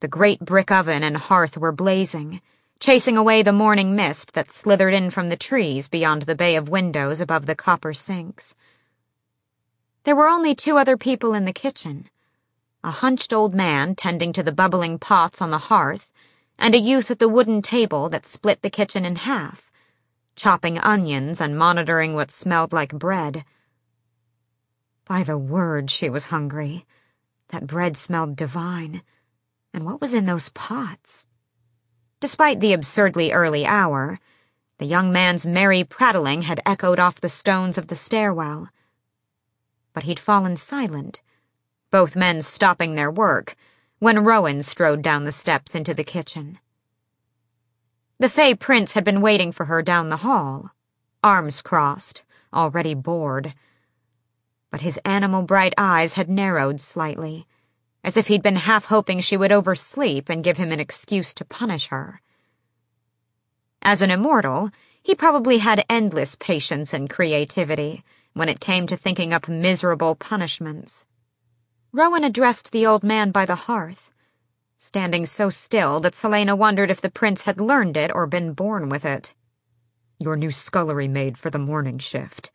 The 0.00 0.08
great 0.08 0.40
brick 0.40 0.70
oven 0.70 1.04
and 1.04 1.18
hearth 1.18 1.58
were 1.58 1.72
blazing, 1.72 2.40
chasing 2.84 3.16
away 3.16 3.42
the 3.42 3.50
morning 3.50 3.96
mist 3.96 4.34
that 4.34 4.52
slithered 4.52 4.92
in 4.92 5.08
from 5.08 5.30
the 5.30 5.38
trees 5.38 5.88
beyond 5.88 6.20
the 6.24 6.34
bay 6.34 6.54
of 6.54 6.68
windows 6.68 7.18
above 7.18 7.46
the 7.46 7.54
copper 7.54 7.94
sinks. 7.94 8.54
There 10.02 10.14
were 10.14 10.28
only 10.28 10.54
two 10.54 10.76
other 10.76 10.98
people 10.98 11.32
in 11.32 11.46
the 11.46 11.52
kitchen 11.54 12.10
a 12.82 12.90
hunched 12.90 13.32
old 13.32 13.54
man 13.54 13.94
tending 13.94 14.34
to 14.34 14.42
the 14.42 14.52
bubbling 14.52 14.98
pots 14.98 15.40
on 15.40 15.48
the 15.48 15.72
hearth, 15.72 16.12
and 16.58 16.74
a 16.74 16.78
youth 16.78 17.10
at 17.10 17.18
the 17.18 17.26
wooden 17.26 17.62
table 17.62 18.10
that 18.10 18.26
split 18.26 18.60
the 18.60 18.68
kitchen 18.68 19.06
in 19.06 19.16
half, 19.16 19.72
chopping 20.36 20.78
onions 20.78 21.40
and 21.40 21.56
monitoring 21.56 22.12
what 22.12 22.30
smelled 22.30 22.74
like 22.74 22.92
bread. 22.92 23.46
By 25.06 25.22
the 25.22 25.38
word, 25.38 25.90
she 25.90 26.10
was 26.10 26.26
hungry. 26.26 26.84
That 27.48 27.66
bread 27.66 27.96
smelled 27.96 28.36
divine. 28.36 29.00
And 29.72 29.86
what 29.86 30.02
was 30.02 30.12
in 30.12 30.26
those 30.26 30.50
pots? 30.50 31.28
Despite 32.24 32.60
the 32.60 32.72
absurdly 32.72 33.32
early 33.32 33.66
hour, 33.66 34.18
the 34.78 34.86
young 34.86 35.12
man's 35.12 35.44
merry 35.44 35.84
prattling 35.84 36.40
had 36.40 36.58
echoed 36.64 36.98
off 36.98 37.20
the 37.20 37.28
stones 37.28 37.76
of 37.76 37.88
the 37.88 37.94
stairwell. 37.94 38.70
But 39.92 40.04
he'd 40.04 40.18
fallen 40.18 40.56
silent 40.56 41.20
both 41.90 42.16
men 42.16 42.40
stopping 42.40 42.94
their 42.94 43.10
work, 43.10 43.56
when 43.98 44.24
Rowan 44.24 44.62
strode 44.62 45.02
down 45.02 45.24
the 45.24 45.32
steps 45.32 45.74
into 45.74 45.92
the 45.92 46.02
kitchen. 46.02 46.58
The 48.18 48.30
Fae 48.30 48.54
Prince 48.54 48.94
had 48.94 49.04
been 49.04 49.20
waiting 49.20 49.52
for 49.52 49.66
her 49.66 49.82
down 49.82 50.08
the 50.08 50.24
hall, 50.24 50.70
arms 51.22 51.60
crossed, 51.60 52.22
already 52.54 52.94
bored. 52.94 53.52
But 54.70 54.80
his 54.80 54.98
animal 55.04 55.42
bright 55.42 55.74
eyes 55.76 56.14
had 56.14 56.30
narrowed 56.30 56.80
slightly, 56.80 57.46
as 58.04 58.18
if 58.18 58.26
he'd 58.26 58.42
been 58.42 58.56
half 58.56 58.84
hoping 58.84 59.18
she 59.18 59.36
would 59.36 59.50
oversleep 59.50 60.28
and 60.28 60.44
give 60.44 60.58
him 60.58 60.70
an 60.70 60.78
excuse 60.78 61.32
to 61.32 61.44
punish 61.44 61.88
her. 61.88 62.20
As 63.80 64.02
an 64.02 64.10
immortal, 64.10 64.70
he 65.02 65.14
probably 65.14 65.58
had 65.58 65.84
endless 65.88 66.36
patience 66.36 66.92
and 66.92 67.08
creativity 67.08 68.04
when 68.34 68.48
it 68.48 68.60
came 68.60 68.86
to 68.86 68.96
thinking 68.96 69.32
up 69.32 69.48
miserable 69.48 70.14
punishments. 70.14 71.06
Rowan 71.92 72.24
addressed 72.24 72.72
the 72.72 72.86
old 72.86 73.02
man 73.02 73.30
by 73.30 73.46
the 73.46 73.54
hearth, 73.54 74.10
standing 74.76 75.24
so 75.24 75.48
still 75.48 76.00
that 76.00 76.14
Celaena 76.14 76.56
wondered 76.56 76.90
if 76.90 77.00
the 77.00 77.10
prince 77.10 77.42
had 77.42 77.60
learned 77.60 77.96
it 77.96 78.10
or 78.14 78.26
been 78.26 78.52
born 78.52 78.88
with 78.88 79.04
it. 79.04 79.32
Your 80.18 80.36
new 80.36 80.50
scullery 80.50 81.08
maid 81.08 81.38
for 81.38 81.50
the 81.50 81.58
morning 81.58 81.98
shift. 81.98 82.50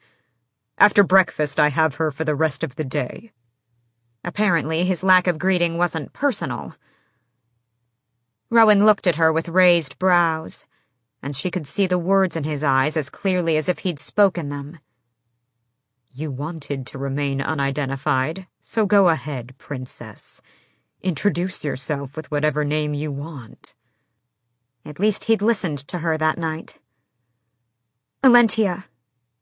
After 0.77 1.03
breakfast, 1.03 1.59
I 1.59 1.69
have 1.69 1.95
her 1.95 2.11
for 2.11 2.23
the 2.23 2.35
rest 2.35 2.63
of 2.63 2.75
the 2.75 2.83
day. 2.83 3.31
Apparently, 4.23 4.83
his 4.83 5.03
lack 5.03 5.27
of 5.27 5.39
greeting 5.39 5.77
wasn't 5.77 6.13
personal. 6.13 6.75
Rowan 8.49 8.85
looked 8.85 9.07
at 9.07 9.15
her 9.15 9.31
with 9.31 9.47
raised 9.47 9.99
brows, 9.99 10.65
and 11.21 11.35
she 11.35 11.51
could 11.51 11.67
see 11.67 11.85
the 11.85 11.97
words 11.97 12.35
in 12.35 12.43
his 12.43 12.63
eyes 12.63 12.97
as 12.97 13.09
clearly 13.09 13.57
as 13.57 13.69
if 13.69 13.79
he'd 13.79 13.99
spoken 13.99 14.49
them. 14.49 14.79
You 16.11 16.31
wanted 16.31 16.87
to 16.87 16.97
remain 16.97 17.41
unidentified, 17.41 18.47
so 18.59 18.85
go 18.85 19.09
ahead, 19.09 19.55
Princess. 19.57 20.41
Introduce 21.01 21.63
yourself 21.63 22.17
with 22.17 22.31
whatever 22.31 22.65
name 22.65 22.93
you 22.93 23.11
want. 23.11 23.73
At 24.83 24.99
least 24.99 25.25
he'd 25.25 25.41
listened 25.41 25.79
to 25.87 25.99
her 25.99 26.17
that 26.17 26.37
night. 26.37 26.79
Elentiya, 28.23 28.85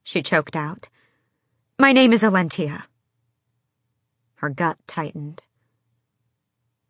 she 0.04 0.22
choked 0.22 0.56
out. 0.56 0.90
My 1.80 1.94
name 1.94 2.14
is 2.14 2.22
Elentiya. 2.22 2.84
Her 4.38 4.50
gut 4.50 4.78
tightened. 4.88 5.44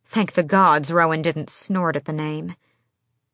Thank 0.05 0.33
the 0.33 0.43
gods 0.43 0.91
Rowan 0.91 1.21
didn't 1.21 1.49
snort 1.49 1.95
at 1.95 2.05
the 2.05 2.13
name. 2.13 2.55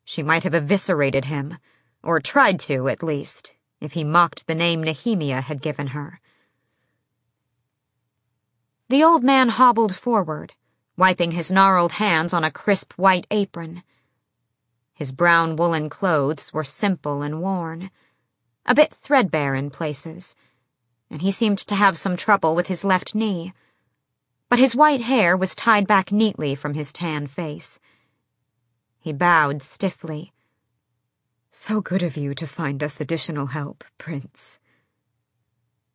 She 0.04 0.22
might 0.22 0.42
have 0.42 0.54
eviscerated 0.54 1.26
him, 1.26 1.58
or 2.02 2.20
tried 2.20 2.60
to, 2.60 2.88
at 2.88 3.02
least, 3.02 3.54
if 3.80 3.92
he 3.92 4.04
mocked 4.04 4.46
the 4.46 4.54
name 4.54 4.82
Nehemia 4.82 5.40
had 5.40 5.62
given 5.62 5.88
her. 5.88 6.20
The 8.88 9.02
old 9.02 9.24
man 9.24 9.48
hobbled 9.48 9.94
forward, 9.94 10.52
wiping 10.96 11.32
his 11.32 11.50
gnarled 11.50 11.92
hands 11.92 12.32
on 12.32 12.44
a 12.44 12.50
crisp 12.50 12.92
white 12.92 13.26
apron. 13.30 13.82
His 14.92 15.10
brown 15.10 15.56
woolen 15.56 15.88
clothes 15.88 16.52
were 16.52 16.64
simple 16.64 17.22
and 17.22 17.40
worn, 17.40 17.90
a 18.64 18.74
bit 18.74 18.94
threadbare 18.94 19.54
in 19.54 19.70
places, 19.70 20.36
and 21.10 21.20
he 21.22 21.32
seemed 21.32 21.58
to 21.58 21.74
have 21.74 21.98
some 21.98 22.16
trouble 22.16 22.54
with 22.54 22.68
his 22.68 22.84
left 22.84 23.14
knee. 23.14 23.52
But 24.54 24.60
his 24.60 24.76
white 24.76 25.00
hair 25.00 25.36
was 25.36 25.56
tied 25.56 25.84
back 25.88 26.12
neatly 26.12 26.54
from 26.54 26.74
his 26.74 26.92
tan 26.92 27.26
face. 27.26 27.80
He 29.00 29.12
bowed 29.12 29.62
stiffly. 29.64 30.32
So 31.50 31.80
good 31.80 32.04
of 32.04 32.16
you 32.16 32.36
to 32.36 32.46
find 32.46 32.80
us 32.80 33.00
additional 33.00 33.46
help, 33.46 33.82
Prince. 33.98 34.60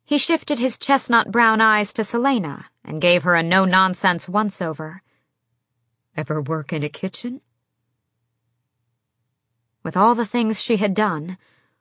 He 0.04 0.18
shifted 0.18 0.58
his 0.58 0.78
chestnut 0.78 1.30
brown 1.30 1.62
eyes 1.62 1.94
to 1.94 2.04
Celaena 2.04 2.66
and 2.84 3.00
gave 3.00 3.22
her 3.22 3.34
a 3.34 3.42
no 3.42 3.64
nonsense 3.64 4.28
once 4.28 4.60
over. 4.60 5.00
Ever 6.14 6.42
work 6.42 6.70
in 6.70 6.82
a 6.82 6.90
kitchen? 6.90 7.40
With 9.82 9.96
all 9.96 10.14
the 10.14 10.26
things 10.26 10.60
she 10.60 10.76
had 10.76 10.92
done, 10.92 11.38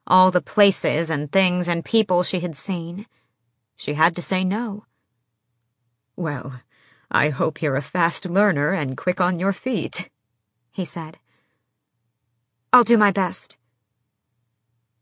all 0.08 0.32
the 0.32 0.40
places 0.40 1.09
and 1.09 1.30
things 1.30 1.67
and 1.67 1.83
people 1.83 2.24
she 2.24 2.40
had 2.40 2.56
seen, 2.56 3.06
she 3.75 3.95
had 3.95 4.16
to 4.16 4.22
say 4.22 4.45
no. 4.45 4.85
Well, 6.16 6.61
I 7.11 7.29
hope 7.29 7.61
you're 7.61 7.75
a 7.75 7.81
fast 7.81 8.25
learner 8.25 8.71
and 8.71 8.95
quick 8.95 9.19
on 9.19 9.39
your 9.39 9.53
feet, 9.53 10.09
he 10.71 10.85
said. 10.85 11.17
I'll 12.71 12.83
do 12.83 12.97
my 12.97 13.11
best. 13.11 13.57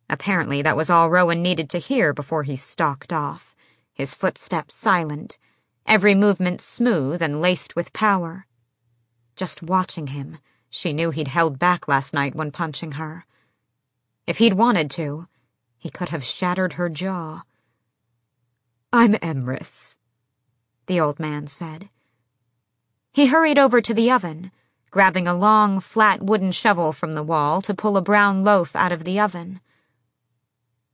Apparently, 0.10 0.62
that 0.62 0.78
was 0.78 0.90
all 0.90 1.10
Rowan 1.10 1.42
needed 1.42 1.70
to 1.72 1.80
hear 1.80 2.14
before 2.14 2.44
he 2.44 2.56
stalked 2.56 3.12
off, 3.12 3.58
his 3.94 4.16
footsteps 4.16 4.74
silent, 4.74 5.38
every 5.86 6.16
movement 6.16 6.62
smooth 6.62 7.22
and 7.22 7.42
laced 7.42 7.76
with 7.76 7.92
power. 7.92 8.46
Just 9.36 9.62
watching 9.62 10.08
him, 10.08 10.38
she 10.70 10.94
knew 10.94 11.12
he'd 11.12 11.28
held 11.28 11.60
back 11.60 11.90
last 11.90 12.14
night 12.14 12.36
when 12.36 12.52
punching 12.52 12.94
her. 12.94 13.26
If 14.26 14.38
he'd 14.38 14.54
wanted 14.54 14.90
to, 14.92 15.28
he 15.78 15.90
could 15.90 16.10
have 16.10 16.24
shattered 16.24 16.74
her 16.74 16.88
jaw. 16.88 17.44
I'm 18.94 19.16
Emrys, 19.16 19.98
the 20.86 21.02
old 21.02 21.20
man 21.20 21.48
said. 21.48 21.90
He 23.18 23.26
hurried 23.26 23.58
over 23.58 23.82
to 23.82 23.96
the 23.96 24.12
oven, 24.12 24.52
grabbing 24.92 25.28
a 25.28 25.34
long, 25.34 25.80
flat 25.80 26.22
wooden 26.22 26.52
shovel 26.52 26.94
from 26.94 27.14
the 27.14 27.24
wall 27.24 27.64
to 27.64 27.74
pull 27.74 27.98
a 27.98 28.02
brown 28.02 28.44
loaf 28.44 28.76
out 28.76 28.92
of 28.92 29.06
the 29.06 29.20
oven. 29.20 29.60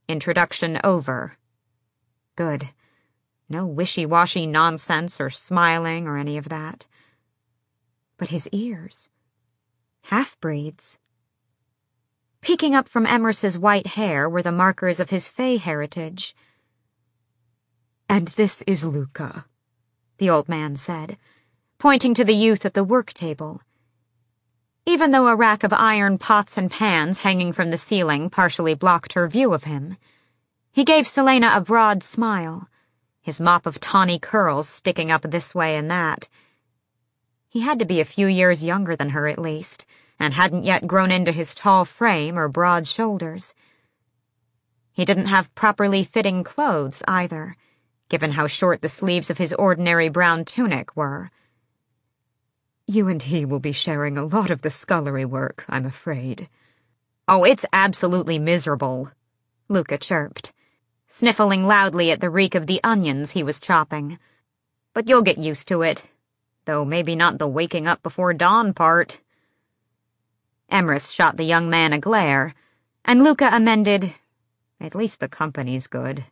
Introduction 0.08 0.80
over. 0.82 1.36
Good. 2.34 2.70
No 3.50 3.66
wishy-washy 3.66 4.46
nonsense 4.46 5.20
or 5.20 5.28
smiling 5.28 6.08
or 6.08 6.16
any 6.16 6.38
of 6.38 6.48
that. 6.48 6.86
But 8.16 8.30
his 8.30 8.48
ears. 8.52 9.10
Half-breeds. 10.04 10.98
Peeking 12.40 12.74
up 12.74 12.88
from 12.88 13.04
Emrys's 13.04 13.58
white 13.58 13.88
hair 13.88 14.30
were 14.30 14.42
the 14.42 14.50
markers 14.50 14.98
of 14.98 15.10
his 15.10 15.28
Fae 15.28 15.58
heritage. 15.58 16.34
And 18.08 18.28
this 18.28 18.62
is 18.62 18.82
Luca, 18.82 19.44
the 20.16 20.30
old 20.30 20.48
man 20.48 20.76
said, 20.76 21.18
pointing 21.78 22.14
to 22.14 22.24
the 22.24 22.34
youth 22.34 22.64
at 22.64 22.74
the 22.74 22.84
work 22.84 23.12
table. 23.12 23.60
Even 24.86 25.12
though 25.12 25.28
a 25.28 25.36
rack 25.36 25.64
of 25.64 25.72
iron 25.72 26.18
pots 26.18 26.58
and 26.58 26.70
pans 26.70 27.20
hanging 27.20 27.52
from 27.52 27.70
the 27.70 27.78
ceiling 27.78 28.28
partially 28.28 28.74
blocked 28.74 29.14
her 29.14 29.26
view 29.26 29.54
of 29.54 29.64
him, 29.64 29.96
he 30.72 30.84
gave 30.84 31.06
Celaena 31.06 31.56
a 31.56 31.60
broad 31.60 32.02
smile, 32.02 32.68
his 33.22 33.40
mop 33.40 33.64
of 33.64 33.80
tawny 33.80 34.18
curls 34.18 34.68
sticking 34.68 35.10
up 35.10 35.22
this 35.22 35.54
way 35.54 35.76
and 35.76 35.90
that. 35.90 36.28
He 37.48 37.60
had 37.60 37.78
to 37.78 37.84
be 37.84 38.00
a 38.00 38.04
few 38.04 38.26
years 38.26 38.64
younger 38.64 38.94
than 38.96 39.10
her 39.10 39.26
at 39.26 39.38
least, 39.38 39.86
and 40.18 40.34
hadn't 40.34 40.64
yet 40.64 40.86
grown 40.86 41.10
into 41.10 41.32
his 41.32 41.54
tall 41.54 41.84
frame 41.84 42.38
or 42.38 42.48
broad 42.48 42.86
shoulders. 42.86 43.54
He 44.92 45.04
didn't 45.04 45.26
have 45.26 45.54
properly 45.54 46.04
fitting 46.04 46.44
clothes 46.44 47.02
either, 47.08 47.56
given 48.08 48.32
how 48.32 48.46
short 48.46 48.82
the 48.82 48.88
sleeves 48.88 49.30
of 49.30 49.38
his 49.38 49.52
ordinary 49.54 50.08
brown 50.08 50.44
tunic 50.44 50.94
were. 50.96 51.30
You 52.86 53.08
and 53.08 53.22
he 53.22 53.46
will 53.46 53.60
be 53.60 53.72
sharing 53.72 54.18
a 54.18 54.26
lot 54.26 54.50
of 54.50 54.60
the 54.60 54.68
scullery 54.68 55.24
work, 55.24 55.64
I'm 55.70 55.86
afraid. 55.86 56.50
Oh, 57.26 57.42
it's 57.44 57.64
absolutely 57.72 58.38
miserable, 58.38 59.10
Luca 59.70 59.96
chirped, 59.96 60.52
sniffling 61.06 61.66
loudly 61.66 62.10
at 62.10 62.20
the 62.20 62.28
reek 62.28 62.54
of 62.54 62.66
the 62.66 62.82
onions 62.84 63.30
he 63.30 63.42
was 63.42 63.58
chopping. 63.58 64.18
But 64.92 65.08
you'll 65.08 65.22
get 65.22 65.38
used 65.38 65.66
to 65.68 65.80
it, 65.80 66.06
though 66.66 66.84
maybe 66.84 67.16
not 67.16 67.38
the 67.38 67.48
waking 67.48 67.86
up 67.86 68.02
before 68.02 68.34
dawn 68.34 68.74
part. 68.74 69.22
Emrys 70.70 71.10
shot 71.10 71.38
the 71.38 71.44
young 71.44 71.70
man 71.70 71.94
a 71.94 71.98
glare, 71.98 72.54
and 73.02 73.24
Luca 73.24 73.48
amended, 73.50 74.14
At 74.78 74.94
least 74.94 75.20
the 75.20 75.28
company's 75.28 75.86
good. 75.86 76.26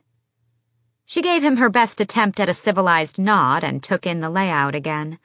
She 1.03 1.23
gave 1.23 1.43
him 1.43 1.57
her 1.57 1.69
best 1.69 1.99
attempt 1.99 2.39
at 2.39 2.49
a 2.49 2.53
civilized 2.53 3.17
nod 3.17 3.63
and 3.63 3.81
took 3.81 4.05
in 4.05 4.19
the 4.19 4.29
layout 4.29 4.75
again. 4.75 5.17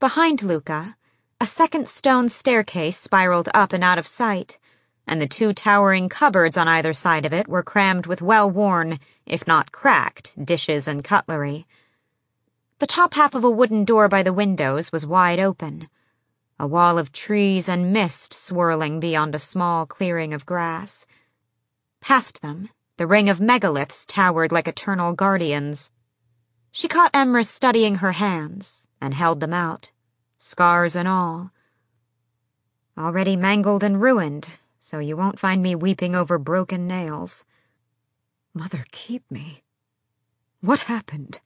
Behind 0.00 0.44
Luca, 0.44 0.96
a 1.40 1.46
second 1.46 1.88
stone 1.88 2.28
staircase 2.28 2.96
spiraled 2.96 3.48
up 3.52 3.72
and 3.72 3.82
out 3.82 3.98
of 3.98 4.06
sight, 4.06 4.60
and 5.08 5.20
the 5.20 5.26
two 5.26 5.52
towering 5.52 6.08
cupboards 6.08 6.56
on 6.56 6.68
either 6.68 6.92
side 6.92 7.26
of 7.26 7.32
it 7.32 7.48
were 7.48 7.64
crammed 7.64 8.06
with 8.06 8.22
well-worn, 8.22 9.00
if 9.26 9.44
not 9.44 9.72
cracked, 9.72 10.36
dishes 10.44 10.86
and 10.86 11.02
cutlery. 11.02 11.66
The 12.78 12.86
top 12.86 13.14
half 13.14 13.34
of 13.34 13.42
a 13.42 13.50
wooden 13.50 13.84
door 13.84 14.06
by 14.06 14.22
the 14.22 14.32
windows 14.32 14.92
was 14.92 15.04
wide 15.04 15.40
open, 15.40 15.88
a 16.60 16.66
wall 16.68 16.96
of 16.96 17.10
trees 17.10 17.68
and 17.68 17.92
mist 17.92 18.32
swirling 18.32 19.00
beyond 19.00 19.34
a 19.34 19.40
small 19.40 19.84
clearing 19.84 20.32
of 20.32 20.46
grass. 20.46 21.06
Past 22.00 22.40
them, 22.40 22.68
the 22.98 23.06
ring 23.08 23.28
of 23.28 23.40
megaliths 23.40 24.06
towered 24.06 24.52
like 24.52 24.68
eternal 24.68 25.12
guardians. 25.12 25.90
She 26.70 26.86
caught 26.86 27.12
Emrys 27.12 27.48
studying 27.48 27.96
her 27.96 28.12
hands 28.12 28.87
and 29.00 29.14
held 29.14 29.40
them 29.40 29.52
out, 29.52 29.90
scars 30.38 30.96
and 30.96 31.08
all. 31.08 31.50
Already 32.96 33.36
mangled 33.36 33.82
and 33.82 34.00
ruined, 34.00 34.48
so 34.80 34.98
you 34.98 35.16
won't 35.16 35.38
find 35.38 35.62
me 35.62 35.74
weeping 35.74 36.14
over 36.14 36.38
broken 36.38 36.86
nails. 36.86 37.44
Mother, 38.54 38.84
keep 38.90 39.30
me. 39.30 39.62
What 40.60 40.80
happened? 40.80 41.40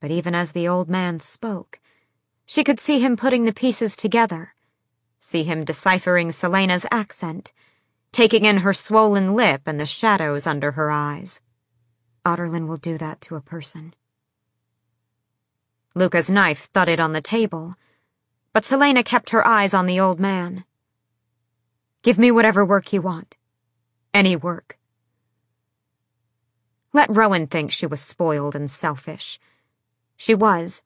But 0.00 0.10
even 0.10 0.34
as 0.34 0.52
the 0.52 0.66
old 0.66 0.88
man 0.88 1.20
spoke, 1.20 1.80
she 2.46 2.64
could 2.64 2.80
see 2.80 3.00
him 3.00 3.16
putting 3.16 3.44
the 3.44 3.52
pieces 3.52 3.94
together, 3.94 4.54
see 5.20 5.42
him 5.42 5.64
deciphering 5.64 6.30
Celaena's 6.30 6.86
accent, 6.90 7.52
taking 8.10 8.44
in 8.44 8.58
her 8.58 8.72
swollen 8.72 9.34
lip 9.34 9.62
and 9.66 9.78
the 9.78 9.86
shadows 9.86 10.46
under 10.46 10.72
her 10.72 10.90
eyes. 10.90 11.40
Adarlan 12.24 12.66
will 12.66 12.76
do 12.76 12.98
that 12.98 13.20
to 13.22 13.36
a 13.36 13.40
person. 13.40 13.94
Luca's 15.94 16.30
knife 16.30 16.68
thudded 16.72 17.00
on 17.00 17.12
the 17.12 17.20
table, 17.20 17.74
but 18.52 18.64
Celaena 18.64 19.04
kept 19.04 19.30
her 19.30 19.46
eyes 19.46 19.74
on 19.74 19.86
the 19.86 20.00
old 20.00 20.20
man. 20.20 20.64
Give 22.02 22.18
me 22.18 22.30
whatever 22.30 22.64
work 22.64 22.92
you 22.92 23.02
want. 23.02 23.36
Any 24.14 24.36
work. 24.36 24.78
Let 26.92 27.14
Rowan 27.14 27.46
think 27.46 27.70
she 27.70 27.86
was 27.86 28.00
spoiled 28.00 28.54
and 28.54 28.70
selfish. 28.70 29.38
She 30.16 30.34
was, 30.34 30.82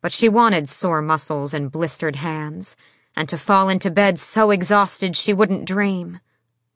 but 0.00 0.12
she 0.12 0.28
wanted 0.28 0.68
sore 0.68 1.02
muscles 1.02 1.54
and 1.54 1.72
blistered 1.72 2.16
hands, 2.16 2.76
and 3.16 3.28
to 3.28 3.38
fall 3.38 3.68
into 3.68 3.90
bed 3.90 4.18
so 4.18 4.50
exhausted 4.50 5.16
she 5.16 5.32
wouldn't 5.32 5.66
dream, 5.66 6.20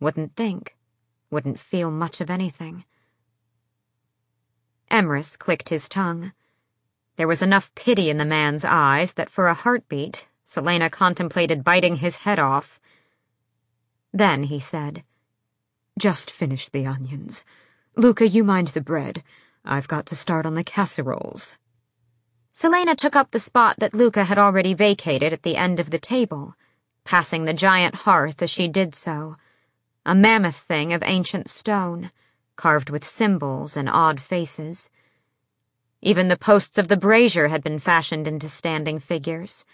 wouldn't 0.00 0.34
think, 0.34 0.76
wouldn't 1.30 1.58
feel 1.58 1.90
much 1.90 2.20
of 2.20 2.30
anything. 2.30 2.84
Emrys 4.90 5.38
clicked 5.38 5.68
his 5.68 5.88
tongue. 5.88 6.32
There 7.18 7.26
was 7.26 7.42
enough 7.42 7.74
pity 7.74 8.10
in 8.10 8.16
the 8.16 8.24
man's 8.24 8.64
eyes 8.64 9.14
that 9.14 9.28
for 9.28 9.48
a 9.48 9.54
heartbeat, 9.54 10.28
Celaena 10.46 10.88
contemplated 10.88 11.64
biting 11.64 11.96
his 11.96 12.18
head 12.18 12.38
off. 12.38 12.80
Then 14.12 14.44
he 14.44 14.60
said, 14.60 15.02
Just 15.98 16.30
finish 16.30 16.68
the 16.68 16.86
onions. 16.86 17.44
Luca, 17.96 18.28
you 18.28 18.44
mind 18.44 18.68
the 18.68 18.80
bread. 18.80 19.24
I've 19.64 19.88
got 19.88 20.06
to 20.06 20.14
start 20.14 20.46
on 20.46 20.54
the 20.54 20.62
casseroles. 20.62 21.56
Celaena 22.54 22.94
took 22.94 23.16
up 23.16 23.32
the 23.32 23.40
spot 23.40 23.80
that 23.80 23.94
Luca 23.94 24.22
had 24.22 24.38
already 24.38 24.72
vacated 24.72 25.32
at 25.32 25.42
the 25.42 25.56
end 25.56 25.80
of 25.80 25.90
the 25.90 25.98
table, 25.98 26.54
passing 27.02 27.46
the 27.46 27.52
giant 27.52 27.96
hearth 28.06 28.40
as 28.42 28.50
she 28.50 28.68
did 28.68 28.94
so, 28.94 29.34
a 30.06 30.14
mammoth 30.14 30.56
thing 30.56 30.92
of 30.92 31.02
ancient 31.04 31.50
stone 31.50 32.12
carved 32.54 32.90
with 32.90 33.04
symbols 33.04 33.76
and 33.76 33.88
odd 33.88 34.20
faces. 34.20 34.88
Even 36.00 36.28
the 36.28 36.36
posts 36.36 36.78
of 36.78 36.88
the 36.88 36.96
brazier 36.96 37.48
had 37.48 37.62
been 37.62 37.78
fashioned 37.78 38.28
into 38.28 38.48
standing 38.48 39.00
figures, 39.00 39.64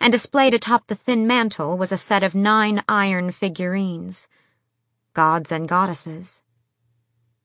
and 0.00 0.10
displayed 0.10 0.52
atop 0.52 0.86
the 0.86 0.94
thin 0.94 1.26
mantel 1.26 1.78
was 1.78 1.92
a 1.92 1.98
set 1.98 2.22
of 2.22 2.34
nine 2.34 2.82
iron 2.88 3.30
figurines, 3.30 4.28
gods 5.14 5.52
and 5.52 5.68
goddesses. 5.68 6.42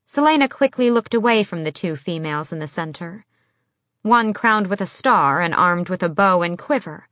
Celaena 0.07 0.49
quickly 0.49 0.89
looked 0.89 1.13
away 1.13 1.43
from 1.43 1.63
the 1.63 1.71
two 1.71 1.95
females 1.95 2.51
in 2.51 2.59
the 2.59 2.67
center, 2.67 3.23
one 4.01 4.33
crowned 4.33 4.67
with 4.67 4.81
a 4.81 4.87
star 4.87 5.39
and 5.39 5.53
armed 5.53 5.89
with 5.89 6.03
a 6.03 6.09
bow 6.09 6.41
and 6.41 6.57
quiver, 6.57 7.07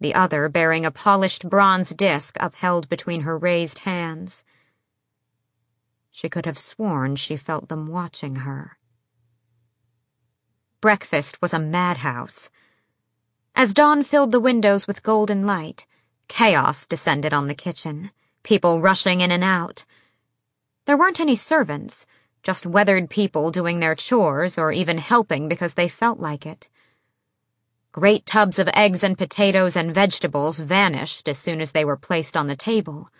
the 0.00 0.14
other 0.14 0.48
bearing 0.48 0.84
a 0.84 0.90
polished 0.90 1.48
bronze 1.48 1.90
disc 1.90 2.36
upheld 2.40 2.88
between 2.88 3.22
her 3.22 3.38
raised 3.38 3.80
hands. 3.80 4.44
She 6.10 6.28
could 6.28 6.44
have 6.44 6.58
sworn 6.58 7.16
she 7.16 7.36
felt 7.36 7.68
them 7.68 7.86
watching 7.86 8.36
her. 8.36 8.76
Breakfast 10.80 11.42
was 11.42 11.52
a 11.52 11.58
madhouse. 11.58 12.48
As 13.54 13.74
dawn 13.74 14.02
filled 14.02 14.32
the 14.32 14.40
windows 14.40 14.86
with 14.86 15.02
golden 15.02 15.46
light, 15.46 15.86
chaos 16.28 16.86
descended 16.86 17.34
on 17.34 17.48
the 17.48 17.54
kitchen, 17.54 18.10
people 18.42 18.80
rushing 18.80 19.20
in 19.20 19.30
and 19.30 19.44
out. 19.44 19.84
There 20.86 20.96
weren't 20.96 21.20
any 21.20 21.34
servants, 21.34 22.06
just 22.42 22.64
weathered 22.64 23.10
people 23.10 23.50
doing 23.50 23.80
their 23.80 23.94
chores 23.94 24.56
or 24.56 24.72
even 24.72 24.98
helping 24.98 25.48
because 25.48 25.74
they 25.74 25.88
felt 25.88 26.18
like 26.18 26.46
it. 26.46 26.68
Great 27.92 28.24
tubs 28.24 28.58
of 28.58 28.70
eggs 28.72 29.04
and 29.04 29.18
potatoes 29.18 29.76
and 29.76 29.94
vegetables 29.94 30.60
vanished 30.60 31.28
as 31.28 31.38
soon 31.38 31.60
as 31.60 31.72
they 31.72 31.84
were 31.84 31.96
placed 31.96 32.36
on 32.36 32.46
the 32.46 32.56
table 32.56 33.10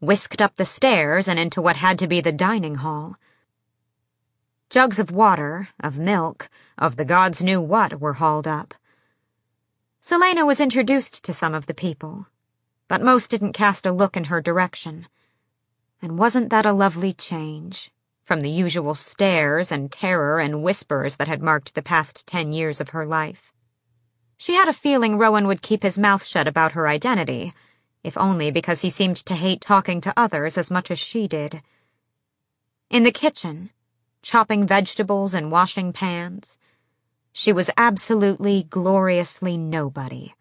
whisked 0.00 0.40
up 0.40 0.56
the 0.56 0.64
stairs 0.64 1.28
and 1.28 1.38
into 1.38 1.60
what 1.60 1.76
had 1.76 1.98
to 1.98 2.06
be 2.06 2.22
the 2.22 2.32
dining 2.32 2.76
hall. 2.76 3.16
Jugs 4.70 5.00
of 5.00 5.10
water, 5.10 5.68
of 5.80 5.98
milk, 5.98 6.48
of 6.78 6.94
the 6.94 7.04
gods 7.04 7.42
knew 7.42 7.60
what 7.60 8.00
were 8.00 8.12
hauled 8.12 8.46
up. 8.46 8.72
Celaena 10.00 10.46
was 10.46 10.60
introduced 10.60 11.24
to 11.24 11.34
some 11.34 11.54
of 11.54 11.66
the 11.66 11.74
people, 11.74 12.28
but 12.86 13.02
most 13.02 13.32
didn't 13.32 13.52
cast 13.52 13.84
a 13.84 13.90
look 13.90 14.16
in 14.16 14.24
her 14.24 14.40
direction. 14.40 15.08
And 16.00 16.20
wasn't 16.20 16.50
that 16.50 16.66
a 16.66 16.72
lovely 16.72 17.12
change 17.12 17.90
from 18.22 18.42
the 18.42 18.50
usual 18.50 18.94
stares 18.94 19.72
and 19.72 19.90
terror 19.90 20.38
and 20.38 20.62
whispers 20.62 21.16
that 21.16 21.26
had 21.26 21.42
marked 21.42 21.74
the 21.74 21.82
past 21.82 22.24
ten 22.24 22.52
years 22.52 22.80
of 22.80 22.90
her 22.90 23.04
life? 23.04 23.52
She 24.36 24.54
had 24.54 24.68
a 24.68 24.72
feeling 24.72 25.18
Rowan 25.18 25.48
would 25.48 25.62
keep 25.62 25.82
his 25.82 25.98
mouth 25.98 26.24
shut 26.24 26.46
about 26.46 26.72
her 26.72 26.86
identity, 26.86 27.54
if 28.04 28.16
only 28.16 28.52
because 28.52 28.82
he 28.82 28.90
seemed 28.90 29.16
to 29.16 29.34
hate 29.34 29.60
talking 29.60 30.00
to 30.02 30.14
others 30.16 30.56
as 30.56 30.70
much 30.70 30.92
as 30.92 31.00
she 31.00 31.26
did. 31.26 31.60
In 32.88 33.02
the 33.02 33.10
kitchen, 33.10 33.70
chopping 34.22 34.66
vegetables 34.66 35.34
and 35.34 35.50
washing 35.50 35.92
pans, 35.92 36.58
she 37.32 37.52
was 37.52 37.70
absolutely, 37.76 38.64
gloriously 38.64 39.56
nobody. 39.56 40.34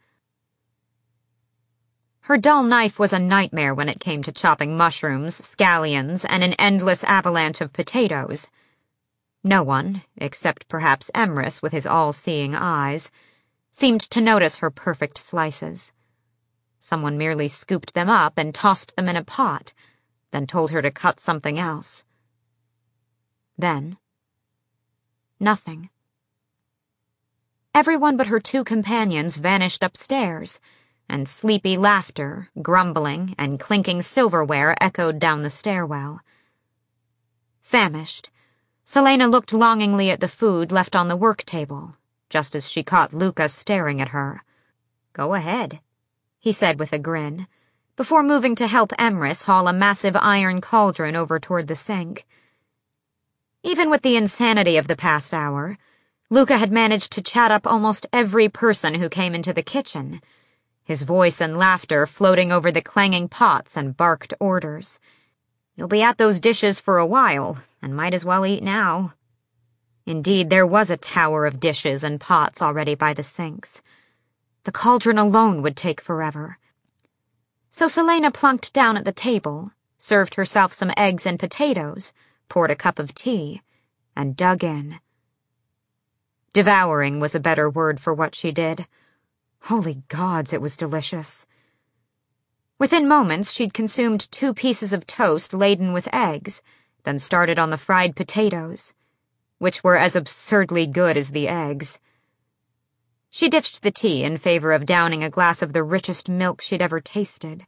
Her 2.21 2.37
dull 2.37 2.63
knife 2.63 2.99
was 2.99 3.13
a 3.13 3.19
nightmare 3.19 3.73
when 3.73 3.89
it 3.89 3.99
came 3.99 4.21
to 4.23 4.31
chopping 4.31 4.77
mushrooms, 4.77 5.39
scallions, 5.41 6.25
and 6.29 6.43
an 6.43 6.53
endless 6.53 7.03
avalanche 7.03 7.61
of 7.61 7.73
potatoes. 7.73 8.49
No 9.43 9.63
one, 9.63 10.03
except 10.17 10.67
perhaps 10.67 11.09
Emrys 11.15 11.61
with 11.61 11.71
his 11.71 11.87
all-seeing 11.87 12.55
eyes, 12.55 13.09
seemed 13.71 14.01
to 14.01 14.21
notice 14.21 14.57
her 14.57 14.69
perfect 14.69 15.17
slices. 15.17 15.91
Someone 16.79 17.17
merely 17.17 17.47
scooped 17.47 17.93
them 17.93 18.09
up 18.09 18.33
and 18.37 18.53
tossed 18.53 18.95
them 18.95 19.09
in 19.09 19.15
a 19.15 19.23
pot, 19.23 19.73
then 20.31 20.45
told 20.45 20.71
her 20.71 20.81
to 20.81 20.91
cut 20.91 21.19
something 21.19 21.57
else. 21.57 22.05
Then, 23.59 23.97
nothing. 25.37 25.89
Everyone 27.75 28.15
but 28.15 28.27
her 28.27 28.39
two 28.39 28.63
companions 28.63 29.35
vanished 29.35 29.83
upstairs, 29.83 30.61
and 31.09 31.27
sleepy 31.27 31.75
laughter, 31.75 32.47
grumbling, 32.61 33.35
and 33.37 33.59
clinking 33.59 34.01
silverware 34.01 34.77
echoed 34.79 35.19
down 35.19 35.41
the 35.41 35.49
stairwell. 35.49 36.21
Famished, 37.59 38.29
Celaena 38.85 39.29
looked 39.29 39.51
longingly 39.51 40.09
at 40.09 40.21
the 40.21 40.29
food 40.29 40.71
left 40.71 40.95
on 40.95 41.09
the 41.09 41.17
work 41.17 41.43
table, 41.43 41.97
just 42.29 42.55
as 42.55 42.71
she 42.71 42.81
caught 42.81 43.13
Luca 43.13 43.49
staring 43.49 43.99
at 43.99 44.15
her. 44.15 44.41
Go 45.11 45.33
ahead, 45.33 45.81
he 46.39 46.53
said 46.53 46.79
with 46.79 46.93
a 46.93 46.97
grin, 46.97 47.45
before 47.97 48.23
moving 48.23 48.55
to 48.55 48.67
help 48.67 48.93
Emrys 48.97 49.43
haul 49.43 49.67
a 49.67 49.73
massive 49.73 50.15
iron 50.15 50.61
cauldron 50.61 51.17
over 51.17 51.41
toward 51.41 51.67
the 51.67 51.75
sink. 51.75 52.25
Even 53.63 53.89
with 53.89 54.01
the 54.01 54.15
insanity 54.15 54.77
of 54.77 54.87
the 54.87 54.95
past 54.95 55.33
hour, 55.33 55.77
Luca 56.29 56.57
had 56.57 56.71
managed 56.71 57.11
to 57.13 57.21
chat 57.21 57.51
up 57.51 57.67
almost 57.67 58.07
every 58.13 58.47
person 58.49 58.95
who 58.95 59.09
came 59.09 59.35
into 59.35 59.53
the 59.53 59.63
kitchen 59.63 60.21
his 60.89 61.03
voice 61.03 61.39
and 61.39 61.55
laughter 61.55 62.07
floating 62.07 62.51
over 62.51 62.71
the 62.71 62.81
clanging 62.81 63.29
pots 63.29 63.77
and 63.77 63.95
barked 63.95 64.33
orders. 64.39 64.99
You'll 65.75 65.87
be 65.87 66.01
at 66.01 66.17
those 66.17 66.39
dishes 66.39 66.79
for 66.79 66.97
a 66.97 67.05
while, 67.05 67.59
and 67.79 67.95
might 67.95 68.15
as 68.15 68.25
well 68.25 68.43
eat 68.43 68.63
now. 68.63 69.13
Indeed, 70.07 70.49
there 70.49 70.65
was 70.65 70.89
a 70.89 70.97
tower 70.97 71.45
of 71.45 71.59
dishes 71.59 72.03
and 72.03 72.19
pots 72.19 72.59
already 72.59 72.95
by 72.95 73.13
the 73.13 73.21
sinks. 73.21 73.83
The 74.63 74.71
cauldron 74.71 75.19
alone 75.19 75.61
would 75.61 75.77
take 75.77 76.01
forever. 76.01 76.57
So 77.69 77.85
Celaena 77.85 78.33
plunked 78.33 78.73
down 78.73 78.97
at 78.97 79.05
the 79.05 79.11
table, 79.11 79.73
served 79.99 80.33
herself 80.33 80.73
some 80.73 80.91
eggs 80.97 81.27
and 81.27 81.37
potatoes, 81.37 82.13
poured 82.49 82.71
a 82.71 82.75
cup 82.75 82.99
of 82.99 83.15
tea, 83.15 83.61
and 84.15 84.35
dug 84.35 84.63
in. 84.63 84.99
Devouring 86.51 87.19
was 87.19 87.35
a 87.35 87.39
better 87.39 87.69
word 87.69 87.99
for 87.99 88.13
what 88.13 88.35
she 88.35 88.51
did. 88.51 88.87
Holy 89.63 90.03
gods, 90.07 90.51
it 90.51 90.61
was 90.61 90.75
delicious. 90.75 91.45
Within 92.79 93.07
moments, 93.07 93.51
she'd 93.51 93.73
consumed 93.73 94.31
two 94.31 94.53
pieces 94.53 94.93
of 94.93 95.05
toast 95.05 95.53
laden 95.53 95.93
with 95.93 96.13
eggs, 96.13 96.61
then 97.03 97.19
started 97.19 97.59
on 97.59 97.69
the 97.69 97.77
fried 97.77 98.15
potatoes, 98.15 98.93
which 99.57 99.83
were 99.83 99.97
as 99.97 100.15
absurdly 100.15 100.85
good 100.85 101.17
as 101.17 101.31
the 101.31 101.47
eggs. 101.47 101.99
She 103.29 103.47
ditched 103.47 103.83
the 103.83 103.91
tea 103.91 104.23
in 104.23 104.37
favor 104.37 104.71
of 104.71 104.85
downing 104.85 105.23
a 105.23 105.29
glass 105.29 105.61
of 105.61 105.73
the 105.73 105.83
richest 105.83 106.27
milk 106.27 106.61
she'd 106.61 106.81
ever 106.81 106.99
tasted. 106.99 107.67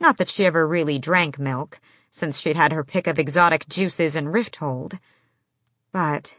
Not 0.00 0.16
that 0.16 0.28
she 0.28 0.46
ever 0.46 0.66
really 0.66 0.98
drank 0.98 1.38
milk, 1.38 1.80
since 2.10 2.38
she'd 2.38 2.56
had 2.56 2.72
her 2.72 2.84
pick 2.84 3.06
of 3.06 3.18
exotic 3.18 3.68
juices 3.68 4.16
in 4.16 4.26
Rifthold. 4.26 4.98
But 5.92 6.36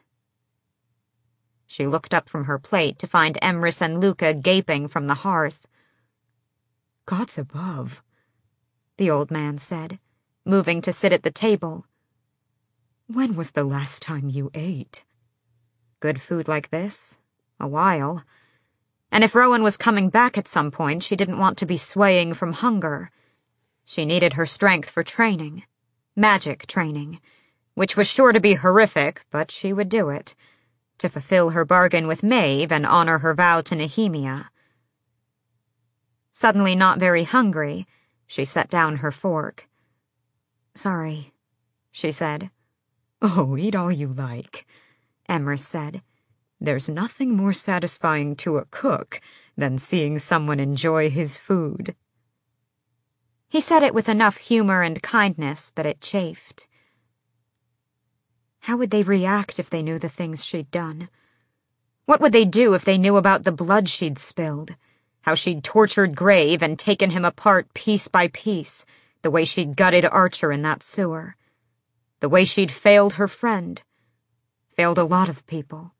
she 1.65 1.85
looked 1.85 2.14
up 2.14 2.27
from 2.27 2.45
her 2.45 2.57
plate 2.57 2.98
to 2.99 3.07
find 3.07 3.38
Emrys 3.41 3.81
and 3.81 4.01
Luca 4.01 4.33
gaping 4.33 4.88
from 4.88 5.07
the 5.07 5.22
hearth. 5.25 5.67
Gods 7.06 7.38
above, 7.38 8.01
the 8.98 9.09
old 9.09 9.31
man 9.31 9.57
said, 9.57 9.99
moving 10.45 10.81
to 10.81 10.91
sit 10.91 11.14
at 11.14 11.23
the 11.23 11.31
table. 11.31 11.85
When 13.07 13.35
was 13.35 13.51
the 13.51 13.64
last 13.64 14.01
time 14.01 14.30
you 14.30 14.51
ate? 14.53 15.03
Good 15.99 16.22
food 16.22 16.48
like 16.48 16.69
this? 16.69 17.17
A 17.59 17.67
while. 17.67 18.23
And 19.11 19.23
if 19.23 19.35
Rowan 19.35 19.64
was 19.64 19.77
coming 19.77 20.09
back 20.09 20.38
at 20.38 20.48
some 20.48 20.72
point, 20.72 21.03
she 21.03 21.15
didn't 21.15 21.39
want 21.39 21.57
to 21.59 21.65
be 21.65 21.77
swaying 21.77 22.35
from 22.35 22.53
hunger. 22.53 23.11
She 23.90 24.06
needed 24.06 24.34
her 24.34 24.45
strength 24.45 24.92
for 24.92 25.01
training. 25.01 25.64
Magic 26.16 26.68
training. 26.68 27.19
Which 27.74 27.98
was 27.98 28.08
sure 28.08 28.32
to 28.32 28.40
be 28.40 28.53
horrific, 28.53 29.26
but 29.32 29.50
she 29.50 29.74
would 29.74 29.90
do 29.90 30.09
it 30.09 30.35
to 31.00 31.09
fulfill 31.09 31.50
her 31.50 31.66
bargain 31.66 32.06
with 32.06 32.22
Maeve 32.22 32.72
and 32.72 32.85
honor 32.85 33.18
her 33.18 33.34
vow 33.34 33.61
to 33.61 33.76
Nehemia. 33.76 34.51
Suddenly 36.32 36.76
not 36.76 37.00
very 37.00 37.24
hungry, 37.24 37.88
she 38.27 38.45
set 38.45 38.69
down 38.69 38.98
her 38.98 39.11
fork. 39.11 39.68
Sorry, 40.76 41.34
she 41.90 42.11
said. 42.11 42.51
Oh, 43.24 43.58
eat 43.58 43.74
all 43.74 43.92
you 43.92 44.06
like, 44.06 44.68
Emrys 45.27 45.66
said. 45.66 46.03
There's 46.61 46.90
nothing 46.90 47.35
more 47.35 47.53
satisfying 47.53 48.35
to 48.35 48.58
a 48.58 48.66
cook 48.66 49.19
than 49.58 49.80
seeing 49.80 50.19
someone 50.19 50.59
enjoy 50.59 51.09
his 51.09 51.40
food. 51.40 51.95
He 53.50 53.60
said 53.60 53.82
it 53.82 53.95
with 53.95 54.08
enough 54.08 54.38
humor 54.38 54.84
and 54.84 55.02
kindness 55.02 55.72
that 55.74 55.88
it 55.88 56.02
chafed. 56.02 56.68
How 58.61 58.78
would 58.78 58.92
they 58.92 59.02
react 59.02 59.58
if 59.58 59.72
they 59.72 59.82
knew 59.82 59.98
the 59.98 60.08
things 60.08 60.45
she'd 60.45 60.69
done? 60.69 61.10
What 62.06 62.22
would 62.22 62.32
they 62.32 62.45
do 62.45 62.76
if 62.76 62.86
they 62.86 63.00
knew 63.00 63.18
about 63.18 63.44
the 63.44 63.52
blood 63.52 63.90
she'd 63.90 64.19
spilled? 64.19 64.76
How 65.22 65.34
she'd 65.34 65.64
tortured 65.64 66.16
Grave 66.16 66.61
and 66.61 66.78
taken 66.78 67.10
him 67.10 67.26
apart 67.26 67.74
piece 67.74 68.08
by 68.08 68.28
piece, 68.28 68.86
the 69.24 69.32
way 69.32 69.45
she'd 69.45 69.76
gutted 69.76 70.06
Archer 70.06 70.52
in 70.52 70.61
that 70.61 70.84
sewer. 70.84 71.36
The 72.19 72.30
way 72.30 72.45
she'd 72.45 72.72
failed 72.72 73.14
her 73.14 73.28
friend. 73.28 73.82
Failed 74.68 75.00
a 75.00 75.03
lot 75.03 75.28
of 75.28 75.48
people. 75.48 75.94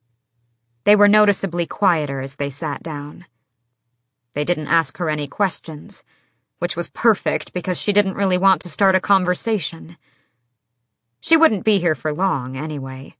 They 0.84 0.96
were 0.96 1.08
noticeably 1.08 1.66
quieter 1.66 2.22
as 2.22 2.36
they 2.36 2.52
sat 2.52 2.84
down. 2.84 3.26
They 4.34 4.44
didn't 4.44 4.68
ask 4.68 4.98
her 4.98 5.10
any 5.10 5.28
questions, 5.28 6.04
which 6.60 6.76
was 6.76 6.90
perfect 6.90 7.52
because 7.54 7.80
she 7.80 7.92
didn't 7.92 8.16
really 8.16 8.38
want 8.38 8.62
to 8.62 8.70
start 8.70 8.96
a 8.96 9.00
conversation. 9.00 9.98
She 11.20 11.36
wouldn't 11.36 11.66
be 11.66 11.80
here 11.80 11.96
for 11.96 12.14
long, 12.14 12.56
anyway. 12.56 13.16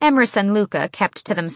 Emrys 0.00 0.36
and 0.36 0.54
Luca 0.54 0.88
kept 0.88 1.24
to 1.26 1.34
themselves 1.34 1.46